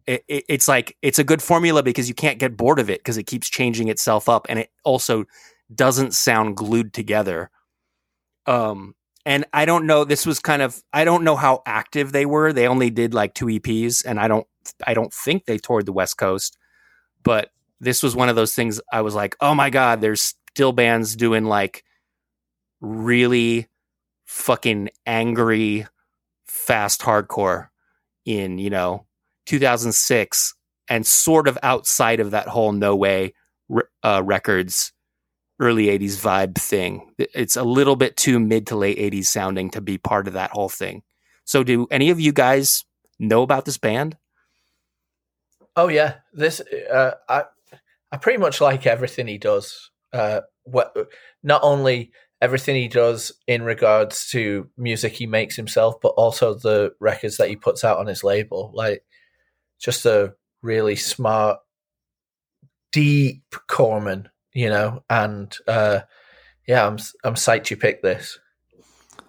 it, 0.06 0.24
it, 0.28 0.44
it's 0.48 0.68
like 0.68 0.96
it's 1.02 1.18
a 1.18 1.24
good 1.24 1.42
formula 1.42 1.82
because 1.82 2.08
you 2.08 2.14
can't 2.14 2.38
get 2.38 2.56
bored 2.56 2.78
of 2.78 2.90
it 2.90 3.00
because 3.00 3.16
it 3.16 3.24
keeps 3.24 3.48
changing 3.48 3.88
itself 3.88 4.28
up 4.28 4.46
and 4.48 4.58
it 4.58 4.70
also 4.84 5.24
doesn't 5.74 6.14
sound 6.14 6.56
glued 6.56 6.92
together. 6.92 7.50
Um 8.46 8.94
and 9.26 9.44
i 9.52 9.64
don't 9.64 9.86
know 9.86 10.04
this 10.04 10.24
was 10.24 10.38
kind 10.38 10.62
of 10.62 10.80
i 10.92 11.04
don't 11.04 11.24
know 11.24 11.36
how 11.36 11.60
active 11.66 12.12
they 12.12 12.24
were. 12.24 12.52
They 12.52 12.68
only 12.68 12.88
did 12.90 13.12
like 13.12 13.34
two 13.34 13.46
eps 13.46 14.04
and 14.06 14.18
i 14.18 14.28
don't 14.28 14.46
i 14.86 14.94
don't 14.94 15.12
think 15.12 15.44
they 15.44 15.58
toured 15.58 15.84
the 15.84 15.92
west 15.92 16.16
coast 16.16 16.56
but 17.22 17.50
this 17.80 18.02
was 18.02 18.16
one 18.16 18.28
of 18.28 18.36
those 18.36 18.54
things 18.54 18.80
i 18.92 19.00
was 19.00 19.14
like 19.14 19.36
oh 19.40 19.54
my 19.54 19.70
god 19.70 20.00
there's 20.00 20.34
still 20.50 20.72
bands 20.72 21.16
doing 21.16 21.44
like 21.44 21.84
really 22.80 23.68
fucking 24.24 24.88
angry 25.06 25.86
fast 26.46 27.00
hardcore 27.00 27.68
in 28.24 28.58
you 28.58 28.70
know 28.70 29.06
2006 29.46 30.54
and 30.88 31.06
sort 31.06 31.48
of 31.48 31.58
outside 31.62 32.20
of 32.20 32.30
that 32.32 32.48
whole 32.48 32.72
no 32.72 32.94
way 32.94 33.32
uh, 34.02 34.22
records 34.24 34.92
early 35.58 35.86
80s 35.86 36.20
vibe 36.20 36.54
thing. 36.56 37.12
It's 37.18 37.56
a 37.56 37.64
little 37.64 37.96
bit 37.96 38.16
too 38.16 38.38
mid 38.38 38.66
to 38.68 38.76
late 38.76 38.98
80s 38.98 39.26
sounding 39.26 39.70
to 39.70 39.80
be 39.80 39.98
part 39.98 40.28
of 40.28 40.34
that 40.34 40.50
whole 40.50 40.68
thing. 40.68 41.02
So 41.44 41.62
do 41.62 41.86
any 41.90 42.10
of 42.10 42.20
you 42.20 42.32
guys 42.32 42.84
know 43.18 43.42
about 43.42 43.64
this 43.64 43.78
band? 43.78 44.16
Oh 45.74 45.88
yeah. 45.88 46.14
This 46.32 46.60
uh, 46.60 47.12
i 47.28 47.44
i 48.12 48.16
pretty 48.16 48.38
much 48.38 48.60
like 48.60 48.86
everything 48.86 49.26
he 49.26 49.38
does 49.38 49.90
uh 50.12 50.40
what 50.64 50.94
not 51.42 51.62
only 51.62 52.10
everything 52.40 52.76
he 52.76 52.88
does 52.88 53.32
in 53.46 53.62
regards 53.62 54.28
to 54.30 54.68
music 54.76 55.12
he 55.14 55.26
makes 55.26 55.56
himself 55.56 55.94
but 56.02 56.08
also 56.10 56.54
the 56.54 56.92
records 57.00 57.36
that 57.36 57.48
he 57.48 57.56
puts 57.56 57.84
out 57.84 57.98
on 57.98 58.06
his 58.06 58.22
label 58.22 58.70
like 58.74 59.02
just 59.78 60.06
a 60.06 60.34
really 60.62 60.96
smart, 60.96 61.58
deep 62.92 63.44
Corman, 63.68 64.28
you 64.52 64.68
know. 64.68 65.02
And 65.08 65.56
uh, 65.66 66.00
yeah, 66.66 66.86
I'm 66.86 66.98
I'm 67.24 67.34
psyched 67.34 67.70
you 67.70 67.76
picked 67.76 68.02
this. 68.02 68.38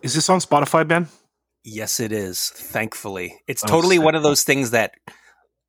Is 0.01 0.13
this 0.13 0.29
on 0.29 0.39
Spotify, 0.39 0.87
Ben? 0.87 1.07
Yes, 1.63 1.99
it 1.99 2.11
is. 2.11 2.49
Thankfully, 2.49 3.39
it's 3.47 3.63
oh, 3.63 3.67
totally 3.67 3.99
one 3.99 4.15
of 4.15 4.23
those 4.23 4.43
things 4.43 4.71
that 4.71 4.93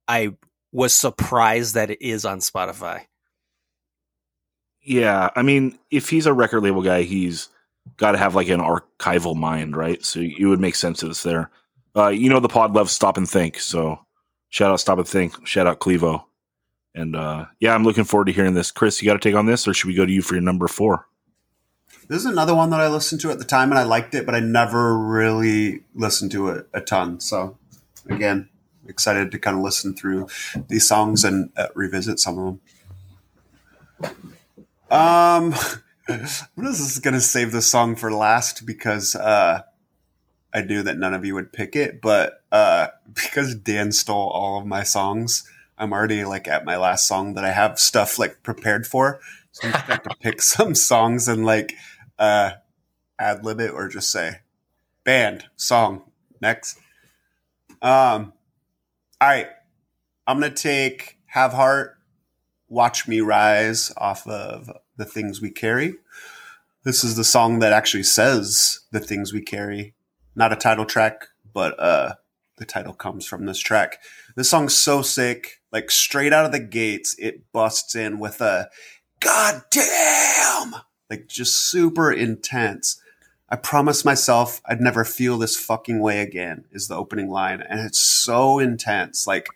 I 0.06 0.36
was 0.72 0.94
surprised 0.94 1.74
that 1.74 1.90
it 1.90 2.02
is 2.02 2.24
on 2.24 2.38
Spotify. 2.38 3.02
Yeah, 4.82 5.30
I 5.36 5.42
mean, 5.42 5.78
if 5.90 6.08
he's 6.08 6.26
a 6.26 6.32
record 6.32 6.62
label 6.62 6.82
guy, 6.82 7.02
he's 7.02 7.48
got 7.96 8.12
to 8.12 8.18
have 8.18 8.34
like 8.34 8.48
an 8.48 8.60
archival 8.60 9.34
mind, 9.36 9.76
right? 9.76 10.04
So 10.04 10.20
it 10.20 10.46
would 10.46 10.60
make 10.60 10.74
sense 10.74 11.02
if 11.02 11.10
it's 11.10 11.22
there. 11.22 11.50
Uh, 11.96 12.08
you 12.08 12.28
know, 12.28 12.40
the 12.40 12.48
pod 12.48 12.74
loves 12.74 12.92
stop 12.92 13.16
and 13.16 13.28
think. 13.28 13.60
So 13.60 13.98
shout 14.50 14.70
out 14.70 14.80
stop 14.80 14.98
and 14.98 15.08
think. 15.08 15.46
Shout 15.46 15.66
out 15.66 15.80
Clevo. 15.80 16.24
And 16.94 17.16
uh, 17.16 17.46
yeah, 17.60 17.74
I'm 17.74 17.84
looking 17.84 18.04
forward 18.04 18.26
to 18.26 18.32
hearing 18.32 18.54
this. 18.54 18.70
Chris, 18.70 19.02
you 19.02 19.06
got 19.06 19.14
to 19.14 19.28
take 19.28 19.34
on 19.34 19.46
this, 19.46 19.68
or 19.68 19.74
should 19.74 19.88
we 19.88 19.94
go 19.94 20.06
to 20.06 20.12
you 20.12 20.22
for 20.22 20.34
your 20.34 20.42
number 20.42 20.68
four? 20.68 21.06
This 22.08 22.20
is 22.20 22.26
another 22.26 22.54
one 22.54 22.70
that 22.70 22.80
I 22.80 22.88
listened 22.88 23.20
to 23.22 23.30
at 23.30 23.38
the 23.38 23.44
time 23.44 23.70
and 23.70 23.78
I 23.78 23.82
liked 23.82 24.14
it, 24.14 24.24
but 24.24 24.34
I 24.34 24.40
never 24.40 24.98
really 24.98 25.82
listened 25.94 26.32
to 26.32 26.48
it 26.48 26.66
a 26.72 26.80
ton. 26.80 27.20
So 27.20 27.58
again, 28.08 28.48
excited 28.88 29.30
to 29.30 29.38
kind 29.38 29.56
of 29.56 29.62
listen 29.62 29.94
through 29.94 30.28
these 30.68 30.86
songs 30.88 31.24
and 31.24 31.50
uh, 31.56 31.68
revisit 31.74 32.18
some 32.18 32.38
of 32.38 32.44
them. 34.00 34.20
Um, 34.90 35.54
I'm 36.08 37.02
gonna 37.02 37.20
save 37.20 37.52
the 37.52 37.62
song 37.62 37.96
for 37.96 38.10
last 38.12 38.64
because 38.64 39.14
uh, 39.14 39.62
I 40.52 40.62
knew 40.62 40.82
that 40.82 40.96
none 40.96 41.14
of 41.14 41.24
you 41.24 41.34
would 41.34 41.52
pick 41.52 41.76
it, 41.76 42.00
but 42.00 42.42
uh, 42.50 42.88
because 43.12 43.54
Dan 43.54 43.92
stole 43.92 44.30
all 44.30 44.58
of 44.58 44.66
my 44.66 44.82
songs, 44.82 45.48
I'm 45.76 45.92
already 45.92 46.24
like 46.24 46.48
at 46.48 46.64
my 46.64 46.76
last 46.76 47.06
song 47.06 47.34
that 47.34 47.44
I 47.44 47.50
have 47.50 47.78
stuff 47.78 48.18
like 48.18 48.42
prepared 48.42 48.86
for. 48.86 49.20
So 49.52 49.68
I'm 49.68 49.72
just 49.72 49.84
have 49.84 50.02
to 50.04 50.16
pick 50.20 50.42
some 50.42 50.74
songs 50.74 51.28
and 51.28 51.44
like 51.44 51.74
uh, 52.18 52.52
ad 53.18 53.44
lib 53.44 53.60
it 53.60 53.70
or 53.70 53.88
just 53.88 54.10
say 54.10 54.40
band 55.04 55.46
song 55.56 56.02
next. 56.40 56.78
Um, 57.82 58.32
all 59.20 59.28
right, 59.28 59.48
I'm 60.26 60.38
gonna 60.38 60.54
take 60.54 61.18
"Have 61.26 61.52
Heart," 61.52 61.98
"Watch 62.68 63.08
Me 63.08 63.20
Rise" 63.20 63.92
off 63.96 64.26
of 64.26 64.70
"The 64.96 65.04
Things 65.04 65.40
We 65.40 65.50
Carry." 65.50 65.94
This 66.84 67.02
is 67.02 67.16
the 67.16 67.24
song 67.24 67.58
that 67.58 67.72
actually 67.72 68.04
says 68.04 68.80
"The 68.92 69.00
Things 69.00 69.32
We 69.32 69.42
Carry," 69.42 69.94
not 70.36 70.52
a 70.52 70.56
title 70.56 70.84
track, 70.84 71.28
but 71.52 71.78
uh, 71.80 72.14
the 72.58 72.64
title 72.64 72.92
comes 72.92 73.26
from 73.26 73.46
this 73.46 73.58
track. 73.58 73.98
This 74.36 74.50
song's 74.50 74.76
so 74.76 75.02
sick, 75.02 75.60
like 75.72 75.90
straight 75.90 76.32
out 76.32 76.46
of 76.46 76.52
the 76.52 76.60
gates, 76.60 77.16
it 77.18 77.50
busts 77.52 77.96
in 77.96 78.20
with 78.20 78.40
a 78.40 78.70
"God 79.18 79.62
damn!" 79.70 80.74
like 81.10 81.26
just 81.26 81.56
super 81.56 82.12
intense. 82.12 83.00
I 83.50 83.56
promised 83.56 84.04
myself 84.04 84.60
I'd 84.66 84.80
never 84.80 85.04
feel 85.04 85.38
this 85.38 85.56
fucking 85.56 86.00
way 86.00 86.20
again 86.20 86.64
is 86.70 86.88
the 86.88 86.96
opening 86.96 87.30
line. 87.30 87.62
And 87.62 87.80
it's 87.80 87.98
so 87.98 88.58
intense. 88.58 89.26
Like 89.26 89.48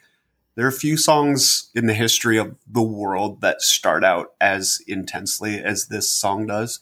there 0.55 0.65
are 0.65 0.71
a 0.71 0.73
few 0.73 0.97
songs 0.97 1.71
in 1.75 1.87
the 1.87 1.95
history 1.95 2.39
of 2.39 2.57
the 2.67 2.83
world 2.83 3.41
that 3.43 3.63
start 3.63 4.03
out 4.05 4.33
as 4.41 4.81
intensely 4.87 5.59
as 5.63 5.87
this 5.87 6.09
song 6.11 6.47
does, 6.47 6.81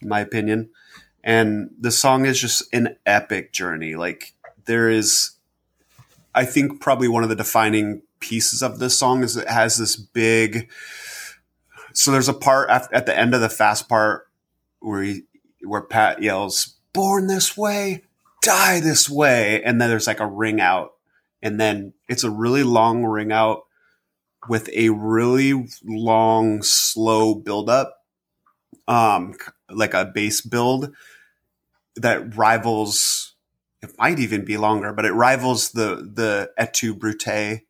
in 0.00 0.08
my 0.08 0.20
opinion. 0.20 0.70
And 1.24 1.70
the 1.78 1.90
song 1.90 2.26
is 2.26 2.40
just 2.40 2.62
an 2.72 2.96
epic 3.06 3.52
journey. 3.52 3.94
Like 3.94 4.34
there 4.64 4.88
is, 4.88 5.32
I 6.34 6.44
think 6.44 6.80
probably 6.80 7.08
one 7.08 7.22
of 7.22 7.28
the 7.28 7.36
defining 7.36 8.02
pieces 8.20 8.62
of 8.62 8.78
this 8.78 8.98
song 8.98 9.22
is 9.22 9.36
it 9.36 9.48
has 9.48 9.76
this 9.76 9.96
big, 9.96 10.70
so 11.92 12.10
there's 12.10 12.28
a 12.28 12.34
part 12.34 12.70
at 12.70 13.06
the 13.06 13.16
end 13.16 13.34
of 13.34 13.40
the 13.40 13.48
fast 13.48 13.88
part 13.88 14.28
where 14.80 15.02
he, 15.02 15.22
where 15.64 15.82
Pat 15.82 16.22
yells, 16.22 16.76
"Born 16.92 17.26
this 17.26 17.56
way, 17.56 18.04
die 18.42 18.80
this 18.80 19.08
way," 19.08 19.62
and 19.62 19.80
then 19.80 19.88
there's 19.88 20.06
like 20.06 20.20
a 20.20 20.26
ring 20.26 20.60
out, 20.60 20.94
and 21.42 21.60
then 21.60 21.94
it's 22.08 22.24
a 22.24 22.30
really 22.30 22.62
long 22.62 23.04
ring 23.04 23.32
out 23.32 23.64
with 24.48 24.68
a 24.74 24.88
really 24.90 25.68
long, 25.84 26.62
slow 26.62 27.34
build 27.34 27.70
up, 27.70 28.04
um, 28.88 29.34
like 29.70 29.94
a 29.94 30.04
bass 30.04 30.40
build 30.40 30.94
that 31.96 32.36
rivals. 32.36 33.34
It 33.82 33.90
might 33.98 34.18
even 34.18 34.44
be 34.44 34.56
longer, 34.56 34.92
but 34.92 35.04
it 35.04 35.12
rivals 35.12 35.72
the 35.72 35.96
the 35.96 36.50
Et 36.56 36.72
tu 36.72 36.94
Brute 36.94 37.62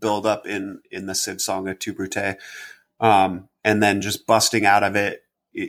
build 0.00 0.26
up 0.26 0.46
in 0.46 0.80
in 0.90 1.06
the 1.06 1.14
Sid 1.14 1.40
song 1.40 1.68
Et 1.68 1.78
tu 1.78 1.92
Brute, 1.92 2.36
um, 3.00 3.48
and 3.64 3.82
then 3.82 4.00
just 4.00 4.26
busting 4.26 4.64
out 4.64 4.82
of 4.82 4.96
it 4.96 5.24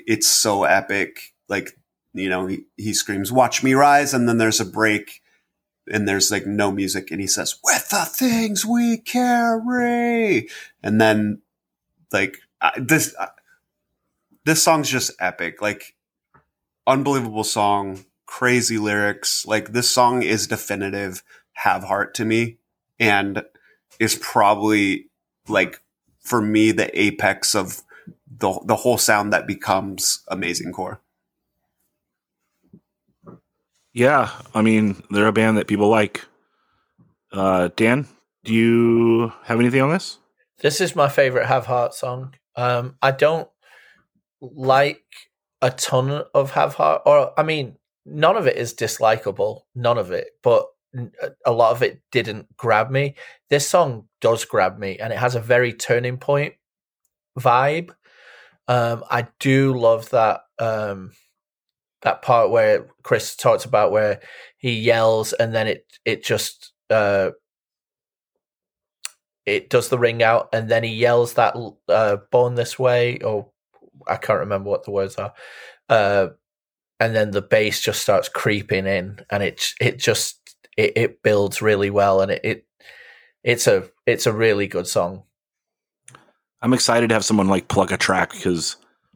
it's 0.07 0.27
so 0.27 0.63
epic. 0.63 1.33
Like, 1.47 1.77
you 2.13 2.29
know, 2.29 2.47
he, 2.47 2.65
he 2.77 2.93
screams, 2.93 3.31
watch 3.31 3.63
me 3.63 3.73
rise. 3.73 4.13
And 4.13 4.27
then 4.27 4.37
there's 4.37 4.59
a 4.59 4.65
break 4.65 5.21
and 5.91 6.07
there's 6.07 6.31
like 6.31 6.45
no 6.45 6.71
music. 6.71 7.11
And 7.11 7.19
he 7.19 7.27
says, 7.27 7.55
with 7.63 7.89
the 7.89 8.05
things 8.05 8.65
we 8.65 8.97
carry. 8.97 10.49
And 10.83 11.01
then 11.01 11.41
like 12.11 12.37
this, 12.77 13.15
this 14.45 14.63
song's 14.63 14.89
just 14.89 15.11
epic. 15.19 15.61
Like 15.61 15.95
unbelievable 16.85 17.43
song, 17.43 18.05
crazy 18.25 18.77
lyrics. 18.77 19.45
Like 19.45 19.71
this 19.71 19.89
song 19.89 20.23
is 20.23 20.47
definitive 20.47 21.23
have 21.53 21.83
heart 21.83 22.13
to 22.15 22.23
me 22.23 22.57
and 22.99 23.43
is 23.99 24.15
probably 24.15 25.09
like 25.47 25.81
for 26.21 26.41
me 26.41 26.71
the 26.71 26.99
apex 26.99 27.55
of 27.55 27.81
the 28.27 28.59
the 28.65 28.75
whole 28.75 28.97
sound 28.97 29.33
that 29.33 29.47
becomes 29.47 30.23
amazing 30.27 30.71
core. 30.71 31.01
Yeah, 33.93 34.29
I 34.53 34.61
mean 34.61 35.03
they're 35.09 35.27
a 35.27 35.33
band 35.33 35.57
that 35.57 35.67
people 35.67 35.89
like. 35.89 36.25
Uh, 37.31 37.69
Dan, 37.75 38.07
do 38.43 38.53
you 38.53 39.31
have 39.43 39.59
anything 39.59 39.81
on 39.81 39.91
this? 39.91 40.17
This 40.59 40.81
is 40.81 40.95
my 40.95 41.09
favorite 41.09 41.45
Have 41.45 41.67
Heart 41.67 41.93
song. 41.93 42.33
Um, 42.55 42.95
I 43.01 43.11
don't 43.11 43.47
like 44.41 45.03
a 45.61 45.69
ton 45.69 46.23
of 46.33 46.51
Have 46.51 46.75
Heart, 46.75 47.03
or 47.05 47.39
I 47.39 47.43
mean, 47.43 47.77
none 48.05 48.35
of 48.35 48.47
it 48.47 48.57
is 48.57 48.73
dislikable, 48.73 49.61
none 49.75 49.97
of 49.97 50.11
it, 50.11 50.29
but 50.43 50.65
a 51.45 51.51
lot 51.51 51.71
of 51.71 51.83
it 51.83 52.01
didn't 52.11 52.55
grab 52.57 52.89
me. 52.89 53.15
This 53.49 53.67
song 53.67 54.07
does 54.21 54.45
grab 54.45 54.79
me, 54.79 54.97
and 54.97 55.13
it 55.13 55.19
has 55.19 55.35
a 55.35 55.39
very 55.39 55.73
turning 55.73 56.17
point 56.17 56.55
vibe. 57.37 57.91
Um, 58.69 59.03
I 59.09 59.27
do 59.39 59.77
love 59.77 60.11
that 60.11 60.41
um, 60.59 61.11
that 62.03 62.21
part 62.21 62.51
where 62.51 62.87
Chris 63.03 63.35
talks 63.35 63.65
about 63.65 63.91
where 63.91 64.21
he 64.59 64.73
yells 64.73 65.33
and 65.33 65.53
then 65.53 65.67
it 65.67 65.85
it 66.05 66.23
just 66.23 66.71
uh, 66.91 67.31
it 69.47 69.71
does 69.71 69.89
the 69.89 69.97
ring 69.97 70.21
out 70.21 70.49
and 70.53 70.69
then 70.69 70.83
he 70.83 70.91
yells 70.93 71.33
that 71.33 71.55
uh, 71.89 72.17
"born 72.31 72.53
this 72.53 72.77
way" 72.77 73.17
or 73.21 73.49
I 74.07 74.17
can't 74.17 74.41
remember 74.41 74.69
what 74.69 74.83
the 74.85 74.91
words 74.91 75.15
are. 75.15 75.33
Uh, 75.89 76.27
and 76.99 77.15
then 77.15 77.31
the 77.31 77.41
bass 77.41 77.81
just 77.81 78.01
starts 78.03 78.29
creeping 78.29 78.85
in 78.85 79.19
and 79.31 79.41
it 79.43 79.65
it 79.81 79.97
just 79.97 80.55
it, 80.77 80.93
it 80.95 81.23
builds 81.23 81.61
really 81.61 81.89
well 81.89 82.21
and 82.21 82.31
it, 82.31 82.41
it 82.43 82.65
it's 83.43 83.67
a 83.67 83.89
it's 84.05 84.27
a 84.27 84.33
really 84.33 84.67
good 84.67 84.87
song 84.87 85.23
I'm 86.61 86.73
excited 86.73 87.09
to 87.09 87.15
have 87.15 87.25
someone 87.25 87.47
like 87.47 87.67
plug 87.67 87.91
a 87.91 87.97
track 87.97 88.31
because 88.31 88.75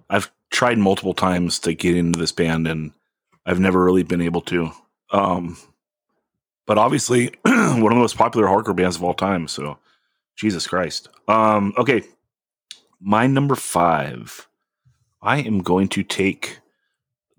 I've 0.09 0.31
tried 0.51 0.77
multiple 0.77 1.13
times 1.13 1.59
to 1.59 1.73
get 1.73 1.97
into 1.97 2.19
this 2.19 2.31
band 2.31 2.67
and 2.67 2.91
I've 3.45 3.59
never 3.59 3.83
really 3.83 4.03
been 4.03 4.21
able 4.21 4.41
to. 4.41 4.71
Um, 5.11 5.57
but 6.65 6.77
obviously, 6.77 7.27
one 7.43 7.83
of 7.83 7.89
the 7.89 7.95
most 7.95 8.17
popular 8.17 8.47
hardcore 8.47 8.75
bands 8.75 8.95
of 8.95 9.03
all 9.03 9.13
time. 9.13 9.47
So, 9.47 9.77
Jesus 10.35 10.67
Christ. 10.67 11.09
Um, 11.27 11.73
okay, 11.77 12.03
my 12.99 13.27
number 13.27 13.55
five. 13.55 14.47
I 15.21 15.37
am 15.37 15.59
going 15.59 15.87
to 15.89 16.03
take 16.03 16.59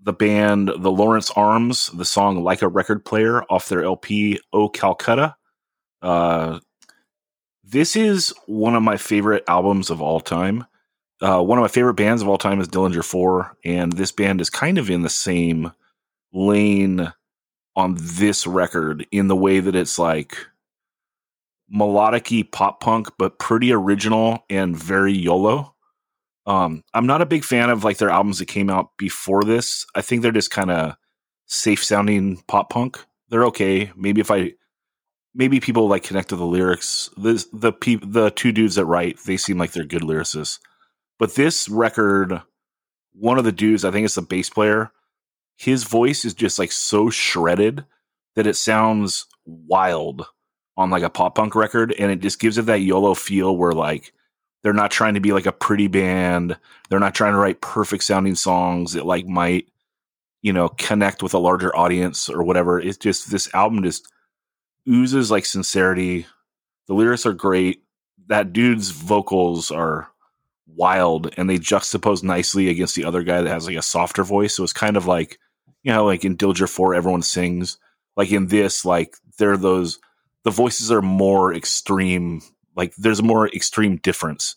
the 0.01 0.13
band 0.13 0.71
the 0.77 0.91
Lawrence 0.91 1.31
Arms, 1.31 1.89
the 1.93 2.05
song 2.05 2.43
"Like 2.43 2.61
a 2.61 2.67
Record 2.67 3.05
Player" 3.05 3.43
off 3.43 3.69
their 3.69 3.83
LP 3.83 4.39
"Oh 4.53 4.69
Calcutta." 4.69 5.35
Uh, 6.01 6.59
this 7.67 7.95
is 7.95 8.33
one 8.45 8.75
of 8.75 8.83
my 8.83 8.97
favorite 8.97 9.43
albums 9.47 9.89
of 9.89 10.01
all 10.01 10.19
time. 10.19 10.65
Uh, 11.21 11.41
one 11.41 11.57
of 11.57 11.63
my 11.63 11.69
favorite 11.69 11.95
bands 11.95 12.21
of 12.21 12.27
all 12.27 12.37
time 12.37 12.59
is 12.59 12.67
Dillinger 12.67 13.03
Four, 13.03 13.55
and 13.63 13.93
this 13.93 14.11
band 14.11 14.41
is 14.41 14.49
kind 14.49 14.77
of 14.77 14.89
in 14.89 15.01
the 15.01 15.09
same 15.09 15.71
lane 16.33 17.11
on 17.75 17.97
this 17.99 18.45
record 18.45 19.05
in 19.11 19.27
the 19.27 19.35
way 19.35 19.59
that 19.59 19.75
it's 19.75 19.97
like 19.97 20.37
melodic 21.69 22.31
pop 22.51 22.79
punk, 22.79 23.09
but 23.17 23.39
pretty 23.39 23.71
original 23.71 24.45
and 24.49 24.77
very 24.77 25.13
YOLO. 25.13 25.73
Um, 26.45 26.83
I'm 26.93 27.07
not 27.07 27.21
a 27.21 27.25
big 27.25 27.43
fan 27.43 27.69
of 27.69 27.83
like 27.83 27.97
their 27.97 28.11
albums 28.11 28.39
that 28.39 28.45
came 28.45 28.69
out 28.69 28.91
before 28.97 29.43
this. 29.43 29.85
I 29.95 30.01
think 30.01 30.21
they're 30.21 30.31
just 30.31 30.51
kind 30.51 30.69
of 30.69 30.95
safe 31.47 31.83
sounding 31.83 32.43
pop 32.47 32.69
punk. 32.69 33.03
They're 33.29 33.45
okay. 33.45 33.91
Maybe 33.95 34.21
if 34.21 34.29
I 34.29 34.53
maybe 35.35 35.59
people 35.59 35.87
like 35.87 36.03
connect 36.03 36.29
to 36.29 36.35
the 36.35 36.45
lyrics. 36.45 37.09
The 37.17 37.45
the 37.53 37.71
pe- 37.71 37.99
the 38.01 38.31
two 38.31 38.51
dudes 38.51 38.75
that 38.75 38.85
write, 38.85 39.19
they 39.25 39.37
seem 39.37 39.57
like 39.57 39.73
they're 39.73 39.83
good 39.83 40.01
lyricists. 40.01 40.59
But 41.19 41.35
this 41.35 41.69
record, 41.69 42.41
one 43.13 43.37
of 43.37 43.45
the 43.45 43.51
dudes, 43.51 43.85
I 43.85 43.91
think 43.91 44.05
it's 44.05 44.15
the 44.15 44.21
bass 44.21 44.49
player, 44.49 44.91
his 45.57 45.83
voice 45.83 46.25
is 46.25 46.33
just 46.33 46.57
like 46.59 46.71
so 46.71 47.09
shredded 47.09 47.85
that 48.35 48.47
it 48.47 48.55
sounds 48.55 49.27
wild 49.45 50.25
on 50.77 50.89
like 50.89 51.03
a 51.03 51.09
pop 51.09 51.35
punk 51.35 51.55
record, 51.55 51.93
and 51.99 52.11
it 52.11 52.19
just 52.19 52.39
gives 52.39 52.57
it 52.57 52.65
that 52.65 52.81
YOLO 52.81 53.13
feel 53.13 53.55
where 53.55 53.73
like 53.73 54.13
they're 54.63 54.73
not 54.73 54.91
trying 54.91 55.13
to 55.13 55.19
be 55.19 55.31
like 55.31 55.45
a 55.45 55.51
pretty 55.51 55.87
band, 55.87 56.57
they're 56.89 56.99
not 56.99 57.15
trying 57.15 57.33
to 57.33 57.39
write 57.39 57.61
perfect 57.61 58.03
sounding 58.03 58.35
songs 58.35 58.93
that 58.93 59.05
like 59.05 59.27
might 59.27 59.67
you 60.45 60.53
know, 60.53 60.69
connect 60.69 61.23
with 61.23 61.33
a 61.33 61.39
larger 61.39 61.75
audience 61.75 62.29
or 62.29 62.43
whatever. 62.43 62.79
It's 62.79 62.99
just 62.99 63.31
this 63.31 63.51
album 63.55 63.81
just 63.81 64.07
oozes 64.87 65.31
like 65.31 65.45
sincerity. 65.45 66.25
The 66.87 66.93
lyrics 66.93 67.25
are 67.25 67.33
great. 67.33 67.83
That 68.27 68.53
dude's 68.53 68.89
vocals 68.91 69.71
are 69.71 70.09
wild 70.67 71.33
and 71.37 71.49
they 71.49 71.57
juxtapose 71.57 72.23
nicely 72.23 72.69
against 72.69 72.95
the 72.95 73.05
other 73.05 73.23
guy 73.23 73.41
that 73.41 73.49
has 73.49 73.67
like 73.67 73.77
a 73.77 73.81
softer 73.81 74.23
voice. 74.23 74.55
So 74.55 74.63
it's 74.63 74.73
kind 74.73 74.97
of 74.97 75.05
like, 75.05 75.39
you 75.83 75.91
know, 75.91 76.05
like 76.05 76.25
in 76.25 76.37
Dillinger 76.37 76.69
4, 76.69 76.95
everyone 76.95 77.21
sings. 77.21 77.77
Like 78.17 78.31
in 78.31 78.47
this, 78.47 78.85
like 78.85 79.15
they're 79.37 79.57
those, 79.57 79.99
the 80.43 80.51
voices 80.51 80.91
are 80.91 81.01
more 81.01 81.53
extreme. 81.53 82.41
Like 82.75 82.95
there's 82.95 83.19
a 83.19 83.23
more 83.23 83.47
extreme 83.47 83.97
difference 83.97 84.55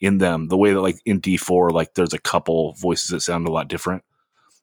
in 0.00 0.18
them. 0.18 0.48
The 0.48 0.56
way 0.56 0.72
that 0.72 0.80
like 0.80 1.00
in 1.04 1.20
D4, 1.20 1.72
like 1.72 1.94
there's 1.94 2.14
a 2.14 2.18
couple 2.18 2.74
voices 2.74 3.10
that 3.10 3.20
sound 3.20 3.46
a 3.46 3.52
lot 3.52 3.68
different. 3.68 4.02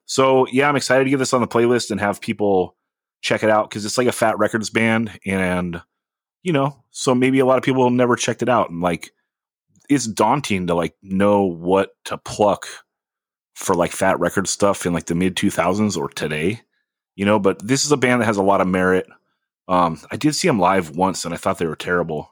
So 0.06 0.48
yeah, 0.48 0.70
I'm 0.70 0.76
excited 0.76 1.04
to 1.04 1.10
get 1.10 1.18
this 1.18 1.34
on 1.34 1.42
the 1.42 1.48
playlist 1.48 1.92
and 1.92 2.00
have 2.00 2.22
people 2.22 2.76
check 3.22 3.44
it 3.44 3.50
out 3.50 3.70
because 3.70 3.86
it's 3.86 3.98
like 3.98 4.08
a 4.08 4.12
Fat 4.12 4.38
Wreck 4.38 4.52
Chords 4.52 4.70
band, 4.70 5.20
and 5.26 5.82
you 6.44 6.54
know, 6.54 6.84
so 6.92 7.14
maybe 7.14 7.40
a 7.40 7.46
lot 7.46 7.58
of 7.58 7.64
people 7.64 7.90
never 7.90 8.16
checked 8.16 8.42
it 8.42 8.50
out, 8.50 8.70
and 8.70 8.82
like 8.82 9.12
it's 9.90 10.08
daunting 10.08 10.68
to 10.68 10.76
like 10.76 10.96
know 11.02 11.44
what 11.44 11.92
to 12.06 12.18
pluck 12.18 12.68
for 13.56 13.74
like 13.74 13.92
Fat 13.92 14.20
Record 14.20 14.48
stuff 14.48 14.86
in 14.86 14.94
like 14.94 15.06
the 15.06 15.16
mid 15.16 15.36
2000s 15.36 15.98
or 15.98 16.10
today, 16.10 16.62
you 17.16 17.26
know. 17.26 17.40
But 17.40 17.66
this 17.66 17.86
is 17.86 17.92
a 17.92 17.98
band 17.98 18.22
that 18.22 18.26
has 18.26 18.38
a 18.38 18.44
lot 18.44 18.62
of 18.62 18.68
merit. 18.68 19.08
Um, 19.68 20.00
I 20.12 20.16
did 20.16 20.36
see 20.36 20.48
them 20.48 20.60
live 20.60 20.96
once, 20.96 21.26
and 21.26 21.34
I 21.34 21.38
thought 21.38 21.58
they 21.58 21.66
were 21.66 21.76
terrible, 21.76 22.32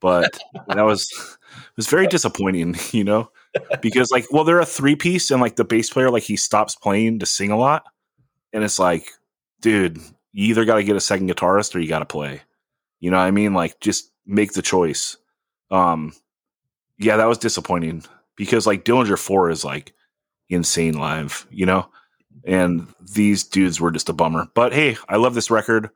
but 0.00 0.38
that 0.68 0.82
was 0.82 1.36
was 1.76 1.88
very 1.88 2.06
disappointing, 2.06 2.76
you 2.92 3.04
know, 3.04 3.30
because 3.80 4.10
like, 4.10 4.26
well, 4.30 4.44
they're 4.44 4.60
a 4.60 4.66
three 4.66 4.96
piece, 4.96 5.30
and 5.30 5.40
like 5.40 5.56
the 5.56 5.64
bass 5.64 5.90
player, 5.90 6.10
like 6.10 6.22
he 6.22 6.36
stops 6.36 6.76
playing 6.76 7.18
to 7.18 7.26
sing 7.26 7.50
a 7.50 7.58
lot, 7.58 7.84
and 8.52 8.64
it's 8.64 8.78
like, 8.78 9.10
dude, 9.64 9.96
you 10.32 10.50
either 10.50 10.66
got 10.66 10.74
to 10.74 10.84
get 10.84 10.94
a 10.94 11.00
second 11.00 11.30
guitarist 11.30 11.74
or 11.74 11.78
you 11.78 11.88
got 11.88 12.00
to 12.00 12.04
play. 12.04 12.42
You 13.00 13.10
know 13.10 13.16
what 13.16 13.24
I 13.24 13.30
mean? 13.30 13.54
Like, 13.54 13.80
just 13.80 14.12
make 14.26 14.52
the 14.52 14.60
choice. 14.60 15.16
Um, 15.70 16.12
yeah, 16.98 17.16
that 17.16 17.28
was 17.28 17.38
disappointing 17.38 18.04
because 18.36 18.66
like 18.66 18.84
Dillinger 18.84 19.18
Four 19.18 19.48
is 19.50 19.64
like 19.64 19.94
insane 20.50 20.98
live, 20.98 21.46
you 21.50 21.64
know, 21.64 21.88
and 22.44 22.86
these 23.14 23.42
dudes 23.42 23.80
were 23.80 23.90
just 23.90 24.10
a 24.10 24.12
bummer. 24.12 24.46
But 24.54 24.74
hey, 24.74 24.98
I 25.08 25.16
love 25.16 25.32
this 25.32 25.50
record. 25.50 25.88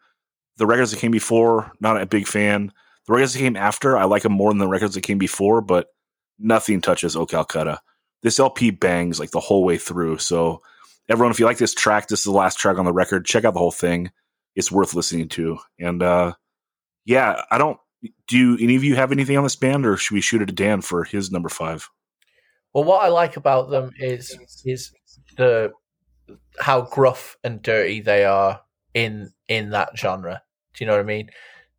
The 0.57 0.67
records 0.67 0.91
that 0.91 1.01
came 1.01 1.13
before, 1.13 1.71
not 1.79 2.01
a 2.01 2.07
big 2.07 2.27
fan. 2.27 2.73
The 3.07 3.13
records 3.13 3.35
that 3.35 3.41
came 3.41 3.57
after, 3.57 3.99
I 3.99 4.05
like 4.05 4.23
them 4.23 4.33
more 4.33 4.51
than 4.51 4.59
the 4.59 4.67
records 4.67 4.95
that 4.95 5.03
came 5.03 5.19
before, 5.19 5.61
but 5.61 5.89
nothing 6.39 6.81
touches 6.81 7.17
O 7.17 7.27
Calcutta. 7.27 7.81
This 8.23 8.41
LP 8.41 8.71
bangs 8.71 9.21
like 9.21 9.31
the 9.31 9.41
whole 9.41 9.63
way 9.63 9.77
through. 9.77 10.19
So 10.19 10.63
everyone, 11.09 11.31
if 11.31 11.41
you 11.41 11.47
like 11.47 11.59
this 11.59 11.75
track, 11.75 12.09
this 12.09 12.21
is 12.21 12.25
the 12.25 12.33
last 12.33 12.59
track 12.59 12.79
on 12.79 12.85
the 12.85 12.93
record. 12.93 13.25
Check 13.25 13.45
out 13.45 13.55
the 13.55 13.61
whole 13.61 13.71
thing. 13.71 14.11
It's 14.55 14.73
worth 14.73 14.95
listening 14.95 15.29
to. 15.31 15.59
And 15.79 16.03
uh 16.03 16.35
yeah, 17.05 17.43
I 17.51 17.59
don't 17.59 17.79
do 18.27 18.57
any 18.61 18.77
of 18.77 18.85
you 18.85 18.95
have 18.97 19.13
anything 19.13 19.37
on 19.37 19.43
this 19.43 19.57
band 19.57 19.87
or 19.87 19.97
should 19.97 20.15
we 20.15 20.21
shoot 20.21 20.43
it 20.43 20.47
to 20.47 20.53
Dan 20.53 20.81
for 20.81 21.05
his 21.05 21.31
number 21.31 21.49
five? 21.49 21.89
Well, 22.73 22.85
what 22.85 23.03
I 23.03 23.09
like 23.09 23.37
about 23.37 23.71
them 23.71 23.93
is 23.99 24.37
is 24.65 24.93
the 25.37 25.73
how 26.61 26.83
gruff 26.83 27.37
and 27.43 27.63
dirty 27.63 28.01
they 28.01 28.25
are 28.25 28.61
in 28.95 29.33
in 29.49 29.71
that 29.71 29.97
genre. 29.97 30.43
Do 30.75 30.85
you 30.85 30.87
know 30.87 30.95
what 30.95 31.01
I 31.01 31.05
mean? 31.05 31.31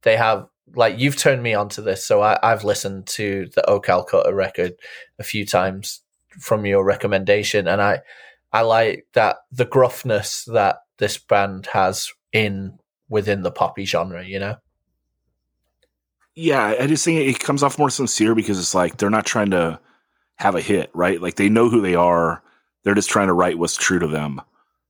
They 0.01 0.17
have 0.17 0.47
like 0.75 0.99
you've 0.99 1.17
turned 1.17 1.43
me 1.43 1.53
onto 1.53 1.81
this, 1.81 2.05
so 2.05 2.21
I, 2.21 2.37
I've 2.41 2.63
listened 2.63 3.07
to 3.07 3.49
the 3.55 3.67
O 3.69 3.79
Calcutta 3.79 4.33
record 4.33 4.73
a 5.19 5.23
few 5.23 5.45
times 5.45 6.01
from 6.39 6.65
your 6.65 6.83
recommendation, 6.83 7.67
and 7.67 7.81
I 7.81 8.01
I 8.51 8.61
like 8.61 9.07
that 9.13 9.37
the 9.51 9.65
gruffness 9.65 10.45
that 10.45 10.77
this 10.97 11.17
band 11.17 11.67
has 11.67 12.11
in 12.33 12.79
within 13.09 13.41
the 13.43 13.51
poppy 13.51 13.85
genre. 13.85 14.25
You 14.25 14.39
know? 14.39 14.55
Yeah, 16.35 16.75
I 16.79 16.87
just 16.87 17.03
think 17.03 17.19
it 17.19 17.39
comes 17.39 17.63
off 17.63 17.77
more 17.79 17.89
sincere 17.89 18.33
because 18.33 18.57
it's 18.59 18.75
like 18.75 18.97
they're 18.97 19.09
not 19.09 19.25
trying 19.25 19.51
to 19.51 19.79
have 20.37 20.55
a 20.55 20.61
hit, 20.61 20.89
right? 20.93 21.21
Like 21.21 21.35
they 21.35 21.49
know 21.49 21.69
who 21.69 21.81
they 21.81 21.95
are. 21.95 22.41
They're 22.83 22.95
just 22.95 23.09
trying 23.09 23.27
to 23.27 23.33
write 23.33 23.57
what's 23.57 23.75
true 23.75 23.99
to 23.99 24.07
them. 24.07 24.41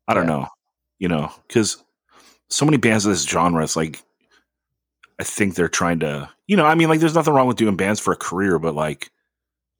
I 0.07 0.13
don't 0.13 0.27
Yeah. 0.27 0.33
know, 0.33 0.47
you 0.99 1.07
know, 1.07 1.31
because 1.47 1.83
so 2.49 2.65
many 2.65 2.77
bands 2.77 3.05
of 3.05 3.11
this 3.11 3.23
genre, 3.25 3.63
it's 3.63 3.75
like 3.75 4.01
I 5.19 5.23
think 5.23 5.55
they're 5.55 5.67
trying 5.67 5.99
to, 5.99 6.29
you 6.47 6.55
know, 6.55 6.65
I 6.65 6.75
mean, 6.75 6.87
like 6.87 6.99
there's 6.99 7.15
nothing 7.15 7.33
wrong 7.33 7.47
with 7.47 7.57
doing 7.57 7.75
bands 7.75 7.99
for 7.99 8.13
a 8.13 8.17
career, 8.17 8.59
but 8.59 8.75
like, 8.75 9.11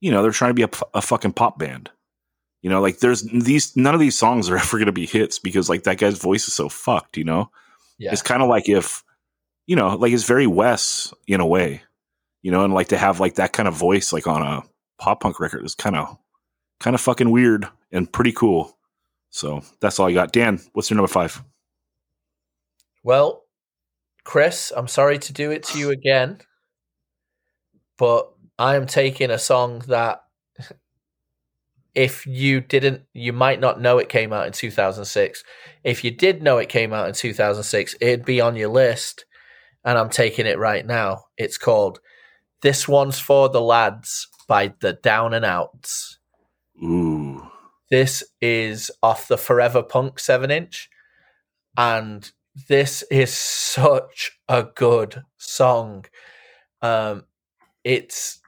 you 0.00 0.10
know, 0.10 0.22
they're 0.22 0.32
trying 0.32 0.54
to 0.54 0.66
be 0.66 0.76
a 0.94 1.00
fucking 1.02 1.32
pop 1.32 1.58
band. 1.58 1.88
You 2.62 2.68
know, 2.70 2.80
like 2.80 2.98
there's 2.98 3.22
these 3.22 3.76
none 3.76 3.94
of 3.94 4.00
these 4.00 4.16
songs 4.18 4.50
are 4.50 4.56
ever 4.58 4.76
going 4.76 4.86
to 4.86 4.92
be 4.92 5.06
hits 5.06 5.38
because 5.38 5.68
like 5.68 5.84
that 5.84 5.98
guy's 5.98 6.18
voice 6.18 6.46
is 6.48 6.54
so 6.54 6.68
fucked. 6.68 7.16
You 7.16 7.24
know, 7.24 7.50
Yeah. 7.98 8.12
it's 8.12 8.22
kind 8.22 8.42
of 8.42 8.48
like 8.48 8.68
if, 8.68 9.02
you 9.66 9.76
know, 9.76 9.96
like 9.96 10.12
it's 10.12 10.24
very 10.24 10.46
Wes 10.46 11.12
in 11.26 11.40
a 11.40 11.46
way, 11.46 11.82
you 12.42 12.50
know, 12.50 12.64
and 12.64 12.74
like 12.74 12.88
to 12.88 12.98
have 12.98 13.20
like 13.20 13.36
that 13.36 13.52
kind 13.52 13.66
of 13.68 13.74
voice 13.74 14.12
like 14.12 14.26
on 14.26 14.42
a 14.42 14.62
pop 14.98 15.20
punk 15.22 15.40
record 15.40 15.64
is 15.64 15.74
kind 15.74 15.96
of 15.96 16.18
kind 16.80 16.94
of 16.94 17.00
fucking 17.00 17.30
weird 17.30 17.66
and 17.92 18.12
pretty 18.12 18.32
cool. 18.32 18.76
So 19.30 19.62
that's 19.80 19.98
all 19.98 20.08
I 20.08 20.12
got. 20.12 20.32
Dan, 20.32 20.60
what's 20.72 20.90
your 20.90 20.96
number 20.96 21.08
five? 21.08 21.42
Well, 23.02 23.44
Chris, 24.24 24.72
I'm 24.76 24.88
sorry 24.88 25.18
to 25.18 25.32
do 25.32 25.50
it 25.50 25.62
to 25.64 25.78
you 25.78 25.90
again, 25.98 26.40
but 27.96 28.30
I 28.58 28.76
am 28.76 28.86
taking 28.86 29.30
a 29.30 29.38
song 29.38 29.78
that 29.88 30.24
if 31.94 32.26
you 32.26 32.60
didn't, 32.60 33.02
you 33.12 33.32
might 33.32 33.60
not 33.60 33.80
know 33.80 33.98
it 33.98 34.08
came 34.08 34.32
out 34.32 34.46
in 34.46 34.52
2006. 34.52 35.44
If 35.84 36.04
you 36.04 36.10
did 36.10 36.42
know 36.42 36.58
it 36.58 36.68
came 36.68 36.92
out 36.92 37.08
in 37.08 37.14
2006, 37.14 37.96
it'd 38.00 38.24
be 38.24 38.40
on 38.40 38.56
your 38.56 38.68
list, 38.68 39.24
and 39.84 39.98
I'm 39.98 40.10
taking 40.10 40.46
it 40.46 40.58
right 40.58 40.86
now. 40.86 41.24
It's 41.36 41.58
called 41.58 42.00
This 42.62 42.86
One's 42.86 43.18
for 43.18 43.48
the 43.48 43.60
Lads 43.60 44.28
by 44.46 44.74
the 44.80 44.92
Down 44.94 45.34
and 45.34 45.44
Outs. 45.44 46.18
Ooh, 46.82 47.46
This 47.90 48.24
is 48.40 48.90
off 49.02 49.28
the 49.28 49.38
Forever 49.38 49.82
Punk 49.82 50.18
7 50.18 50.50
inch. 50.50 50.88
And 51.76 52.30
this 52.68 53.02
is 53.10 53.32
such 53.32 54.32
a 54.48 54.64
good 54.64 55.22
song. 55.38 56.04
Um, 56.82 57.24
it's 57.84 58.40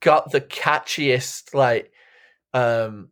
got 0.00 0.30
the 0.32 0.40
catchiest, 0.40 1.54
like, 1.54 1.92
um, 2.54 3.10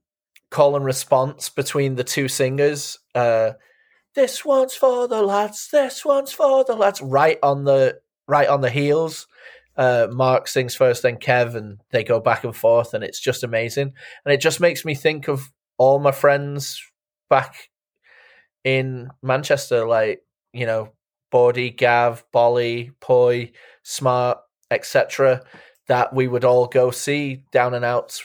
call 0.51 0.77
and 0.77 0.85
response 0.85 1.48
between 1.48 1.94
the 1.94 2.05
two 2.05 2.28
singers. 2.28 2.98
Uh, 3.15 3.52
this 4.15 4.44
one's 4.44 4.74
for 4.74 5.06
the 5.06 5.23
lads. 5.23 5.69
This 5.70 6.05
one's 6.05 6.32
for 6.32 6.65
the 6.65 6.74
lads. 6.74 7.01
Right 7.01 7.39
on 7.43 7.65
the 7.65 8.01
right 8.27 8.48
on 8.48 8.60
the 8.60 8.70
heels. 8.70 9.27
Uh, 9.77 10.09
Mark 10.10 10.48
sings 10.48 10.74
first, 10.74 11.02
then 11.02 11.16
Kev, 11.19 11.55
and 11.55 11.81
they 11.90 12.02
go 12.02 12.19
back 12.19 12.43
and 12.43 12.56
forth, 12.56 12.94
and 12.94 13.05
it's 13.05 13.20
just 13.20 13.44
amazing. 13.44 13.93
And 14.24 14.35
it 14.35 14.40
just 14.40 14.60
makes 14.60 14.85
me 14.85 14.94
think 14.94 15.28
of 15.28 15.52
all 15.77 16.01
my 16.01 16.10
friends 16.10 16.82
back 17.31 17.70
in 18.65 19.09
Manchester, 19.23 19.86
like 19.86 20.23
you 20.52 20.66
know, 20.66 20.93
Bawdy, 21.31 21.70
Gav, 21.70 22.24
Bolly, 22.32 22.90
Poi, 23.01 23.52
Smart, 23.82 24.39
etc. 24.70 25.43
That 25.86 26.12
we 26.12 26.27
would 26.27 26.44
all 26.44 26.66
go 26.66 26.90
see 26.90 27.44
down 27.52 27.74
and 27.74 27.85
outs 27.85 28.23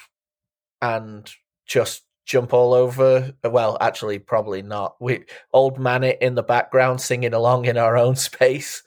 and 0.83 1.31
just 1.65 2.03
jump 2.25 2.53
all 2.53 2.73
over. 2.73 3.31
Well, 3.43 3.77
actually, 3.79 4.19
probably 4.19 4.61
not. 4.61 4.95
We 4.99 5.23
old 5.53 5.79
man 5.79 6.03
it 6.03 6.17
in 6.21 6.35
the 6.35 6.43
background 6.43 6.99
singing 6.99 7.33
along 7.33 7.65
in 7.65 7.77
our 7.77 7.97
own 7.97 8.15
space, 8.29 8.83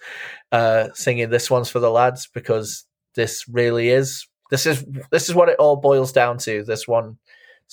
uh, 0.53 0.89
singing 0.93 1.31
this 1.31 1.51
one's 1.51 1.71
for 1.71 1.81
the 1.81 1.91
lads 1.91 2.29
because 2.33 2.85
this 3.15 3.49
really 3.49 3.89
is 3.89 4.27
this 4.51 4.67
is 4.67 4.85
this 5.11 5.29
is 5.29 5.35
what 5.35 5.49
it 5.49 5.59
all 5.59 5.77
boils 5.77 6.13
down 6.13 6.37
to. 6.39 6.63
This 6.63 6.87
one 6.87 7.17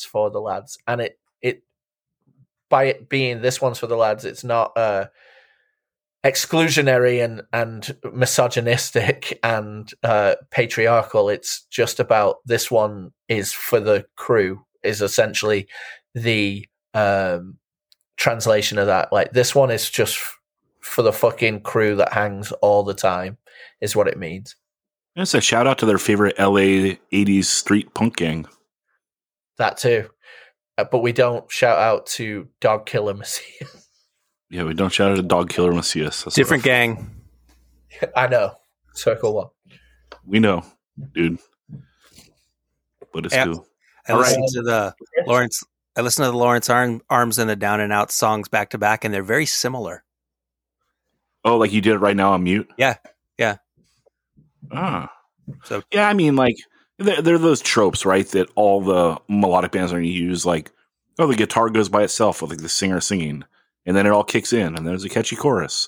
for 0.09 0.31
the 0.31 0.39
lads, 0.39 0.77
and 0.87 1.01
it 1.01 1.19
it 1.41 1.63
by 2.69 2.85
it 2.85 3.09
being 3.09 3.41
this 3.41 3.61
one's 3.61 3.77
for 3.77 3.87
the 3.87 3.97
lads, 3.97 4.23
it's 4.23 4.45
not 4.45 4.71
uh 4.77 5.07
exclusionary 6.23 7.23
and 7.23 7.41
and 7.51 7.95
misogynistic 8.13 9.39
and 9.43 9.91
uh 10.03 10.35
patriarchal. 10.51 11.29
It's 11.29 11.65
just 11.69 11.99
about 11.99 12.37
this 12.45 12.71
one 12.71 13.11
is 13.27 13.51
for 13.53 13.79
the 13.79 14.05
crew 14.15 14.63
is 14.83 15.01
essentially 15.01 15.67
the 16.15 16.67
um 16.93 17.57
translation 18.17 18.77
of 18.77 18.87
that. 18.87 19.11
Like 19.11 19.31
this 19.31 19.53
one 19.53 19.71
is 19.71 19.89
just 19.89 20.15
f- 20.15 20.39
for 20.79 21.01
the 21.01 21.13
fucking 21.13 21.61
crew 21.61 21.95
that 21.97 22.13
hangs 22.13 22.51
all 22.61 22.83
the 22.83 22.93
time 22.93 23.37
is 23.81 23.95
what 23.95 24.07
it 24.07 24.17
means. 24.17 24.55
It's 25.15 25.33
a 25.33 25.41
shout 25.41 25.67
out 25.67 25.77
to 25.79 25.85
their 25.85 25.97
favorite 25.97 26.39
LA 26.39 26.95
'80s 27.11 27.45
street 27.45 27.93
punk 27.93 28.15
gang. 28.17 28.45
that 29.57 29.77
too. 29.77 30.09
Uh, 30.77 30.85
but 30.85 30.99
we 30.99 31.11
don't 31.11 31.51
shout 31.51 31.77
out 31.77 32.07
to 32.07 32.47
dog 32.59 32.87
killer 32.87 33.13
messiah 33.13 33.43
Yeah, 34.53 34.65
we 34.65 34.75
don't 34.75 34.93
shout 34.93 35.09
out 35.09 35.15
to 35.15 35.23
Dog 35.23 35.49
Killer 35.49 35.73
Macias. 35.73 36.23
That's 36.23 36.35
Different 36.35 36.61
gang. 36.63 37.09
i 38.15 38.27
know 38.27 38.51
circle 38.93 39.33
one 39.33 39.47
We 40.27 40.37
know, 40.37 40.63
dude. 41.15 41.39
But 43.11 43.25
it's 43.25 43.33
Yeah. 43.33 43.45
cool. 43.45 43.67
I 44.07 44.11
All 44.11 44.19
listened 44.19 44.47
to 44.53 44.61
the 44.61 44.95
Lawrence 45.25 45.63
I 45.95 46.01
listen 46.01 46.23
to 46.23 46.29
the 46.29 46.37
Lawrence 46.37 46.69
Arm, 46.69 47.01
Arms 47.09 47.39
and 47.39 47.49
the 47.49 47.55
Down 47.55 47.79
and 47.79 47.91
Out 47.91 48.11
songs 48.11 48.47
back 48.47 48.69
to 48.71 48.77
back, 48.77 49.03
and 49.03 49.11
they're 49.11 49.23
very 49.23 49.47
similar. 49.47 50.03
Oh, 51.43 51.57
like 51.57 51.71
you 51.71 51.81
did 51.81 51.93
it 51.93 51.99
right 51.99 52.15
now 52.15 52.33
on 52.33 52.43
mute? 52.43 52.69
Yeah, 52.77 52.97
yeah. 53.39 53.57
Ah. 54.71 55.11
So 55.63 55.81
Yeah, 55.91 56.07
I 56.07 56.13
mean, 56.13 56.35
like 56.35 56.57
they're, 56.99 57.23
they're 57.23 57.37
those 57.39 57.61
tropes, 57.61 58.05
right? 58.05 58.27
That 58.27 58.49
all 58.53 58.81
the 58.81 59.19
melodic 59.27 59.71
bands 59.71 59.91
are 59.91 59.95
going 59.95 60.05
to 60.05 60.09
use. 60.11 60.45
Like, 60.45 60.71
oh, 61.17 61.25
the 61.25 61.35
guitar 61.35 61.71
goes 61.71 61.89
by 61.89 62.03
itself 62.03 62.43
with 62.43 62.51
like 62.51 62.61
the 62.61 62.69
singer 62.69 63.01
singing, 63.01 63.43
and 63.85 63.95
then 63.95 64.05
it 64.05 64.11
all 64.11 64.23
kicks 64.23 64.53
in, 64.53 64.75
and 64.75 64.85
there's 64.87 65.03
a 65.03 65.09
catchy 65.09 65.35
chorus. 65.35 65.87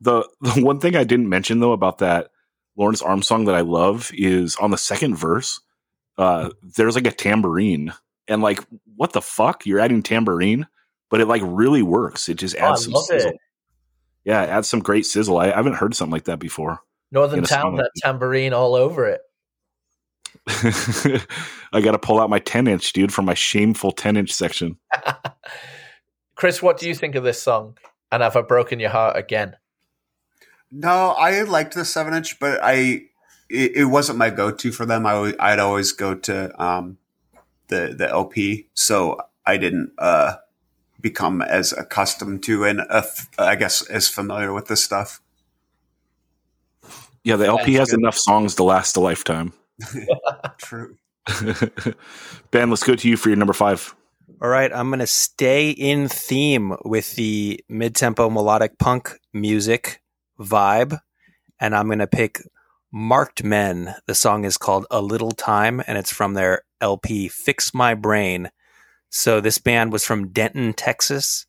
The 0.00 0.28
the 0.40 0.62
one 0.62 0.80
thing 0.80 0.96
I 0.96 1.04
didn't 1.04 1.28
mention 1.28 1.60
though 1.60 1.72
about 1.72 1.98
that 1.98 2.28
Lawrence 2.76 3.02
Arm 3.02 3.22
song 3.22 3.44
that 3.46 3.54
I 3.54 3.60
love 3.60 4.10
is 4.14 4.56
on 4.56 4.70
the 4.70 4.78
second 4.78 5.16
verse. 5.16 5.60
Uh, 6.18 6.50
there's 6.76 6.94
like 6.94 7.06
a 7.06 7.12
tambourine, 7.12 7.92
and 8.28 8.42
like, 8.42 8.60
what 8.96 9.12
the 9.12 9.22
fuck? 9.22 9.64
You're 9.66 9.80
adding 9.80 10.02
tambourine, 10.02 10.66
but 11.10 11.20
it 11.20 11.26
like 11.26 11.42
really 11.44 11.82
works. 11.82 12.28
It 12.28 12.34
just 12.34 12.56
Oh, 12.60 12.72
adds 12.72 12.84
some 12.84 12.92
love 12.92 13.04
sizzle. 13.04 13.30
it. 13.30 13.36
Yeah, 14.24 14.42
it 14.44 14.50
adds 14.50 14.68
some 14.68 14.80
great 14.80 15.04
sizzle. 15.06 15.38
I, 15.38 15.50
I 15.50 15.56
haven't 15.56 15.74
heard 15.74 15.94
something 15.94 16.12
like 16.12 16.24
that 16.24 16.38
before. 16.38 16.80
Northern 17.10 17.42
Town, 17.44 17.74
like 17.76 17.84
that 17.84 17.90
tambourine 18.02 18.52
all 18.52 18.74
over 18.74 19.06
it. 19.06 19.20
I 21.72 21.80
got 21.80 21.92
to 21.92 21.98
pull 21.98 22.20
out 22.20 22.30
my 22.30 22.38
10 22.38 22.66
inch, 22.68 22.92
dude, 22.92 23.12
from 23.12 23.24
my 23.24 23.34
shameful 23.34 23.92
10 23.92 24.16
inch 24.16 24.32
section. 24.32 24.78
Chris, 26.34 26.62
what 26.62 26.78
do 26.78 26.88
you 26.88 26.94
think 26.94 27.14
of 27.14 27.24
this 27.24 27.42
song? 27.42 27.76
And 28.10 28.22
have 28.22 28.36
I 28.36 28.42
broken 28.42 28.80
your 28.80 28.90
heart 28.90 29.16
again? 29.16 29.56
No, 30.70 31.10
I 31.10 31.42
liked 31.42 31.74
the 31.74 31.84
seven 31.84 32.14
inch, 32.14 32.38
but 32.40 32.60
I 32.62 33.04
it, 33.50 33.76
it 33.76 33.84
wasn't 33.84 34.18
my 34.18 34.30
go 34.30 34.50
to 34.50 34.72
for 34.72 34.86
them. 34.86 35.06
I 35.06 35.34
I'd 35.38 35.58
always 35.58 35.92
go 35.92 36.14
to 36.14 36.62
um, 36.62 36.98
the 37.68 37.94
the 37.96 38.08
LP, 38.08 38.68
so 38.74 39.18
I 39.44 39.58
didn't 39.58 39.92
uh, 39.98 40.36
become 41.00 41.42
as 41.42 41.72
accustomed 41.72 42.42
to 42.44 42.64
and 42.64 42.80
uh, 42.80 43.02
f- 43.04 43.28
I 43.38 43.56
guess 43.56 43.82
as 43.88 44.08
familiar 44.08 44.52
with 44.52 44.68
this 44.68 44.82
stuff. 44.82 45.20
Yeah, 47.24 47.36
the 47.36 47.46
LP 47.46 47.72
That's 47.72 47.78
has 47.78 47.90
good. 47.90 48.00
enough 48.00 48.16
songs 48.16 48.54
to 48.56 48.64
last 48.64 48.96
a 48.96 49.00
lifetime. 49.00 49.52
True. 50.58 50.96
ben, 52.50 52.70
let's 52.70 52.82
go 52.82 52.96
to 52.96 53.08
you 53.08 53.16
for 53.16 53.28
your 53.28 53.36
number 53.36 53.52
five. 53.52 53.94
All 54.40 54.48
right, 54.48 54.72
I'm 54.72 54.88
going 54.88 55.00
to 55.00 55.06
stay 55.06 55.70
in 55.70 56.08
theme 56.08 56.76
with 56.84 57.14
the 57.14 57.60
mid 57.68 57.94
tempo 57.94 58.28
melodic 58.28 58.78
punk 58.78 59.18
music 59.32 60.00
vibe, 60.38 60.98
and 61.60 61.74
I'm 61.74 61.86
going 61.86 61.98
to 61.98 62.06
pick 62.06 62.40
Marked 62.92 63.44
Men. 63.44 63.94
The 64.06 64.14
song 64.14 64.44
is 64.44 64.56
called 64.56 64.86
A 64.90 65.00
Little 65.00 65.30
Time, 65.30 65.82
and 65.86 65.96
it's 65.96 66.12
from 66.12 66.34
their 66.34 66.62
LP 66.80 67.28
Fix 67.28 67.72
My 67.72 67.94
Brain. 67.94 68.50
So, 69.10 69.40
this 69.40 69.58
band 69.58 69.92
was 69.92 70.04
from 70.04 70.32
Denton, 70.32 70.72
Texas, 70.72 71.46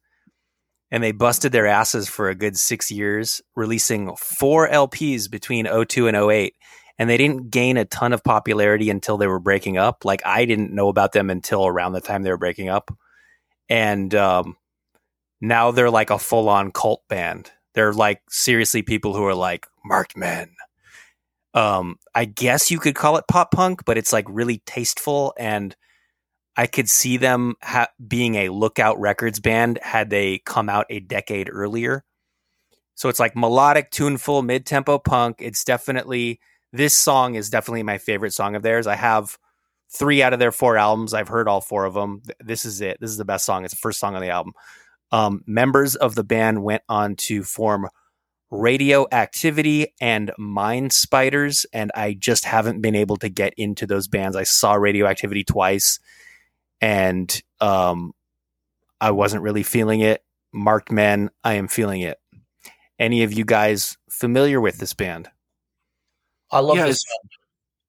and 0.92 1.04
they 1.04 1.12
busted 1.12 1.52
their 1.52 1.68
asses 1.68 2.08
for 2.08 2.30
a 2.30 2.36
good 2.36 2.58
six 2.58 2.92
years, 2.92 3.42
releasing 3.56 4.16
four 4.16 4.70
LPs 4.70 5.30
between 5.30 5.66
02 5.66 6.08
and 6.08 6.18
08 6.18 6.56
and 7.00 7.10
they 7.10 7.18
didn't 7.18 7.50
gain 7.50 7.78
a 7.78 7.86
ton 7.86 8.14
of 8.14 8.24
popularity 8.24 8.90
until 8.90 9.18
they 9.18 9.28
were 9.28 9.40
breaking 9.40 9.78
up. 9.78 10.06
Like 10.06 10.22
I 10.26 10.46
didn't 10.46 10.74
know 10.74 10.90
about 10.90 11.12
them 11.12 11.30
until 11.30 11.66
around 11.66 11.94
the 11.94 12.02
time 12.02 12.24
they 12.24 12.32
were 12.32 12.38
breaking 12.38 12.70
up, 12.70 12.96
and 13.70 14.14
um, 14.16 14.58
now 15.42 15.72
they're 15.72 15.90
like 15.90 16.10
a 16.10 16.20
full 16.20 16.50
on 16.50 16.72
cult 16.72 17.04
band. 17.10 17.52
They're 17.74 17.94
like 17.94 18.22
seriously 18.30 18.82
people 18.84 19.16
who 19.16 19.26
are 19.26 19.36
like 19.36 19.68
marked 19.84 20.16
men. 20.16 20.52
Um, 21.56 21.98
I 22.16 22.26
guess 22.26 22.72
you 22.72 22.80
could 22.80 22.96
call 22.96 23.18
it 23.18 23.26
pop 23.28 23.52
punk, 23.52 23.86
but 23.86 23.98
it's 23.98 24.14
like 24.14 24.26
really 24.30 24.62
tasteful, 24.66 25.34
and 25.38 25.76
I 26.56 26.68
could 26.68 26.90
see 26.90 27.18
them 27.18 27.56
ha- 27.62 27.90
being 28.08 28.36
a 28.36 28.50
Lookout 28.50 29.00
Records 29.00 29.40
band 29.40 29.80
had 29.82 30.10
they 30.10 30.40
come 30.46 30.70
out 30.70 30.86
a 30.90 31.00
decade 31.00 31.50
earlier. 31.52 32.04
So 32.96 33.10
it's 33.10 33.20
like 33.20 33.36
melodic, 33.36 33.90
tuneful, 33.90 34.44
mid 34.44 34.66
tempo 34.66 35.00
punk. 35.00 35.38
It's 35.40 35.64
definitely 35.64 36.40
this 36.74 36.98
song 36.98 37.36
is 37.36 37.52
definitely 37.52 37.84
my 37.84 38.00
favorite 38.00 38.34
song 38.34 38.56
of 38.56 38.64
theirs. 38.64 38.88
I 38.88 38.96
have 38.96 39.38
three 39.96 40.24
out 40.24 40.34
of 40.34 40.40
their 40.40 40.52
four 40.52 40.76
albums. 40.76 41.14
I've 41.14 41.28
heard 41.28 41.48
all 41.48 41.62
four 41.62 41.86
of 41.86 41.94
them. 41.94 42.24
This 42.40 42.66
is 42.66 42.82
it. 42.82 42.98
This 43.00 43.12
is 43.12 43.18
the 43.18 43.26
best 43.26 43.46
song. 43.46 43.64
It's 43.64 43.76
the 43.76 43.80
first 43.80 44.00
song 44.00 44.16
on 44.16 44.22
the 44.22 44.30
album. 44.30 44.54
Um, 45.12 45.44
members 45.46 45.96
of 45.96 46.16
the 46.16 46.24
band 46.24 46.64
went 46.64 46.82
on 46.90 47.16
to 47.18 47.44
form 47.44 47.88
Radioactivity 48.50 49.94
and 50.02 50.32
Mind 50.40 50.92
Spiders, 50.92 51.68
and 51.72 51.92
I 51.94 52.14
just 52.14 52.46
haven't 52.46 52.82
been 52.82 52.96
able 52.96 53.18
to 53.18 53.30
get 53.30 53.54
into 53.56 53.86
those 53.86 54.08
bands. 54.08 54.36
I 54.36 54.44
saw 54.44 54.74
Radioactivity 54.74 55.44
twice, 55.44 56.00
and 56.82 57.42
um, 57.62 58.14
I 59.00 59.12
wasn't 59.12 59.44
really 59.44 59.64
feeling 59.64 60.02
it. 60.02 60.24
Marked 60.52 60.92
Men, 60.92 61.30
I 61.44 61.54
am 61.54 61.68
feeling 61.68 62.02
it. 62.02 62.20
Any 62.98 63.24
of 63.24 63.34
you 63.34 63.46
guys 63.46 63.98
familiar 64.10 64.60
with 64.60 64.80
this 64.80 64.94
band? 64.94 65.30
I 66.54 66.60
love 66.60 66.78
Yeah, 66.78 66.86
this. 66.86 67.04
it's- 67.04 67.38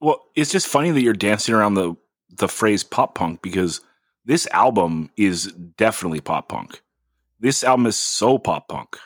Well, 0.00 0.24
it's 0.34 0.50
just 0.50 0.66
funny 0.66 0.90
that 0.90 1.00
you're 1.02 1.12
dancing 1.14 1.54
around 1.54 1.74
the 1.74 1.94
the 2.36 2.48
phrase 2.48 2.82
pop 2.82 3.14
punk 3.14 3.40
because 3.42 3.80
this 4.24 4.46
album 4.52 5.10
is 5.16 5.52
definitely 5.76 6.20
pop 6.20 6.48
punk. 6.48 6.82
This 7.38 7.62
album 7.62 7.86
is 7.86 7.96
so 7.96 8.38
pop 8.38 8.68
punk, 8.68 8.98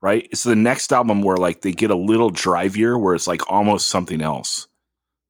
right? 0.00 0.26
It's 0.32 0.42
the 0.42 0.56
next 0.56 0.92
album 0.92 1.22
where 1.22 1.36
like 1.36 1.60
they 1.60 1.72
get 1.72 1.90
a 1.92 1.96
little 1.96 2.30
drivier, 2.32 3.00
where 3.00 3.14
it's 3.14 3.28
like 3.28 3.50
almost 3.50 3.88
something 3.88 4.20
else. 4.20 4.66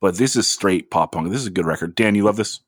But 0.00 0.16
this 0.16 0.34
is 0.36 0.48
straight 0.48 0.90
pop 0.90 1.12
punk. 1.12 1.30
This 1.30 1.40
is 1.42 1.46
a 1.46 1.50
good 1.50 1.66
record. 1.66 1.94
Dan, 1.94 2.14
you 2.14 2.24
love 2.24 2.36
this? 2.36 2.60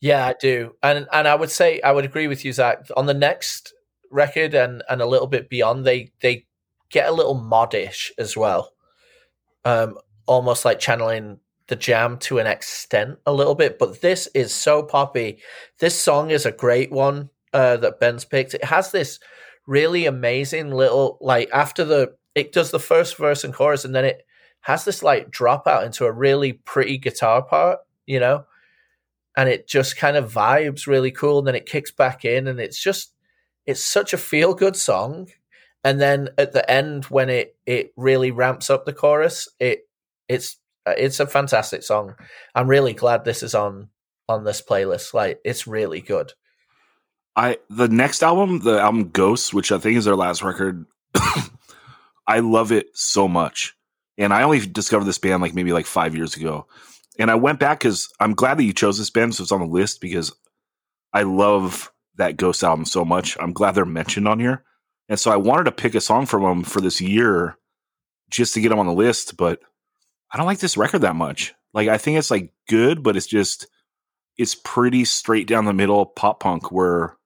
Yeah, 0.00 0.26
I 0.26 0.34
do, 0.40 0.74
and 0.82 1.06
and 1.12 1.26
I 1.28 1.34
would 1.34 1.50
say 1.50 1.80
I 1.82 1.92
would 1.92 2.04
agree 2.04 2.26
with 2.28 2.44
you, 2.44 2.52
Zach. 2.52 2.86
On 2.96 3.06
the 3.06 3.14
next 3.14 3.72
record 4.10 4.54
and 4.54 4.82
and 4.88 5.00
a 5.00 5.06
little 5.06 5.26
bit 5.28 5.48
beyond, 5.48 5.84
they 5.86 6.12
they 6.20 6.46
get 6.90 7.08
a 7.08 7.12
little 7.12 7.36
modish 7.36 8.10
as 8.18 8.36
well, 8.36 8.72
um, 9.64 9.96
almost 10.26 10.64
like 10.64 10.78
channeling 10.78 11.38
the 11.68 11.76
Jam 11.76 12.18
to 12.18 12.38
an 12.38 12.46
extent 12.46 13.18
a 13.26 13.32
little 13.32 13.54
bit. 13.54 13.78
But 13.78 14.00
this 14.00 14.28
is 14.34 14.54
so 14.54 14.82
poppy. 14.82 15.38
This 15.78 15.98
song 15.98 16.30
is 16.30 16.46
a 16.46 16.52
great 16.52 16.90
one 16.90 17.30
uh, 17.52 17.76
that 17.78 18.00
Ben's 18.00 18.24
picked. 18.24 18.54
It 18.54 18.64
has 18.64 18.90
this 18.90 19.20
really 19.66 20.06
amazing 20.06 20.72
little 20.72 21.18
like 21.20 21.48
after 21.52 21.84
the 21.84 22.14
it 22.34 22.52
does 22.52 22.70
the 22.70 22.80
first 22.80 23.16
verse 23.16 23.44
and 23.44 23.54
chorus, 23.54 23.84
and 23.84 23.94
then 23.94 24.04
it 24.04 24.24
has 24.62 24.84
this 24.84 25.02
like 25.02 25.30
drop 25.30 25.66
out 25.66 25.84
into 25.84 26.04
a 26.04 26.12
really 26.12 26.52
pretty 26.52 26.98
guitar 26.98 27.42
part, 27.42 27.80
you 28.06 28.20
know 28.20 28.44
and 29.36 29.48
it 29.48 29.66
just 29.66 29.96
kind 29.96 30.16
of 30.16 30.32
vibes 30.32 30.86
really 30.86 31.10
cool. 31.10 31.38
And 31.38 31.46
then 31.46 31.54
it 31.54 31.66
kicks 31.66 31.90
back 31.90 32.24
in, 32.24 32.46
and 32.46 32.60
it's 32.60 32.78
just 32.82 33.14
it's 33.66 33.84
such 33.84 34.12
a 34.12 34.18
feel 34.18 34.54
good 34.54 34.76
song. 34.76 35.28
And 35.82 36.00
then 36.00 36.28
at 36.36 36.52
the 36.52 36.68
end, 36.70 37.04
when 37.06 37.30
it 37.30 37.56
it 37.66 37.92
really 37.96 38.30
ramps 38.30 38.70
up 38.70 38.84
the 38.84 38.92
chorus, 38.92 39.48
it 39.58 39.88
it's 40.30 40.56
uh, 40.86 40.94
it's 40.96 41.20
a 41.20 41.26
fantastic 41.26 41.82
song. 41.82 42.14
I'm 42.54 42.68
really 42.68 42.94
glad 42.94 43.24
this 43.24 43.42
is 43.42 43.54
on 43.54 43.88
on 44.28 44.44
this 44.44 44.62
playlist. 44.62 45.12
Like 45.12 45.40
it's 45.44 45.66
really 45.66 46.00
good. 46.00 46.32
I 47.36 47.58
the 47.68 47.88
next 47.88 48.22
album, 48.22 48.60
the 48.60 48.80
album 48.80 49.10
Ghosts, 49.10 49.52
which 49.52 49.72
I 49.72 49.78
think 49.78 49.98
is 49.98 50.04
their 50.04 50.16
last 50.16 50.42
record, 50.42 50.86
I 52.26 52.38
love 52.38 52.70
it 52.70 52.86
so 52.94 53.26
much. 53.26 53.76
And 54.16 54.32
I 54.32 54.42
only 54.42 54.64
discovered 54.64 55.04
this 55.04 55.18
band 55.18 55.42
like 55.42 55.54
maybe 55.54 55.72
like 55.72 55.86
five 55.86 56.14
years 56.14 56.36
ago. 56.36 56.66
And 57.18 57.30
I 57.30 57.34
went 57.34 57.58
back 57.58 57.80
because 57.80 58.08
I'm 58.20 58.34
glad 58.34 58.58
that 58.58 58.64
you 58.64 58.72
chose 58.72 58.98
this 58.98 59.10
band, 59.10 59.34
so 59.34 59.42
it's 59.42 59.52
on 59.52 59.60
the 59.60 59.66
list 59.66 60.00
because 60.00 60.32
I 61.12 61.22
love 61.22 61.92
that 62.16 62.36
Ghost 62.36 62.62
album 62.62 62.84
so 62.84 63.04
much. 63.04 63.36
I'm 63.40 63.52
glad 63.52 63.74
they're 63.74 63.84
mentioned 63.84 64.28
on 64.28 64.38
here. 64.38 64.62
And 65.08 65.18
so 65.18 65.32
I 65.32 65.36
wanted 65.36 65.64
to 65.64 65.72
pick 65.72 65.94
a 65.96 66.00
song 66.00 66.26
from 66.26 66.44
them 66.44 66.62
for 66.62 66.80
this 66.80 67.00
year 67.00 67.56
just 68.30 68.54
to 68.54 68.60
get 68.60 68.68
them 68.68 68.78
on 68.78 68.86
the 68.86 68.92
list, 68.92 69.36
but 69.36 69.60
I 70.32 70.36
don't 70.36 70.46
like 70.46 70.58
this 70.58 70.76
record 70.76 71.02
that 71.02 71.16
much. 71.16 71.54
Like 71.72 71.88
I 71.88 71.98
think 71.98 72.18
it's 72.18 72.30
like 72.30 72.52
good, 72.68 73.02
but 73.02 73.16
it's 73.16 73.26
just 73.26 73.66
it's 74.36 74.54
pretty 74.54 75.04
straight 75.04 75.46
down 75.46 75.64
the 75.64 75.72
middle 75.72 76.06
pop 76.06 76.40
punk 76.40 76.72
where 76.72 77.16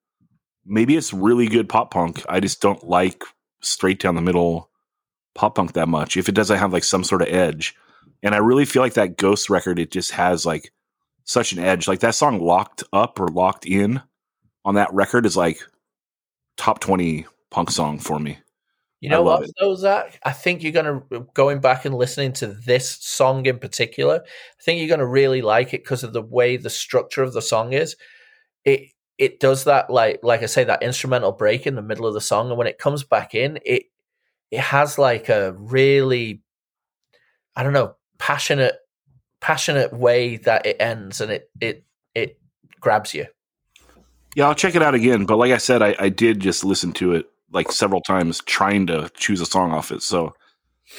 maybe 0.64 0.96
it's 0.96 1.12
really 1.12 1.46
good 1.46 1.68
pop 1.68 1.90
punk. 1.90 2.24
I 2.28 2.40
just 2.40 2.60
don't 2.60 2.82
like 2.84 3.22
straight 3.62 4.00
down 4.00 4.14
the 4.14 4.22
middle 4.22 4.70
pop 5.34 5.54
punk 5.54 5.72
that 5.72 5.88
much. 5.88 6.16
If 6.16 6.28
it 6.28 6.34
doesn't 6.34 6.58
have 6.58 6.72
like 6.72 6.84
some 6.84 7.04
sort 7.04 7.22
of 7.22 7.28
edge. 7.28 7.74
And 8.22 8.34
I 8.34 8.38
really 8.38 8.64
feel 8.64 8.80
like 8.80 8.94
that 8.94 9.18
Ghost 9.18 9.50
record, 9.50 9.78
it 9.78 9.90
just 9.90 10.12
has 10.12 10.46
like 10.46 10.72
such 11.24 11.52
an 11.52 11.58
edge. 11.58 11.86
Like 11.86 12.00
that 12.00 12.14
song 12.14 12.40
Locked 12.40 12.82
Up 12.92 13.20
or 13.20 13.28
Locked 13.28 13.66
In 13.66 14.00
on 14.64 14.76
that 14.76 14.92
record 14.94 15.26
is 15.26 15.36
like 15.36 15.60
top 16.56 16.80
20 16.80 17.26
punk 17.50 17.70
song 17.70 17.98
for 17.98 18.18
me. 18.18 18.38
You 19.04 19.10
know 19.10 19.22
what, 19.22 19.46
though, 19.60 19.74
Zach? 19.74 20.18
I 20.22 20.32
think 20.32 20.62
you're 20.62 20.72
gonna 20.72 21.02
uh, 21.12 21.18
going 21.34 21.60
back 21.60 21.84
and 21.84 21.94
listening 21.94 22.32
to 22.34 22.46
this 22.46 22.88
song 22.88 23.44
in 23.44 23.58
particular. 23.58 24.22
I 24.24 24.62
think 24.62 24.80
you're 24.80 24.88
gonna 24.88 25.06
really 25.06 25.42
like 25.42 25.74
it 25.74 25.84
because 25.84 26.04
of 26.04 26.14
the 26.14 26.22
way 26.22 26.56
the 26.56 26.70
structure 26.70 27.22
of 27.22 27.34
the 27.34 27.42
song 27.42 27.74
is. 27.74 27.96
It 28.64 28.92
it 29.18 29.40
does 29.40 29.64
that 29.64 29.90
like 29.90 30.20
like 30.22 30.42
I 30.42 30.46
say 30.46 30.64
that 30.64 30.82
instrumental 30.82 31.32
break 31.32 31.66
in 31.66 31.74
the 31.74 31.82
middle 31.82 32.06
of 32.06 32.14
the 32.14 32.20
song, 32.22 32.48
and 32.48 32.56
when 32.56 32.66
it 32.66 32.78
comes 32.78 33.04
back 33.04 33.34
in, 33.34 33.58
it 33.66 33.82
it 34.50 34.60
has 34.60 34.96
like 34.96 35.28
a 35.28 35.52
really 35.52 36.42
I 37.54 37.62
don't 37.62 37.74
know 37.74 37.96
passionate 38.18 38.76
passionate 39.42 39.92
way 39.92 40.38
that 40.38 40.64
it 40.64 40.78
ends, 40.80 41.20
and 41.20 41.30
it 41.30 41.50
it 41.60 41.84
it 42.14 42.40
grabs 42.80 43.12
you. 43.12 43.26
Yeah, 44.34 44.48
I'll 44.48 44.54
check 44.54 44.74
it 44.74 44.82
out 44.82 44.94
again. 44.94 45.26
But 45.26 45.36
like 45.36 45.52
I 45.52 45.58
said, 45.58 45.82
I, 45.82 45.94
I 45.98 46.08
did 46.08 46.40
just 46.40 46.64
listen 46.64 46.94
to 46.94 47.12
it 47.12 47.26
like 47.54 47.72
several 47.72 48.00
times 48.00 48.42
trying 48.44 48.86
to 48.88 49.10
choose 49.14 49.40
a 49.40 49.46
song 49.46 49.72
off 49.72 49.92
it. 49.92 50.02
So 50.02 50.34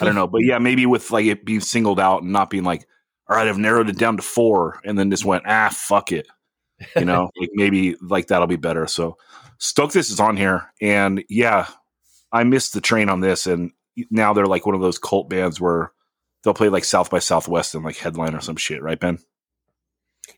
I 0.01 0.05
don't 0.05 0.15
know. 0.15 0.27
But 0.27 0.43
yeah, 0.43 0.57
maybe 0.59 0.85
with 0.85 1.11
like 1.11 1.25
it 1.25 1.45
being 1.45 1.59
singled 1.59 1.99
out 1.99 2.23
and 2.23 2.31
not 2.31 2.49
being 2.49 2.63
like, 2.63 2.87
all 3.29 3.37
right, 3.37 3.47
I've 3.47 3.57
narrowed 3.57 3.89
it 3.89 3.97
down 3.97 4.17
to 4.17 4.23
four 4.23 4.79
and 4.83 4.97
then 4.97 5.11
just 5.11 5.25
went, 5.25 5.43
ah, 5.45 5.69
fuck 5.71 6.11
it. 6.11 6.27
You 6.95 7.05
know, 7.05 7.29
like 7.39 7.49
maybe 7.53 7.95
like 8.01 8.27
that'll 8.27 8.47
be 8.47 8.55
better. 8.55 8.87
So 8.87 9.17
Stoke 9.57 9.91
this 9.91 10.09
is 10.09 10.19
on 10.19 10.37
here. 10.37 10.71
And 10.81 11.23
yeah, 11.29 11.67
I 12.31 12.43
missed 12.43 12.73
the 12.73 12.81
train 12.81 13.09
on 13.09 13.21
this. 13.21 13.47
And 13.47 13.71
now 14.09 14.33
they're 14.33 14.45
like 14.45 14.65
one 14.65 14.75
of 14.75 14.81
those 14.81 14.99
cult 14.99 15.29
bands 15.29 15.59
where 15.59 15.91
they'll 16.43 16.53
play 16.53 16.69
like 16.69 16.83
South 16.83 17.09
by 17.09 17.19
Southwest 17.19 17.75
and 17.75 17.83
like 17.83 17.97
headline 17.97 18.35
or 18.35 18.41
some 18.41 18.57
shit, 18.57 18.81
right, 18.81 18.99
Ben? 18.99 19.19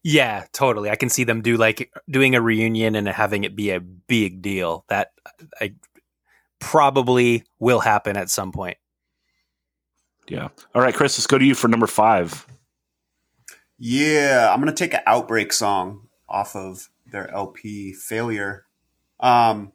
Yeah, 0.03 0.45
totally. 0.53 0.89
I 0.89 0.95
can 0.95 1.09
see 1.09 1.23
them 1.23 1.41
do 1.41 1.57
like 1.57 1.91
doing 2.09 2.35
a 2.35 2.41
reunion 2.41 2.95
and 2.95 3.07
having 3.07 3.43
it 3.43 3.55
be 3.55 3.71
a 3.71 3.79
big 3.79 4.41
deal. 4.41 4.85
That 4.89 5.11
I 5.59 5.73
probably 6.59 7.43
will 7.59 7.79
happen 7.79 8.17
at 8.17 8.29
some 8.29 8.51
point. 8.51 8.77
Yeah. 10.27 10.49
All 10.75 10.81
right, 10.81 10.93
Chris, 10.93 11.17
let's 11.17 11.27
go 11.27 11.37
to 11.37 11.45
you 11.45 11.55
for 11.55 11.67
number 11.67 11.87
five. 11.87 12.45
Yeah, 13.77 14.51
I'm 14.51 14.59
gonna 14.59 14.73
take 14.73 14.93
an 14.93 15.01
outbreak 15.05 15.53
song 15.53 16.07
off 16.27 16.55
of 16.55 16.89
their 17.11 17.29
LP 17.31 17.93
Failure. 17.93 18.65
Um, 19.19 19.71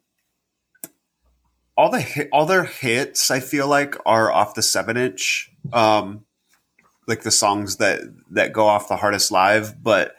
all 1.77 1.91
the 1.91 2.01
hit, 2.01 2.29
all 2.33 2.47
their 2.47 2.65
hits, 2.65 3.31
I 3.31 3.41
feel 3.41 3.69
like, 3.69 3.97
are 4.05 4.31
off 4.31 4.55
the 4.55 4.63
seven 4.63 4.97
inch. 4.97 5.51
Um, 5.73 6.25
like 7.07 7.23
the 7.23 7.31
songs 7.31 7.77
that 7.77 8.01
that 8.31 8.53
go 8.53 8.67
off 8.67 8.89
the 8.89 8.97
hardest 8.97 9.31
live, 9.31 9.83
but 9.83 10.15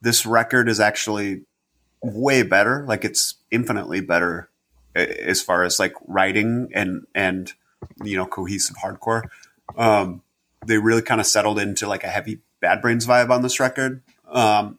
this 0.00 0.26
record 0.26 0.68
is 0.68 0.80
actually 0.80 1.42
way 2.02 2.42
better. 2.42 2.84
Like 2.86 3.04
it's 3.04 3.34
infinitely 3.50 4.00
better 4.00 4.50
as 4.96 5.42
far 5.42 5.64
as 5.64 5.78
like 5.78 5.94
writing 6.06 6.70
and 6.74 7.06
and 7.14 7.52
you 8.02 8.16
know 8.16 8.26
cohesive 8.26 8.76
hardcore. 8.76 9.24
Um, 9.76 10.22
they 10.66 10.78
really 10.78 11.02
kind 11.02 11.20
of 11.20 11.26
settled 11.26 11.58
into 11.58 11.86
like 11.86 12.04
a 12.04 12.08
heavy 12.08 12.40
Bad 12.60 12.80
Brains 12.80 13.06
vibe 13.06 13.30
on 13.30 13.42
this 13.42 13.60
record. 13.60 14.02
Um, 14.28 14.78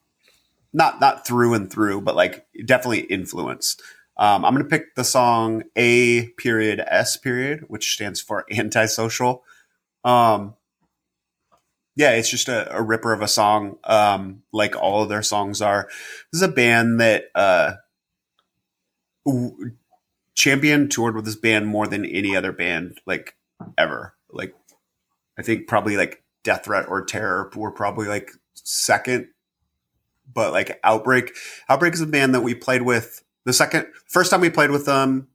not 0.74 1.00
not 1.00 1.26
through 1.26 1.54
and 1.54 1.72
through, 1.72 2.02
but 2.02 2.16
like 2.16 2.46
definitely 2.66 3.02
influenced. 3.02 3.82
Um, 4.18 4.44
I'm 4.44 4.54
gonna 4.54 4.66
pick 4.66 4.96
the 4.96 5.04
song 5.04 5.64
A 5.76 6.28
period 6.38 6.82
S 6.86 7.18
period, 7.18 7.66
which 7.68 7.94
stands 7.94 8.22
for 8.22 8.46
antisocial. 8.52 9.44
Um, 10.04 10.56
yeah, 11.96 12.12
it's 12.12 12.30
just 12.30 12.48
a, 12.48 12.78
a, 12.78 12.82
ripper 12.82 13.12
of 13.12 13.24
a 13.24 13.28
song, 13.28 13.80
um, 13.84 14.44
like 14.54 14.76
all 14.76 15.02
of 15.02 15.10
their 15.10 15.24
songs 15.24 15.64
are. 15.64 15.88
This 16.32 16.42
is 16.42 16.42
a 16.44 16.48
band 16.48 17.02
that 17.02 17.32
uh, 17.34 17.74
Champion 20.38 20.88
toured 20.88 21.16
with 21.16 21.26
this 21.26 21.36
band 21.36 21.66
more 21.66 21.88
than 21.88 22.06
any 22.06 22.36
other 22.36 22.52
band, 22.52 23.02
like 23.08 23.36
ever. 23.76 24.14
Like, 24.30 24.54
I 25.38 25.42
think 25.42 25.68
probably 25.68 25.98
like 25.98 26.24
Death 26.44 26.66
Threat 26.66 26.88
or 26.88 27.04
Terror 27.04 27.52
were 27.56 27.72
probably 27.72 28.08
like 28.08 28.30
second, 28.54 29.30
but 30.32 30.54
like 30.54 30.80
Outbreak, 30.84 31.34
Outbreak 31.70 31.96
is 31.96 32.02
a 32.02 32.06
band 32.06 32.36
that 32.36 32.42
we 32.42 32.54
played 32.54 32.84
with. 32.84 33.24
The 33.46 33.54
second, 33.54 33.88
first 34.06 34.30
time 34.30 34.42
we 34.42 34.52
played 34.52 34.70
with 34.70 34.86
them 34.86 35.28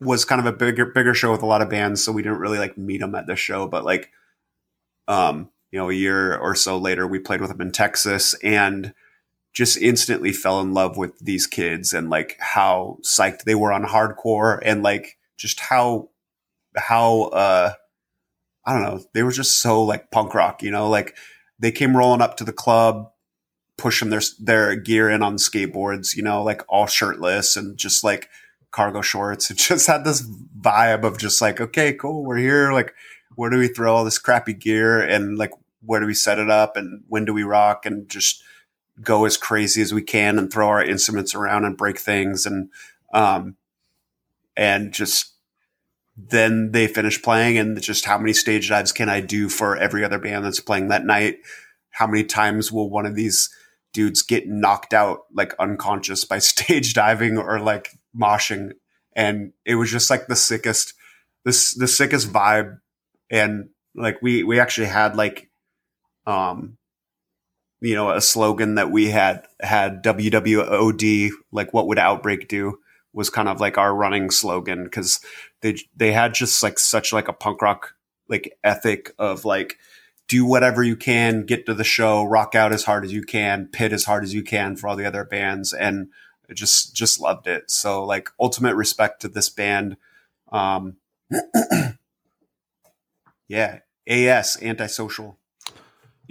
was 0.00 0.24
kind 0.24 0.40
of 0.40 0.46
a 0.46 0.52
bigger, 0.52 0.86
bigger 0.86 1.14
show 1.14 1.30
with 1.30 1.42
a 1.42 1.46
lot 1.46 1.62
of 1.62 1.70
bands, 1.70 2.02
so 2.02 2.10
we 2.10 2.22
didn't 2.22 2.40
really 2.40 2.58
like 2.58 2.76
meet 2.76 3.00
them 3.00 3.14
at 3.14 3.28
the 3.28 3.36
show, 3.36 3.68
but 3.68 3.84
like 3.84 4.10
um, 5.06 5.50
you 5.70 5.78
know, 5.78 5.90
a 5.90 5.94
year 5.94 6.36
or 6.36 6.56
so 6.56 6.76
later, 6.76 7.06
we 7.06 7.20
played 7.20 7.40
with 7.40 7.50
them 7.50 7.60
in 7.60 7.70
Texas 7.70 8.34
and 8.42 8.94
just 9.52 9.76
instantly 9.76 10.32
fell 10.32 10.60
in 10.60 10.72
love 10.72 10.96
with 10.96 11.18
these 11.18 11.46
kids 11.46 11.92
and 11.92 12.08
like 12.08 12.36
how 12.40 12.98
psyched 13.02 13.44
they 13.44 13.54
were 13.54 13.72
on 13.72 13.84
hardcore 13.84 14.58
and 14.62 14.82
like 14.82 15.18
just 15.36 15.60
how, 15.60 16.08
how, 16.76 17.24
uh, 17.24 17.72
I 18.64 18.72
don't 18.72 18.82
know, 18.82 19.04
they 19.12 19.22
were 19.22 19.32
just 19.32 19.60
so 19.60 19.82
like 19.82 20.10
punk 20.10 20.34
rock, 20.34 20.62
you 20.62 20.70
know, 20.70 20.88
like 20.88 21.16
they 21.58 21.72
came 21.72 21.96
rolling 21.96 22.22
up 22.22 22.36
to 22.38 22.44
the 22.44 22.52
club, 22.52 23.10
pushing 23.76 24.10
their, 24.10 24.22
their 24.38 24.76
gear 24.76 25.10
in 25.10 25.22
on 25.22 25.36
skateboards, 25.36 26.16
you 26.16 26.22
know, 26.22 26.42
like 26.42 26.62
all 26.68 26.86
shirtless 26.86 27.56
and 27.56 27.76
just 27.76 28.04
like 28.04 28.28
cargo 28.70 29.02
shorts. 29.02 29.50
It 29.50 29.58
just 29.58 29.86
had 29.86 30.04
this 30.04 30.26
vibe 30.58 31.04
of 31.04 31.18
just 31.18 31.42
like, 31.42 31.60
okay, 31.60 31.92
cool, 31.92 32.24
we're 32.24 32.38
here. 32.38 32.72
Like, 32.72 32.94
where 33.34 33.50
do 33.50 33.58
we 33.58 33.68
throw 33.68 33.94
all 33.94 34.04
this 34.04 34.18
crappy 34.18 34.54
gear 34.54 35.00
and 35.00 35.38
like 35.38 35.50
where 35.84 36.00
do 36.00 36.06
we 36.06 36.14
set 36.14 36.38
it 36.38 36.50
up 36.50 36.76
and 36.76 37.02
when 37.08 37.24
do 37.24 37.32
we 37.32 37.42
rock 37.42 37.86
and 37.86 38.08
just 38.08 38.42
go 39.02 39.24
as 39.24 39.36
crazy 39.36 39.82
as 39.82 39.92
we 39.92 40.02
can 40.02 40.38
and 40.38 40.52
throw 40.52 40.68
our 40.68 40.82
instruments 40.82 41.34
around 41.34 41.64
and 41.64 41.76
break 41.76 41.98
things 41.98 42.46
and 42.46 42.70
um 43.12 43.56
and 44.56 44.92
just 44.92 45.32
then 46.16 46.72
they 46.72 46.86
finish 46.86 47.22
playing 47.22 47.56
and 47.58 47.80
just 47.80 48.04
how 48.04 48.18
many 48.18 48.32
stage 48.32 48.68
dives 48.68 48.92
can 48.92 49.08
I 49.08 49.20
do 49.20 49.48
for 49.48 49.76
every 49.76 50.04
other 50.04 50.18
band 50.18 50.44
that's 50.44 50.60
playing 50.60 50.88
that 50.88 51.06
night? 51.06 51.38
How 51.90 52.06
many 52.06 52.24
times 52.24 52.70
will 52.70 52.90
one 52.90 53.06
of 53.06 53.14
these 53.14 53.48
dudes 53.92 54.22
get 54.22 54.46
knocked 54.46 54.92
out 54.92 55.20
like 55.32 55.54
unconscious 55.58 56.24
by 56.24 56.38
stage 56.38 56.94
diving 56.94 57.38
or 57.38 57.60
like 57.60 57.90
moshing? 58.16 58.72
And 59.14 59.52
it 59.64 59.76
was 59.76 59.90
just 59.90 60.10
like 60.10 60.26
the 60.26 60.36
sickest, 60.36 60.94
this 61.44 61.74
the 61.74 61.88
sickest 61.88 62.30
vibe 62.30 62.78
and 63.30 63.70
like 63.94 64.20
we 64.22 64.42
we 64.42 64.60
actually 64.60 64.86
had 64.86 65.16
like 65.16 65.50
um 66.26 66.76
you 67.82 67.94
know 67.94 68.10
a 68.10 68.20
slogan 68.20 68.76
that 68.76 68.90
we 68.90 69.10
had 69.10 69.46
had 69.60 70.02
WWOD 70.02 71.30
like 71.50 71.72
what 71.72 71.86
would 71.86 71.98
outbreak 71.98 72.48
do 72.48 72.78
was 73.12 73.28
kind 73.28 73.48
of 73.48 73.60
like 73.60 73.76
our 73.76 73.94
running 73.94 74.30
slogan 74.30 74.84
because 74.84 75.20
they 75.60 75.76
they 75.96 76.12
had 76.12 76.34
just 76.34 76.62
like 76.62 76.78
such 76.78 77.12
like 77.12 77.28
a 77.28 77.32
punk 77.32 77.60
rock 77.60 77.94
like 78.28 78.56
ethic 78.64 79.12
of 79.18 79.44
like 79.44 79.78
do 80.28 80.46
whatever 80.46 80.82
you 80.82 80.96
can 80.96 81.44
get 81.44 81.66
to 81.66 81.74
the 81.74 81.84
show 81.84 82.24
rock 82.24 82.54
out 82.54 82.72
as 82.72 82.84
hard 82.84 83.04
as 83.04 83.12
you 83.12 83.22
can 83.22 83.66
pit 83.66 83.92
as 83.92 84.04
hard 84.04 84.24
as 84.24 84.32
you 84.32 84.42
can 84.42 84.76
for 84.76 84.88
all 84.88 84.96
the 84.96 85.04
other 85.04 85.24
bands 85.24 85.72
and 85.72 86.08
just 86.54 86.94
just 86.94 87.20
loved 87.20 87.46
it 87.46 87.70
so 87.70 88.04
like 88.04 88.30
ultimate 88.40 88.74
respect 88.74 89.20
to 89.20 89.28
this 89.28 89.48
band 89.50 89.96
um 90.50 90.96
Yeah, 93.52 93.80
AS 94.06 94.56
antisocial. 94.62 95.38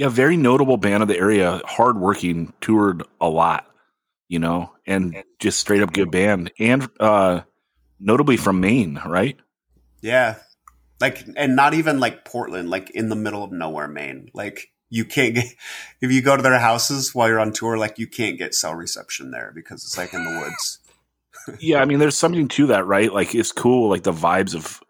Yeah, 0.02 0.10
very 0.10 0.36
notable 0.36 0.78
band 0.78 1.04
of 1.04 1.10
the 1.10 1.18
area, 1.20 1.62
hardworking, 1.64 2.54
toured 2.60 3.04
a 3.22 3.30
lot, 3.30 3.68
you 4.28 4.40
know, 4.40 4.72
and 4.88 5.24
just 5.38 5.60
straight 5.60 5.84
up 5.84 5.94
good 5.94 6.10
band, 6.10 6.52
and 6.58 6.90
uh 7.00 7.42
notably 8.00 8.36
from 8.36 8.60
Maine, 8.60 9.00
right? 9.06 9.38
Yeah, 10.02 10.38
like, 11.00 11.24
and 11.38 11.56
not 11.56 11.76
even 11.76 12.00
like 12.00 12.26
Portland, 12.26 12.72
like 12.72 12.90
in 12.90 13.10
the 13.10 13.16
middle 13.16 13.44
of 13.44 13.52
nowhere, 13.52 13.88
Maine. 13.88 14.32
Like 14.34 14.72
you 14.90 15.06
can't 15.06 15.36
get 15.36 15.46
if 16.02 16.12
you 16.12 16.24
go 16.24 16.36
to 16.36 16.42
their 16.42 16.58
houses 16.58 17.14
while 17.14 17.28
you're 17.28 17.40
on 17.40 17.54
tour, 17.54 17.78
like 17.78 18.00
you 18.00 18.08
can't 18.08 18.40
get 18.40 18.56
cell 18.56 18.74
reception 18.74 19.30
there 19.30 19.52
because 19.54 19.84
it's 19.84 20.00
like 20.00 20.16
in 20.16 20.24
the 20.24 20.40
woods. 20.42 20.80
yeah, 21.60 21.80
I 21.80 21.86
mean, 21.86 22.00
there's 22.00 22.18
something 22.18 22.48
to 22.48 22.66
that, 22.66 22.88
right? 22.88 23.14
Like 23.14 23.36
it's 23.36 23.52
cool, 23.52 23.88
like 23.92 24.02
the 24.02 24.14
vibes 24.14 24.56
of 24.56 24.82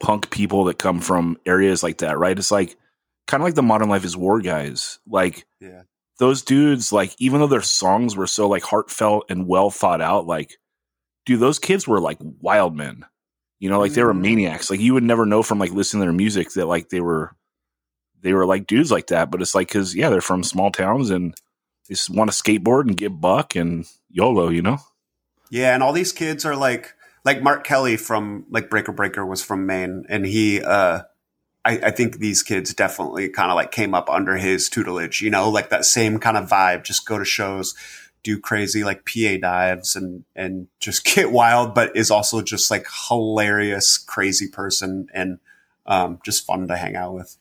punk 0.00 0.30
people 0.30 0.64
that 0.64 0.78
come 0.78 1.00
from 1.00 1.36
areas 1.44 1.82
like 1.82 1.98
that, 1.98 2.16
right? 2.16 2.38
It's 2.38 2.50
like 2.50 2.74
kind 3.26 3.42
of 3.42 3.44
like 3.44 3.54
the 3.54 3.62
modern 3.62 3.88
life 3.88 4.04
is 4.04 4.16
war 4.16 4.40
guys. 4.40 4.98
Like 5.06 5.46
yeah. 5.60 5.82
those 6.18 6.42
dudes, 6.42 6.92
like 6.92 7.14
even 7.18 7.40
though 7.40 7.46
their 7.46 7.62
songs 7.62 8.16
were 8.16 8.26
so 8.26 8.48
like 8.48 8.62
heartfelt 8.62 9.26
and 9.28 9.46
well 9.46 9.70
thought 9.70 10.00
out, 10.00 10.26
like 10.26 10.58
dude, 11.24 11.40
those 11.40 11.58
kids 11.58 11.86
were 11.86 12.00
like 12.00 12.18
wild 12.20 12.76
men. 12.76 13.04
You 13.58 13.70
know, 13.70 13.80
like 13.80 13.92
they 13.92 14.04
were 14.04 14.12
mm-hmm. 14.12 14.22
maniacs. 14.22 14.70
Like 14.70 14.80
you 14.80 14.94
would 14.94 15.02
never 15.02 15.24
know 15.24 15.42
from 15.42 15.58
like 15.58 15.72
listening 15.72 16.02
to 16.02 16.06
their 16.06 16.12
music 16.12 16.52
that 16.52 16.66
like 16.66 16.90
they 16.90 17.00
were 17.00 17.34
they 18.20 18.32
were 18.32 18.46
like 18.46 18.66
dudes 18.66 18.90
like 18.90 19.08
that. 19.08 19.30
But 19.30 19.42
it's 19.42 19.54
like 19.54 19.68
because 19.68 19.94
yeah, 19.94 20.10
they're 20.10 20.20
from 20.20 20.42
small 20.42 20.70
towns 20.70 21.10
and 21.10 21.32
they 21.88 21.94
just 21.94 22.10
want 22.10 22.30
to 22.30 22.36
skateboard 22.36 22.82
and 22.82 22.96
get 22.96 23.20
buck 23.20 23.56
and 23.56 23.86
YOLO, 24.10 24.48
you 24.48 24.62
know? 24.62 24.78
Yeah, 25.50 25.74
and 25.74 25.82
all 25.82 25.92
these 25.92 26.12
kids 26.12 26.44
are 26.44 26.56
like 26.56 26.94
like 27.24 27.42
Mark 27.42 27.64
Kelly 27.64 27.96
from 27.96 28.46
like 28.50 28.70
Breaker 28.70 28.92
Breaker 28.92 29.26
was 29.26 29.42
from 29.42 29.66
Maine, 29.66 30.04
and 30.08 30.24
he, 30.24 30.62
uh, 30.62 31.02
I, 31.66 31.80
I 31.86 31.90
think 31.90 32.18
these 32.18 32.44
kids 32.44 32.72
definitely 32.72 33.28
kind 33.28 33.50
of 33.50 33.56
like 33.56 33.72
came 33.72 33.92
up 33.92 34.08
under 34.08 34.36
his 34.36 34.68
tutelage, 34.68 35.20
you 35.20 35.30
know, 35.30 35.50
like 35.50 35.70
that 35.70 35.84
same 35.84 36.20
kind 36.20 36.36
of 36.36 36.48
vibe. 36.48 36.84
Just 36.84 37.06
go 37.06 37.18
to 37.18 37.24
shows, 37.24 37.74
do 38.22 38.38
crazy 38.38 38.84
like 38.84 39.04
PA 39.04 39.36
dives, 39.40 39.96
and 39.96 40.24
and 40.36 40.68
just 40.78 41.04
get 41.14 41.32
wild, 41.32 41.74
but 41.74 41.96
is 41.96 42.12
also 42.12 42.40
just 42.40 42.70
like 42.70 42.86
hilarious, 43.08 43.98
crazy 43.98 44.46
person, 44.48 45.08
and 45.12 45.40
um, 45.86 46.20
just 46.24 46.46
fun 46.46 46.68
to 46.68 46.76
hang 46.76 46.94
out 46.94 47.14
with. 47.14 47.36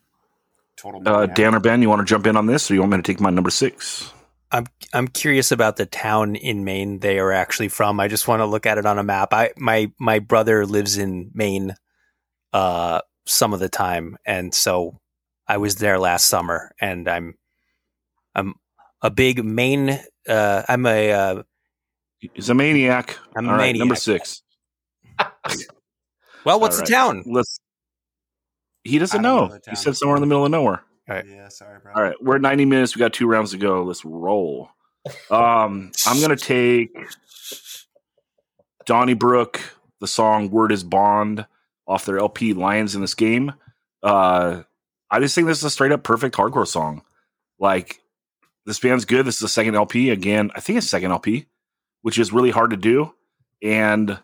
Total. 0.75 1.07
Uh, 1.07 1.27
Dan 1.27 1.53
or 1.53 1.59
Ben, 1.59 1.83
you 1.83 1.89
want 1.89 1.99
to 1.99 2.05
jump 2.05 2.25
in 2.25 2.35
on 2.35 2.47
this, 2.47 2.71
or 2.71 2.73
you 2.73 2.79
want 2.79 2.93
me 2.93 2.97
to 2.97 3.03
take 3.03 3.19
my 3.19 3.29
number 3.29 3.51
six? 3.51 4.11
I'm 4.51 4.65
I'm 4.91 5.07
curious 5.07 5.51
about 5.51 5.77
the 5.77 5.85
town 5.85 6.35
in 6.35 6.63
Maine 6.63 6.97
they 6.97 7.19
are 7.19 7.31
actually 7.31 7.67
from. 7.67 7.99
I 7.99 8.07
just 8.07 8.27
want 8.27 8.39
to 8.39 8.45
look 8.47 8.65
at 8.65 8.79
it 8.79 8.87
on 8.87 8.97
a 8.97 9.03
map. 9.03 9.33
I 9.33 9.51
my 9.55 9.91
my 9.99 10.17
brother 10.17 10.65
lives 10.65 10.97
in 10.97 11.29
Maine 11.35 11.75
uh 12.53 13.01
some 13.25 13.53
of 13.53 13.59
the 13.59 13.69
time 13.69 14.17
and 14.25 14.53
so 14.53 14.99
I 15.47 15.57
was 15.57 15.75
there 15.75 15.99
last 15.99 16.27
summer 16.27 16.71
and 16.79 17.07
I'm 17.07 17.35
I'm 18.33 18.55
a 19.01 19.09
big 19.09 19.43
main, 19.43 19.99
uh 20.27 20.63
I'm 20.67 20.85
a 20.85 21.11
uh, 21.11 21.43
He's 22.19 22.49
a 22.49 22.53
maniac. 22.55 23.17
I'm 23.35 23.45
a 23.45 23.51
All 23.51 23.55
right, 23.55 23.65
maniac. 23.67 23.79
number 23.79 23.95
six. 23.95 24.41
Well, 26.45 26.59
what's 26.59 26.75
All 26.75 26.81
right. 26.81 26.87
the 26.87 26.93
town? 26.93 27.23
Let's. 27.25 27.59
He 28.83 28.99
doesn't 28.99 29.21
know 29.23 29.47
know. 29.47 29.59
He 29.67 29.75
said 29.75 29.95
somewhere 29.97 30.15
in 30.17 30.21
the 30.21 30.27
middle 30.27 30.45
of 30.45 30.51
nowhere. 30.51 30.83
right. 31.09 31.25
Yeah, 31.27 31.49
sorry, 31.49 31.79
bro. 31.79 31.91
All 31.95 32.03
right, 32.03 32.15
we're 32.21 32.35
at 32.35 32.41
90 32.41 32.65
minutes. 32.65 32.95
We 32.95 32.99
got 32.99 33.13
two 33.13 33.25
rounds 33.25 33.49
to 33.51 33.57
go. 33.57 33.83
Let's 33.83 34.05
roll. 34.05 34.69
Um, 35.31 35.91
I'm 36.05 36.21
gonna 36.21 36.35
take 36.35 36.91
Donnybrook, 38.85 39.59
the 39.99 40.07
song 40.07 40.49
"Word 40.51 40.71
Is 40.71 40.83
Bond" 40.83 41.45
off 41.87 42.05
their 42.05 42.19
LP 42.19 42.53
"Lions 42.53 42.95
in 42.95 43.01
This 43.01 43.15
Game." 43.15 43.53
Uh, 44.03 44.63
I 45.09 45.19
just 45.19 45.35
think 45.35 45.47
this 45.47 45.59
is 45.59 45.63
a 45.63 45.69
straight 45.69 45.91
up 45.91 46.03
perfect 46.03 46.35
hardcore 46.35 46.67
song. 46.67 47.03
Like 47.59 48.01
this 48.65 48.79
band's 48.79 49.05
good. 49.05 49.25
This 49.25 49.35
is 49.35 49.41
the 49.41 49.47
second 49.47 49.75
LP 49.75 50.09
again. 50.09 50.51
I 50.55 50.59
think 50.59 50.77
it's 50.77 50.87
second 50.87 51.11
LP, 51.11 51.47
which 52.01 52.19
is 52.19 52.33
really 52.33 52.51
hard 52.51 52.71
to 52.71 52.77
do. 52.77 53.13
And 53.61 54.19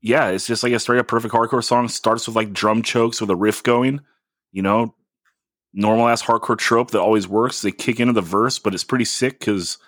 yeah, 0.00 0.28
it's 0.28 0.46
just 0.46 0.62
like 0.62 0.72
a 0.72 0.78
straight 0.78 1.00
up 1.00 1.08
perfect 1.08 1.34
hardcore 1.34 1.64
song. 1.64 1.88
Starts 1.88 2.26
with 2.26 2.36
like 2.36 2.52
drum 2.52 2.82
chokes 2.82 3.20
with 3.20 3.30
a 3.30 3.36
riff 3.36 3.62
going. 3.62 4.00
You 4.52 4.62
know, 4.62 4.94
normal 5.72 6.08
ass 6.08 6.22
hardcore 6.22 6.58
trope 6.58 6.90
that 6.90 7.00
always 7.00 7.28
works. 7.28 7.62
They 7.62 7.72
kick 7.72 8.00
into 8.00 8.12
the 8.12 8.20
verse, 8.20 8.58
but 8.58 8.74
it's 8.74 8.84
pretty 8.84 9.04
sick 9.04 9.38
because 9.38 9.78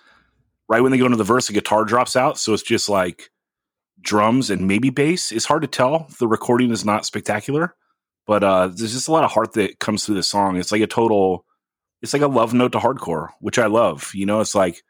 right 0.69 0.81
when 0.81 0.91
they 0.91 0.97
go 0.97 1.05
into 1.05 1.17
the 1.17 1.23
verse, 1.23 1.47
the 1.47 1.53
guitar 1.53 1.83
drops 1.83 2.15
out. 2.15 2.37
So 2.37 2.53
it's 2.53 2.63
just 2.63 2.89
like 2.89 3.29
drums 4.01 4.49
and 4.49 4.67
maybe 4.67 4.89
bass. 4.89 5.31
It's 5.31 5.45
hard 5.45 5.61
to 5.61 5.67
tell. 5.67 6.07
The 6.19 6.27
recording 6.27 6.71
is 6.71 6.85
not 6.85 7.05
spectacular, 7.05 7.75
but 8.27 8.43
uh, 8.43 8.67
there's 8.67 8.93
just 8.93 9.07
a 9.07 9.11
lot 9.11 9.23
of 9.23 9.31
heart 9.31 9.53
that 9.53 9.79
comes 9.79 10.05
through 10.05 10.15
the 10.15 10.23
song. 10.23 10.57
It's 10.57 10.71
like 10.71 10.81
a 10.81 10.87
total, 10.87 11.45
it's 12.01 12.13
like 12.13 12.21
a 12.21 12.27
love 12.27 12.53
note 12.53 12.71
to 12.73 12.79
hardcore, 12.79 13.29
which 13.39 13.59
I 13.59 13.67
love. 13.67 14.11
You 14.13 14.25
know, 14.25 14.41
it's 14.41 14.55
like 14.55 14.83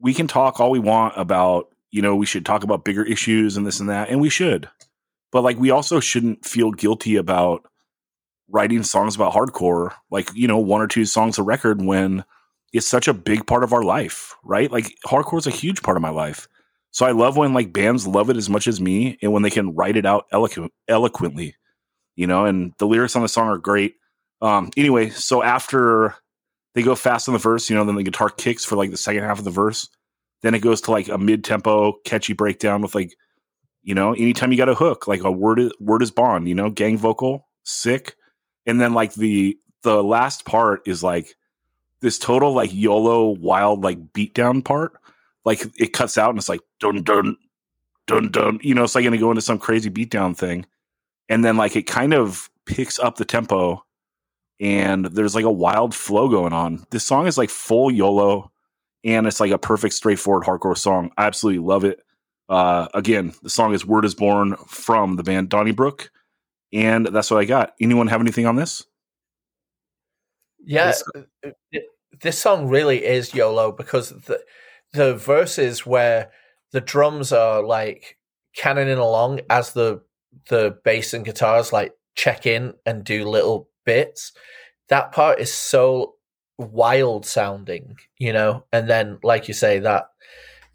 we 0.00 0.14
can 0.14 0.26
talk 0.26 0.60
all 0.60 0.70
we 0.70 0.78
want 0.78 1.14
about, 1.16 1.68
you 1.90 2.02
know, 2.02 2.16
we 2.16 2.26
should 2.26 2.44
talk 2.44 2.64
about 2.64 2.84
bigger 2.84 3.04
issues 3.04 3.56
and 3.56 3.66
this 3.66 3.80
and 3.80 3.88
that, 3.88 4.08
and 4.10 4.20
we 4.20 4.28
should. 4.28 4.68
But 5.32 5.42
like, 5.42 5.58
we 5.58 5.70
also 5.70 6.00
shouldn't 6.00 6.44
feel 6.44 6.70
guilty 6.70 7.16
about 7.16 7.64
writing 8.48 8.82
songs 8.82 9.16
about 9.16 9.32
hardcore, 9.32 9.92
like, 10.10 10.30
you 10.34 10.46
know, 10.46 10.58
one 10.58 10.80
or 10.80 10.86
two 10.86 11.04
songs 11.04 11.38
a 11.38 11.42
record 11.42 11.82
when 11.82 12.24
it's 12.72 12.86
such 12.86 13.08
a 13.08 13.14
big 13.14 13.46
part 13.46 13.64
of 13.64 13.72
our 13.72 13.82
life, 13.82 14.34
right? 14.44 14.70
Like, 14.70 14.94
hardcore 15.06 15.38
is 15.38 15.46
a 15.46 15.50
huge 15.50 15.82
part 15.82 15.96
of 15.96 16.02
my 16.02 16.10
life. 16.10 16.48
So 16.96 17.04
I 17.04 17.10
love 17.10 17.36
when 17.36 17.52
like 17.52 17.74
bands 17.74 18.06
love 18.06 18.30
it 18.30 18.38
as 18.38 18.48
much 18.48 18.66
as 18.66 18.80
me 18.80 19.18
and 19.20 19.30
when 19.30 19.42
they 19.42 19.50
can 19.50 19.74
write 19.74 19.98
it 19.98 20.06
out 20.06 20.24
eloquent, 20.32 20.72
eloquently, 20.88 21.54
you 22.14 22.26
know, 22.26 22.46
and 22.46 22.72
the 22.78 22.86
lyrics 22.86 23.14
on 23.14 23.20
the 23.20 23.28
song 23.28 23.48
are 23.48 23.58
great. 23.58 23.96
Um, 24.40 24.70
anyway, 24.78 25.10
so 25.10 25.42
after 25.42 26.14
they 26.74 26.82
go 26.82 26.94
fast 26.94 27.28
on 27.28 27.34
the 27.34 27.38
verse, 27.38 27.68
you 27.68 27.76
know, 27.76 27.84
then 27.84 27.96
the 27.96 28.02
guitar 28.02 28.30
kicks 28.30 28.64
for 28.64 28.76
like 28.76 28.90
the 28.90 28.96
second 28.96 29.24
half 29.24 29.38
of 29.38 29.44
the 29.44 29.50
verse. 29.50 29.90
Then 30.40 30.54
it 30.54 30.60
goes 30.60 30.80
to 30.82 30.90
like 30.90 31.08
a 31.08 31.18
mid 31.18 31.44
tempo, 31.44 31.98
catchy 32.06 32.32
breakdown 32.32 32.80
with 32.80 32.94
like, 32.94 33.14
you 33.82 33.94
know, 33.94 34.14
anytime 34.14 34.50
you 34.50 34.56
got 34.56 34.70
a 34.70 34.74
hook, 34.74 35.06
like 35.06 35.22
a 35.22 35.30
word 35.30 35.60
is, 35.60 35.72
word 35.78 36.00
is 36.00 36.10
bond, 36.10 36.48
you 36.48 36.54
know, 36.54 36.70
gang 36.70 36.96
vocal, 36.96 37.46
sick. 37.62 38.16
And 38.64 38.80
then 38.80 38.94
like 38.94 39.12
the 39.12 39.58
the 39.82 40.02
last 40.02 40.46
part 40.46 40.80
is 40.88 41.02
like 41.02 41.36
this 42.00 42.18
total 42.18 42.54
like 42.54 42.72
YOLO 42.72 43.28
wild 43.32 43.84
like 43.84 44.14
beatdown 44.14 44.64
part. 44.64 44.94
Like 45.46 45.64
it 45.78 45.94
cuts 45.94 46.18
out 46.18 46.28
and 46.30 46.38
it's 46.38 46.50
like 46.50 46.60
dun 46.80 47.02
dun 47.02 47.36
dun 48.06 48.30
dun. 48.30 48.58
You 48.62 48.74
know, 48.74 48.84
it's 48.84 48.94
like 48.94 49.04
gonna 49.04 49.16
go 49.16 49.30
into 49.30 49.40
some 49.40 49.58
crazy 49.58 49.88
beatdown 49.88 50.36
thing. 50.36 50.66
And 51.30 51.42
then 51.44 51.56
like 51.56 51.74
it 51.76 51.86
kind 51.86 52.12
of 52.12 52.50
picks 52.66 52.98
up 52.98 53.16
the 53.16 53.24
tempo 53.24 53.82
and 54.60 55.06
there's 55.06 55.34
like 55.34 55.44
a 55.46 55.50
wild 55.50 55.94
flow 55.94 56.28
going 56.28 56.52
on. 56.52 56.84
This 56.90 57.04
song 57.04 57.26
is 57.26 57.38
like 57.38 57.48
full 57.50 57.90
YOLO 57.90 58.52
and 59.04 59.26
it's 59.26 59.40
like 59.40 59.52
a 59.52 59.58
perfect 59.58 59.94
straightforward 59.94 60.44
hardcore 60.44 60.76
song. 60.76 61.10
I 61.16 61.26
absolutely 61.26 61.64
love 61.64 61.84
it. 61.84 62.00
Uh, 62.48 62.88
again, 62.94 63.32
the 63.42 63.50
song 63.50 63.74
is 63.74 63.86
Word 63.86 64.04
is 64.04 64.14
Bond 64.14 64.58
from 64.68 65.16
the 65.16 65.22
band 65.22 65.48
Donnybrook. 65.48 66.10
And 66.72 67.06
that's 67.06 67.30
what 67.30 67.38
I 67.38 67.44
got. 67.44 67.74
Anyone 67.80 68.08
have 68.08 68.20
anything 68.20 68.46
on 68.46 68.56
this? 68.56 68.84
Yeah, 70.64 70.86
This- 70.86 71.04
uh, 71.14 71.48
uh, 71.74 71.78
this 72.20 72.38
song 72.38 72.68
really 72.68 73.04
is 73.04 73.34
YOLO 73.34 73.72
because 73.72 74.10
the 74.10 74.40
the 74.96 75.14
verses 75.14 75.86
where 75.86 76.30
the 76.72 76.80
drums 76.80 77.32
are 77.32 77.62
like 77.62 78.18
cannoning 78.56 78.98
along 78.98 79.40
as 79.48 79.72
the 79.72 80.02
the 80.48 80.78
bass 80.84 81.14
and 81.14 81.24
guitars 81.24 81.72
like 81.72 81.92
check 82.14 82.46
in 82.46 82.74
and 82.84 83.04
do 83.04 83.28
little 83.28 83.68
bits. 83.84 84.32
That 84.88 85.12
part 85.12 85.38
is 85.40 85.52
so 85.52 86.14
wild 86.58 87.26
sounding, 87.26 87.96
you 88.18 88.32
know. 88.32 88.64
And 88.72 88.88
then, 88.88 89.18
like 89.22 89.48
you 89.48 89.54
say, 89.54 89.78
that 89.80 90.10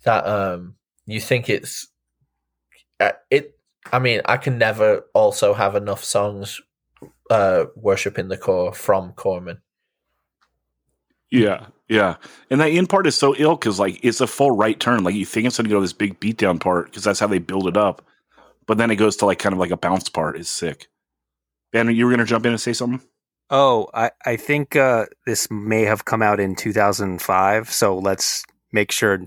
that 0.04 0.26
um, 0.26 0.76
you 1.06 1.20
think 1.20 1.50
it's 1.50 1.88
uh, 3.00 3.12
it. 3.30 3.58
I 3.92 4.00
mean, 4.00 4.22
I 4.26 4.38
can 4.38 4.58
never 4.58 5.06
also 5.14 5.54
have 5.54 5.76
enough 5.76 6.04
songs 6.04 6.62
uh 7.32 7.66
worshiping 7.76 8.28
the 8.28 8.38
core 8.38 8.74
from 8.74 9.14
Corman. 9.14 9.62
Yeah, 11.32 11.68
yeah. 11.92 12.16
And 12.50 12.62
that 12.62 12.70
end 12.70 12.88
part 12.88 13.06
is 13.06 13.16
so 13.16 13.36
ill 13.36 13.58
because 13.58 13.78
like 13.78 14.00
it's 14.02 14.22
a 14.22 14.28
full 14.28 14.52
right 14.52 14.80
turn. 14.80 15.04
Like 15.04 15.14
you 15.14 15.26
think 15.26 15.46
it's 15.46 15.58
gonna 15.58 15.68
go 15.68 15.76
to 15.76 15.82
this 15.82 15.92
big 15.92 16.22
beatdown 16.22 16.58
part 16.58 16.86
because 16.86 17.04
that's 17.04 17.20
how 17.20 17.28
they 17.28 17.38
build 17.38 17.68
it 17.68 17.76
up, 17.76 18.02
but 18.66 18.78
then 18.78 18.90
it 18.90 18.96
goes 18.96 19.18
to 19.18 19.26
like 19.26 19.40
kind 19.40 19.52
of 19.52 19.60
like 19.60 19.72
a 19.72 19.78
bounce 19.78 20.08
part. 20.08 20.38
Is 20.38 20.48
sick. 20.48 20.88
Ben, 21.74 21.94
you 21.94 22.06
were 22.06 22.12
gonna 22.12 22.24
jump 22.24 22.46
in 22.46 22.54
and 22.54 22.62
say 22.62 22.72
something? 22.72 23.06
Oh, 23.50 23.90
I, 23.94 24.12
I 24.26 24.38
think 24.38 24.78
uh, 24.78 25.08
this 25.26 25.52
may 25.52 25.82
have 25.82 26.06
come 26.06 26.22
out 26.22 26.40
in 26.40 26.56
2005. 26.56 27.70
So 27.70 27.98
let's 27.98 28.46
make 28.72 28.94
sure 28.94 29.20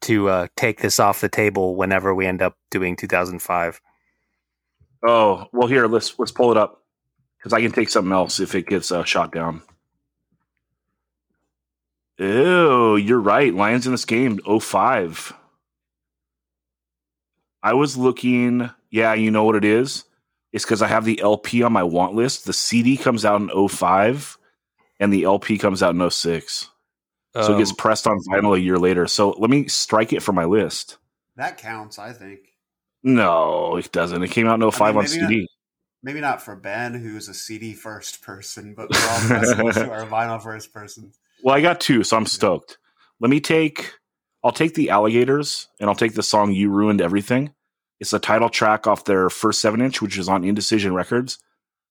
to 0.00 0.28
uh, 0.28 0.46
take 0.56 0.80
this 0.80 0.98
off 0.98 1.20
the 1.20 1.28
table 1.28 1.76
whenever 1.76 2.12
we 2.12 2.26
end 2.26 2.42
up 2.42 2.56
doing 2.72 2.96
2005. 2.96 3.80
Oh, 5.06 5.46
well, 5.52 5.68
here 5.68 5.86
let's 5.86 6.18
let's 6.18 6.32
pull 6.32 6.50
it 6.50 6.56
up 6.56 6.82
because 7.38 7.52
I 7.52 7.60
can 7.60 7.70
take 7.70 7.90
something 7.90 8.12
else 8.12 8.40
if 8.40 8.56
it 8.56 8.66
gets 8.66 8.90
uh, 8.90 9.04
shot 9.04 9.30
down. 9.30 9.62
Ew, 12.18 12.96
you're 12.96 13.20
right. 13.20 13.54
Lions 13.54 13.86
in 13.86 13.92
this 13.92 14.04
game, 14.04 14.38
05. 14.60 15.32
I 17.62 17.74
was 17.74 17.96
looking. 17.96 18.70
Yeah, 18.90 19.14
you 19.14 19.30
know 19.30 19.44
what 19.44 19.56
it 19.56 19.64
is? 19.64 20.04
It's 20.52 20.64
because 20.64 20.80
I 20.82 20.86
have 20.88 21.04
the 21.04 21.20
LP 21.20 21.62
on 21.62 21.72
my 21.72 21.82
want 21.82 22.14
list. 22.14 22.46
The 22.46 22.52
CD 22.52 22.96
comes 22.96 23.24
out 23.24 23.40
in 23.40 23.68
05 23.68 24.38
and 25.00 25.12
the 25.12 25.24
LP 25.24 25.58
comes 25.58 25.82
out 25.82 25.94
in 25.94 26.10
06. 26.10 26.70
So 27.34 27.54
it 27.54 27.58
gets 27.58 27.70
Um, 27.70 27.76
pressed 27.76 28.06
on 28.06 28.18
vinyl 28.30 28.56
a 28.56 28.60
year 28.60 28.78
later. 28.78 29.06
So 29.06 29.30
let 29.32 29.50
me 29.50 29.68
strike 29.68 30.14
it 30.14 30.22
from 30.22 30.36
my 30.36 30.46
list. 30.46 30.96
That 31.36 31.58
counts, 31.58 31.98
I 31.98 32.14
think. 32.14 32.40
No, 33.02 33.76
it 33.76 33.92
doesn't. 33.92 34.22
It 34.22 34.30
came 34.30 34.46
out 34.46 34.54
in 34.62 34.70
05 34.70 34.96
on 34.96 35.04
maybe 35.04 35.20
not- 35.20 35.28
CD. 35.28 35.48
Maybe 36.02 36.20
not 36.20 36.40
for 36.40 36.54
Ben, 36.56 36.94
who's 36.94 37.28
a 37.28 37.34
CD 37.34 37.74
first 37.74 38.22
person, 38.22 38.74
but 38.74 38.88
we're 38.90 39.08
all 39.08 39.18
who 39.18 39.90
are 39.90 40.06
vinyl 40.06 40.40
first 40.40 40.72
persons. 40.72 41.18
Well, 41.42 41.54
I 41.54 41.60
got 41.60 41.80
two, 41.80 42.02
so 42.02 42.16
I'm 42.16 42.26
stoked. 42.26 42.78
Let 43.20 43.30
me 43.30 43.40
take. 43.40 43.92
I'll 44.44 44.52
take 44.52 44.74
the 44.74 44.90
alligators, 44.90 45.68
and 45.80 45.88
I'll 45.88 45.96
take 45.96 46.14
the 46.14 46.22
song 46.22 46.52
"You 46.52 46.70
Ruined 46.70 47.00
Everything." 47.00 47.52
It's 48.00 48.10
the 48.10 48.18
title 48.18 48.48
track 48.48 48.86
off 48.86 49.04
their 49.04 49.30
first 49.30 49.60
seven 49.60 49.80
inch, 49.80 50.02
which 50.02 50.18
is 50.18 50.28
on 50.28 50.44
Indecision 50.44 50.94
Records. 50.94 51.38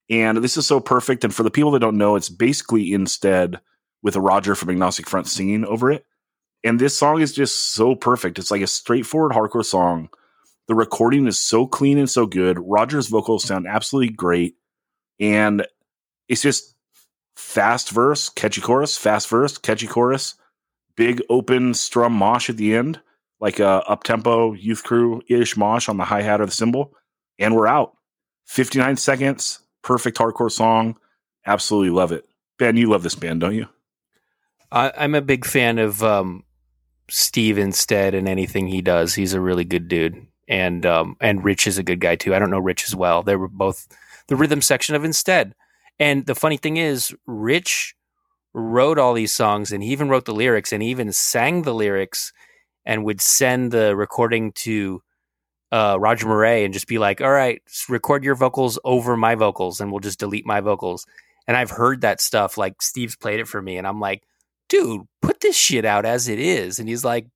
And 0.09 0.37
this 0.43 0.55
is 0.55 0.67
so 0.67 0.79
perfect. 0.79 1.23
And 1.23 1.33
for 1.33 1.43
the 1.43 1.49
people 1.49 1.71
that 1.71 1.79
don't 1.79 1.97
know, 1.97 2.15
it's 2.15 2.29
basically 2.29 2.93
instead 2.93 3.59
with 4.03 4.15
a 4.15 4.21
Roger 4.21 4.53
from 4.53 4.69
Agnostic 4.69 5.09
Front 5.09 5.27
singing 5.27 5.65
over 5.65 5.91
it. 5.91 6.05
And 6.63 6.79
this 6.79 6.95
song 6.97 7.21
is 7.21 7.33
just 7.33 7.73
so 7.73 7.95
perfect. 7.95 8.37
It's 8.37 8.51
like 8.51 8.61
a 8.61 8.67
straightforward 8.67 9.31
hardcore 9.31 9.65
song. 9.65 10.09
The 10.67 10.75
recording 10.75 11.27
is 11.27 11.39
so 11.39 11.65
clean 11.65 11.97
and 11.97 12.09
so 12.09 12.27
good. 12.27 12.59
Roger's 12.59 13.07
vocals 13.07 13.43
sound 13.43 13.65
absolutely 13.67 14.13
great. 14.13 14.55
And 15.19 15.65
it's 16.27 16.41
just 16.41 16.74
fast 17.35 17.91
verse, 17.91 18.29
catchy 18.29 18.61
chorus, 18.61 18.97
fast 18.97 19.27
verse, 19.29 19.57
catchy 19.57 19.87
chorus, 19.87 20.35
big 20.95 21.21
open 21.29 21.73
strum 21.73 22.13
mosh 22.13 22.49
at 22.49 22.57
the 22.57 22.75
end, 22.75 22.99
like 23.39 23.59
a 23.59 23.83
up 23.87 24.03
tempo 24.03 24.53
youth 24.53 24.83
crew 24.83 25.21
ish 25.27 25.57
mosh 25.57 25.89
on 25.89 25.97
the 25.97 26.05
hi 26.05 26.21
hat 26.21 26.41
or 26.41 26.45
the 26.45 26.51
cymbal, 26.51 26.93
and 27.39 27.55
we're 27.55 27.67
out. 27.67 27.93
59 28.45 28.97
seconds, 28.97 29.59
perfect 29.81 30.17
hardcore 30.17 30.51
song. 30.51 30.97
Absolutely 31.45 31.89
love 31.89 32.11
it. 32.11 32.25
Ben, 32.57 32.77
you 32.77 32.89
love 32.89 33.03
this 33.03 33.15
band, 33.15 33.41
don't 33.41 33.55
you? 33.55 33.67
I, 34.71 34.91
I'm 34.97 35.15
a 35.15 35.21
big 35.21 35.45
fan 35.45 35.77
of 35.77 36.03
um, 36.03 36.43
Steve 37.09 37.57
instead 37.57 38.13
and 38.13 38.27
anything 38.27 38.67
he 38.67 38.81
does. 38.81 39.13
He's 39.13 39.33
a 39.33 39.41
really 39.41 39.63
good 39.63 39.87
dude, 39.87 40.25
and 40.47 40.85
um, 40.85 41.17
and 41.19 41.43
Rich 41.43 41.67
is 41.67 41.77
a 41.77 41.83
good 41.83 41.99
guy 41.99 42.15
too. 42.15 42.33
I 42.33 42.39
don't 42.39 42.51
know 42.51 42.59
Rich 42.59 42.85
as 42.85 42.95
well. 42.95 43.23
They 43.23 43.35
were 43.35 43.47
both 43.47 43.87
the 44.27 44.35
rhythm 44.35 44.61
section 44.61 44.95
of 44.95 45.03
Instead. 45.03 45.53
And 45.99 46.25
the 46.25 46.35
funny 46.35 46.57
thing 46.57 46.77
is, 46.77 47.15
Rich 47.25 47.95
wrote 48.53 48.99
all 48.99 49.13
these 49.13 49.33
songs, 49.33 49.71
and 49.71 49.83
he 49.83 49.91
even 49.91 50.09
wrote 50.09 50.25
the 50.25 50.33
lyrics, 50.33 50.71
and 50.71 50.83
even 50.83 51.11
sang 51.11 51.63
the 51.63 51.73
lyrics, 51.73 52.33
and 52.85 53.05
would 53.05 53.21
send 53.21 53.71
the 53.71 53.95
recording 53.95 54.51
to 54.53 55.01
uh, 55.71 55.97
Roger 55.99 56.27
Miret 56.27 56.65
and 56.65 56.73
just 56.73 56.87
be 56.87 56.97
like, 56.97 57.21
"All 57.21 57.31
right, 57.31 57.61
record 57.89 58.23
your 58.23 58.35
vocals 58.35 58.79
over 58.83 59.17
my 59.17 59.35
vocals, 59.35 59.81
and 59.81 59.91
we'll 59.91 59.99
just 59.99 60.19
delete 60.19 60.45
my 60.45 60.61
vocals." 60.61 61.05
And 61.47 61.55
I've 61.57 61.71
heard 61.71 62.01
that 62.01 62.21
stuff. 62.21 62.57
Like 62.57 62.81
Steve's 62.81 63.15
played 63.15 63.39
it 63.39 63.47
for 63.47 63.61
me, 63.61 63.77
and 63.77 63.87
I'm 63.87 63.99
like 63.99 64.23
dude, 64.69 65.01
put 65.21 65.39
this 65.41 65.55
shit 65.55 65.85
out 65.85 66.05
as 66.05 66.27
it 66.27 66.39
is. 66.39 66.79
And 66.79 66.89
he's 66.89 67.03
like, 67.03 67.27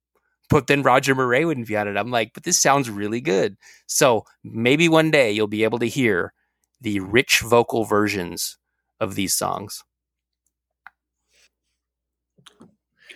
but 0.49 0.67
then 0.67 0.81
Roger 0.81 1.13
Miret 1.13 1.45
wouldn't 1.45 1.67
be 1.67 1.77
on 1.77 1.87
it. 1.87 1.97
I'm 1.97 2.11
like, 2.11 2.33
but 2.33 2.43
this 2.43 2.59
sounds 2.59 2.89
really 2.89 3.21
good. 3.21 3.55
So 3.87 4.25
maybe 4.43 4.89
one 4.89 5.11
day 5.11 5.31
you'll 5.31 5.47
be 5.47 5.63
able 5.63 5.79
to 5.79 5.87
hear 5.87 6.33
the 6.81 6.99
rich 6.99 7.41
vocal 7.41 7.85
versions 7.85 8.57
of 8.99 9.15
these 9.15 9.33
songs. 9.33 9.83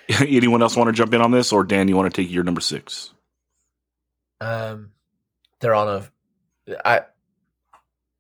Anyone 0.19 0.61
else 0.61 0.75
want 0.75 0.89
to 0.89 0.93
jump 0.93 1.13
in 1.13 1.21
on 1.21 1.31
this, 1.31 1.51
or 1.51 1.63
Dan, 1.63 1.87
you 1.87 1.95
want 1.95 2.13
to 2.13 2.21
take 2.21 2.31
your 2.31 2.43
number 2.43 2.61
six? 2.61 3.13
Um, 4.41 4.91
they're 5.59 5.75
on 5.75 5.87
a. 6.67 6.73
I 6.83 7.01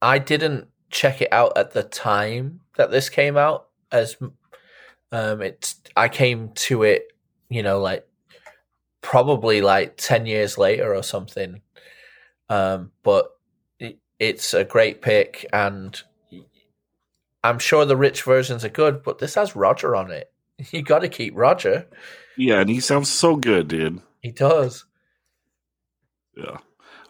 I 0.01 0.19
didn't 0.19 0.67
check 0.89 1.21
it 1.21 1.31
out 1.31 1.57
at 1.57 1.71
the 1.71 1.83
time 1.83 2.61
that 2.77 2.91
this 2.91 3.09
came 3.09 3.37
out. 3.37 3.67
As 3.91 4.15
um, 5.11 5.41
it's 5.41 5.75
I 5.95 6.07
came 6.07 6.49
to 6.55 6.83
it, 6.83 7.11
you 7.49 7.63
know, 7.63 7.79
like 7.79 8.07
probably 9.01 9.61
like 9.61 9.97
ten 9.97 10.25
years 10.25 10.57
later 10.57 10.95
or 10.95 11.03
something. 11.03 11.61
Um, 12.49 12.91
but 13.03 13.27
it, 13.27 13.33
it's 14.27 14.53
a 14.53 14.63
great 14.63 15.01
pick, 15.01 15.45
and 15.51 16.01
I'm 17.43 17.59
sure 17.59 17.85
the 17.85 17.97
rich 17.97 18.23
versions 18.23 18.63
are 18.63 18.69
good. 18.69 19.03
But 19.03 19.19
this 19.19 19.35
has 19.35 19.55
Roger 19.55 19.95
on 19.95 20.11
it. 20.11 20.31
You 20.71 20.81
got 20.81 20.99
to 20.99 21.09
keep 21.09 21.35
Roger. 21.35 21.87
Yeah, 22.37 22.61
and 22.61 22.69
he 22.69 22.79
sounds 22.79 23.09
so 23.09 23.35
good, 23.35 23.67
dude. 23.67 24.01
He 24.21 24.31
does. 24.31 24.85
Yeah. 26.37 26.57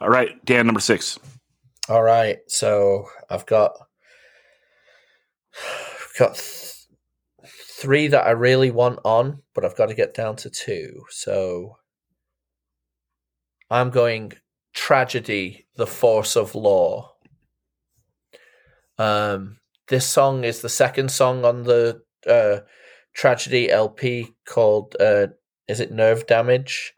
All 0.01 0.09
right, 0.09 0.43
Dan, 0.43 0.65
number 0.65 0.79
six. 0.79 1.19
All 1.89 2.01
right, 2.01 2.39
so 2.47 3.07
I've 3.29 3.45
got 3.45 3.73
I've 5.55 6.13
got 6.17 6.35
th- 6.35 6.87
three 7.77 8.07
that 8.07 8.25
I 8.25 8.31
really 8.31 8.71
want 8.71 8.99
on, 9.03 9.41
but 9.53 9.65
I've 9.65 9.75
got 9.75 9.87
to 9.87 9.93
get 9.93 10.13
down 10.13 10.35
to 10.37 10.49
two. 10.49 11.03
So 11.09 11.77
I'm 13.69 13.89
going 13.89 14.33
tragedy, 14.73 15.65
the 15.75 15.87
force 15.87 16.35
of 16.35 16.55
law. 16.55 17.13
Um, 18.97 19.57
this 19.87 20.07
song 20.07 20.43
is 20.43 20.61
the 20.61 20.69
second 20.69 21.11
song 21.11 21.45
on 21.45 21.63
the 21.63 22.01
uh, 22.27 22.59
tragedy 23.13 23.71
LP 23.71 24.33
called 24.45 24.95
uh, 24.99 25.27
is 25.67 25.79
it 25.79 25.91
Nerve 25.91 26.27
Damage? 26.27 26.93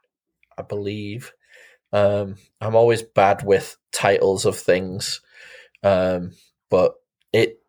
I 0.57 0.61
believe. 0.61 1.33
Um, 1.91 2.35
I'm 2.61 2.75
always 2.75 3.03
bad 3.03 3.45
with 3.45 3.77
titles 3.91 4.45
of 4.45 4.57
things, 4.57 5.21
um, 5.83 6.31
but 6.69 6.95
it 7.31 7.59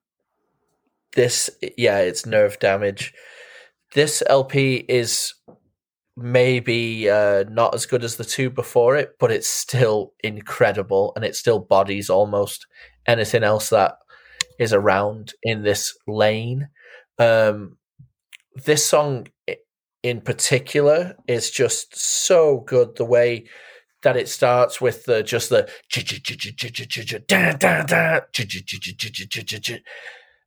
this 1.13 1.51
yeah, 1.77 1.99
it's 1.99 2.27
Nerve 2.27 2.59
Damage. 2.59 3.15
This 3.95 4.23
LP 4.27 4.85
is 4.89 5.35
maybe 6.17 7.11
uh, 7.11 7.45
not 7.49 7.75
as 7.75 7.87
good 7.87 8.03
as 8.03 8.17
the 8.17 8.25
two 8.25 8.51
before 8.51 8.97
it, 8.97 9.17
but 9.19 9.31
it's 9.31 9.49
still 9.49 10.13
incredible, 10.23 11.13
and 11.17 11.25
it 11.25 11.37
still 11.37 11.59
bodies 11.59 12.11
almost 12.11 12.67
anything 13.07 13.43
else 13.43 13.71
that 13.71 13.99
is 14.59 14.73
around 14.73 15.35
in 15.43 15.63
this 15.63 15.97
lane. 16.07 16.69
Um, 17.19 17.77
this 18.65 18.85
song 18.87 19.27
in 20.03 20.21
particular 20.21 21.17
is 21.27 21.51
just 21.51 21.97
so 21.97 22.61
good. 22.61 22.97
The 22.97 23.05
way 23.05 23.47
that 24.03 24.17
it 24.17 24.29
starts 24.29 24.81
with 24.81 25.05
the 25.05 25.23
just 25.23 25.51
the 25.51 25.69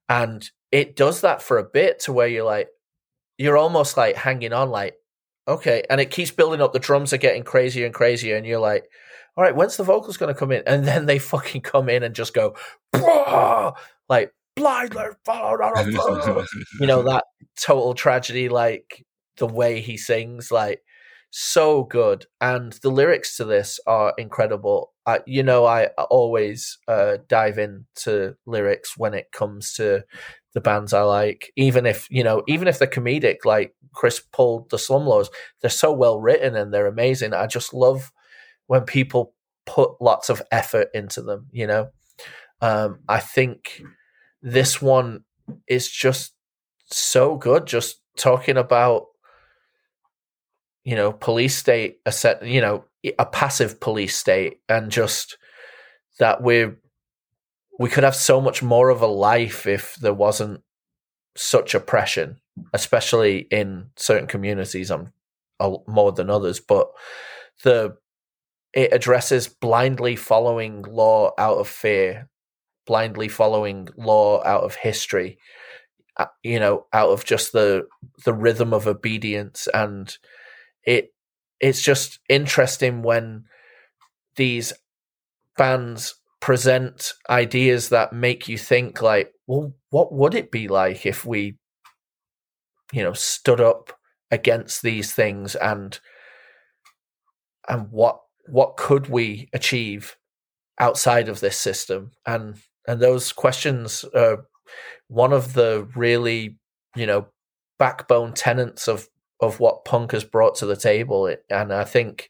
and 0.07 0.49
it 0.71 0.95
does 0.95 1.21
that 1.21 1.41
for 1.41 1.57
a 1.57 1.63
bit 1.63 1.99
to 1.99 2.13
where 2.13 2.27
you're 2.27 2.45
like 2.45 2.69
you're 3.37 3.57
almost 3.57 3.97
like 3.97 4.15
hanging 4.15 4.53
on 4.53 4.69
like 4.69 4.95
okay 5.49 5.83
and 5.89 5.99
it 5.99 6.11
keeps 6.11 6.31
building 6.31 6.61
up 6.61 6.71
the 6.71 6.79
drums 6.79 7.11
are 7.11 7.17
getting 7.17 7.43
crazier 7.43 7.85
and 7.85 7.93
crazier 7.93 8.37
and 8.37 8.45
you're 8.45 8.59
like 8.59 8.89
all 9.39 9.43
right 9.43 9.55
when's 9.55 9.77
the 9.77 9.83
vocals 9.83 10.17
going 10.17 10.33
to 10.33 10.37
come 10.37 10.51
in? 10.51 10.63
And 10.67 10.85
then 10.85 11.05
they 11.05 11.17
fucking 11.17 11.61
come 11.61 11.87
in 11.87 12.03
and 12.03 12.13
just 12.13 12.33
go 12.33 12.55
like 14.09 14.33
blindly 14.55 15.05
you 16.81 16.87
know 16.87 17.03
that 17.03 17.23
total 17.55 17.93
tragedy 17.93 18.49
like 18.49 19.05
the 19.37 19.47
way 19.47 19.79
he 19.79 19.95
sings 19.95 20.51
like 20.51 20.81
so 21.31 21.83
good. 21.83 22.25
And 22.41 22.73
the 22.81 22.89
lyrics 22.89 23.37
to 23.37 23.45
this 23.45 23.79
are 23.87 24.13
incredible. 24.17 24.93
I, 25.05 25.21
you 25.25 25.41
know 25.41 25.65
i 25.65 25.85
always 26.11 26.77
uh, 26.87 27.17
dive 27.27 27.57
into 27.57 28.35
lyrics 28.45 28.95
when 28.95 29.13
it 29.15 29.31
comes 29.31 29.73
to 29.73 30.03
the 30.53 30.61
bands 30.61 30.93
i 30.93 31.01
like 31.01 31.51
even 31.55 31.85
if 31.85 32.07
you 32.09 32.23
know 32.23 32.43
even 32.47 32.67
if 32.67 32.79
they're 32.79 32.87
comedic 32.87 33.45
like 33.45 33.73
chris 33.93 34.19
pulled 34.31 34.69
the 34.69 34.77
slumlords 34.77 35.29
they're 35.61 35.69
so 35.69 35.91
well 35.91 36.19
written 36.19 36.55
and 36.55 36.73
they're 36.73 36.87
amazing. 36.87 37.33
I 37.33 37.47
just 37.47 37.73
love 37.73 38.11
when 38.67 38.83
people 38.83 39.33
put 39.65 40.01
lots 40.01 40.29
of 40.29 40.41
effort 40.51 40.89
into 40.93 41.21
them 41.21 41.47
you 41.51 41.67
know? 41.67 41.89
Um, 42.61 42.99
i 43.07 43.19
think 43.19 43.81
this 44.41 44.81
one 44.81 45.23
is 45.67 45.89
just 45.89 46.33
so 46.91 47.35
good 47.35 47.67
just 47.67 48.01
talking 48.17 48.57
about 48.57 49.05
you 50.83 50.95
know, 50.95 51.11
police 51.11 51.55
state, 51.55 51.99
a 52.07 52.11
set, 52.11 52.43
you 52.43 52.61
know, 52.61 52.83
a 53.19 53.25
passive 53.25 53.79
police 53.79 54.15
state, 54.15 54.57
and 54.67 54.91
just 54.91 55.37
that 56.17 56.41
we're 56.41 56.79
we 57.79 57.89
could 57.89 58.03
have 58.03 58.15
so 58.15 58.41
much 58.41 58.61
more 58.61 58.89
of 58.89 59.01
a 59.01 59.07
life 59.07 59.65
if 59.65 59.95
there 59.95 60.13
wasn't 60.13 60.61
such 61.35 61.73
oppression, 61.73 62.37
especially 62.73 63.47
in 63.49 63.89
certain 63.95 64.27
communities, 64.27 64.91
um, 64.91 65.13
more 65.87 66.11
than 66.11 66.29
others. 66.29 66.59
But 66.59 66.91
the 67.63 67.95
it 68.73 68.93
addresses 68.93 69.47
blindly 69.47 70.15
following 70.15 70.83
law 70.83 71.31
out 71.37 71.57
of 71.57 71.67
fear, 71.67 72.29
blindly 72.85 73.29
following 73.29 73.87
law 73.97 74.43
out 74.45 74.63
of 74.63 74.75
history, 74.75 75.39
uh, 76.17 76.27
you 76.43 76.59
know, 76.59 76.85
out 76.91 77.09
of 77.11 77.23
just 77.23 77.53
the 77.53 77.87
the 78.25 78.33
rhythm 78.33 78.73
of 78.73 78.87
obedience 78.87 79.67
and 79.73 80.17
it 80.83 81.13
it's 81.61 81.81
just 81.81 82.19
interesting 82.27 83.03
when 83.03 83.45
these 84.35 84.73
bands 85.57 86.18
present 86.39 87.13
ideas 87.29 87.89
that 87.89 88.13
make 88.13 88.47
you 88.47 88.57
think 88.57 89.01
like 89.01 89.33
well 89.47 89.73
what 89.89 90.13
would 90.13 90.33
it 90.33 90.51
be 90.51 90.67
like 90.67 91.05
if 91.05 91.25
we 91.25 91.57
you 92.93 93.03
know 93.03 93.13
stood 93.13 93.59
up 93.59 93.91
against 94.31 94.81
these 94.81 95.13
things 95.13 95.55
and 95.55 95.99
and 97.67 97.91
what 97.91 98.21
what 98.45 98.77
could 98.77 99.09
we 99.09 99.49
achieve 99.53 100.15
outside 100.79 101.27
of 101.27 101.39
this 101.41 101.57
system 101.57 102.11
and 102.25 102.55
and 102.87 103.01
those 103.01 103.33
questions 103.33 104.05
are 104.15 104.45
one 105.07 105.33
of 105.33 105.53
the 105.53 105.87
really 105.95 106.57
you 106.95 107.05
know 107.05 107.27
backbone 107.77 108.33
tenets 108.33 108.87
of 108.87 109.09
of 109.39 109.59
what 109.59 109.85
punk 109.85 110.11
has 110.11 110.23
brought 110.23 110.55
to 110.55 110.65
the 110.65 110.75
table. 110.75 111.33
And 111.49 111.73
I 111.73 111.85
think 111.85 112.29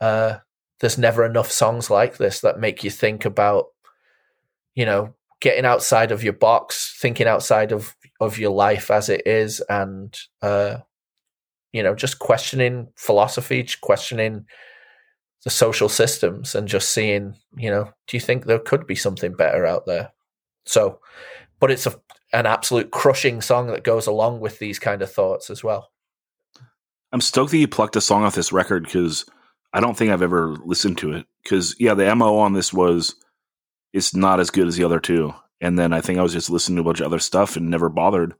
uh, 0.00 0.38
there's 0.80 0.98
never 0.98 1.24
enough 1.24 1.50
songs 1.50 1.90
like 1.90 2.16
this 2.16 2.40
that 2.40 2.58
make 2.58 2.84
you 2.84 2.90
think 2.90 3.24
about, 3.24 3.66
you 4.74 4.84
know, 4.84 5.14
getting 5.40 5.64
outside 5.64 6.10
of 6.10 6.24
your 6.24 6.32
box, 6.32 6.96
thinking 7.00 7.26
outside 7.26 7.72
of 7.72 7.94
of 8.20 8.38
your 8.38 8.50
life 8.50 8.90
as 8.90 9.08
it 9.08 9.22
is, 9.26 9.60
and 9.68 10.18
uh, 10.42 10.78
you 11.72 11.82
know, 11.82 11.94
just 11.94 12.18
questioning 12.18 12.88
philosophy, 12.96 13.66
questioning 13.80 14.46
the 15.44 15.50
social 15.50 15.88
systems, 15.88 16.54
and 16.54 16.68
just 16.68 16.90
seeing, 16.90 17.36
you 17.56 17.70
know, 17.70 17.90
do 18.06 18.16
you 18.16 18.20
think 18.20 18.44
there 18.44 18.58
could 18.58 18.86
be 18.86 18.94
something 18.94 19.34
better 19.34 19.66
out 19.66 19.84
there? 19.86 20.12
So, 20.64 21.00
but 21.60 21.70
it's 21.70 21.86
a 21.86 21.94
an 22.32 22.46
absolute 22.46 22.90
crushing 22.90 23.40
song 23.40 23.68
that 23.68 23.84
goes 23.84 24.08
along 24.08 24.40
with 24.40 24.58
these 24.58 24.80
kind 24.80 25.02
of 25.02 25.12
thoughts 25.12 25.50
as 25.50 25.62
well. 25.62 25.92
I'm 27.12 27.20
stoked 27.20 27.52
that 27.52 27.58
you 27.58 27.68
plucked 27.68 27.94
a 27.94 28.00
song 28.00 28.24
off 28.24 28.34
this 28.34 28.50
record 28.50 28.84
because 28.84 29.24
I 29.74 29.80
don't 29.80 29.96
think 29.96 30.12
I've 30.12 30.22
ever 30.22 30.56
listened 30.64 30.98
to 30.98 31.12
it. 31.12 31.26
Because 31.42 31.74
yeah, 31.78 31.94
the 31.94 32.14
mo 32.14 32.38
on 32.38 32.52
this 32.54 32.72
was 32.72 33.16
it's 33.92 34.14
not 34.14 34.40
as 34.40 34.50
good 34.50 34.68
as 34.68 34.76
the 34.76 34.84
other 34.84 35.00
two, 35.00 35.34
and 35.60 35.78
then 35.78 35.92
I 35.92 36.00
think 36.00 36.18
I 36.18 36.22
was 36.22 36.32
just 36.32 36.48
listening 36.48 36.76
to 36.76 36.82
a 36.82 36.84
bunch 36.84 37.00
of 37.00 37.06
other 37.06 37.18
stuff 37.18 37.56
and 37.56 37.68
never 37.68 37.88
bothered, 37.88 38.34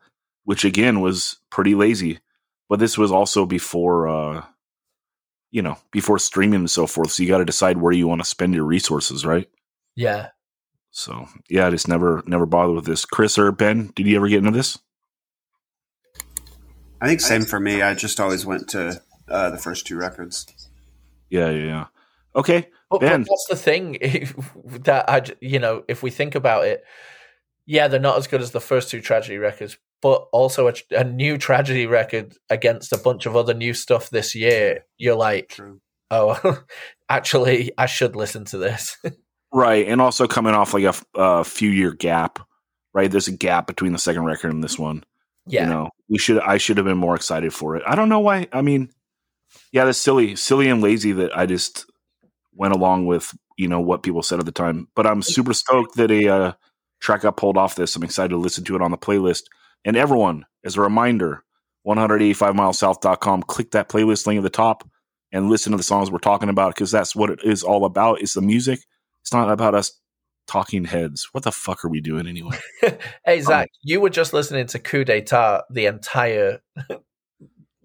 which 0.44 0.64
again 0.64 1.00
was 1.00 1.36
pretty 1.50 1.74
lazy. 1.74 2.20
But 2.68 2.78
this 2.78 2.96
was 2.96 3.12
also 3.12 3.44
before, 3.44 4.08
uh, 4.08 4.44
you 5.50 5.60
know, 5.60 5.76
before 5.90 6.18
streaming 6.18 6.60
and 6.60 6.70
so 6.70 6.86
forth. 6.86 7.10
So 7.10 7.22
you 7.22 7.28
got 7.28 7.38
to 7.38 7.44
decide 7.44 7.76
where 7.76 7.92
you 7.92 8.08
want 8.08 8.22
to 8.22 8.28
spend 8.28 8.54
your 8.54 8.64
resources, 8.64 9.26
right? 9.26 9.48
Yeah. 9.96 10.28
So 10.92 11.26
yeah, 11.50 11.66
I 11.66 11.70
just 11.70 11.88
never 11.88 12.22
never 12.26 12.46
bothered 12.46 12.76
with 12.76 12.86
this. 12.86 13.04
Chris 13.04 13.38
or 13.38 13.50
Ben, 13.52 13.92
did 13.96 14.06
you 14.06 14.16
ever 14.16 14.28
get 14.28 14.38
into 14.38 14.52
this? 14.52 14.78
I 17.00 17.08
think 17.08 17.20
same 17.20 17.42
for 17.42 17.60
me. 17.60 17.82
I 17.82 17.94
just 17.94 18.20
always 18.20 18.46
went 18.46 18.68
to 18.70 19.02
uh, 19.28 19.50
the 19.50 19.58
first 19.58 19.86
two 19.86 19.96
records. 19.96 20.63
Yeah, 21.30 21.50
yeah, 21.50 21.64
yeah. 21.64 21.86
Okay, 22.36 22.68
but, 22.90 23.00
Ben. 23.00 23.22
But 23.22 23.28
that's 23.30 23.46
the 23.48 23.56
thing 23.56 23.98
that 24.84 25.08
I, 25.08 25.22
you 25.40 25.58
know, 25.58 25.84
if 25.88 26.02
we 26.02 26.10
think 26.10 26.34
about 26.34 26.64
it, 26.66 26.84
Yeah, 27.66 27.88
they're 27.88 28.00
not 28.00 28.18
as 28.18 28.26
good 28.26 28.42
as 28.42 28.50
the 28.50 28.60
first 28.60 28.90
two 28.90 29.00
tragedy 29.00 29.38
records, 29.38 29.78
but 30.02 30.28
also 30.32 30.68
a, 30.68 30.74
a 30.90 31.04
new 31.04 31.38
tragedy 31.38 31.86
record 31.86 32.34
against 32.50 32.92
a 32.92 32.98
bunch 32.98 33.24
of 33.26 33.36
other 33.36 33.54
new 33.54 33.72
stuff 33.72 34.10
this 34.10 34.34
year. 34.34 34.84
You're 34.98 35.16
like, 35.16 35.48
True. 35.50 35.80
oh, 36.10 36.62
actually, 37.08 37.72
I 37.78 37.86
should 37.86 38.16
listen 38.16 38.44
to 38.46 38.58
this. 38.58 38.96
Right, 39.56 39.86
and 39.86 40.00
also 40.00 40.26
coming 40.26 40.52
off 40.52 40.74
like 40.74 40.82
a, 40.82 40.94
a 41.14 41.44
few 41.44 41.70
year 41.70 41.92
gap, 41.92 42.40
right? 42.92 43.08
There's 43.08 43.28
a 43.28 43.32
gap 43.36 43.68
between 43.68 43.92
the 43.92 44.00
second 44.00 44.24
record 44.24 44.52
and 44.52 44.64
this 44.64 44.76
one. 44.76 45.04
yeah, 45.46 45.62
You 45.62 45.70
know, 45.70 45.90
we 46.08 46.18
should 46.18 46.40
I 46.40 46.58
should 46.58 46.76
have 46.76 46.86
been 46.86 46.98
more 46.98 47.14
excited 47.14 47.54
for 47.54 47.76
it. 47.76 47.84
I 47.86 47.94
don't 47.94 48.08
know 48.08 48.18
why. 48.18 48.48
I 48.52 48.62
mean, 48.62 48.90
yeah, 49.72 49.84
that's 49.84 49.98
silly, 49.98 50.36
silly 50.36 50.68
and 50.68 50.82
lazy 50.82 51.12
that 51.12 51.36
I 51.36 51.46
just 51.46 51.86
went 52.54 52.74
along 52.74 53.06
with 53.06 53.34
you 53.56 53.68
know 53.68 53.80
what 53.80 54.02
people 54.02 54.22
said 54.22 54.40
at 54.40 54.46
the 54.46 54.52
time. 54.52 54.88
But 54.94 55.06
I'm 55.06 55.22
super 55.22 55.54
stoked 55.54 55.96
that 55.96 56.10
a 56.10 56.28
uh, 56.28 56.52
track 57.00 57.22
got 57.22 57.36
pulled 57.36 57.56
off 57.56 57.76
this. 57.76 57.94
I'm 57.96 58.02
excited 58.02 58.30
to 58.30 58.36
listen 58.36 58.64
to 58.64 58.76
it 58.76 58.82
on 58.82 58.90
the 58.90 58.98
playlist. 58.98 59.44
And 59.84 59.96
everyone, 59.96 60.46
as 60.64 60.76
a 60.76 60.80
reminder, 60.80 61.44
185milesouth.com. 61.86 63.42
Click 63.42 63.72
that 63.72 63.88
playlist 63.88 64.26
link 64.26 64.38
at 64.38 64.42
the 64.42 64.50
top 64.50 64.88
and 65.32 65.50
listen 65.50 65.72
to 65.72 65.76
the 65.76 65.84
songs 65.84 66.10
we're 66.10 66.18
talking 66.18 66.48
about 66.48 66.74
because 66.74 66.90
that's 66.90 67.14
what 67.14 67.30
it 67.30 67.40
is 67.44 67.62
all 67.62 67.84
about. 67.84 68.22
Is 68.22 68.32
the 68.32 68.42
music. 68.42 68.80
It's 69.20 69.32
not 69.32 69.50
about 69.50 69.74
us 69.74 69.92
talking 70.46 70.84
heads. 70.84 71.28
What 71.32 71.44
the 71.44 71.52
fuck 71.52 71.84
are 71.84 71.88
we 71.88 72.00
doing 72.00 72.26
anyway? 72.26 72.58
Hey 73.24 73.40
Zach, 73.40 73.70
you 73.82 74.00
were 74.00 74.10
just 74.10 74.34
listening 74.34 74.66
to 74.68 74.78
Coup 74.78 75.04
d'etat 75.04 75.62
the 75.70 75.86
entire 75.86 76.60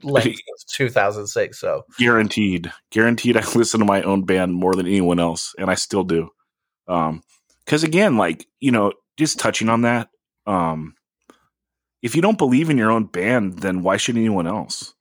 length 0.04 0.28
of 0.54 0.68
2006. 0.74 1.60
So. 1.60 1.84
Guaranteed. 1.98 2.72
Guaranteed 2.92 3.38
i 3.38 3.52
listen 3.56 3.80
to 3.80 3.86
my 3.86 4.02
own 4.02 4.24
band 4.24 4.54
more 4.54 4.74
than 4.74 4.88
anyone 4.88 5.20
else 5.20 5.54
and 5.58 5.70
i 5.70 5.76
still 5.76 6.04
do. 6.04 6.30
Um 6.88 7.22
because 7.66 7.84
again 7.84 8.18
like 8.18 8.48
you 8.60 8.72
know 8.72 8.94
just 9.18 9.40
touching 9.40 9.70
on 9.70 9.82
that 9.82 10.10
um 10.48 10.96
if 12.02 12.16
you 12.16 12.22
don't 12.22 12.38
believe 12.38 12.70
in 12.70 12.78
your 12.78 12.92
own 12.92 13.06
band 13.06 13.60
then 13.60 13.84
why 13.84 13.98
should 13.98 14.18
anyone 14.18 14.48
else? 14.48 14.94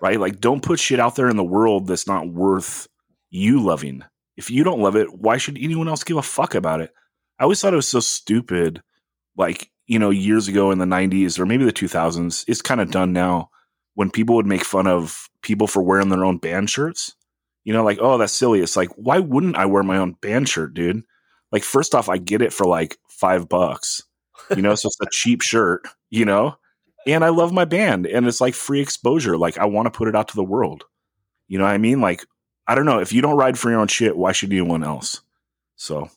Right? 0.00 0.20
Like 0.20 0.40
don't 0.40 0.62
put 0.62 0.80
shit 0.80 1.00
out 1.00 1.16
there 1.16 1.28
in 1.28 1.36
the 1.36 1.44
world 1.44 1.86
that's 1.86 2.06
not 2.06 2.28
worth 2.28 2.88
you 3.30 3.62
loving. 3.62 4.02
If 4.36 4.50
you 4.50 4.64
don't 4.64 4.80
love 4.80 4.96
it 4.96 5.12
why 5.12 5.36
should 5.36 5.58
anyone 5.58 5.88
else 5.88 6.04
give 6.04 6.16
a 6.16 6.22
fuck 6.22 6.54
about 6.54 6.80
it? 6.80 6.92
I 7.38 7.44
always 7.44 7.60
thought 7.60 7.72
it 7.72 7.76
was 7.76 7.88
so 7.88 8.00
stupid 8.00 8.82
like 9.36 9.70
you 9.86 9.98
know 9.98 10.10
years 10.10 10.46
ago 10.46 10.70
in 10.70 10.78
the 10.78 10.84
90s 10.84 11.38
or 11.38 11.46
maybe 11.46 11.64
the 11.64 11.72
2000s 11.72 12.44
it's 12.46 12.62
kind 12.62 12.80
of 12.80 12.90
done 12.90 13.12
now 13.12 13.50
when 14.00 14.10
people 14.10 14.34
would 14.34 14.46
make 14.46 14.64
fun 14.64 14.86
of 14.86 15.28
people 15.42 15.66
for 15.66 15.82
wearing 15.82 16.08
their 16.08 16.24
own 16.24 16.38
band 16.38 16.70
shirts, 16.70 17.14
you 17.64 17.72
know, 17.74 17.84
like, 17.84 17.98
oh, 18.00 18.16
that's 18.16 18.32
silly. 18.32 18.60
It's 18.60 18.74
like, 18.74 18.88
why 18.96 19.18
wouldn't 19.18 19.56
I 19.56 19.66
wear 19.66 19.82
my 19.82 19.98
own 19.98 20.16
Ben 20.22 20.46
shirt, 20.46 20.72
dude? 20.72 21.02
Like, 21.52 21.62
first 21.62 21.94
off, 21.94 22.08
I 22.08 22.16
get 22.16 22.40
it 22.40 22.50
for 22.50 22.64
like 22.64 22.96
five 23.10 23.46
bucks, 23.46 24.02
you 24.56 24.62
know, 24.62 24.74
so 24.74 24.86
it's 24.86 24.96
a 25.02 25.06
cheap 25.12 25.42
shirt, 25.42 25.86
you 26.08 26.24
know, 26.24 26.56
and 27.06 27.22
I 27.22 27.28
love 27.28 27.52
my 27.52 27.66
band 27.66 28.06
and 28.06 28.26
it's 28.26 28.40
like 28.40 28.54
free 28.54 28.80
exposure. 28.80 29.36
Like, 29.36 29.58
I 29.58 29.66
want 29.66 29.84
to 29.84 29.90
put 29.90 30.08
it 30.08 30.16
out 30.16 30.28
to 30.28 30.36
the 30.36 30.42
world. 30.42 30.84
You 31.48 31.58
know 31.58 31.64
what 31.64 31.74
I 31.74 31.78
mean? 31.78 32.00
Like, 32.00 32.24
I 32.66 32.74
don't 32.76 32.86
know. 32.86 33.00
If 33.00 33.12
you 33.12 33.20
don't 33.20 33.36
ride 33.36 33.58
for 33.58 33.68
your 33.68 33.80
own 33.80 33.88
shit, 33.88 34.16
why 34.16 34.32
should 34.32 34.50
anyone 34.50 34.82
else? 34.82 35.20
So 35.76 36.08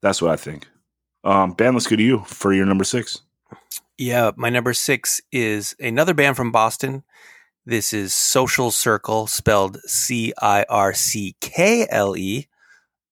that's 0.00 0.22
what 0.22 0.30
I 0.30 0.36
think. 0.36 0.66
Um, 1.24 1.52
band, 1.52 1.76
let's 1.76 1.88
go 1.88 1.96
to 1.96 2.02
you 2.02 2.20
for 2.20 2.54
your 2.54 2.64
number 2.64 2.84
six. 2.84 3.20
Yeah, 3.98 4.30
my 4.36 4.48
number 4.48 4.74
six 4.74 5.20
is 5.32 5.74
another 5.80 6.14
band 6.14 6.36
from 6.36 6.52
Boston. 6.52 7.02
This 7.66 7.92
is 7.92 8.14
Social 8.14 8.70
Circkle, 8.70 9.28
spelled 9.28 9.78
C 9.86 10.32
I 10.40 10.64
R 10.68 10.94
C 10.94 11.34
K 11.40 11.84
L 11.90 12.16
E. 12.16 12.46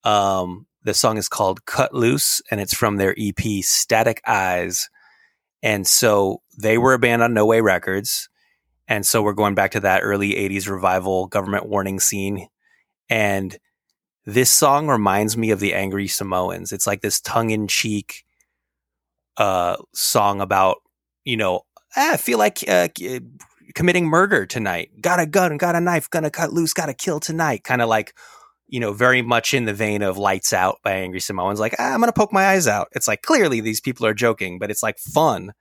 Um, 0.04 0.66
the 0.84 0.94
song 0.94 1.16
is 1.18 1.28
called 1.28 1.66
Cut 1.66 1.92
Loose, 1.92 2.40
and 2.52 2.60
it's 2.60 2.72
from 2.72 2.98
their 2.98 3.16
EP 3.18 3.64
Static 3.64 4.22
Eyes. 4.28 4.88
And 5.60 5.88
so 5.88 6.42
they 6.56 6.78
were 6.78 6.94
a 6.94 7.00
band 7.00 7.20
on 7.20 7.34
No 7.34 7.46
Way 7.46 7.60
Records. 7.60 8.28
And 8.86 9.04
so 9.04 9.22
we're 9.22 9.32
going 9.32 9.56
back 9.56 9.72
to 9.72 9.80
that 9.80 10.02
early 10.04 10.34
80s 10.34 10.70
revival 10.70 11.26
government 11.26 11.68
warning 11.68 11.98
scene. 11.98 12.46
And 13.08 13.58
this 14.24 14.52
song 14.52 14.86
reminds 14.86 15.36
me 15.36 15.50
of 15.50 15.58
the 15.58 15.74
Angry 15.74 16.06
Samoans. 16.06 16.70
It's 16.70 16.86
like 16.86 17.00
this 17.00 17.20
tongue 17.20 17.50
in 17.50 17.66
cheek 17.66 18.25
uh, 19.36 19.76
song 19.94 20.40
about, 20.40 20.78
you 21.24 21.36
know, 21.36 21.62
"Ah, 21.96 22.14
I 22.14 22.16
feel 22.16 22.38
like 22.38 22.68
uh, 22.68 22.88
committing 23.74 24.06
murder 24.06 24.46
tonight. 24.46 24.90
Got 25.00 25.20
a 25.20 25.26
gun, 25.26 25.56
got 25.56 25.76
a 25.76 25.80
knife, 25.80 26.10
gonna 26.10 26.30
cut 26.30 26.52
loose, 26.52 26.72
gotta 26.72 26.94
kill 26.94 27.20
tonight. 27.20 27.64
Kind 27.64 27.82
of 27.82 27.88
like, 27.88 28.14
you 28.68 28.80
know, 28.80 28.92
very 28.92 29.22
much 29.22 29.54
in 29.54 29.64
the 29.64 29.74
vein 29.74 30.02
of 30.02 30.18
Lights 30.18 30.52
Out 30.52 30.78
by 30.82 30.92
Angry 30.92 31.20
Samoans. 31.20 31.60
Like, 31.60 31.74
ah, 31.78 31.94
I'm 31.94 32.00
gonna 32.00 32.12
poke 32.12 32.32
my 32.32 32.46
eyes 32.46 32.66
out. 32.66 32.88
It's 32.92 33.08
like 33.08 33.22
clearly 33.22 33.60
these 33.60 33.80
people 33.80 34.06
are 34.06 34.14
joking, 34.14 34.58
but 34.58 34.70
it's 34.70 34.82
like 34.82 34.98
fun 34.98 35.52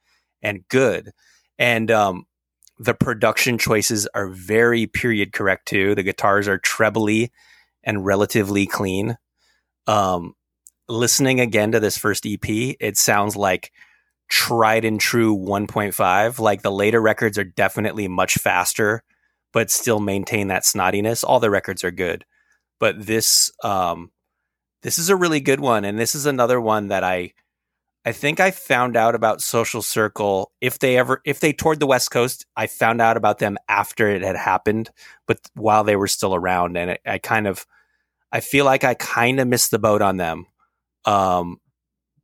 and 0.41 0.67
good. 0.69 1.11
And 1.57 1.91
um, 1.91 2.25
the 2.79 2.93
production 2.93 3.57
choices 3.57 4.07
are 4.13 4.29
very 4.29 4.87
period 4.87 5.33
correct 5.33 5.67
too. 5.67 5.95
The 5.95 6.03
guitars 6.03 6.47
are 6.47 6.57
trebly 6.57 7.31
and 7.83 8.05
relatively 8.05 8.65
clean. 8.65 9.17
Um, 9.87 10.33
listening 10.87 11.39
again 11.39 11.71
to 11.71 11.79
this 11.79 11.97
first 11.97 12.25
EP, 12.25 12.47
it 12.47 12.97
sounds 12.97 13.35
like 13.35 13.71
tried 14.29 14.85
and 14.85 14.99
true 14.99 15.35
1.5. 15.35 16.39
Like 16.39 16.61
the 16.61 16.71
later 16.71 17.01
records 17.01 17.37
are 17.37 17.43
definitely 17.43 18.07
much 18.07 18.35
faster, 18.35 19.03
but 19.53 19.71
still 19.71 19.99
maintain 19.99 20.47
that 20.49 20.63
snottiness. 20.63 21.23
All 21.23 21.39
the 21.39 21.49
records 21.49 21.83
are 21.83 21.91
good, 21.91 22.25
but 22.79 23.05
this 23.05 23.51
um, 23.63 24.11
this 24.81 24.97
is 24.97 25.09
a 25.09 25.15
really 25.15 25.39
good 25.39 25.59
one, 25.59 25.85
and 25.85 25.97
this 25.97 26.15
is 26.15 26.25
another 26.25 26.59
one 26.59 26.89
that 26.89 27.03
I 27.03 27.33
I 28.07 28.11
think 28.11 28.39
I 28.39 28.51
found 28.51 28.95
out 28.95 29.15
about 29.15 29.41
Social 29.41 29.81
Circkle 29.81 30.47
if 30.61 30.77
they 30.77 30.97
ever 30.97 31.21
if 31.25 31.39
they 31.39 31.53
toured 31.53 31.79
the 31.79 31.87
West 31.87 32.11
Coast. 32.11 32.45
I 32.55 32.67
found 32.67 33.01
out 33.01 33.17
about 33.17 33.39
them 33.39 33.57
after 33.67 34.07
it 34.07 34.21
had 34.21 34.35
happened, 34.35 34.91
but 35.25 35.39
while 35.55 35.83
they 35.83 35.95
were 35.95 36.07
still 36.07 36.35
around, 36.35 36.77
and 36.77 36.91
it, 36.91 37.01
I 37.05 37.17
kind 37.17 37.47
of 37.47 37.65
I 38.31 38.41
feel 38.41 38.65
like 38.65 38.83
I 38.83 38.93
kind 38.93 39.39
of 39.39 39.47
missed 39.47 39.71
the 39.71 39.79
boat 39.79 40.03
on 40.03 40.17
them. 40.17 40.45
Um, 41.05 41.59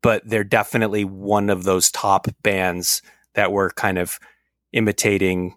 but 0.01 0.27
they're 0.27 0.43
definitely 0.43 1.05
one 1.05 1.49
of 1.49 1.63
those 1.63 1.91
top 1.91 2.27
bands 2.41 3.01
that 3.35 3.51
were 3.51 3.69
kind 3.71 3.97
of 3.97 4.19
imitating 4.73 5.55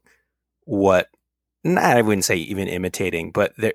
what 0.64 1.08
nah, 1.64 1.80
I 1.80 2.02
wouldn't 2.02 2.26
say 2.26 2.36
even 2.36 2.68
imitating, 2.68 3.32
but 3.32 3.54
they're, 3.56 3.74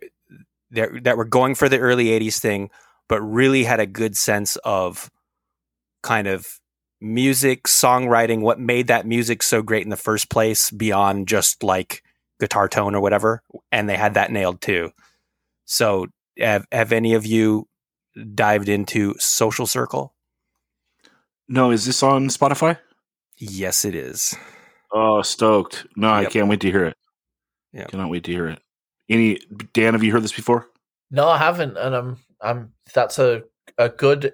they're 0.69 0.99
that 1.03 1.17
were 1.17 1.25
going 1.25 1.55
for 1.55 1.67
the 1.67 1.79
early 1.79 2.05
'80s 2.05 2.39
thing, 2.39 2.69
but 3.07 3.21
really 3.21 3.63
had 3.63 3.79
a 3.79 3.85
good 3.85 4.15
sense 4.15 4.55
of 4.57 5.09
kind 6.03 6.27
of 6.27 6.59
music, 7.01 7.63
songwriting, 7.63 8.41
what 8.41 8.59
made 8.59 8.87
that 8.87 9.07
music 9.07 9.41
so 9.41 9.61
great 9.61 9.83
in 9.83 9.89
the 9.89 9.97
first 9.97 10.29
place, 10.29 10.69
beyond 10.71 11.27
just 11.27 11.63
like 11.63 12.03
guitar 12.39 12.69
tone 12.69 12.95
or 12.95 13.01
whatever, 13.01 13.41
and 13.71 13.89
they 13.89 13.97
had 13.97 14.13
that 14.13 14.31
nailed 14.31 14.61
too. 14.61 14.91
So, 15.65 16.07
have, 16.37 16.65
have 16.71 16.91
any 16.91 17.13
of 17.13 17.25
you 17.25 17.67
dived 18.33 18.69
into 18.69 19.15
Social 19.19 19.65
Circkle? 19.65 20.11
No, 21.47 21.71
is 21.71 21.85
this 21.85 22.03
on 22.03 22.27
Spotify? 22.27 22.77
Yes, 23.37 23.85
it 23.85 23.95
is. 23.95 24.35
Oh, 24.91 25.21
stoked. 25.21 25.87
No, 25.95 26.09
I 26.09 26.25
can't 26.25 26.47
wait 26.47 26.61
to 26.61 26.71
hear 26.71 26.85
it. 26.85 26.97
Yep. 27.73 27.89
Cannot 27.89 28.09
wait 28.09 28.23
to 28.25 28.31
hear 28.31 28.47
it. 28.47 28.59
Any 29.07 29.39
Dan, 29.73 29.93
have 29.93 30.03
you 30.03 30.11
heard 30.11 30.23
this 30.23 30.33
before? 30.33 30.67
No, 31.11 31.27
I 31.27 31.37
haven't, 31.37 31.77
and 31.77 31.95
I'm 31.95 32.17
I'm 32.41 32.73
that's 32.93 33.17
a 33.19 33.43
a 33.77 33.89
good 33.89 34.33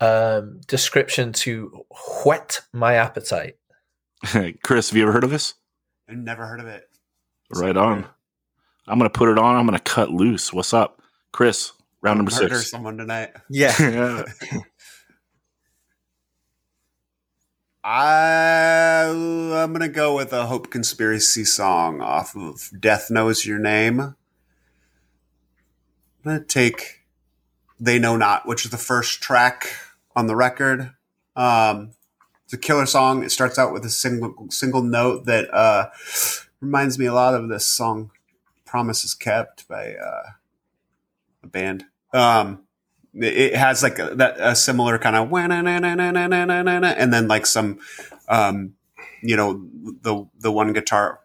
um, 0.00 0.60
description 0.66 1.32
to 1.32 1.84
whet 2.24 2.60
my 2.72 2.94
appetite. 2.94 3.56
Chris, 4.62 4.90
have 4.90 4.96
you 4.96 5.02
ever 5.02 5.12
heard 5.12 5.24
of 5.24 5.30
this? 5.30 5.54
I've 6.08 6.16
never 6.16 6.46
heard 6.46 6.60
of 6.60 6.66
it. 6.66 6.88
Right 7.54 7.76
on. 7.76 8.06
I'm 8.86 8.98
gonna 8.98 9.10
put 9.10 9.28
it 9.28 9.38
on. 9.38 9.56
I'm 9.56 9.66
gonna 9.66 9.78
cut 9.78 10.10
loose. 10.10 10.52
What's 10.52 10.74
up, 10.74 11.00
Chris? 11.32 11.72
Round 12.02 12.18
number 12.18 12.32
Murder 12.32 12.56
six. 12.56 12.70
someone 12.70 12.98
tonight. 12.98 13.30
Yeah. 13.48 13.74
Yeah. 13.78 14.24
I 17.84 19.06
I'm 19.08 19.72
gonna 19.72 19.88
go 19.88 20.14
with 20.16 20.32
a 20.32 20.46
Hope 20.46 20.70
Conspiracy 20.70 21.44
song 21.44 22.00
off 22.00 22.36
of 22.36 22.70
Death 22.78 23.10
Knows 23.10 23.44
Your 23.46 23.58
Name. 23.58 24.00
I'm 24.00 24.14
gonna 26.24 26.44
take 26.44 27.02
They 27.80 27.98
Know 27.98 28.16
Not, 28.16 28.46
which 28.46 28.64
is 28.64 28.70
the 28.70 28.76
first 28.78 29.20
track 29.20 29.76
on 30.14 30.26
the 30.26 30.36
record. 30.36 30.92
Um, 31.34 31.92
it's 32.44 32.52
a 32.52 32.58
killer 32.58 32.86
song. 32.86 33.24
It 33.24 33.30
starts 33.32 33.58
out 33.58 33.72
with 33.72 33.84
a 33.84 33.90
single 33.90 34.46
single 34.50 34.82
note 34.82 35.24
that 35.26 35.52
uh, 35.52 35.90
reminds 36.60 36.98
me 36.98 37.06
a 37.06 37.14
lot 37.14 37.34
of 37.34 37.48
this 37.48 37.66
song 37.66 38.10
"Promises 38.64 39.14
Kept" 39.14 39.66
by 39.66 39.94
uh, 39.94 40.22
a 41.42 41.46
band. 41.46 41.86
Um, 42.12 42.64
it 43.14 43.36
it 43.36 43.56
has 43.56 43.82
like 43.82 43.98
a, 43.98 44.14
that 44.16 44.36
a 44.38 44.54
similar 44.54 44.98
kind 44.98 45.16
of 45.16 45.30
and 46.98 47.12
then 47.12 47.28
like 47.28 47.46
some 47.46 47.78
um 48.28 48.74
you 49.22 49.36
know 49.36 49.66
the 50.02 50.26
the 50.38 50.52
one 50.52 50.72
guitar 50.72 51.20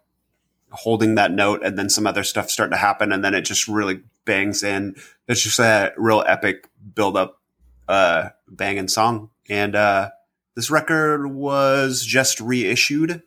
holding 0.72 1.16
that 1.16 1.32
note 1.32 1.64
and 1.64 1.78
then 1.78 1.90
some 1.90 2.06
other 2.06 2.24
stuff 2.24 2.50
start 2.50 2.72
to 2.72 2.78
happen 2.78 3.12
and 3.12 3.24
then 3.24 3.34
it 3.34 3.42
just 3.42 3.68
really 3.68 4.02
bangs 4.26 4.64
in 4.64 4.96
it's 5.28 5.42
just 5.42 5.60
a 5.60 5.94
real 5.96 6.24
epic 6.28 6.68
build 6.94 7.16
up 7.16 7.40
uh 7.88 8.30
banging 8.50 8.90
song 8.90 9.30
and 9.50 9.76
uh 9.76 10.10
this 10.58 10.72
record 10.72 11.28
was 11.28 12.04
just 12.04 12.42
reissued 12.42 13.22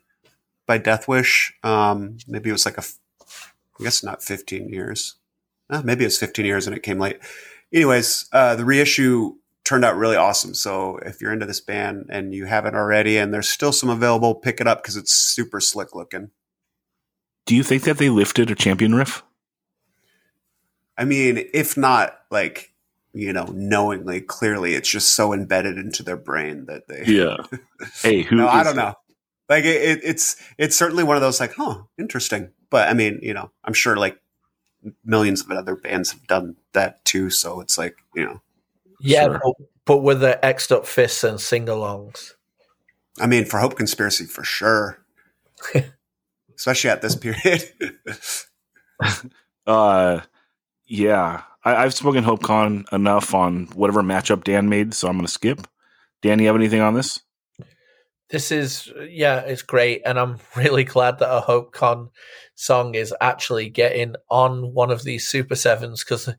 by 0.67 0.77
Deathwish. 0.77 1.53
Um, 1.63 2.17
maybe 2.27 2.49
it 2.49 2.53
was 2.53 2.65
like 2.65 2.77
a, 2.77 2.83
I 3.79 3.83
guess 3.83 4.03
not 4.03 4.21
15 4.21 4.67
years. 4.67 5.15
Uh, 5.69 5.81
maybe 5.81 6.03
it's 6.03 6.17
15 6.17 6.45
years 6.45 6.67
and 6.67 6.75
it 6.75 6.83
came 6.83 6.99
late. 6.99 7.19
Anyways, 7.73 8.27
uh, 8.33 8.55
the 8.55 8.65
reissue 8.65 9.35
turned 9.63 9.85
out 9.85 9.95
really 9.95 10.15
awesome. 10.15 10.53
So 10.53 10.97
if 10.97 11.21
you're 11.21 11.31
into 11.31 11.45
this 11.45 11.61
band 11.61 12.07
and 12.09 12.33
you 12.33 12.45
haven't 12.45 12.75
already, 12.75 13.17
and 13.17 13.33
there's 13.33 13.49
still 13.49 13.71
some 13.71 13.89
available, 13.89 14.35
pick 14.35 14.59
it 14.59 14.67
up 14.67 14.81
because 14.81 14.97
it's 14.97 15.13
super 15.13 15.59
slick 15.59 15.95
looking. 15.95 16.31
Do 17.45 17.55
you 17.55 17.63
think 17.63 17.83
that 17.83 17.97
they 17.97 18.09
lifted 18.09 18.51
a 18.51 18.55
champion 18.55 18.95
riff? 18.95 19.23
I 20.97 21.05
mean, 21.05 21.45
if 21.53 21.77
not 21.77 22.19
like, 22.29 22.73
you 23.13 23.33
know, 23.33 23.45
knowingly, 23.53 24.21
clearly, 24.21 24.73
it's 24.73 24.89
just 24.89 25.15
so 25.15 25.33
embedded 25.33 25.77
into 25.77 26.03
their 26.03 26.17
brain 26.17 26.65
that 26.67 26.87
they. 26.87 27.03
Yeah. 27.05 27.37
hey, 28.03 28.21
who? 28.21 28.35
no, 28.35 28.47
I 28.47 28.63
don't 28.63 28.75
know. 28.75 28.93
Like 29.49 29.65
it, 29.65 29.81
it, 29.81 29.99
it's 30.03 30.41
it's 30.57 30.77
certainly 30.77 31.03
one 31.03 31.17
of 31.17 31.21
those 31.21 31.39
like, 31.39 31.53
huh, 31.55 31.81
interesting. 31.97 32.51
But 32.69 32.87
I 32.87 32.93
mean, 32.93 33.19
you 33.21 33.33
know, 33.33 33.51
I'm 33.65 33.73
sure 33.73 33.97
like 33.97 34.17
millions 35.05 35.41
of 35.41 35.51
other 35.51 35.75
bands 35.75 36.11
have 36.11 36.25
done 36.27 36.55
that 36.73 37.03
too. 37.05 37.29
So 37.29 37.61
it's 37.61 37.77
like, 37.77 37.97
you 38.15 38.25
know, 38.25 38.41
Yeah, 38.99 39.25
Sure. 39.25 39.41
but, 39.43 39.53
but 39.85 39.97
with 39.99 40.21
the 40.21 40.43
X'd 40.45 40.71
up 40.71 40.85
fists 40.85 41.23
and 41.23 41.39
sing 41.39 41.65
alongs. 41.67 42.31
I 43.19 43.27
mean, 43.27 43.45
for 43.45 43.59
Hope 43.59 43.75
Conspiracy 43.77 44.25
for 44.25 44.43
sure, 44.43 44.97
especially 46.55 46.89
at 46.89 47.01
this 47.01 47.15
period. 47.15 47.63
Uh, 49.67 50.21
yeah, 50.85 51.43
I, 51.63 51.75
I've 51.75 51.93
spoken 51.93 52.23
HopeCon 52.23 52.91
enough 52.91 53.33
on 53.33 53.65
whatever 53.75 54.01
matchup 54.01 54.43
Dan 54.43 54.69
made, 54.69 54.93
so 54.93 55.07
I'm 55.07 55.15
going 55.15 55.25
to 55.25 55.31
skip. 55.31 55.67
Dan, 56.21 56.39
you 56.39 56.47
have 56.47 56.55
anything 56.55 56.81
on 56.81 56.93
this? 56.95 57.19
This 58.31 58.49
is 58.49 58.91
yeah, 59.09 59.41
it's 59.41 59.61
great, 59.61 60.01
and 60.05 60.17
I'm 60.17 60.39
really 60.55 60.85
glad 60.85 61.19
that 61.19 61.35
a 61.35 61.41
HopeCon 61.41 62.09
song 62.55 62.95
is 62.95 63.13
actually 63.19 63.69
getting 63.69 64.15
on 64.29 64.73
one 64.73 64.89
of 64.89 65.03
these 65.03 65.27
Super 65.27 65.55
Sevens 65.55 66.03
because 66.03 66.29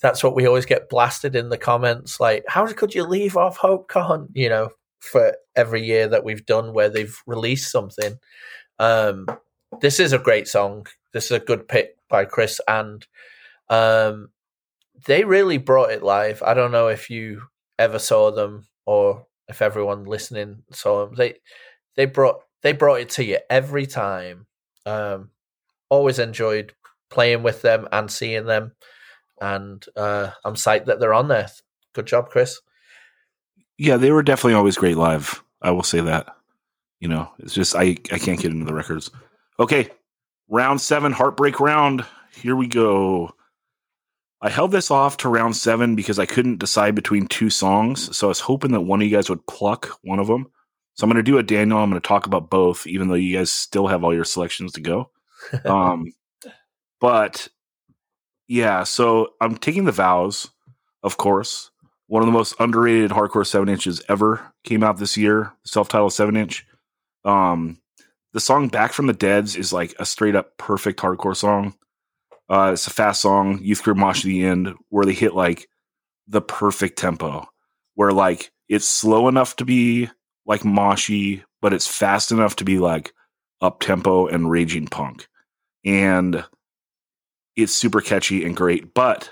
that's 0.00 0.22
what 0.22 0.36
we 0.36 0.46
always 0.46 0.66
get 0.66 0.88
blasted 0.88 1.34
in 1.34 1.48
the 1.48 1.58
comments. 1.58 2.20
Like, 2.20 2.44
how 2.46 2.66
could 2.72 2.94
you 2.94 3.04
leave 3.04 3.36
off 3.36 3.58
HopeCon? 3.58 4.28
You 4.34 4.48
know, 4.48 4.68
for 5.00 5.36
every 5.56 5.84
year 5.84 6.08
that 6.08 6.24
we've 6.24 6.46
done 6.46 6.72
where 6.72 6.88
they've 6.88 7.20
released 7.26 7.70
something. 7.70 8.18
Um, 8.78 9.26
this 9.80 10.00
is 10.00 10.12
a 10.12 10.18
great 10.18 10.48
song. 10.48 10.86
This 11.12 11.26
is 11.26 11.32
a 11.32 11.40
good 11.40 11.68
pick 11.68 11.96
by 12.08 12.26
Chris, 12.26 12.60
and 12.68 13.04
um, 13.68 14.28
they 15.06 15.24
really 15.24 15.58
brought 15.58 15.90
it 15.90 16.02
live. 16.02 16.42
I 16.42 16.54
don't 16.54 16.72
know 16.72 16.88
if 16.88 17.10
you 17.10 17.42
ever 17.78 17.98
saw 17.98 18.30
them 18.30 18.66
or 18.86 19.26
if 19.48 19.62
everyone 19.62 20.04
listening 20.04 20.62
saw 20.70 21.04
them. 21.04 21.14
They 21.14 21.34
they 21.96 22.06
brought 22.06 22.40
they 22.62 22.72
brought 22.72 23.00
it 23.00 23.10
to 23.10 23.24
you 23.24 23.38
every 23.50 23.86
time. 23.86 24.46
Um, 24.86 25.30
always 25.88 26.18
enjoyed 26.18 26.72
playing 27.10 27.42
with 27.42 27.62
them 27.62 27.88
and 27.92 28.10
seeing 28.10 28.46
them, 28.46 28.72
and 29.40 29.84
uh, 29.96 30.30
I'm 30.44 30.54
psyched 30.54 30.86
that 30.86 31.00
they're 31.00 31.14
on 31.14 31.28
there. 31.28 31.48
Good 31.94 32.06
job, 32.06 32.30
Chris. 32.30 32.60
Yeah, 33.78 33.96
they 33.96 34.10
were 34.10 34.22
definitely 34.22 34.54
always 34.54 34.76
great 34.76 34.96
live. 34.96 35.42
I 35.62 35.70
will 35.70 35.82
say 35.82 36.00
that. 36.00 36.34
You 37.00 37.08
know, 37.08 37.30
it's 37.38 37.54
just 37.54 37.74
I 37.74 37.96
I 38.12 38.18
can't 38.18 38.40
get 38.40 38.52
into 38.52 38.64
the 38.64 38.74
records. 38.74 39.10
Okay, 39.60 39.90
round 40.48 40.80
seven, 40.80 41.12
heartbreak 41.12 41.60
round. 41.60 42.04
Here 42.32 42.56
we 42.56 42.66
go. 42.66 43.34
I 44.44 44.50
held 44.50 44.72
this 44.72 44.90
off 44.90 45.16
to 45.18 45.30
round 45.30 45.56
seven 45.56 45.96
because 45.96 46.18
I 46.18 46.26
couldn't 46.26 46.58
decide 46.58 46.94
between 46.94 47.26
two 47.28 47.48
songs. 47.48 48.14
So 48.14 48.26
I 48.26 48.28
was 48.28 48.40
hoping 48.40 48.72
that 48.72 48.82
one 48.82 49.00
of 49.00 49.08
you 49.08 49.16
guys 49.16 49.30
would 49.30 49.46
pluck 49.46 49.88
one 50.02 50.18
of 50.18 50.26
them. 50.26 50.50
So 50.96 51.04
I'm 51.04 51.10
going 51.10 51.16
to 51.16 51.28
do 51.28 51.38
a 51.38 51.42
Daniel. 51.42 51.78
I'm 51.78 51.88
going 51.88 52.00
to 52.00 52.06
talk 52.06 52.26
about 52.26 52.50
both, 52.50 52.86
even 52.86 53.08
though 53.08 53.14
you 53.14 53.38
guys 53.38 53.50
still 53.50 53.86
have 53.86 54.04
all 54.04 54.12
your 54.14 54.24
selections 54.24 54.72
to 54.72 54.80
go. 54.80 55.10
Um, 55.66 56.12
but 57.00 57.48
yeah, 58.48 58.84
so 58.84 59.34
I'm 59.42 59.58
taking 59.58 59.84
the 59.84 59.92
vows, 59.92 60.48
of 61.02 61.18
course. 61.18 61.70
One 62.06 62.22
of 62.22 62.26
the 62.26 62.32
most 62.32 62.54
underrated 62.58 63.10
hardcore 63.10 63.46
seven 63.46 63.68
inches 63.68 64.00
ever 64.08 64.40
came 64.62 64.82
out 64.82 64.96
this 64.96 65.18
year, 65.18 65.52
self-titled 65.64 66.14
seven 66.14 66.34
inch. 66.34 66.66
Um, 67.26 67.78
the 68.32 68.40
song 68.40 68.68
"Back 68.68 68.94
from 68.94 69.06
the 69.06 69.12
Dead's" 69.12 69.54
is 69.54 69.70
like 69.70 69.94
a 69.98 70.06
straight 70.06 70.34
up 70.34 70.56
perfect 70.56 70.98
hardcore 70.98 71.36
song. 71.36 71.74
Uh, 72.48 72.70
it's 72.72 72.86
a 72.86 72.90
fast 72.90 73.22
song, 73.22 73.58
youth 73.62 73.82
crew 73.82 73.94
mosh 73.94 74.22
to 74.22 74.28
the 74.28 74.44
end, 74.44 74.74
where 74.88 75.04
they 75.06 75.12
hit 75.12 75.34
like 75.34 75.68
the 76.28 76.40
perfect 76.40 76.98
tempo, 76.98 77.46
where 77.94 78.12
like 78.12 78.52
it's 78.68 78.86
slow 78.86 79.28
enough 79.28 79.56
to 79.56 79.64
be 79.64 80.08
like 80.46 80.62
moshy, 80.62 81.42
but 81.62 81.72
it's 81.72 81.86
fast 81.86 82.32
enough 82.32 82.56
to 82.56 82.64
be 82.64 82.78
like 82.78 83.12
up 83.60 83.80
tempo 83.80 84.26
and 84.26 84.50
raging 84.50 84.86
punk, 84.86 85.26
and 85.84 86.44
it's 87.56 87.72
super 87.72 88.00
catchy 88.00 88.44
and 88.44 88.56
great. 88.56 88.92
But 88.94 89.30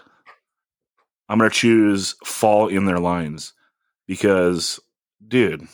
I'm 1.28 1.38
gonna 1.38 1.50
choose 1.50 2.14
"Fall 2.24 2.68
in 2.68 2.86
Their 2.86 2.98
Lines" 2.98 3.52
because, 4.06 4.80
dude, 5.26 5.66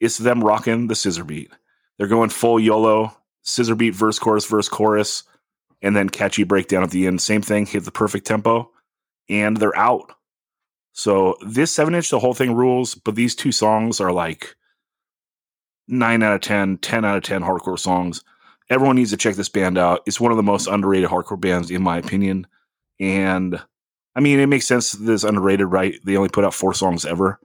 it's 0.00 0.18
them 0.18 0.44
rocking 0.44 0.86
the 0.86 0.94
scissor 0.94 1.24
beat. 1.24 1.50
They're 1.98 2.06
going 2.06 2.30
full 2.30 2.60
YOLO, 2.60 3.16
scissor 3.42 3.74
beat, 3.74 3.94
verse, 3.94 4.18
chorus, 4.18 4.46
verse, 4.46 4.68
chorus, 4.68 5.24
and 5.82 5.94
then 5.96 6.08
catchy 6.08 6.44
breakdown 6.44 6.82
at 6.82 6.90
the 6.90 7.06
end. 7.06 7.20
Same 7.22 7.42
thing, 7.42 7.66
hit 7.66 7.84
the 7.84 7.90
perfect 7.92 8.26
tempo, 8.26 8.70
and 9.28 9.56
they're 9.56 9.76
out. 9.76 10.12
So 10.92 11.36
this 11.46 11.70
seven 11.70 11.94
inch, 11.94 12.10
the 12.10 12.18
whole 12.18 12.34
thing 12.34 12.54
rules, 12.54 12.94
but 12.94 13.14
these 13.14 13.34
two 13.36 13.52
songs 13.52 14.00
are 14.00 14.12
like 14.12 14.56
nine 15.86 16.22
out 16.22 16.34
of 16.34 16.40
10, 16.40 16.78
10 16.78 17.04
out 17.04 17.16
of 17.16 17.22
10 17.22 17.42
hardcore 17.42 17.78
songs. 17.78 18.22
Everyone 18.70 18.96
needs 18.96 19.10
to 19.10 19.16
check 19.16 19.36
this 19.36 19.48
band 19.48 19.78
out. 19.78 20.02
It's 20.06 20.20
one 20.20 20.32
of 20.32 20.36
the 20.36 20.42
most 20.42 20.66
underrated 20.66 21.08
hardcore 21.08 21.40
bands, 21.40 21.70
in 21.70 21.82
my 21.82 21.96
opinion. 21.98 22.46
And 23.00 23.60
I 24.14 24.20
mean, 24.20 24.40
it 24.40 24.46
makes 24.46 24.66
sense 24.66 24.92
that 24.92 25.12
it's 25.12 25.24
underrated, 25.24 25.68
right? 25.68 25.94
They 26.04 26.16
only 26.16 26.28
put 26.28 26.44
out 26.44 26.52
four 26.52 26.74
songs 26.74 27.06
ever, 27.06 27.38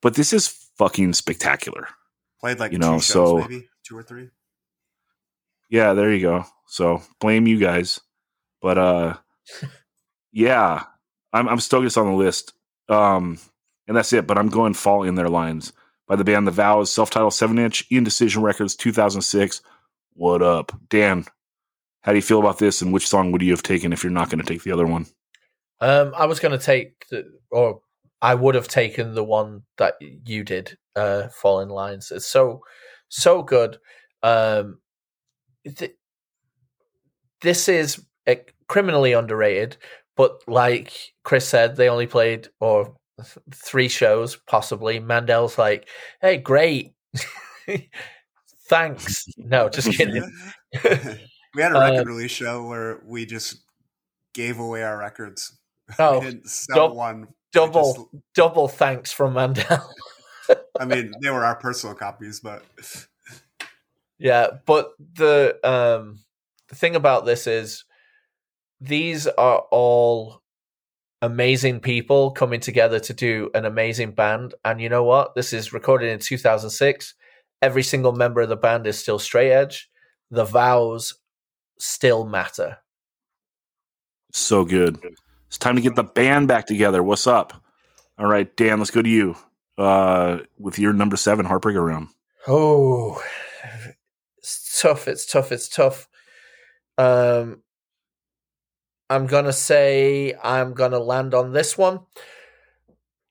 but 0.00 0.14
this 0.14 0.32
is 0.32 0.48
fucking 0.78 1.12
spectacular. 1.14 1.88
Played 2.40 2.60
like 2.60 2.72
You 2.72 2.78
two 2.78 2.86
know, 2.86 2.94
shows, 3.00 3.06
so- 3.06 3.38
maybe 3.38 3.68
two 3.84 3.98
or 3.98 4.02
three. 4.02 4.28
Yeah, 5.68 5.92
there 5.92 6.12
you 6.12 6.20
go. 6.22 6.44
So 6.70 7.02
blame 7.18 7.48
you 7.48 7.58
guys. 7.58 8.00
But 8.62 8.78
uh 8.78 9.16
yeah, 10.32 10.84
I'm 11.32 11.48
I'm 11.48 11.58
on 11.96 12.06
the 12.06 12.12
list. 12.16 12.54
Um 12.88 13.38
and 13.88 13.96
that's 13.96 14.12
it, 14.12 14.26
but 14.26 14.38
I'm 14.38 14.48
going 14.48 14.74
fall 14.74 15.02
in 15.02 15.16
their 15.16 15.28
lines 15.28 15.72
by 16.06 16.14
the 16.14 16.22
band 16.22 16.46
The 16.46 16.52
Vows, 16.52 16.92
self-titled 16.92 17.32
7-inch, 17.32 17.86
Indecision 17.90 18.42
Records 18.42 18.76
2006. 18.76 19.62
What 20.14 20.42
up? 20.42 20.72
Dan, 20.88 21.24
how 22.02 22.12
do 22.12 22.18
you 22.18 22.22
feel 22.22 22.38
about 22.38 22.58
this 22.58 22.82
and 22.82 22.92
which 22.92 23.08
song 23.08 23.32
would 23.32 23.42
you 23.42 23.50
have 23.50 23.64
taken 23.64 23.92
if 23.92 24.04
you're 24.04 24.12
not 24.12 24.30
going 24.30 24.40
to 24.40 24.46
take 24.46 24.62
the 24.62 24.70
other 24.70 24.86
one? 24.86 25.06
Um, 25.80 26.12
I 26.16 26.26
was 26.26 26.38
going 26.38 26.56
to 26.56 26.64
take, 26.64 27.06
the, 27.10 27.24
or 27.50 27.80
I 28.22 28.36
would 28.36 28.54
have 28.54 28.68
taken 28.68 29.14
the 29.14 29.24
one 29.24 29.62
that 29.78 29.94
you 30.00 30.44
did, 30.44 30.78
uh, 30.94 31.28
Fallen 31.28 31.68
Lines. 31.68 32.12
It's 32.12 32.26
so, 32.26 32.60
so 33.08 33.42
good. 33.42 33.78
Um, 34.22 34.78
th- 35.64 35.96
this 37.42 37.68
is 37.68 38.04
uh, 38.26 38.34
criminally 38.68 39.12
underrated, 39.12 39.76
but 40.16 40.42
like 40.46 40.92
Chris 41.24 41.48
said, 41.48 41.76
they 41.76 41.88
only 41.88 42.06
played 42.06 42.48
or 42.60 42.94
three 43.54 43.88
shows 43.88 44.36
possibly. 44.46 44.98
Mandel's 45.00 45.58
like, 45.58 45.88
"Hey, 46.20 46.36
great, 46.38 46.92
thanks." 48.68 49.24
No, 49.36 49.68
just 49.68 49.90
kidding. 49.96 50.22
we 51.54 51.62
had 51.62 51.72
a 51.72 51.78
Uh, 51.78 51.90
record 51.90 52.06
release 52.08 52.30
show 52.30 52.66
where 52.66 53.00
we 53.04 53.26
just 53.26 53.62
gave 54.34 54.58
away 54.58 54.82
our 54.82 54.96
records. 54.98 55.58
Oh, 55.98 56.20
we 56.20 56.26
didn't 56.26 56.48
sell 56.48 56.88
dou- 56.88 56.94
one. 56.94 57.28
Double, 57.52 57.94
just- 57.94 58.24
double 58.34 58.68
thanks 58.68 59.10
from 59.10 59.34
Mandel. 59.34 59.92
I 60.78 60.84
mean, 60.84 61.12
they 61.20 61.30
were 61.30 61.44
our 61.44 61.56
personal 61.56 61.94
copies, 61.96 62.38
but 62.40 62.64
Yeah, 64.18 64.48
but 64.66 64.92
the 65.14 65.58
um 65.68 66.20
the 66.70 66.76
thing 66.76 66.96
about 66.96 67.26
this 67.26 67.46
is 67.46 67.84
these 68.80 69.26
are 69.26 69.58
all 69.70 70.40
amazing 71.20 71.80
people 71.80 72.30
coming 72.30 72.60
together 72.60 72.98
to 73.00 73.12
do 73.12 73.50
an 73.54 73.66
amazing 73.66 74.12
band 74.12 74.54
and 74.64 74.80
you 74.80 74.88
know 74.88 75.04
what? 75.04 75.34
This 75.34 75.52
is 75.52 75.72
recorded 75.72 76.10
in 76.10 76.18
2006. 76.20 77.14
Every 77.60 77.82
single 77.82 78.12
member 78.12 78.40
of 78.40 78.48
the 78.48 78.56
band 78.56 78.86
is 78.86 78.98
still 78.98 79.18
straight 79.18 79.52
edge. 79.52 79.90
The 80.30 80.46
vows 80.46 81.14
still 81.78 82.24
matter. 82.24 82.78
So 84.32 84.64
good. 84.64 84.98
It's 85.48 85.58
time 85.58 85.74
to 85.74 85.82
get 85.82 85.96
the 85.96 86.04
band 86.04 86.48
back 86.48 86.66
together. 86.66 87.02
What's 87.02 87.26
up? 87.26 87.52
All 88.16 88.26
right, 88.26 88.54
Dan, 88.56 88.78
let's 88.78 88.92
go 88.92 89.02
to 89.02 89.08
you. 89.08 89.34
Uh 89.76 90.38
with 90.56 90.78
your 90.78 90.92
number 90.92 91.16
7 91.16 91.44
heartbreaker 91.44 91.84
round. 91.84 92.08
Oh, 92.46 93.20
it's 94.38 94.80
tough. 94.80 95.08
It's 95.08 95.26
tough. 95.26 95.52
It's 95.52 95.68
tough. 95.68 96.08
Um, 97.00 97.62
I'm 99.08 99.26
gonna 99.26 99.54
say 99.54 100.34
I'm 100.44 100.74
gonna 100.74 100.98
land 100.98 101.32
on 101.32 101.52
this 101.52 101.78
one. 101.78 102.00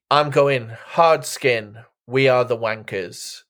I'm 0.09 0.31
going 0.31 0.69
hard 0.69 1.23
skin 1.23 1.77
We 2.07 2.27
Are 2.27 2.43
the 2.43 2.57
Wankers. 2.57 3.43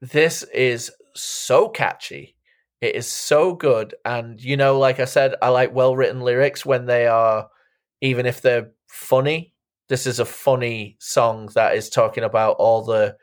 This 0.00 0.44
is 0.44 0.90
so 1.14 1.68
catchy. 1.68 2.36
It 2.80 2.94
is 2.94 3.06
so 3.06 3.54
good. 3.54 3.94
And, 4.06 4.42
you 4.42 4.56
know, 4.56 4.78
like 4.78 4.98
I 4.98 5.04
said, 5.04 5.34
I 5.42 5.50
like 5.50 5.74
well 5.74 5.94
written 5.94 6.22
lyrics 6.22 6.64
when 6.64 6.86
they 6.86 7.06
are, 7.06 7.50
even 8.00 8.24
if 8.24 8.40
they're 8.40 8.70
funny. 8.88 9.52
This 9.90 10.06
is 10.06 10.20
a 10.20 10.24
funny 10.24 10.96
song 11.00 11.50
that 11.54 11.76
is 11.76 11.90
talking 11.90 12.24
about 12.24 12.56
all 12.58 12.82
the 12.82 13.18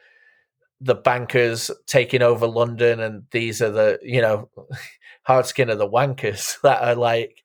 the 0.80 0.94
bankers 0.96 1.72
taking 1.88 2.22
over 2.22 2.46
London, 2.46 3.00
and 3.00 3.24
these 3.32 3.62
are 3.62 3.72
the 3.72 4.00
you 4.04 4.22
know 4.22 4.50
hard 5.28 5.46
skin 5.46 5.70
of 5.70 5.78
the 5.78 5.90
wankers 5.90 6.60
that 6.64 6.82
are 6.82 6.96
like 6.96 7.44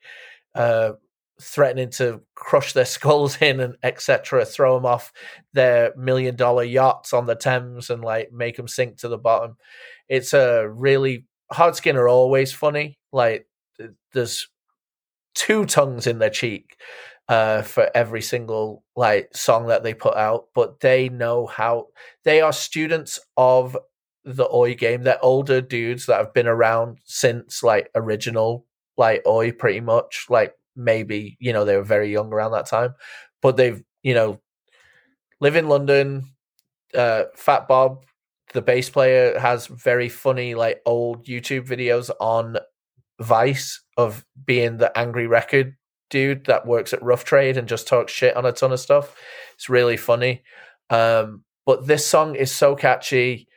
uh, 0.55 0.93
threatening 1.41 1.91
to 1.91 2.23
crush 2.37 2.73
their 2.73 2.85
skulls 2.85 3.37
in 3.43 3.59
and 3.61 3.77
etc. 3.83 4.45
Throw 4.45 4.77
them 4.77 4.87
off 4.87 5.13
their 5.53 5.93
million 5.97 6.37
dollar 6.37 6.63
yachts 6.63 7.13
on 7.13 7.27
the 7.27 7.35
Thames 7.35 7.91
and 7.91 8.03
like 8.03 8.33
make 8.33 8.57
them 8.57 8.69
sink 8.69 8.99
to 8.99 9.09
the 9.09 9.19
bottom. 9.19 9.57
It's 10.09 10.33
a 10.33 10.69
really 10.69 11.27
hard 11.51 11.75
skin 11.75 11.97
are 11.97 12.09
always 12.09 12.53
funny. 12.53 12.99
Like 13.13 13.47
there's 14.13 14.49
two 15.35 15.67
tongues 15.67 16.07
in 16.07 16.19
their 16.19 16.31
cheek 16.31 16.77
uh, 17.29 17.63
for 17.63 17.91
every 17.95 18.23
single 18.23 18.85
like 18.95 19.35
song 19.35 19.67
that 19.67 19.83
they 19.83 19.95
put 19.95 20.17
out, 20.17 20.47
but 20.55 20.81
they 20.81 21.09
know 21.09 21.47
how 21.47 21.89
they 22.25 22.41
are 22.41 22.53
students 22.53 23.19
of 23.37 23.77
the 24.25 24.49
Oi 24.53 24.75
game. 24.75 25.03
They're 25.03 25.25
older 25.25 25.61
dudes 25.61 26.07
that 26.07 26.19
have 26.19 26.35
been 26.35 26.47
around 26.47 26.99
since 27.05 27.63
like 27.63 27.91
original 27.95 28.67
like 28.97 29.27
Oi 29.27 29.53
pretty 29.53 29.81
much. 29.81 30.27
Like 30.29 30.55
maybe, 30.77 31.37
you 31.41 31.53
know, 31.53 31.65
they 31.65 31.77
were 31.77 31.83
very 31.83 32.11
young 32.13 32.33
around 32.33 32.53
that 32.53 32.67
time. 32.67 32.95
But 33.41 33.57
they've, 33.57 33.83
you 34.03 34.15
know, 34.15 34.41
live 35.41 35.57
in 35.57 35.69
London, 35.69 36.25
uh 36.95 37.25
Fat 37.35 37.67
Bob, 37.69 38.05
the 38.53 38.63
bass 38.63 38.91
player, 38.91 39.39
has 39.39 39.67
very 39.67 40.09
funny 40.09 40.55
like 40.55 40.83
old 40.87 41.27
YouTube 41.27 41.67
videos 41.67 42.11
on 42.21 42.59
Vice 43.21 43.83
of 43.97 44.25
being 44.47 44.79
the 44.79 44.97
angry 44.97 45.27
record 45.27 45.77
dude 46.11 46.45
that 46.45 46.67
works 46.67 46.93
at 46.93 47.03
Rough 47.03 47.25
Trade 47.25 47.57
and 47.57 47.67
just 47.67 47.89
talks 47.89 48.13
shit 48.13 48.37
on 48.37 48.45
a 48.45 48.53
ton 48.53 48.73
of 48.73 48.81
stuff. 48.81 49.17
It's 49.55 49.69
really 49.69 49.97
funny. 49.97 50.43
Um, 50.91 51.45
but 51.65 51.87
this 51.87 52.07
song 52.07 52.35
is 52.35 52.53
so 52.53 52.77
catchy. 52.77 53.49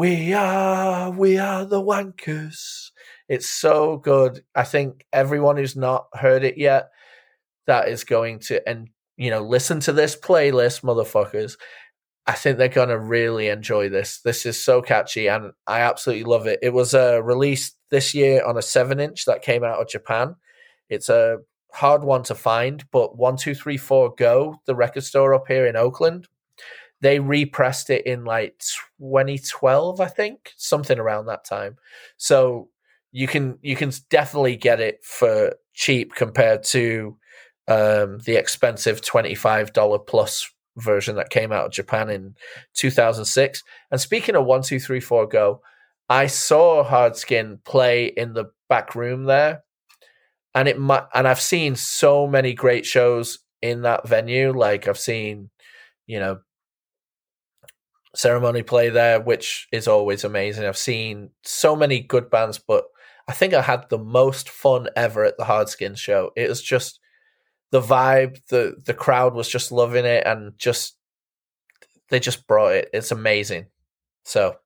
We 0.00 0.32
are, 0.32 1.10
we 1.10 1.36
are 1.36 1.66
the 1.66 1.82
wankers. 1.82 2.90
It's 3.28 3.50
so 3.50 3.98
good. 3.98 4.42
I 4.54 4.62
think 4.62 5.04
everyone 5.12 5.58
who's 5.58 5.76
not 5.76 6.06
heard 6.14 6.42
it 6.42 6.56
yet, 6.56 6.88
that 7.66 7.88
is 7.88 8.04
going 8.04 8.38
to, 8.38 8.66
and 8.66 8.88
you 9.18 9.28
know, 9.28 9.42
listen 9.42 9.78
to 9.80 9.92
this 9.92 10.16
playlist, 10.16 10.80
motherfuckers. 10.80 11.58
I 12.26 12.32
think 12.32 12.56
they're 12.56 12.68
gonna 12.68 12.98
really 12.98 13.48
enjoy 13.48 13.90
this. 13.90 14.22
This 14.22 14.46
is 14.46 14.64
so 14.64 14.80
catchy, 14.80 15.28
and 15.28 15.52
I 15.66 15.80
absolutely 15.80 16.24
love 16.24 16.46
it. 16.46 16.60
It 16.62 16.72
was 16.72 16.94
uh, 16.94 17.22
released 17.22 17.76
this 17.90 18.14
year 18.14 18.42
on 18.42 18.56
a 18.56 18.62
seven-inch 18.62 19.26
that 19.26 19.42
came 19.42 19.64
out 19.64 19.82
of 19.82 19.88
Japan. 19.90 20.34
It's 20.88 21.10
a 21.10 21.40
hard 21.74 22.04
one 22.04 22.22
to 22.22 22.34
find, 22.34 22.82
but 22.90 23.18
one 23.18 23.36
two 23.36 23.54
three 23.54 23.76
four 23.76 24.14
go 24.14 24.62
the 24.64 24.74
record 24.74 25.04
store 25.04 25.34
up 25.34 25.44
here 25.46 25.66
in 25.66 25.76
Oakland. 25.76 26.26
They 27.00 27.18
repressed 27.18 27.90
it 27.90 28.06
in 28.06 28.24
like 28.24 28.58
2012, 28.98 30.00
I 30.00 30.06
think, 30.06 30.52
something 30.56 30.98
around 30.98 31.26
that 31.26 31.44
time. 31.44 31.76
So 32.16 32.68
you 33.12 33.26
can 33.26 33.58
you 33.62 33.76
can 33.76 33.92
definitely 34.10 34.56
get 34.56 34.80
it 34.80 35.04
for 35.04 35.54
cheap 35.74 36.14
compared 36.14 36.62
to 36.64 37.16
um, 37.68 38.18
the 38.24 38.36
expensive 38.36 39.00
twenty 39.02 39.34
five 39.34 39.72
dollar 39.72 39.98
plus 39.98 40.50
version 40.76 41.16
that 41.16 41.30
came 41.30 41.52
out 41.52 41.66
of 41.66 41.72
Japan 41.72 42.08
in 42.08 42.34
2006. 42.74 43.62
And 43.90 44.00
speaking 44.00 44.36
of 44.36 44.44
one 44.44 44.62
two 44.62 44.78
three 44.78 45.00
four 45.00 45.26
go, 45.26 45.62
I 46.08 46.26
saw 46.26 46.84
Hardskin 46.84 47.64
play 47.64 48.06
in 48.06 48.34
the 48.34 48.46
back 48.68 48.94
room 48.94 49.24
there 49.24 49.62
and 50.54 50.68
it 50.68 50.76
and 50.76 51.28
I've 51.28 51.40
seen 51.40 51.76
so 51.76 52.26
many 52.26 52.54
great 52.54 52.84
shows 52.84 53.38
in 53.62 53.82
that 53.82 54.08
venue. 54.08 54.52
Like 54.52 54.88
I've 54.88 54.98
seen, 54.98 55.50
you 56.06 56.18
know, 56.18 56.38
ceremony 58.14 58.62
play 58.62 58.90
there, 58.90 59.20
which 59.20 59.68
is 59.72 59.86
always 59.88 60.24
amazing. 60.24 60.64
I've 60.64 60.76
seen 60.76 61.30
so 61.42 61.76
many 61.76 62.00
good 62.00 62.30
bands, 62.30 62.58
but 62.58 62.84
I 63.28 63.32
think 63.32 63.54
I 63.54 63.62
had 63.62 63.88
the 63.88 63.98
most 63.98 64.48
fun 64.48 64.88
ever 64.96 65.24
at 65.24 65.36
the 65.36 65.44
Hardskin 65.44 65.96
show. 65.96 66.32
It 66.36 66.48
was 66.48 66.62
just 66.62 67.00
the 67.70 67.80
vibe, 67.80 68.40
the 68.48 68.76
the 68.84 68.94
crowd 68.94 69.34
was 69.34 69.48
just 69.48 69.70
loving 69.70 70.04
it, 70.04 70.26
and 70.26 70.52
just 70.58 70.96
they 72.08 72.20
just 72.20 72.46
brought 72.46 72.72
it. 72.72 72.90
It's 72.92 73.12
amazing. 73.12 73.66
So, 74.24 74.56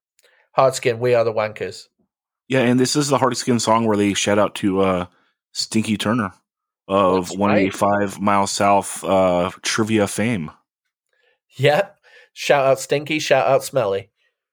Hardskin, 0.57 0.99
we 0.99 1.15
are 1.15 1.25
the 1.25 1.33
wankers. 1.33 1.85
Yeah, 2.49 2.61
and 2.61 2.79
this 2.79 2.97
is 2.97 3.09
the 3.09 3.19
Hardskin 3.19 3.61
song 3.61 3.87
where 3.87 3.97
they 3.97 4.15
shout 4.15 4.39
out 4.39 4.55
to 4.57 4.81
uh, 4.81 5.07
Stinky 5.53 5.97
Turner 5.97 6.33
of 6.89 7.27
That's 7.27 7.37
185 7.37 8.21
miles 8.21 8.51
south 8.51 9.03
uh, 9.05 9.51
trivia 9.63 10.07
fame. 10.07 10.51
Yep. 11.57 11.94
Shout 12.35 12.67
out 12.67 12.81
Stinky, 12.81 13.21
shout 13.21 13.47
out 13.47 13.65
Smelly. 13.65 14.11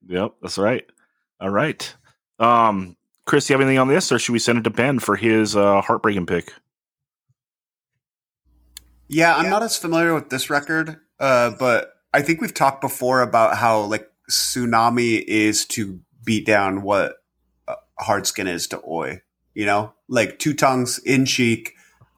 Yep, 0.07 0.35
that's 0.41 0.57
right. 0.57 0.85
All 1.39 1.49
right. 1.49 1.95
Um, 2.39 2.95
Chris, 3.25 3.47
do 3.47 3.53
you 3.53 3.57
have 3.57 3.61
anything 3.61 3.79
on 3.79 3.87
this, 3.87 4.11
or 4.11 4.19
should 4.19 4.33
we 4.33 4.39
send 4.39 4.59
it 4.59 4.63
to 4.63 4.69
Ben 4.69 4.99
for 4.99 5.15
his 5.15 5.55
uh, 5.55 5.81
heartbreaking 5.81 6.27
pick? 6.27 6.53
Yeah, 9.07 9.35
I'm 9.35 9.49
not 9.49 9.61
as 9.63 9.77
familiar 9.77 10.13
with 10.13 10.29
this 10.29 10.49
record, 10.49 10.97
uh, 11.19 11.51
but 11.59 11.95
I 12.13 12.21
think 12.21 12.39
we've 12.39 12.53
talked 12.53 12.81
before 12.81 13.21
about 13.21 13.57
how 13.57 13.81
like 13.81 14.09
Sunami 14.29 15.21
is 15.27 15.65
to 15.65 15.99
beat 16.23 16.45
down 16.45 16.81
what 16.81 17.15
uh, 17.67 17.75
Hardskin 17.99 18.47
is 18.47 18.67
to 18.67 18.81
Oi. 18.87 19.21
You 19.53 19.65
know, 19.65 19.93
like 20.07 20.39
two 20.39 20.53
tongues 20.53 20.97
in 20.99 21.25
cheek, 21.25 21.73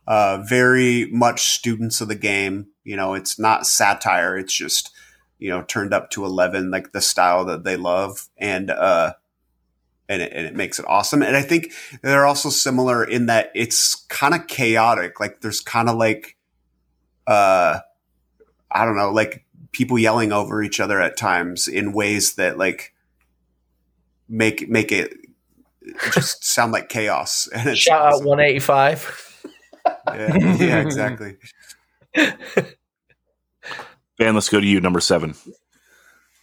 uh, 0.08 0.44
very 0.48 1.06
much 1.12 1.50
students 1.50 2.00
of 2.00 2.10
the 2.10 2.16
game. 2.16 2.68
You 2.84 2.96
know, 2.96 3.16
it's 3.16 3.40
not 3.40 3.66
satire; 3.66 4.38
it's 4.38 4.54
just 4.54 4.92
you 5.44 5.50
know 5.50 5.62
turned 5.64 5.94
up 5.94 6.10
to 6.12 6.24
eleven, 6.24 6.72
like 6.72 6.94
the 6.94 7.02
style 7.02 7.44
that 7.44 7.66
they 7.66 7.76
love, 7.76 8.30
and 8.38 8.72
uh, 8.72 9.14
and 10.08 10.22
it, 10.22 10.32
and 10.34 10.48
it 10.48 10.56
makes 10.56 10.80
it 10.80 10.86
awesome. 10.88 11.22
And 11.22 11.36
I 11.36 11.42
think 11.42 11.74
they're 12.02 12.26
also 12.26 12.50
similar 12.50 13.04
in 13.04 13.26
that 13.26 13.52
it's 13.54 13.96
kind 14.06 14.34
of 14.34 14.48
chaotic. 14.48 15.20
Like 15.20 15.42
there's 15.42 15.60
kind 15.60 15.90
of 15.90 15.98
like 15.98 16.38
uh 17.28 17.80
I 18.72 18.86
don't 18.86 18.96
know, 18.96 19.12
like 19.12 19.44
people 19.74 20.00
yelling 20.00 20.32
over 20.32 20.64
each 20.64 20.80
other 20.80 21.02
at 21.02 21.18
times 21.18 21.68
in 21.68 21.92
ways 21.92 22.36
that 22.36 22.58
like 22.58 22.94
make 24.30 24.70
make 24.70 24.94
it 24.94 25.14
just 26.14 26.46
sound 26.54 26.72
like 26.72 26.88
chaos. 26.88 27.50
And 27.54 27.68
it's 27.68 27.80
Shout 27.80 28.14
out 28.14 28.24
185. 28.24 29.46
Yeah, 30.08 30.38
yeah, 30.38 30.80
exactly. 30.80 31.36
Ben, 34.18 34.36
let's 34.36 34.50
go 34.50 34.60
to 34.60 34.66
you, 34.66 34.80
number 34.80 35.00
seven. 35.00 35.36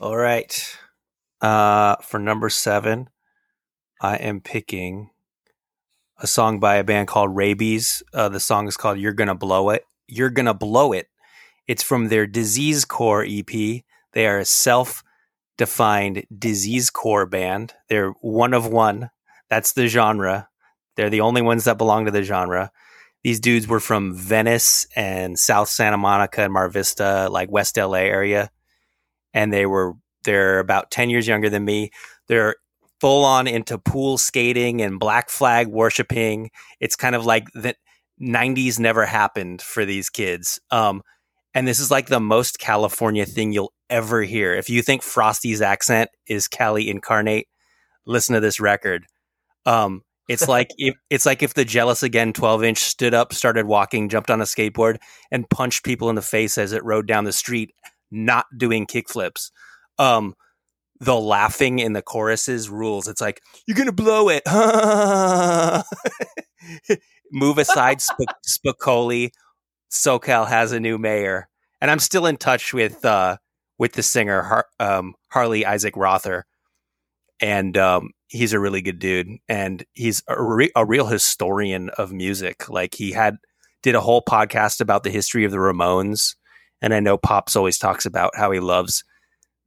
All 0.01 0.17
right. 0.17 0.79
Uh, 1.41 1.97
for 1.97 2.19
number 2.19 2.51
seven, 2.51 3.09
I 4.01 4.17
am 4.17 4.41
picking 4.41 5.11
a 6.19 6.27
song 6.27 6.59
by 6.61 6.77
a 6.77 6.85
band 6.85 7.09
called 7.09 7.35
Rabies. 7.35 8.03
Uh, 8.13 8.29
the 8.29 8.41
song 8.41 8.67
is 8.67 8.77
called 8.77 8.99
"You're 8.99 9.13
Gonna 9.13 9.35
Blow 9.35 9.71
It." 9.71 9.85
You're 10.07 10.31
gonna 10.31 10.55
blow 10.55 10.93
it. 10.93 11.09
It's 11.69 11.83
from 11.83 12.09
their 12.09 12.27
Disease 12.27 12.85
Core 12.85 13.25
EP. 13.27 13.85
They 14.13 14.27
are 14.27 14.39
a 14.39 14.45
self-defined 14.45 16.25
disease 16.37 16.91
core 16.91 17.27
band. 17.27 17.75
They're 17.89 18.11
one 18.21 18.55
of 18.55 18.67
one. 18.67 19.11
That's 19.49 19.73
the 19.73 19.87
genre. 19.87 20.49
They're 20.97 21.11
the 21.11 21.21
only 21.21 21.43
ones 21.43 21.65
that 21.65 21.79
belong 21.79 22.07
to 22.07 22.11
the 22.11 22.25
genre. 22.25 22.73
These 23.23 23.41
dudes 23.41 23.69
were 23.69 23.81
from 23.81 24.15
Venice 24.15 24.87
and 24.97 25.39
South 25.39 25.69
Santa 25.69 25.99
Monica 25.99 26.43
and 26.43 26.53
Mar 26.53 26.69
Vista, 26.69 27.29
like 27.31 27.51
West 27.51 27.77
LA 27.77 27.99
area, 27.99 28.51
and 29.35 29.53
they 29.53 29.67
were 29.67 29.95
they're 30.25 30.59
about 30.59 30.91
10 30.91 31.11
years 31.11 31.27
younger 31.27 31.49
than 31.49 31.65
me. 31.65 31.91
They're 32.29 32.57
full 33.01 33.25
on 33.25 33.47
into 33.47 33.79
pool 33.79 34.19
skating 34.19 34.83
and 34.83 35.01
black 35.01 35.31
flag 35.31 35.69
worshiping. 35.69 36.51
It's 36.79 36.97
kind 36.97 37.15
of 37.15 37.25
like 37.25 37.51
the 37.55 37.75
90s 38.21 38.79
never 38.79 39.07
happened 39.07 39.63
for 39.63 39.85
these 39.85 40.11
kids. 40.11 40.61
Um, 40.71 41.03
and 41.55 41.67
this 41.67 41.81
is 41.81 41.91
like 41.91 42.07
the 42.07 42.21
most 42.21 42.59
California 42.59 43.25
thing 43.25 43.53
you'll 43.53 43.73
ever 43.89 44.23
hear. 44.23 44.55
If 44.55 44.71
you 44.71 44.83
think 44.83 45.03
Frosty's 45.03 45.63
accent 45.63 46.11
is 46.27 46.47
Cali 46.47 46.89
incarnate, 46.89 47.49
listen 48.07 48.35
to 48.35 48.41
this 48.41 48.61
record. 48.61 49.07
Um, 49.67 50.03
it's 50.31 50.47
like 50.47 50.70
if, 50.78 50.94
it's 51.11 51.27
like 51.27 51.43
if 51.43 51.55
the 51.55 51.65
Jealous 51.65 52.02
Again 52.02 52.32
12 52.32 52.65
inch 52.65 52.78
stood 52.78 53.12
up, 53.12 53.35
started 53.35 53.66
walking, 53.66 54.09
jumped 54.09 54.31
on 54.31 54.40
a 54.40 54.44
skateboard, 54.44 54.98
and 55.31 55.51
punched 55.51 55.85
people 55.85 56.09
in 56.09 56.15
the 56.15 56.23
face 56.23 56.57
as 56.57 56.73
it 56.73 56.82
rode 56.85 57.07
down 57.07 57.24
the 57.24 57.32
street, 57.32 57.74
not 58.11 58.47
doing 58.57 58.86
kickflips. 58.86 59.51
Um, 59.98 60.35
the 61.01 61.19
laughing 61.19 61.81
in 61.81 61.94
the 61.94 62.02
choruses 62.02 62.70
rules. 62.70 63.09
It's 63.09 63.20
like 63.20 63.43
you're 63.66 63.77
gonna 63.77 63.93
blow 63.93 64.31
it. 64.31 64.43
Move 67.32 67.59
aside, 67.59 68.01
Sp- 68.02 68.39
Spicoli. 68.47 69.31
SoCal 69.90 70.47
has 70.47 70.70
a 70.70 70.78
new 70.78 70.98
mayor, 70.98 71.48
and 71.81 71.90
I'm 71.90 71.98
still 71.98 72.27
in 72.27 72.36
touch 72.36 72.73
with 72.73 73.05
uh, 73.05 73.39
with 73.78 73.94
the 73.94 74.05
singer 74.05 74.43
Har- 74.43 74.69
um, 74.78 75.15
Harley 75.31 75.66
Isaac 75.66 75.97
Rother, 75.97 76.47
and 77.40 77.77
um, 77.77 78.11
he's 78.31 78.52
a 78.52 78.61
really 78.61 78.81
good 78.81 78.98
dude, 78.98 79.28
and 79.48 79.85
he's 79.93 80.23
a, 80.28 80.43
re- 80.43 80.73
a 80.74 80.86
real 80.86 81.07
historian 81.07 81.90
of 81.90 82.12
music. 82.12 82.69
Like 82.69 82.94
he 82.94 83.12
had 83.12 83.36
did 83.82 83.94
a 83.94 84.01
whole 84.01 84.23
podcast 84.23 84.81
about 84.81 85.02
the 85.02 85.11
history 85.11 85.44
of 85.44 85.51
the 85.51 85.59
Ramones, 85.59 86.36
and 86.81 86.94
I 86.94 87.01
know 87.01 87.19
Pops 87.19 87.57
always 87.57 87.77
talks 87.77 88.07
about 88.07 88.36
how 88.36 88.51
he 88.52 88.61
loves 88.61 89.05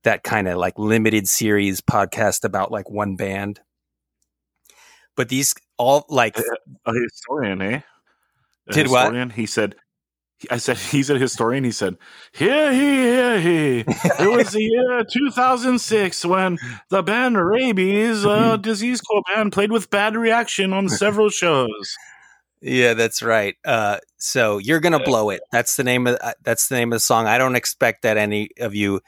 that 0.03 0.23
kind 0.23 0.47
of 0.47 0.57
like 0.57 0.77
limited 0.77 1.27
series 1.27 1.81
podcast 1.81 2.43
about 2.43 2.71
like 2.71 2.89
one 2.89 3.15
band. 3.15 3.59
But 5.15 5.29
these 5.29 5.53
all 5.77 6.05
like 6.09 6.37
a 6.85 6.93
historian, 6.93 7.61
eh? 7.61 7.81
A 8.67 8.73
Did 8.73 8.87
what? 8.87 9.03
historian? 9.03 9.29
He 9.29 9.45
said. 9.45 9.75
I 10.51 10.57
said 10.57 10.77
he's 10.91 11.09
a 11.09 11.17
historian. 11.17 11.63
He 11.63 11.71
said, 11.71 11.97
"Here 12.31 12.71
he, 12.71 12.79
here 12.79 13.39
he." 13.41 13.79
It 13.79 14.29
was 14.31 14.51
the 14.51 14.61
year 14.61 15.03
2006 15.11 16.25
when 16.25 16.57
the 16.89 17.03
band 17.03 17.37
Rabies, 17.37 18.25
uh, 18.25 18.57
disease 18.57 19.01
core 19.01 19.21
band, 19.33 19.51
played 19.53 19.71
with 19.71 19.89
Bad 19.89 20.15
Reaction 20.15 20.73
on 20.73 20.89
several 20.89 21.29
shows. 21.41 21.95
Yeah, 22.61 22.93
that's 22.93 23.21
right. 23.21 23.55
Uh, 23.65 23.97
so 24.17 24.57
you're 24.57 24.79
gonna 24.79 24.99
Yeah. 24.99 25.05
blow 25.05 25.29
it. 25.31 25.41
That's 25.51 25.75
the 25.75 25.83
name 25.83 26.07
of 26.07 26.17
uh, 26.21 26.33
that's 26.43 26.67
the 26.69 26.75
name 26.75 26.91
of 26.93 26.95
the 26.95 27.01
song. 27.01 27.27
I 27.27 27.37
don't 27.37 27.55
expect 27.55 28.03
that 28.03 28.15
any 28.17 28.49
of 28.59 28.73
you 28.73 29.01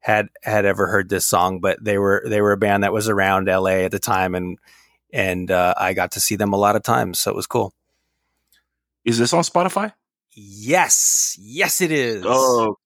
had 0.00 0.28
had 0.42 0.64
ever 0.64 0.86
heard 0.86 1.08
this 1.10 1.26
song, 1.26 1.60
but 1.60 1.82
they 1.84 1.98
were 1.98 2.22
they 2.26 2.40
were 2.40 2.52
a 2.52 2.56
band 2.56 2.82
that 2.84 2.92
was 2.92 3.08
around 3.08 3.48
LA 3.48 3.84
at 3.84 3.90
the 3.90 3.98
time, 3.98 4.34
and 4.34 4.58
and 5.12 5.50
uh, 5.50 5.74
I 5.76 5.92
got 5.92 6.12
to 6.12 6.20
see 6.20 6.36
them 6.36 6.54
a 6.54 6.56
lot 6.56 6.74
of 6.74 6.82
times, 6.82 7.18
so 7.18 7.30
it 7.30 7.36
was 7.36 7.46
cool. 7.46 7.74
Is 9.04 9.18
this 9.18 9.34
on 9.34 9.42
Spotify? 9.42 9.92
Yes, 10.34 11.36
yes, 11.38 11.80
it 11.80 11.92
is. 11.92 12.24
Oh, 12.26 12.76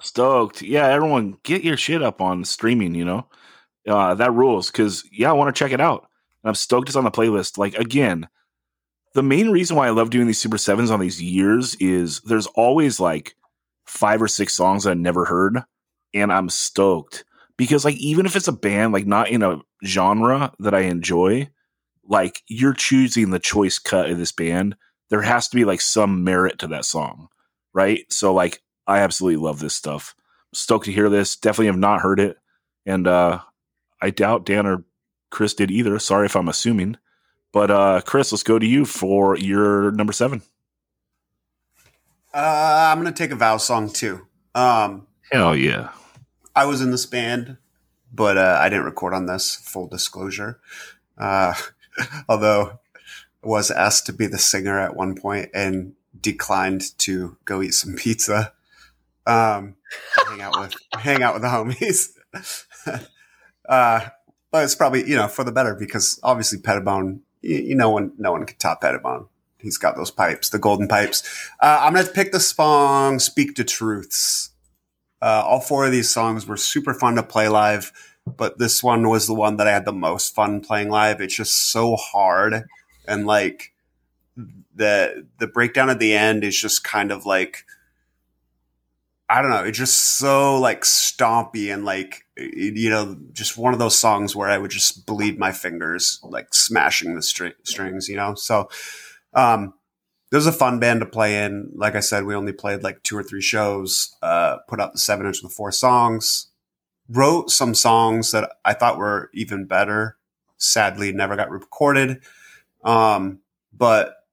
stoked! 0.00 0.62
Yeah, 0.62 0.86
everyone, 0.86 1.36
get 1.42 1.64
your 1.64 1.76
shit 1.76 2.02
up 2.02 2.20
on 2.20 2.44
streaming. 2.44 2.94
You 2.94 3.04
know, 3.04 3.26
uh, 3.86 4.14
that 4.14 4.32
rules. 4.32 4.70
Because 4.70 5.04
yeah, 5.12 5.30
I 5.30 5.34
want 5.34 5.54
to 5.54 5.58
check 5.58 5.72
it 5.72 5.80
out, 5.80 6.08
and 6.42 6.48
I'm 6.48 6.54
stoked 6.54 6.88
it's 6.88 6.96
on 6.96 7.04
the 7.04 7.10
playlist. 7.10 7.58
Like 7.58 7.74
again, 7.74 8.28
the 9.14 9.22
main 9.22 9.50
reason 9.50 9.76
why 9.76 9.86
I 9.86 9.90
love 9.90 10.10
doing 10.10 10.26
these 10.26 10.38
Super 10.38 10.58
Sevens 10.58 10.90
on 10.90 11.00
these 11.00 11.22
years 11.22 11.74
is 11.76 12.20
there's 12.22 12.46
always 12.48 12.98
like 12.98 13.34
five 13.86 14.22
or 14.22 14.28
six 14.28 14.54
songs 14.54 14.84
that 14.84 14.90
I 14.92 14.94
never 14.94 15.26
heard, 15.26 15.58
and 16.14 16.32
I'm 16.32 16.48
stoked 16.48 17.24
because 17.56 17.84
like 17.84 17.96
even 17.96 18.26
if 18.26 18.36
it's 18.36 18.48
a 18.48 18.52
band 18.52 18.92
like 18.92 19.06
not 19.06 19.28
in 19.28 19.42
a 19.42 19.60
genre 19.84 20.52
that 20.60 20.74
I 20.74 20.80
enjoy, 20.80 21.50
like 22.08 22.42
you're 22.48 22.74
choosing 22.74 23.30
the 23.30 23.38
choice 23.38 23.78
cut 23.78 24.10
of 24.10 24.16
this 24.16 24.32
band. 24.32 24.76
There 25.10 25.22
has 25.22 25.48
to 25.48 25.56
be 25.56 25.64
like 25.64 25.80
some 25.80 26.24
merit 26.24 26.58
to 26.60 26.66
that 26.68 26.84
song 26.84 27.28
right? 27.76 28.10
So 28.10 28.32
like 28.32 28.62
I 28.88 29.00
absolutely 29.00 29.36
love 29.36 29.60
this 29.60 29.76
stuff. 29.76 30.16
Stoked 30.52 30.86
to 30.86 30.92
hear 30.92 31.10
this. 31.10 31.36
Definitely 31.36 31.66
have 31.66 31.76
not 31.76 32.00
heard 32.00 32.18
it. 32.18 32.38
And 32.86 33.06
uh 33.06 33.40
I 34.00 34.10
doubt 34.10 34.46
Dan 34.46 34.66
or 34.66 34.84
Chris 35.30 35.54
did 35.54 35.70
either. 35.70 35.98
Sorry 35.98 36.26
if 36.26 36.34
I'm 36.34 36.48
assuming. 36.48 36.96
But 37.52 37.70
uh 37.70 38.00
Chris, 38.00 38.32
let's 38.32 38.42
go 38.42 38.58
to 38.58 38.66
you 38.66 38.86
for 38.86 39.36
your 39.36 39.92
number 39.92 40.12
seven. 40.12 40.42
Uh, 42.34 42.90
I'm 42.90 42.98
gonna 42.98 43.12
take 43.12 43.30
a 43.30 43.36
vow 43.36 43.58
song 43.58 43.90
too. 43.90 44.26
Um, 44.54 45.06
Hell 45.30 45.56
yeah. 45.56 45.90
I 46.54 46.66
was 46.66 46.80
in 46.80 46.90
this 46.90 47.06
band, 47.06 47.56
but 48.12 48.36
uh, 48.36 48.58
I 48.60 48.68
didn't 48.68 48.84
record 48.84 49.14
on 49.14 49.24
this. 49.24 49.54
Full 49.56 49.88
disclosure. 49.88 50.60
Uh, 51.16 51.54
although 52.28 52.78
was 53.46 53.70
asked 53.70 54.06
to 54.06 54.12
be 54.12 54.26
the 54.26 54.38
singer 54.38 54.78
at 54.78 54.96
one 54.96 55.14
point 55.14 55.50
and 55.54 55.94
declined 56.20 56.98
to 56.98 57.36
go 57.44 57.62
eat 57.62 57.74
some 57.74 57.94
pizza. 57.94 58.52
Um, 59.26 59.76
hang 60.26 60.40
out 60.40 60.60
with 60.60 60.74
hang 60.94 61.22
out 61.22 61.34
with 61.34 61.42
the 61.42 61.48
homies. 61.48 62.10
uh, 63.68 64.08
but 64.50 64.64
it's 64.64 64.74
probably 64.74 65.08
you 65.08 65.16
know 65.16 65.28
for 65.28 65.44
the 65.44 65.52
better 65.52 65.74
because 65.74 66.20
obviously 66.22 66.58
Pettibone, 66.58 67.20
you, 67.42 67.56
you 67.56 67.74
know, 67.74 67.90
one 67.90 68.12
no 68.18 68.32
one 68.32 68.44
can 68.46 68.56
top 68.58 68.80
Pettibone. 68.80 69.28
He's 69.58 69.78
got 69.78 69.96
those 69.96 70.10
pipes, 70.10 70.50
the 70.50 70.58
golden 70.58 70.86
pipes. 70.86 71.22
Uh, 71.60 71.80
I'm 71.82 71.94
gonna 71.94 72.06
pick 72.08 72.32
the 72.32 72.40
song 72.40 73.18
"Speak 73.18 73.56
the 73.56 73.64
Truths." 73.64 74.50
Uh, 75.20 75.42
all 75.44 75.60
four 75.60 75.86
of 75.86 75.92
these 75.92 76.10
songs 76.10 76.46
were 76.46 76.56
super 76.56 76.94
fun 76.94 77.16
to 77.16 77.22
play 77.22 77.48
live, 77.48 77.90
but 78.26 78.58
this 78.58 78.82
one 78.82 79.08
was 79.08 79.26
the 79.26 79.34
one 79.34 79.56
that 79.56 79.66
I 79.66 79.72
had 79.72 79.84
the 79.84 79.92
most 79.92 80.34
fun 80.34 80.60
playing 80.60 80.90
live. 80.90 81.20
It's 81.20 81.34
just 81.34 81.70
so 81.72 81.96
hard, 81.96 82.64
and 83.08 83.26
like 83.26 83.72
the 84.74 85.26
the 85.38 85.46
breakdown 85.46 85.90
at 85.90 85.98
the 85.98 86.14
end 86.14 86.44
is 86.44 86.58
just 86.58 86.84
kind 86.84 87.10
of 87.10 87.26
like 87.26 87.64
I 89.28 89.42
don't 89.42 89.50
know. 89.50 89.64
It's 89.64 89.78
just 89.78 90.18
so 90.18 90.58
like 90.58 90.82
stompy 90.82 91.72
and 91.72 91.84
like 91.84 92.24
you 92.36 92.90
know, 92.90 93.16
just 93.32 93.58
one 93.58 93.72
of 93.72 93.80
those 93.80 93.98
songs 93.98 94.36
where 94.36 94.48
I 94.48 94.58
would 94.58 94.70
just 94.70 95.04
bleed 95.04 95.38
my 95.38 95.50
fingers 95.50 96.20
like 96.22 96.54
smashing 96.54 97.14
the 97.14 97.20
stri- 97.20 97.54
strings. 97.64 98.08
You 98.08 98.16
know, 98.16 98.34
so 98.34 98.68
um, 99.34 99.74
it 100.30 100.36
was 100.36 100.46
a 100.46 100.52
fun 100.52 100.78
band 100.78 101.00
to 101.00 101.06
play 101.06 101.44
in. 101.44 101.72
Like 101.74 101.96
I 101.96 102.00
said, 102.00 102.24
we 102.24 102.36
only 102.36 102.52
played 102.52 102.84
like 102.84 103.02
two 103.02 103.16
or 103.16 103.22
three 103.24 103.42
shows. 103.42 104.16
Uh, 104.22 104.58
put 104.68 104.80
out 104.80 104.92
the 104.92 104.98
seven 104.98 105.26
inch 105.26 105.42
with 105.42 105.52
four 105.52 105.72
songs. 105.72 106.48
Wrote 107.08 107.50
some 107.50 107.74
songs 107.74 108.30
that 108.32 108.50
I 108.64 108.74
thought 108.74 108.98
were 108.98 109.30
even 109.34 109.64
better. 109.64 110.16
Sadly, 110.58 111.12
never 111.12 111.36
got 111.36 111.50
recorded. 111.50 112.22
Um, 112.86 113.40
but 113.76 114.24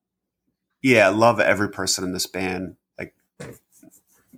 yeah, 0.82 1.08
I 1.08 1.10
love 1.10 1.40
every 1.40 1.70
person 1.70 2.04
in 2.04 2.14
this 2.14 2.28
band. 2.28 2.78
Like, 2.98 3.16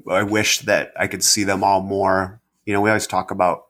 I 0.09 0.23
wish 0.23 0.59
that 0.61 0.93
I 0.97 1.07
could 1.07 1.23
see 1.23 1.43
them 1.43 1.63
all 1.63 1.81
more. 1.81 2.39
You 2.65 2.73
know, 2.73 2.81
we 2.81 2.89
always 2.89 3.05
talk 3.05 3.29
about 3.29 3.65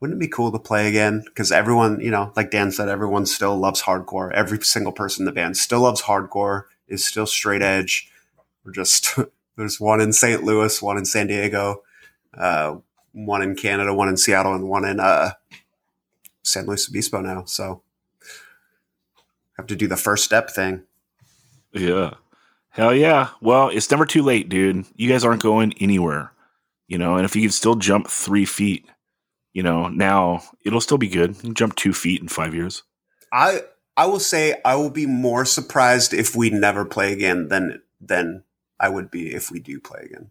wouldn't 0.00 0.18
it 0.18 0.20
be 0.20 0.28
cool 0.28 0.52
to 0.52 0.58
play 0.58 0.88
again? 0.88 1.22
Because 1.26 1.50
everyone, 1.50 2.00
you 2.00 2.10
know, 2.10 2.32
like 2.36 2.50
Dan 2.50 2.70
said, 2.70 2.88
everyone 2.88 3.26
still 3.26 3.58
loves 3.58 3.82
hardcore. 3.82 4.32
Every 4.32 4.62
single 4.62 4.92
person 4.92 5.22
in 5.22 5.26
the 5.26 5.32
band 5.32 5.56
still 5.56 5.80
loves 5.80 6.02
hardcore, 6.02 6.64
is 6.86 7.04
still 7.04 7.26
straight 7.26 7.62
edge. 7.62 8.10
We're 8.64 8.72
just, 8.72 9.18
there's 9.56 9.80
one 9.80 10.00
in 10.00 10.12
St. 10.12 10.44
Louis, 10.44 10.80
one 10.80 10.98
in 10.98 11.04
San 11.04 11.26
Diego, 11.26 11.82
uh, 12.34 12.76
one 13.12 13.42
in 13.42 13.56
Canada, 13.56 13.92
one 13.92 14.08
in 14.08 14.16
Seattle, 14.16 14.54
and 14.54 14.68
one 14.68 14.84
in 14.84 15.00
uh, 15.00 15.32
San 16.44 16.66
Luis 16.66 16.88
Obispo 16.88 17.20
now. 17.20 17.44
So 17.46 17.82
have 19.58 19.66
to 19.66 19.76
do 19.76 19.86
the 19.86 19.96
first 19.96 20.24
step 20.24 20.50
thing. 20.50 20.84
Yeah. 21.72 22.14
Hell 22.70 22.94
yeah. 22.94 23.30
Well, 23.40 23.68
it's 23.68 23.90
never 23.90 24.06
too 24.06 24.22
late, 24.22 24.48
dude. 24.48 24.86
You 24.96 25.08
guys 25.08 25.24
aren't 25.24 25.42
going 25.42 25.74
anywhere. 25.80 26.32
You 26.86 26.96
know, 26.96 27.16
and 27.16 27.24
if 27.24 27.36
you 27.36 27.42
can 27.42 27.50
still 27.50 27.74
jump 27.74 28.08
three 28.08 28.46
feet, 28.46 28.86
you 29.52 29.62
know, 29.62 29.88
now 29.88 30.42
it'll 30.64 30.80
still 30.80 30.96
be 30.96 31.08
good. 31.08 31.36
You 31.36 31.42
can 31.42 31.54
jump 31.54 31.74
two 31.74 31.92
feet 31.92 32.22
in 32.22 32.28
five 32.28 32.54
years. 32.54 32.82
I 33.32 33.62
I 33.96 34.06
will 34.06 34.20
say 34.20 34.54
I 34.64 34.76
will 34.76 34.90
be 34.90 35.06
more 35.06 35.44
surprised 35.44 36.14
if 36.14 36.34
we 36.34 36.50
never 36.50 36.84
play 36.84 37.12
again 37.12 37.48
than 37.48 37.82
than 38.00 38.44
I 38.80 38.88
would 38.88 39.10
be 39.10 39.34
if 39.34 39.50
we 39.50 39.58
do 39.58 39.80
play 39.80 40.02
again. 40.04 40.30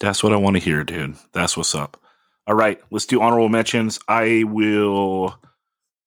That's 0.00 0.22
what 0.22 0.32
I 0.32 0.36
want 0.36 0.54
to 0.56 0.62
hear, 0.62 0.84
dude. 0.84 1.16
That's 1.32 1.56
what's 1.56 1.74
up. 1.74 2.00
All 2.46 2.54
right, 2.54 2.80
let's 2.90 3.06
do 3.06 3.20
honorable 3.20 3.48
mentions. 3.48 3.98
I 4.06 4.44
will 4.46 5.36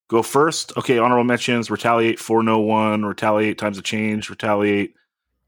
go 0.10 0.22
first. 0.22 0.76
Okay, 0.78 0.98
honorable 0.98 1.24
mentions: 1.24 1.72
Retaliate, 1.72 2.20
Four 2.20 2.44
No 2.44 2.60
One, 2.60 3.06
Retaliate, 3.06 3.58
Times 3.58 3.78
of 3.78 3.86
Change, 3.86 4.30
Retaliate, 4.30 4.94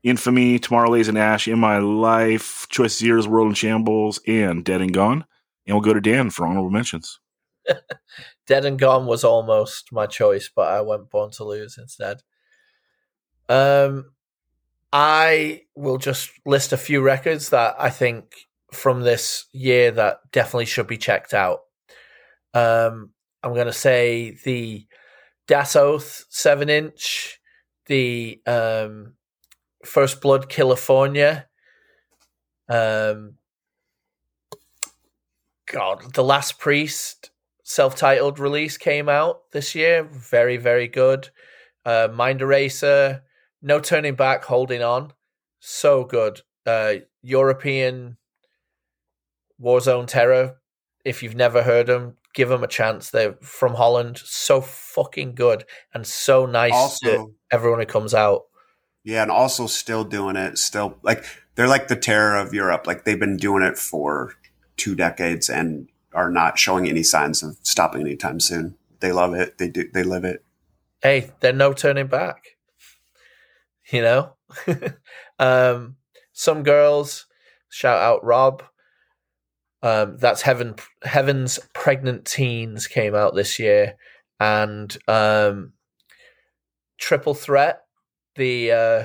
Infamy, 0.04 0.58
Tomorrow 0.58 0.92
Lays 0.92 1.10
an 1.10 1.18
Ash, 1.18 1.48
In 1.48 1.60
My 1.60 1.80
Life, 1.80 2.68
Choice 2.70 3.02
Years, 3.02 3.28
World 3.28 3.50
in 3.50 3.54
Shambles, 3.54 4.20
and 4.26 4.64
Dead 4.64 4.82
and 4.82 4.94
Gone. 4.94 5.26
And 5.68 5.76
we'll 5.76 5.84
go 5.84 5.94
to 5.94 6.02
Dan 6.02 6.30
for 6.30 6.48
honorable 6.48 6.72
mentions. 6.72 7.20
Dead 8.48 8.66
and 8.66 8.80
Gone 8.80 9.06
was 9.06 9.24
almost 9.24 9.92
my 9.92 10.08
choice, 10.08 10.50
but 10.54 10.70
I 10.70 10.82
went 10.82 11.10
Born 11.10 11.32
to 11.32 11.44
Lose 11.44 11.78
instead. 11.78 12.22
Um, 13.48 14.12
I 14.92 15.64
will 15.76 15.98
just 15.98 16.32
list 16.46 16.74
a 16.74 16.78
few 16.78 17.02
records 17.02 17.50
that 17.50 17.76
I 17.78 17.90
think 17.90 18.34
from 18.74 19.02
this 19.02 19.46
year 19.52 19.92
that 19.92 20.20
definitely 20.32 20.66
should 20.66 20.88
be 20.88 20.98
checked 20.98 21.34
out. 21.34 21.60
Um, 22.54 23.12
I'm 23.44 23.54
going 23.54 23.68
to 23.68 23.74
say 23.74 24.38
the 24.44 24.86
Das 25.48 25.76
Oath 25.76 26.26
seven 26.30 26.70
inch, 26.70 27.40
the 27.88 28.42
um, 28.46 29.14
First 29.84 30.22
Blood 30.22 30.48
California, 30.50 31.48
um, 32.70 33.36
God, 35.66 36.14
The 36.14 36.24
Last 36.24 36.60
Priest 36.60 37.32
self-titled 37.64 38.38
release 38.40 38.78
came 38.78 39.08
out 39.08 39.50
this 39.52 39.74
year. 39.74 40.04
Very, 40.04 40.58
very 40.58 40.88
good. 40.88 41.30
Uh, 41.86 42.10
Mind 42.14 42.42
Eraser, 42.42 43.24
No 43.62 43.80
Turning 43.80 44.16
Back, 44.16 44.44
Holding 44.44 44.84
On, 44.84 45.14
so 45.60 46.04
good. 46.04 46.42
Uh, 46.66 46.96
European 47.22 48.18
Warzone 49.60 50.08
Terror. 50.08 50.58
If 51.04 51.24
you've 51.24 51.36
never 51.36 51.64
heard 51.64 51.88
them, 51.88 52.18
give 52.34 52.50
them 52.50 52.64
a 52.64 52.68
chance. 52.68 53.10
They're 53.10 53.34
from 53.42 53.74
Holland, 53.76 54.18
so 54.24 54.62
fucking 54.62 55.36
good 55.36 55.66
and 55.94 56.06
so 56.06 56.46
nice 56.46 57.00
to 57.00 57.18
Also, 57.18 57.34
everyone 57.52 57.80
who 57.80 57.86
comes 57.86 58.14
out. 58.14 58.44
yeah, 59.04 59.22
and 59.22 59.32
also 59.32 59.68
still 59.68 60.04
doing 60.04 60.36
it. 60.36 60.58
Still 60.58 60.98
like 61.04 61.26
they're 61.56 61.68
like 61.68 61.88
the 61.88 61.96
terror 61.96 62.38
of 62.38 62.54
Europe. 62.54 62.88
Like 62.88 63.04
they've 63.06 63.20
been 63.20 63.38
doing 63.38 63.64
it 63.64 63.78
for 63.78 64.34
two 64.78 64.96
decades, 64.96 65.50
and 65.50 65.88
are 66.14 66.30
not 66.32 66.60
showing 66.60 66.88
any 66.90 67.04
signs 67.04 67.42
of 67.44 67.58
stopping 67.64 68.02
anytime 68.02 68.40
soon. 68.40 68.76
They 69.00 69.12
love 69.12 69.34
it. 69.34 69.58
They 69.58 69.70
do. 69.70 69.90
They 69.94 70.04
live 70.04 70.24
it. 70.24 70.44
Hey, 71.02 71.32
there's 71.40 71.56
no 71.56 71.74
turning 71.74 72.08
back. 72.08 72.58
You 73.92 74.02
know, 74.04 74.34
um, 75.40 75.98
some 76.32 76.64
girls 76.64 77.26
shout 77.70 78.00
out 78.02 78.24
Rob. 78.24 78.64
Um, 79.84 80.18
that's 80.18 80.42
heaven. 80.42 80.76
Heaven's 81.04 81.60
pregnant 81.74 82.26
teens 82.26 82.88
came 82.88 83.16
out 83.16 83.36
this 83.36 83.60
year, 83.60 83.96
and 84.40 84.96
um, 85.08 85.74
triple 86.98 87.34
threat. 87.34 87.82
The 88.36 88.72
uh, 88.72 89.04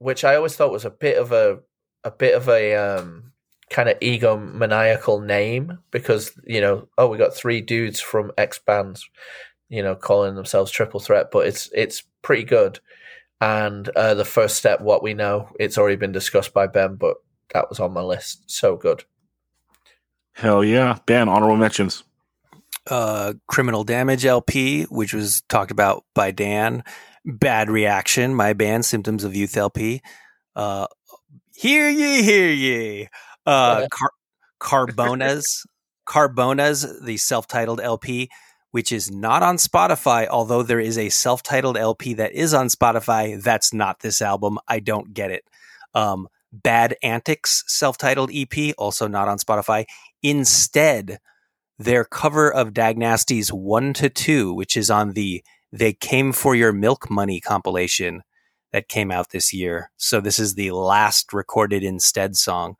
which 0.00 0.24
I 0.24 0.34
always 0.34 0.56
thought 0.56 0.72
was 0.72 0.84
a 0.84 0.90
bit 0.90 1.18
of 1.18 1.32
a 1.32 1.60
a 2.04 2.10
bit 2.10 2.34
of 2.34 2.48
a 2.48 2.74
um, 2.74 3.32
kind 3.70 3.88
of 3.88 3.98
egomaniacal 4.00 5.24
name 5.24 5.78
because 5.90 6.32
you 6.44 6.60
know 6.60 6.88
oh 6.98 7.06
we 7.06 7.18
got 7.18 7.34
three 7.34 7.60
dudes 7.60 8.00
from 8.00 8.32
X 8.36 8.58
bands 8.58 9.08
you 9.68 9.82
know 9.82 9.94
calling 9.94 10.34
themselves 10.34 10.72
triple 10.72 11.00
threat 11.00 11.28
but 11.30 11.46
it's 11.46 11.70
it's 11.72 12.02
pretty 12.22 12.42
good 12.42 12.80
and 13.40 13.88
uh, 13.90 14.14
the 14.14 14.24
first 14.24 14.56
step 14.56 14.80
what 14.80 15.02
we 15.02 15.14
know 15.14 15.48
it's 15.58 15.78
already 15.78 15.96
been 15.96 16.12
discussed 16.12 16.52
by 16.52 16.66
Ben 16.66 16.96
but 16.96 17.18
that 17.54 17.68
was 17.68 17.78
on 17.78 17.92
my 17.92 18.02
list 18.02 18.42
so 18.50 18.76
good 18.76 19.04
Hell 20.40 20.64
yeah. 20.64 20.98
Dan, 21.06 21.28
honorable 21.28 21.56
mentions. 21.56 22.02
uh, 22.90 23.34
Criminal 23.46 23.84
Damage 23.84 24.24
LP, 24.24 24.84
which 24.84 25.12
was 25.14 25.42
talked 25.48 25.70
about 25.70 26.04
by 26.14 26.30
Dan. 26.30 26.82
Bad 27.26 27.68
Reaction, 27.70 28.34
my 28.34 28.54
band, 28.54 28.84
Symptoms 28.86 29.22
of 29.22 29.36
Youth 29.36 29.56
LP. 29.56 30.00
Uh, 30.56 30.86
hear 31.54 31.88
ye, 31.90 32.22
hear 32.22 32.48
ye. 32.50 33.08
Uh, 33.46 33.86
Car- 33.92 34.12
Carbonas, 34.58 35.66
Carbonas, 36.06 36.86
the 37.02 37.18
self-titled 37.18 37.80
LP, 37.80 38.30
which 38.70 38.90
is 38.90 39.10
not 39.10 39.42
on 39.42 39.56
Spotify. 39.58 40.26
Although 40.26 40.62
there 40.62 40.80
is 40.80 40.96
a 40.96 41.10
self-titled 41.10 41.76
LP 41.76 42.14
that 42.14 42.32
is 42.32 42.54
on 42.54 42.68
Spotify, 42.68 43.40
that's 43.40 43.74
not 43.74 44.00
this 44.00 44.22
album. 44.22 44.58
I 44.66 44.80
don't 44.80 45.12
get 45.12 45.30
it. 45.30 45.44
Um, 45.94 46.28
Bad 46.52 46.96
Antics, 47.02 47.62
self-titled 47.68 48.30
EP, 48.34 48.74
also 48.78 49.06
not 49.06 49.28
on 49.28 49.38
Spotify. 49.38 49.84
Instead, 50.22 51.18
their 51.78 52.04
cover 52.04 52.52
of 52.52 52.74
Dag 52.74 52.98
Nasty's 52.98 53.50
One 53.52 53.92
to 53.94 54.10
Two, 54.10 54.52
which 54.52 54.76
is 54.76 54.90
on 54.90 55.12
the 55.12 55.42
They 55.72 55.92
Came 55.92 56.32
for 56.32 56.54
Your 56.54 56.72
Milk 56.72 57.10
Money 57.10 57.40
compilation 57.40 58.22
that 58.72 58.88
came 58.88 59.10
out 59.10 59.30
this 59.30 59.52
year. 59.52 59.90
So 59.96 60.20
this 60.20 60.38
is 60.38 60.54
the 60.54 60.70
last 60.72 61.32
recorded 61.32 61.82
instead 61.82 62.36
song. 62.36 62.76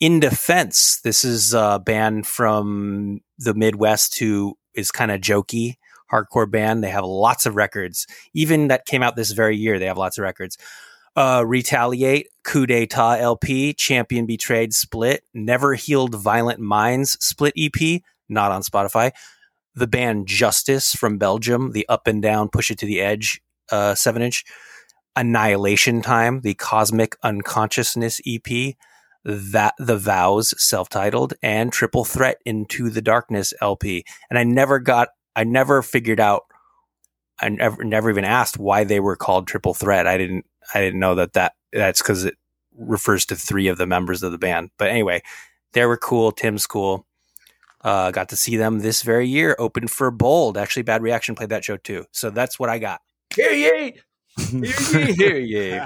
In 0.00 0.20
Defense, 0.20 1.00
this 1.02 1.24
is 1.24 1.54
a 1.54 1.80
band 1.84 2.26
from 2.26 3.20
the 3.38 3.54
Midwest 3.54 4.18
who 4.18 4.58
is 4.74 4.90
kind 4.90 5.10
of 5.10 5.20
jokey, 5.20 5.76
hardcore 6.12 6.50
band. 6.50 6.82
They 6.82 6.90
have 6.90 7.04
lots 7.04 7.46
of 7.46 7.56
records. 7.56 8.06
Even 8.34 8.68
that 8.68 8.86
came 8.86 9.02
out 9.02 9.16
this 9.16 9.30
very 9.30 9.56
year, 9.56 9.78
they 9.78 9.86
have 9.86 9.96
lots 9.96 10.18
of 10.18 10.22
records. 10.22 10.58
Uh, 11.16 11.44
Retaliate, 11.46 12.28
Coup 12.42 12.66
d'etat 12.66 13.20
LP, 13.20 13.72
Champion 13.72 14.26
Betrayed 14.26 14.74
Split, 14.74 15.22
Never 15.32 15.74
Healed 15.74 16.14
Violent 16.14 16.58
Minds 16.58 17.16
Split 17.24 17.54
EP, 17.56 18.02
not 18.28 18.50
on 18.50 18.62
Spotify. 18.62 19.12
The 19.76 19.86
band 19.86 20.26
Justice 20.26 20.92
from 20.94 21.18
Belgium, 21.18 21.72
the 21.72 21.88
Up 21.88 22.06
and 22.06 22.20
Down 22.20 22.48
Push 22.48 22.70
It 22.70 22.78
to 22.78 22.86
the 22.86 23.00
Edge 23.00 23.40
uh, 23.70 23.94
7 23.94 24.22
inch. 24.22 24.44
Annihilation 25.16 26.02
Time, 26.02 26.40
the 26.40 26.54
Cosmic 26.54 27.16
Unconsciousness 27.22 28.20
EP. 28.26 28.74
That 29.24 29.74
the 29.78 29.96
Vows 29.96 30.52
self-titled 30.62 31.32
and 31.42 31.72
Triple 31.72 32.04
Threat 32.04 32.42
Into 32.44 32.90
the 32.90 33.00
Darkness 33.00 33.54
LP. 33.62 34.04
And 34.28 34.38
I 34.38 34.44
never 34.44 34.78
got 34.78 35.08
I 35.34 35.44
never 35.44 35.80
figured 35.80 36.20
out 36.20 36.42
I 37.40 37.48
never 37.48 37.82
never 37.84 38.10
even 38.10 38.24
asked 38.24 38.58
why 38.58 38.84
they 38.84 39.00
were 39.00 39.16
called 39.16 39.46
Triple 39.46 39.72
Threat. 39.72 40.06
I 40.06 40.18
didn't 40.18 40.44
I 40.72 40.80
didn't 40.80 41.00
know 41.00 41.14
that 41.16 41.32
that 41.34 41.54
that's 41.72 42.00
because 42.00 42.24
it 42.24 42.36
refers 42.76 43.26
to 43.26 43.36
three 43.36 43.68
of 43.68 43.78
the 43.78 43.86
members 43.86 44.22
of 44.22 44.32
the 44.32 44.38
band. 44.38 44.70
But 44.78 44.90
anyway, 44.90 45.22
they 45.72 45.84
were 45.86 45.96
cool. 45.96 46.32
Tim's 46.32 46.66
cool. 46.66 47.06
Uh, 47.82 48.10
got 48.10 48.30
to 48.30 48.36
see 48.36 48.56
them 48.56 48.78
this 48.78 49.02
very 49.02 49.28
year. 49.28 49.54
Opened 49.58 49.90
for 49.90 50.10
Bold. 50.10 50.56
Actually, 50.56 50.84
Bad 50.84 51.02
Reaction 51.02 51.34
played 51.34 51.50
that 51.50 51.64
show 51.64 51.76
too. 51.76 52.06
So 52.12 52.30
that's 52.30 52.58
what 52.58 52.70
I 52.70 52.78
got. 52.78 53.02
Hear 53.34 53.52
ye! 53.52 53.94
Hear 55.14 55.38
ye. 55.38 55.80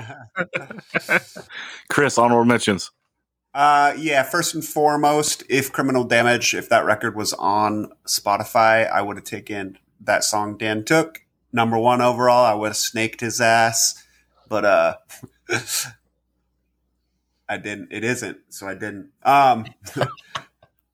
Chris, 1.88 2.16
honorable 2.16 2.44
mentions. 2.44 2.90
Uh, 3.52 3.94
yeah, 3.98 4.22
first 4.22 4.54
and 4.54 4.64
foremost, 4.64 5.42
if 5.48 5.72
Criminal 5.72 6.04
Damage, 6.04 6.54
if 6.54 6.68
that 6.68 6.84
record 6.84 7.16
was 7.16 7.32
on 7.34 7.90
Spotify, 8.06 8.88
I 8.88 9.02
would 9.02 9.16
have 9.16 9.24
taken 9.24 9.78
that 10.00 10.22
song 10.22 10.56
Dan 10.56 10.84
took. 10.84 11.22
Number 11.52 11.78
one 11.78 12.00
overall, 12.00 12.44
I 12.44 12.54
would 12.54 12.68
have 12.68 12.76
snaked 12.76 13.20
his 13.20 13.40
ass. 13.40 14.04
But, 14.48 14.64
uh, 14.64 14.96
I 17.48 17.56
didn't. 17.56 17.92
It 17.92 18.04
isn't, 18.04 18.38
so 18.50 18.68
I 18.68 18.74
didn't. 18.74 19.10
Um, 19.22 19.66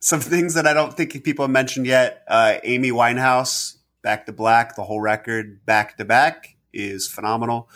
some 0.00 0.20
things 0.20 0.54
that 0.54 0.66
I 0.66 0.72
don't 0.72 0.94
think 0.96 1.24
people 1.24 1.44
have 1.44 1.50
mentioned 1.50 1.86
yet. 1.86 2.22
Uh, 2.28 2.58
Amy 2.62 2.90
Winehouse, 2.90 3.78
Back 4.02 4.26
to 4.26 4.32
Black, 4.32 4.76
the 4.76 4.84
whole 4.84 5.00
record, 5.00 5.64
back 5.66 5.96
to 5.96 6.04
back, 6.04 6.56
is 6.72 7.08
phenomenal. 7.08 7.68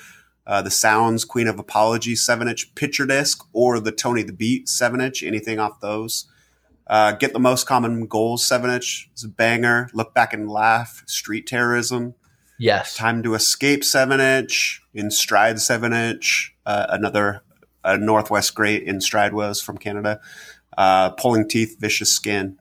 Uh, 0.47 0.63
the 0.63 0.71
Sounds, 0.71 1.25
Queen 1.25 1.47
of 1.47 1.59
Apology, 1.59 2.15
7 2.15 2.49
inch 2.49 2.75
picture 2.75 3.07
disc, 3.07 3.45
or 3.53 3.81
the 3.81 3.93
Tony 3.93 4.23
the 4.23 4.33
Beat, 4.33 4.69
7 4.69 5.01
inch, 5.01 5.23
anything 5.23 5.59
off 5.59 5.81
those. 5.81 6.27
Uh, 6.87 7.13
Get 7.13 7.33
the 7.33 7.39
Most 7.39 7.67
Common 7.67 8.07
Goals, 8.07 8.47
7 8.47 8.71
inch, 8.71 9.11
is 9.17 9.25
a 9.25 9.29
banger. 9.29 9.91
Look 9.93 10.15
Back 10.15 10.33
and 10.33 10.51
Laugh, 10.51 11.03
Street 11.07 11.47
Terrorism. 11.47 12.15
Yes 12.59 12.95
Time 12.95 13.23
to 13.23 13.35
Escape, 13.35 13.85
7 13.85 14.21
inch, 14.21 14.83
In 14.93 15.11
Stride, 15.11 15.61
7 15.61 15.93
inch, 15.93 16.55
uh, 16.67 16.87
another 16.91 17.43
uh, 17.85 17.97
Northwest 17.97 18.55
great, 18.55 18.83
In 18.83 19.01
Stride 19.01 19.33
was 19.33 19.61
from 19.61 19.79
Canada. 19.79 20.21
Uh, 20.77 21.11
Pulling 21.11 21.49
Teeth, 21.49 21.77
Vicious 21.81 22.13
Skin. 22.13 22.59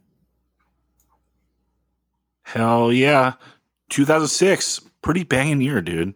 Hell 2.43 2.93
yeah. 2.93 3.33
2006. 3.89 4.81
Pretty 5.01 5.23
banging 5.23 5.61
year, 5.61 5.81
dude. 5.81 6.15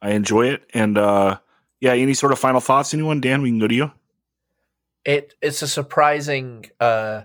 I 0.00 0.10
enjoy 0.12 0.48
it. 0.48 0.62
And 0.72 0.96
uh 0.98 1.38
yeah, 1.80 1.92
any 1.92 2.14
sort 2.14 2.32
of 2.32 2.38
final 2.38 2.60
thoughts, 2.60 2.94
anyone? 2.94 3.20
Dan, 3.20 3.42
we 3.42 3.50
can 3.50 3.58
go 3.58 3.68
to 3.68 3.74
you. 3.74 3.92
it 5.04 5.34
it's 5.42 5.62
a 5.62 5.68
surprising 5.68 6.66
uh 6.80 7.22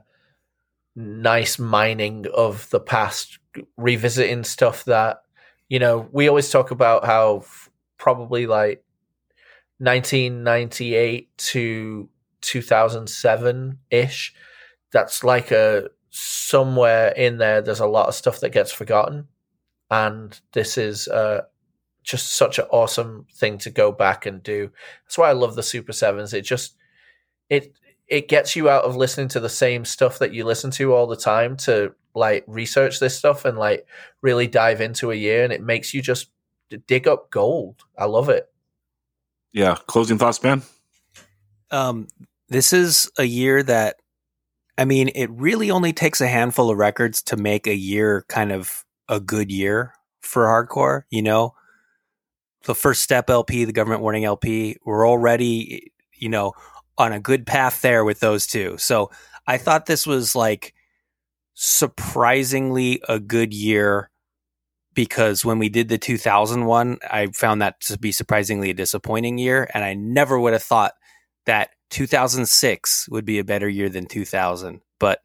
nice 0.95 1.57
mining 1.57 2.25
of 2.33 2.69
the 2.69 2.79
past 2.79 3.39
revisiting 3.77 4.43
stuff 4.43 4.83
that 4.85 5.21
you 5.71 5.79
know 5.79 6.09
we 6.11 6.27
always 6.27 6.49
talk 6.49 6.71
about 6.71 7.05
how 7.05 7.37
f- 7.37 7.69
probably 7.97 8.45
like 8.45 8.83
1998 9.79 11.29
to 11.37 12.09
2007 12.41 13.79
ish 13.89 14.33
that's 14.91 15.23
like 15.23 15.49
a 15.51 15.87
somewhere 16.09 17.13
in 17.13 17.37
there 17.37 17.61
there's 17.61 17.79
a 17.79 17.85
lot 17.87 18.09
of 18.09 18.15
stuff 18.15 18.41
that 18.41 18.51
gets 18.51 18.71
forgotten. 18.71 19.27
And 19.89 20.37
this 20.51 20.77
is 20.77 21.07
uh 21.07 21.43
just 22.03 22.35
such 22.35 22.59
an 22.59 22.65
awesome 22.71 23.27
thing 23.33 23.57
to 23.59 23.69
go 23.69 23.93
back 23.93 24.25
and 24.25 24.43
do. 24.43 24.71
That's 25.05 25.17
why 25.17 25.29
i 25.29 25.33
love 25.33 25.55
the 25.55 25.63
super 25.63 25.93
sevens. 25.93 26.33
It 26.33 26.41
just 26.41 26.75
it 27.49 27.73
it 28.09 28.27
gets 28.27 28.57
you 28.57 28.69
out 28.69 28.83
of 28.83 28.97
listening 28.97 29.29
to 29.29 29.39
the 29.39 29.49
same 29.49 29.85
stuff 29.85 30.19
that 30.19 30.33
you 30.33 30.43
listen 30.43 30.71
to 30.71 30.93
all 30.93 31.07
the 31.07 31.15
time 31.15 31.55
to 31.57 31.95
like 32.15 32.43
research 32.47 32.99
this 32.99 33.17
stuff 33.17 33.45
and 33.45 33.57
like 33.57 33.85
really 34.21 34.47
dive 34.47 34.81
into 34.81 35.11
a 35.11 35.15
year 35.15 35.43
and 35.43 35.53
it 35.53 35.61
makes 35.61 35.93
you 35.93 36.01
just 36.01 36.29
dig 36.87 37.07
up 37.07 37.29
gold 37.31 37.83
i 37.97 38.05
love 38.05 38.29
it 38.29 38.47
Yeah. 39.53 39.75
Closing 39.87 40.17
thoughts, 40.17 40.39
Ben? 40.39 40.61
Um, 41.71 42.07
this 42.47 42.71
is 42.73 43.11
a 43.17 43.25
year 43.25 43.61
that, 43.63 43.97
I 44.77 44.85
mean, 44.85 45.09
it 45.13 45.29
really 45.29 45.69
only 45.71 45.91
takes 45.93 46.21
a 46.21 46.27
handful 46.27 46.69
of 46.69 46.77
records 46.77 47.21
to 47.23 47.35
make 47.37 47.67
a 47.67 47.75
year 47.75 48.23
kind 48.29 48.51
of 48.51 48.85
a 49.09 49.19
good 49.19 49.51
year 49.51 49.93
for 50.21 50.45
hardcore. 50.45 51.03
You 51.09 51.21
know, 51.21 51.53
the 52.63 52.75
first 52.75 53.01
step 53.01 53.29
LP, 53.29 53.65
the 53.65 53.73
government 53.73 54.01
warning 54.01 54.23
LP, 54.23 54.77
we're 54.85 55.07
already, 55.07 55.91
you 56.13 56.29
know, 56.29 56.53
on 56.97 57.11
a 57.11 57.19
good 57.19 57.45
path 57.45 57.81
there 57.81 58.05
with 58.05 58.21
those 58.21 58.47
two. 58.47 58.77
So 58.77 59.11
I 59.47 59.57
thought 59.57 59.85
this 59.85 60.07
was 60.07 60.35
like 60.35 60.73
surprisingly 61.63 62.99
a 63.07 63.19
good 63.19 63.53
year 63.53 64.09
because 64.95 65.45
when 65.45 65.59
we 65.59 65.69
did 65.69 65.89
the 65.89 65.97
2001, 65.99 66.97
I 67.03 67.27
found 67.27 67.61
that 67.61 67.79
to 67.81 67.99
be 67.99 68.11
surprisingly 68.11 68.71
a 68.71 68.73
disappointing 68.73 69.37
year. 69.37 69.69
And 69.71 69.83
I 69.83 69.93
never 69.93 70.39
would 70.39 70.53
have 70.53 70.63
thought 70.63 70.93
that 71.45 71.69
2006 71.91 73.07
would 73.09 73.25
be 73.25 73.37
a 73.37 73.43
better 73.43 73.69
year 73.69 73.89
than 73.89 74.07
2000. 74.07 74.81
But 74.99 75.19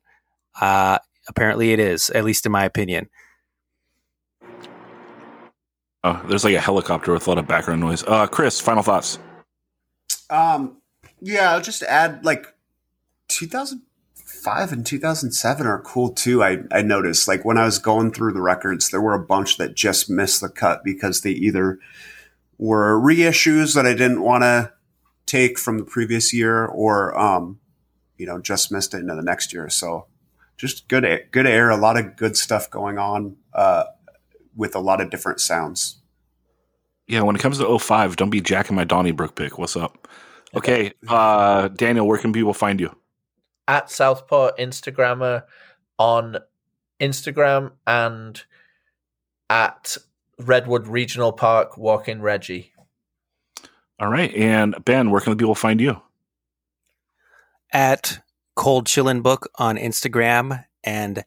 uh, 0.61 0.99
apparently 1.27 1.73
it 1.73 1.81
is, 1.81 2.11
at 2.11 2.23
least 2.23 2.45
in 2.45 2.53
my 2.53 2.67
opinion. 2.67 3.09
Uh, 6.05 6.23
there's 6.27 6.45
like 6.45 6.55
a 6.55 6.61
helicopter 6.61 7.15
with 7.15 7.27
a 7.27 7.31
lot 7.31 7.39
of 7.39 7.49
background 7.49 7.81
noise. 7.81 8.05
Uh, 8.07 8.27
Chris, 8.27 8.61
final 8.61 8.83
thoughts. 8.83 9.19
Um, 10.29 10.83
yeah, 11.19 11.53
I'll 11.53 11.63
just 11.63 11.83
add 11.83 12.27
like 12.27 12.47
2000 13.29 13.86
five 14.47 14.71
and 14.71 14.87
2007 14.87 15.67
are 15.67 15.81
cool 15.81 16.11
too. 16.11 16.41
I, 16.41 16.59
I 16.71 16.81
noticed 16.81 17.27
like 17.27 17.45
when 17.45 17.59
I 17.59 17.65
was 17.65 17.81
going 17.81 18.13
through 18.13 18.33
the 18.33 18.41
records, 18.41 18.91
there 18.91 19.01
were 19.01 19.15
a 19.15 19.19
bunch 19.19 19.57
that 19.57 19.75
just 19.75 20.09
missed 20.09 20.41
the 20.41 20.49
cut 20.49 20.85
because 20.85 21.23
they 21.23 21.33
either 21.33 21.81
were 22.57 22.97
reissues 22.97 23.75
that 23.75 23.87
I 23.87 23.93
didn't 23.93 24.23
want 24.23 24.43
to 24.43 24.73
take 25.27 25.59
from 25.59 25.79
the 25.79 25.85
previous 25.85 26.33
year 26.33 26.65
or, 26.65 27.19
um, 27.19 27.59
you 28.19 28.25
know, 28.25 28.41
just 28.41 28.71
missed 28.71 28.95
it 28.95 28.99
into 28.99 29.17
the 29.17 29.23
next 29.23 29.53
year. 29.53 29.69
So 29.69 30.07
just 30.57 30.87
good, 30.87 31.05
air, 31.05 31.25
good 31.33 31.49
air, 31.49 31.69
a 31.71 31.77
lot 31.77 31.97
of 31.97 32.15
good 32.15 32.37
stuff 32.37 32.71
going 32.71 32.99
on, 32.99 33.35
uh, 33.53 33.87
with 34.55 34.77
a 34.77 34.81
lot 34.81 35.01
of 35.01 35.11
different 35.11 35.41
sounds. 35.41 35.97
Yeah, 37.09 37.23
when 37.23 37.35
it 37.35 37.43
comes 37.43 37.59
to 37.59 37.79
05, 37.81 38.15
don't 38.15 38.31
be 38.31 38.41
jacking 38.41 38.77
my 38.77 38.85
Donnybrook 38.85 39.35
pick. 39.35 39.59
What's 39.59 39.77
up? 39.77 40.07
Okay, 40.55 40.93
uh, 41.09 41.67
Daniel, 41.67 42.07
where 42.07 42.19
can 42.19 42.33
people 42.33 42.55
find 42.55 42.79
you? 42.81 42.97
At 43.69 43.91
Southport 43.91 44.59
Instagrammer 44.59 45.45
on 45.99 46.39
Instagram 47.01 47.73
and 47.87 48.43
at 49.51 49.97
Redwood 50.39 50.87
Regional 50.87 51.33
Park 51.33 51.77
walking 51.77 52.21
Reggie. 52.21 52.73
All 53.99 54.09
right, 54.09 54.33
and 54.35 54.77
Ben, 54.85 55.11
where 55.11 55.21
can 55.21 55.33
the 55.33 55.37
people 55.37 55.55
find 55.55 55.81
you? 55.81 56.01
At 57.73 58.21
Cold 58.55 58.87
Chillin' 58.87 59.23
Book 59.23 59.49
on 59.57 59.77
Instagram 59.77 60.65
and 60.85 61.25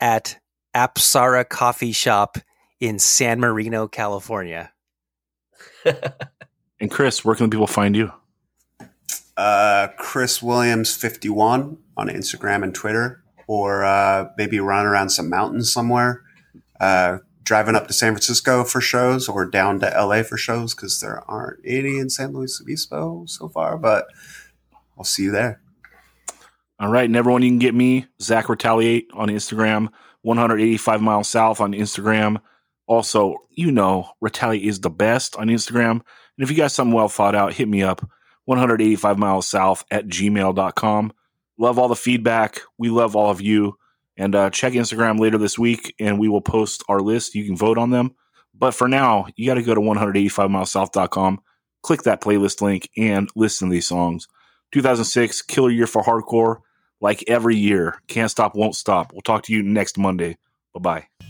at 0.00 0.38
Apsara 0.74 1.48
Coffee 1.48 1.92
Shop 1.92 2.38
in 2.80 2.98
San 2.98 3.38
Marino, 3.38 3.86
California. 3.86 4.72
and 6.80 6.90
Chris, 6.90 7.24
where 7.24 7.34
can 7.34 7.50
the 7.50 7.54
people 7.54 7.66
find 7.66 7.94
you? 7.94 8.10
Uh, 9.36 9.88
Chris 9.96 10.42
Williams 10.42 10.94
51 10.94 11.78
on 11.96 12.08
Instagram 12.08 12.62
and 12.62 12.74
Twitter, 12.74 13.22
or 13.46 13.84
uh, 13.84 14.28
maybe 14.36 14.60
run 14.60 14.86
around 14.86 15.10
some 15.10 15.28
mountains 15.28 15.72
somewhere. 15.72 16.22
Uh, 16.78 17.18
driving 17.42 17.74
up 17.74 17.88
to 17.88 17.92
San 17.92 18.12
Francisco 18.12 18.64
for 18.64 18.80
shows 18.80 19.28
or 19.28 19.44
down 19.44 19.80
to 19.80 19.86
LA 19.86 20.22
for 20.22 20.36
shows 20.36 20.74
because 20.74 21.00
there 21.00 21.22
aren't 21.28 21.60
any 21.64 21.98
in 21.98 22.08
San 22.08 22.32
Luis 22.32 22.60
Obispo 22.60 23.24
so 23.26 23.48
far, 23.48 23.76
but 23.76 24.06
I'll 24.96 25.04
see 25.04 25.24
you 25.24 25.32
there. 25.32 25.60
All 26.78 26.88
right. 26.88 27.04
And 27.04 27.16
everyone, 27.16 27.42
you 27.42 27.50
can 27.50 27.58
get 27.58 27.74
me, 27.74 28.06
Zach 28.22 28.48
Retaliate 28.48 29.08
on 29.12 29.28
Instagram, 29.28 29.88
185 30.22 31.02
miles 31.02 31.28
south 31.28 31.60
on 31.60 31.72
Instagram. 31.72 32.40
Also, 32.86 33.36
you 33.50 33.70
know, 33.70 34.10
Retaliate 34.20 34.64
is 34.64 34.80
the 34.80 34.88
best 34.88 35.36
on 35.36 35.48
Instagram. 35.48 35.90
And 35.90 36.02
if 36.38 36.50
you 36.50 36.56
got 36.56 36.72
something 36.72 36.94
well 36.94 37.08
thought 37.08 37.34
out, 37.34 37.52
hit 37.52 37.68
me 37.68 37.82
up, 37.82 38.08
185 38.50 39.16
miles 39.16 39.46
south 39.46 39.84
at 39.92 40.08
gmail.com. 40.08 41.12
Love 41.56 41.78
all 41.78 41.88
the 41.88 41.94
feedback. 41.94 42.60
We 42.78 42.90
love 42.90 43.14
all 43.14 43.30
of 43.30 43.40
you. 43.40 43.76
And 44.16 44.34
uh, 44.34 44.50
check 44.50 44.72
Instagram 44.72 45.20
later 45.20 45.38
this 45.38 45.58
week, 45.58 45.94
and 46.00 46.18
we 46.18 46.28
will 46.28 46.40
post 46.40 46.82
our 46.88 47.00
list. 47.00 47.36
You 47.36 47.46
can 47.46 47.56
vote 47.56 47.78
on 47.78 47.90
them. 47.90 48.14
But 48.52 48.72
for 48.72 48.88
now, 48.88 49.26
you 49.36 49.46
got 49.46 49.54
to 49.54 49.62
go 49.62 49.74
to 49.74 49.80
185milessouth.com, 49.80 51.40
click 51.82 52.02
that 52.02 52.20
playlist 52.20 52.60
link, 52.60 52.90
and 52.96 53.30
listen 53.36 53.68
to 53.68 53.72
these 53.72 53.86
songs. 53.86 54.26
2006, 54.72 55.42
killer 55.42 55.70
year 55.70 55.86
for 55.86 56.02
hardcore. 56.02 56.58
Like 57.00 57.24
every 57.28 57.56
year, 57.56 58.02
can't 58.08 58.30
stop, 58.30 58.54
won't 58.54 58.74
stop. 58.74 59.12
We'll 59.12 59.22
talk 59.22 59.44
to 59.44 59.52
you 59.52 59.62
next 59.62 59.96
Monday. 59.96 60.36
Bye 60.74 60.80
bye. 60.80 61.29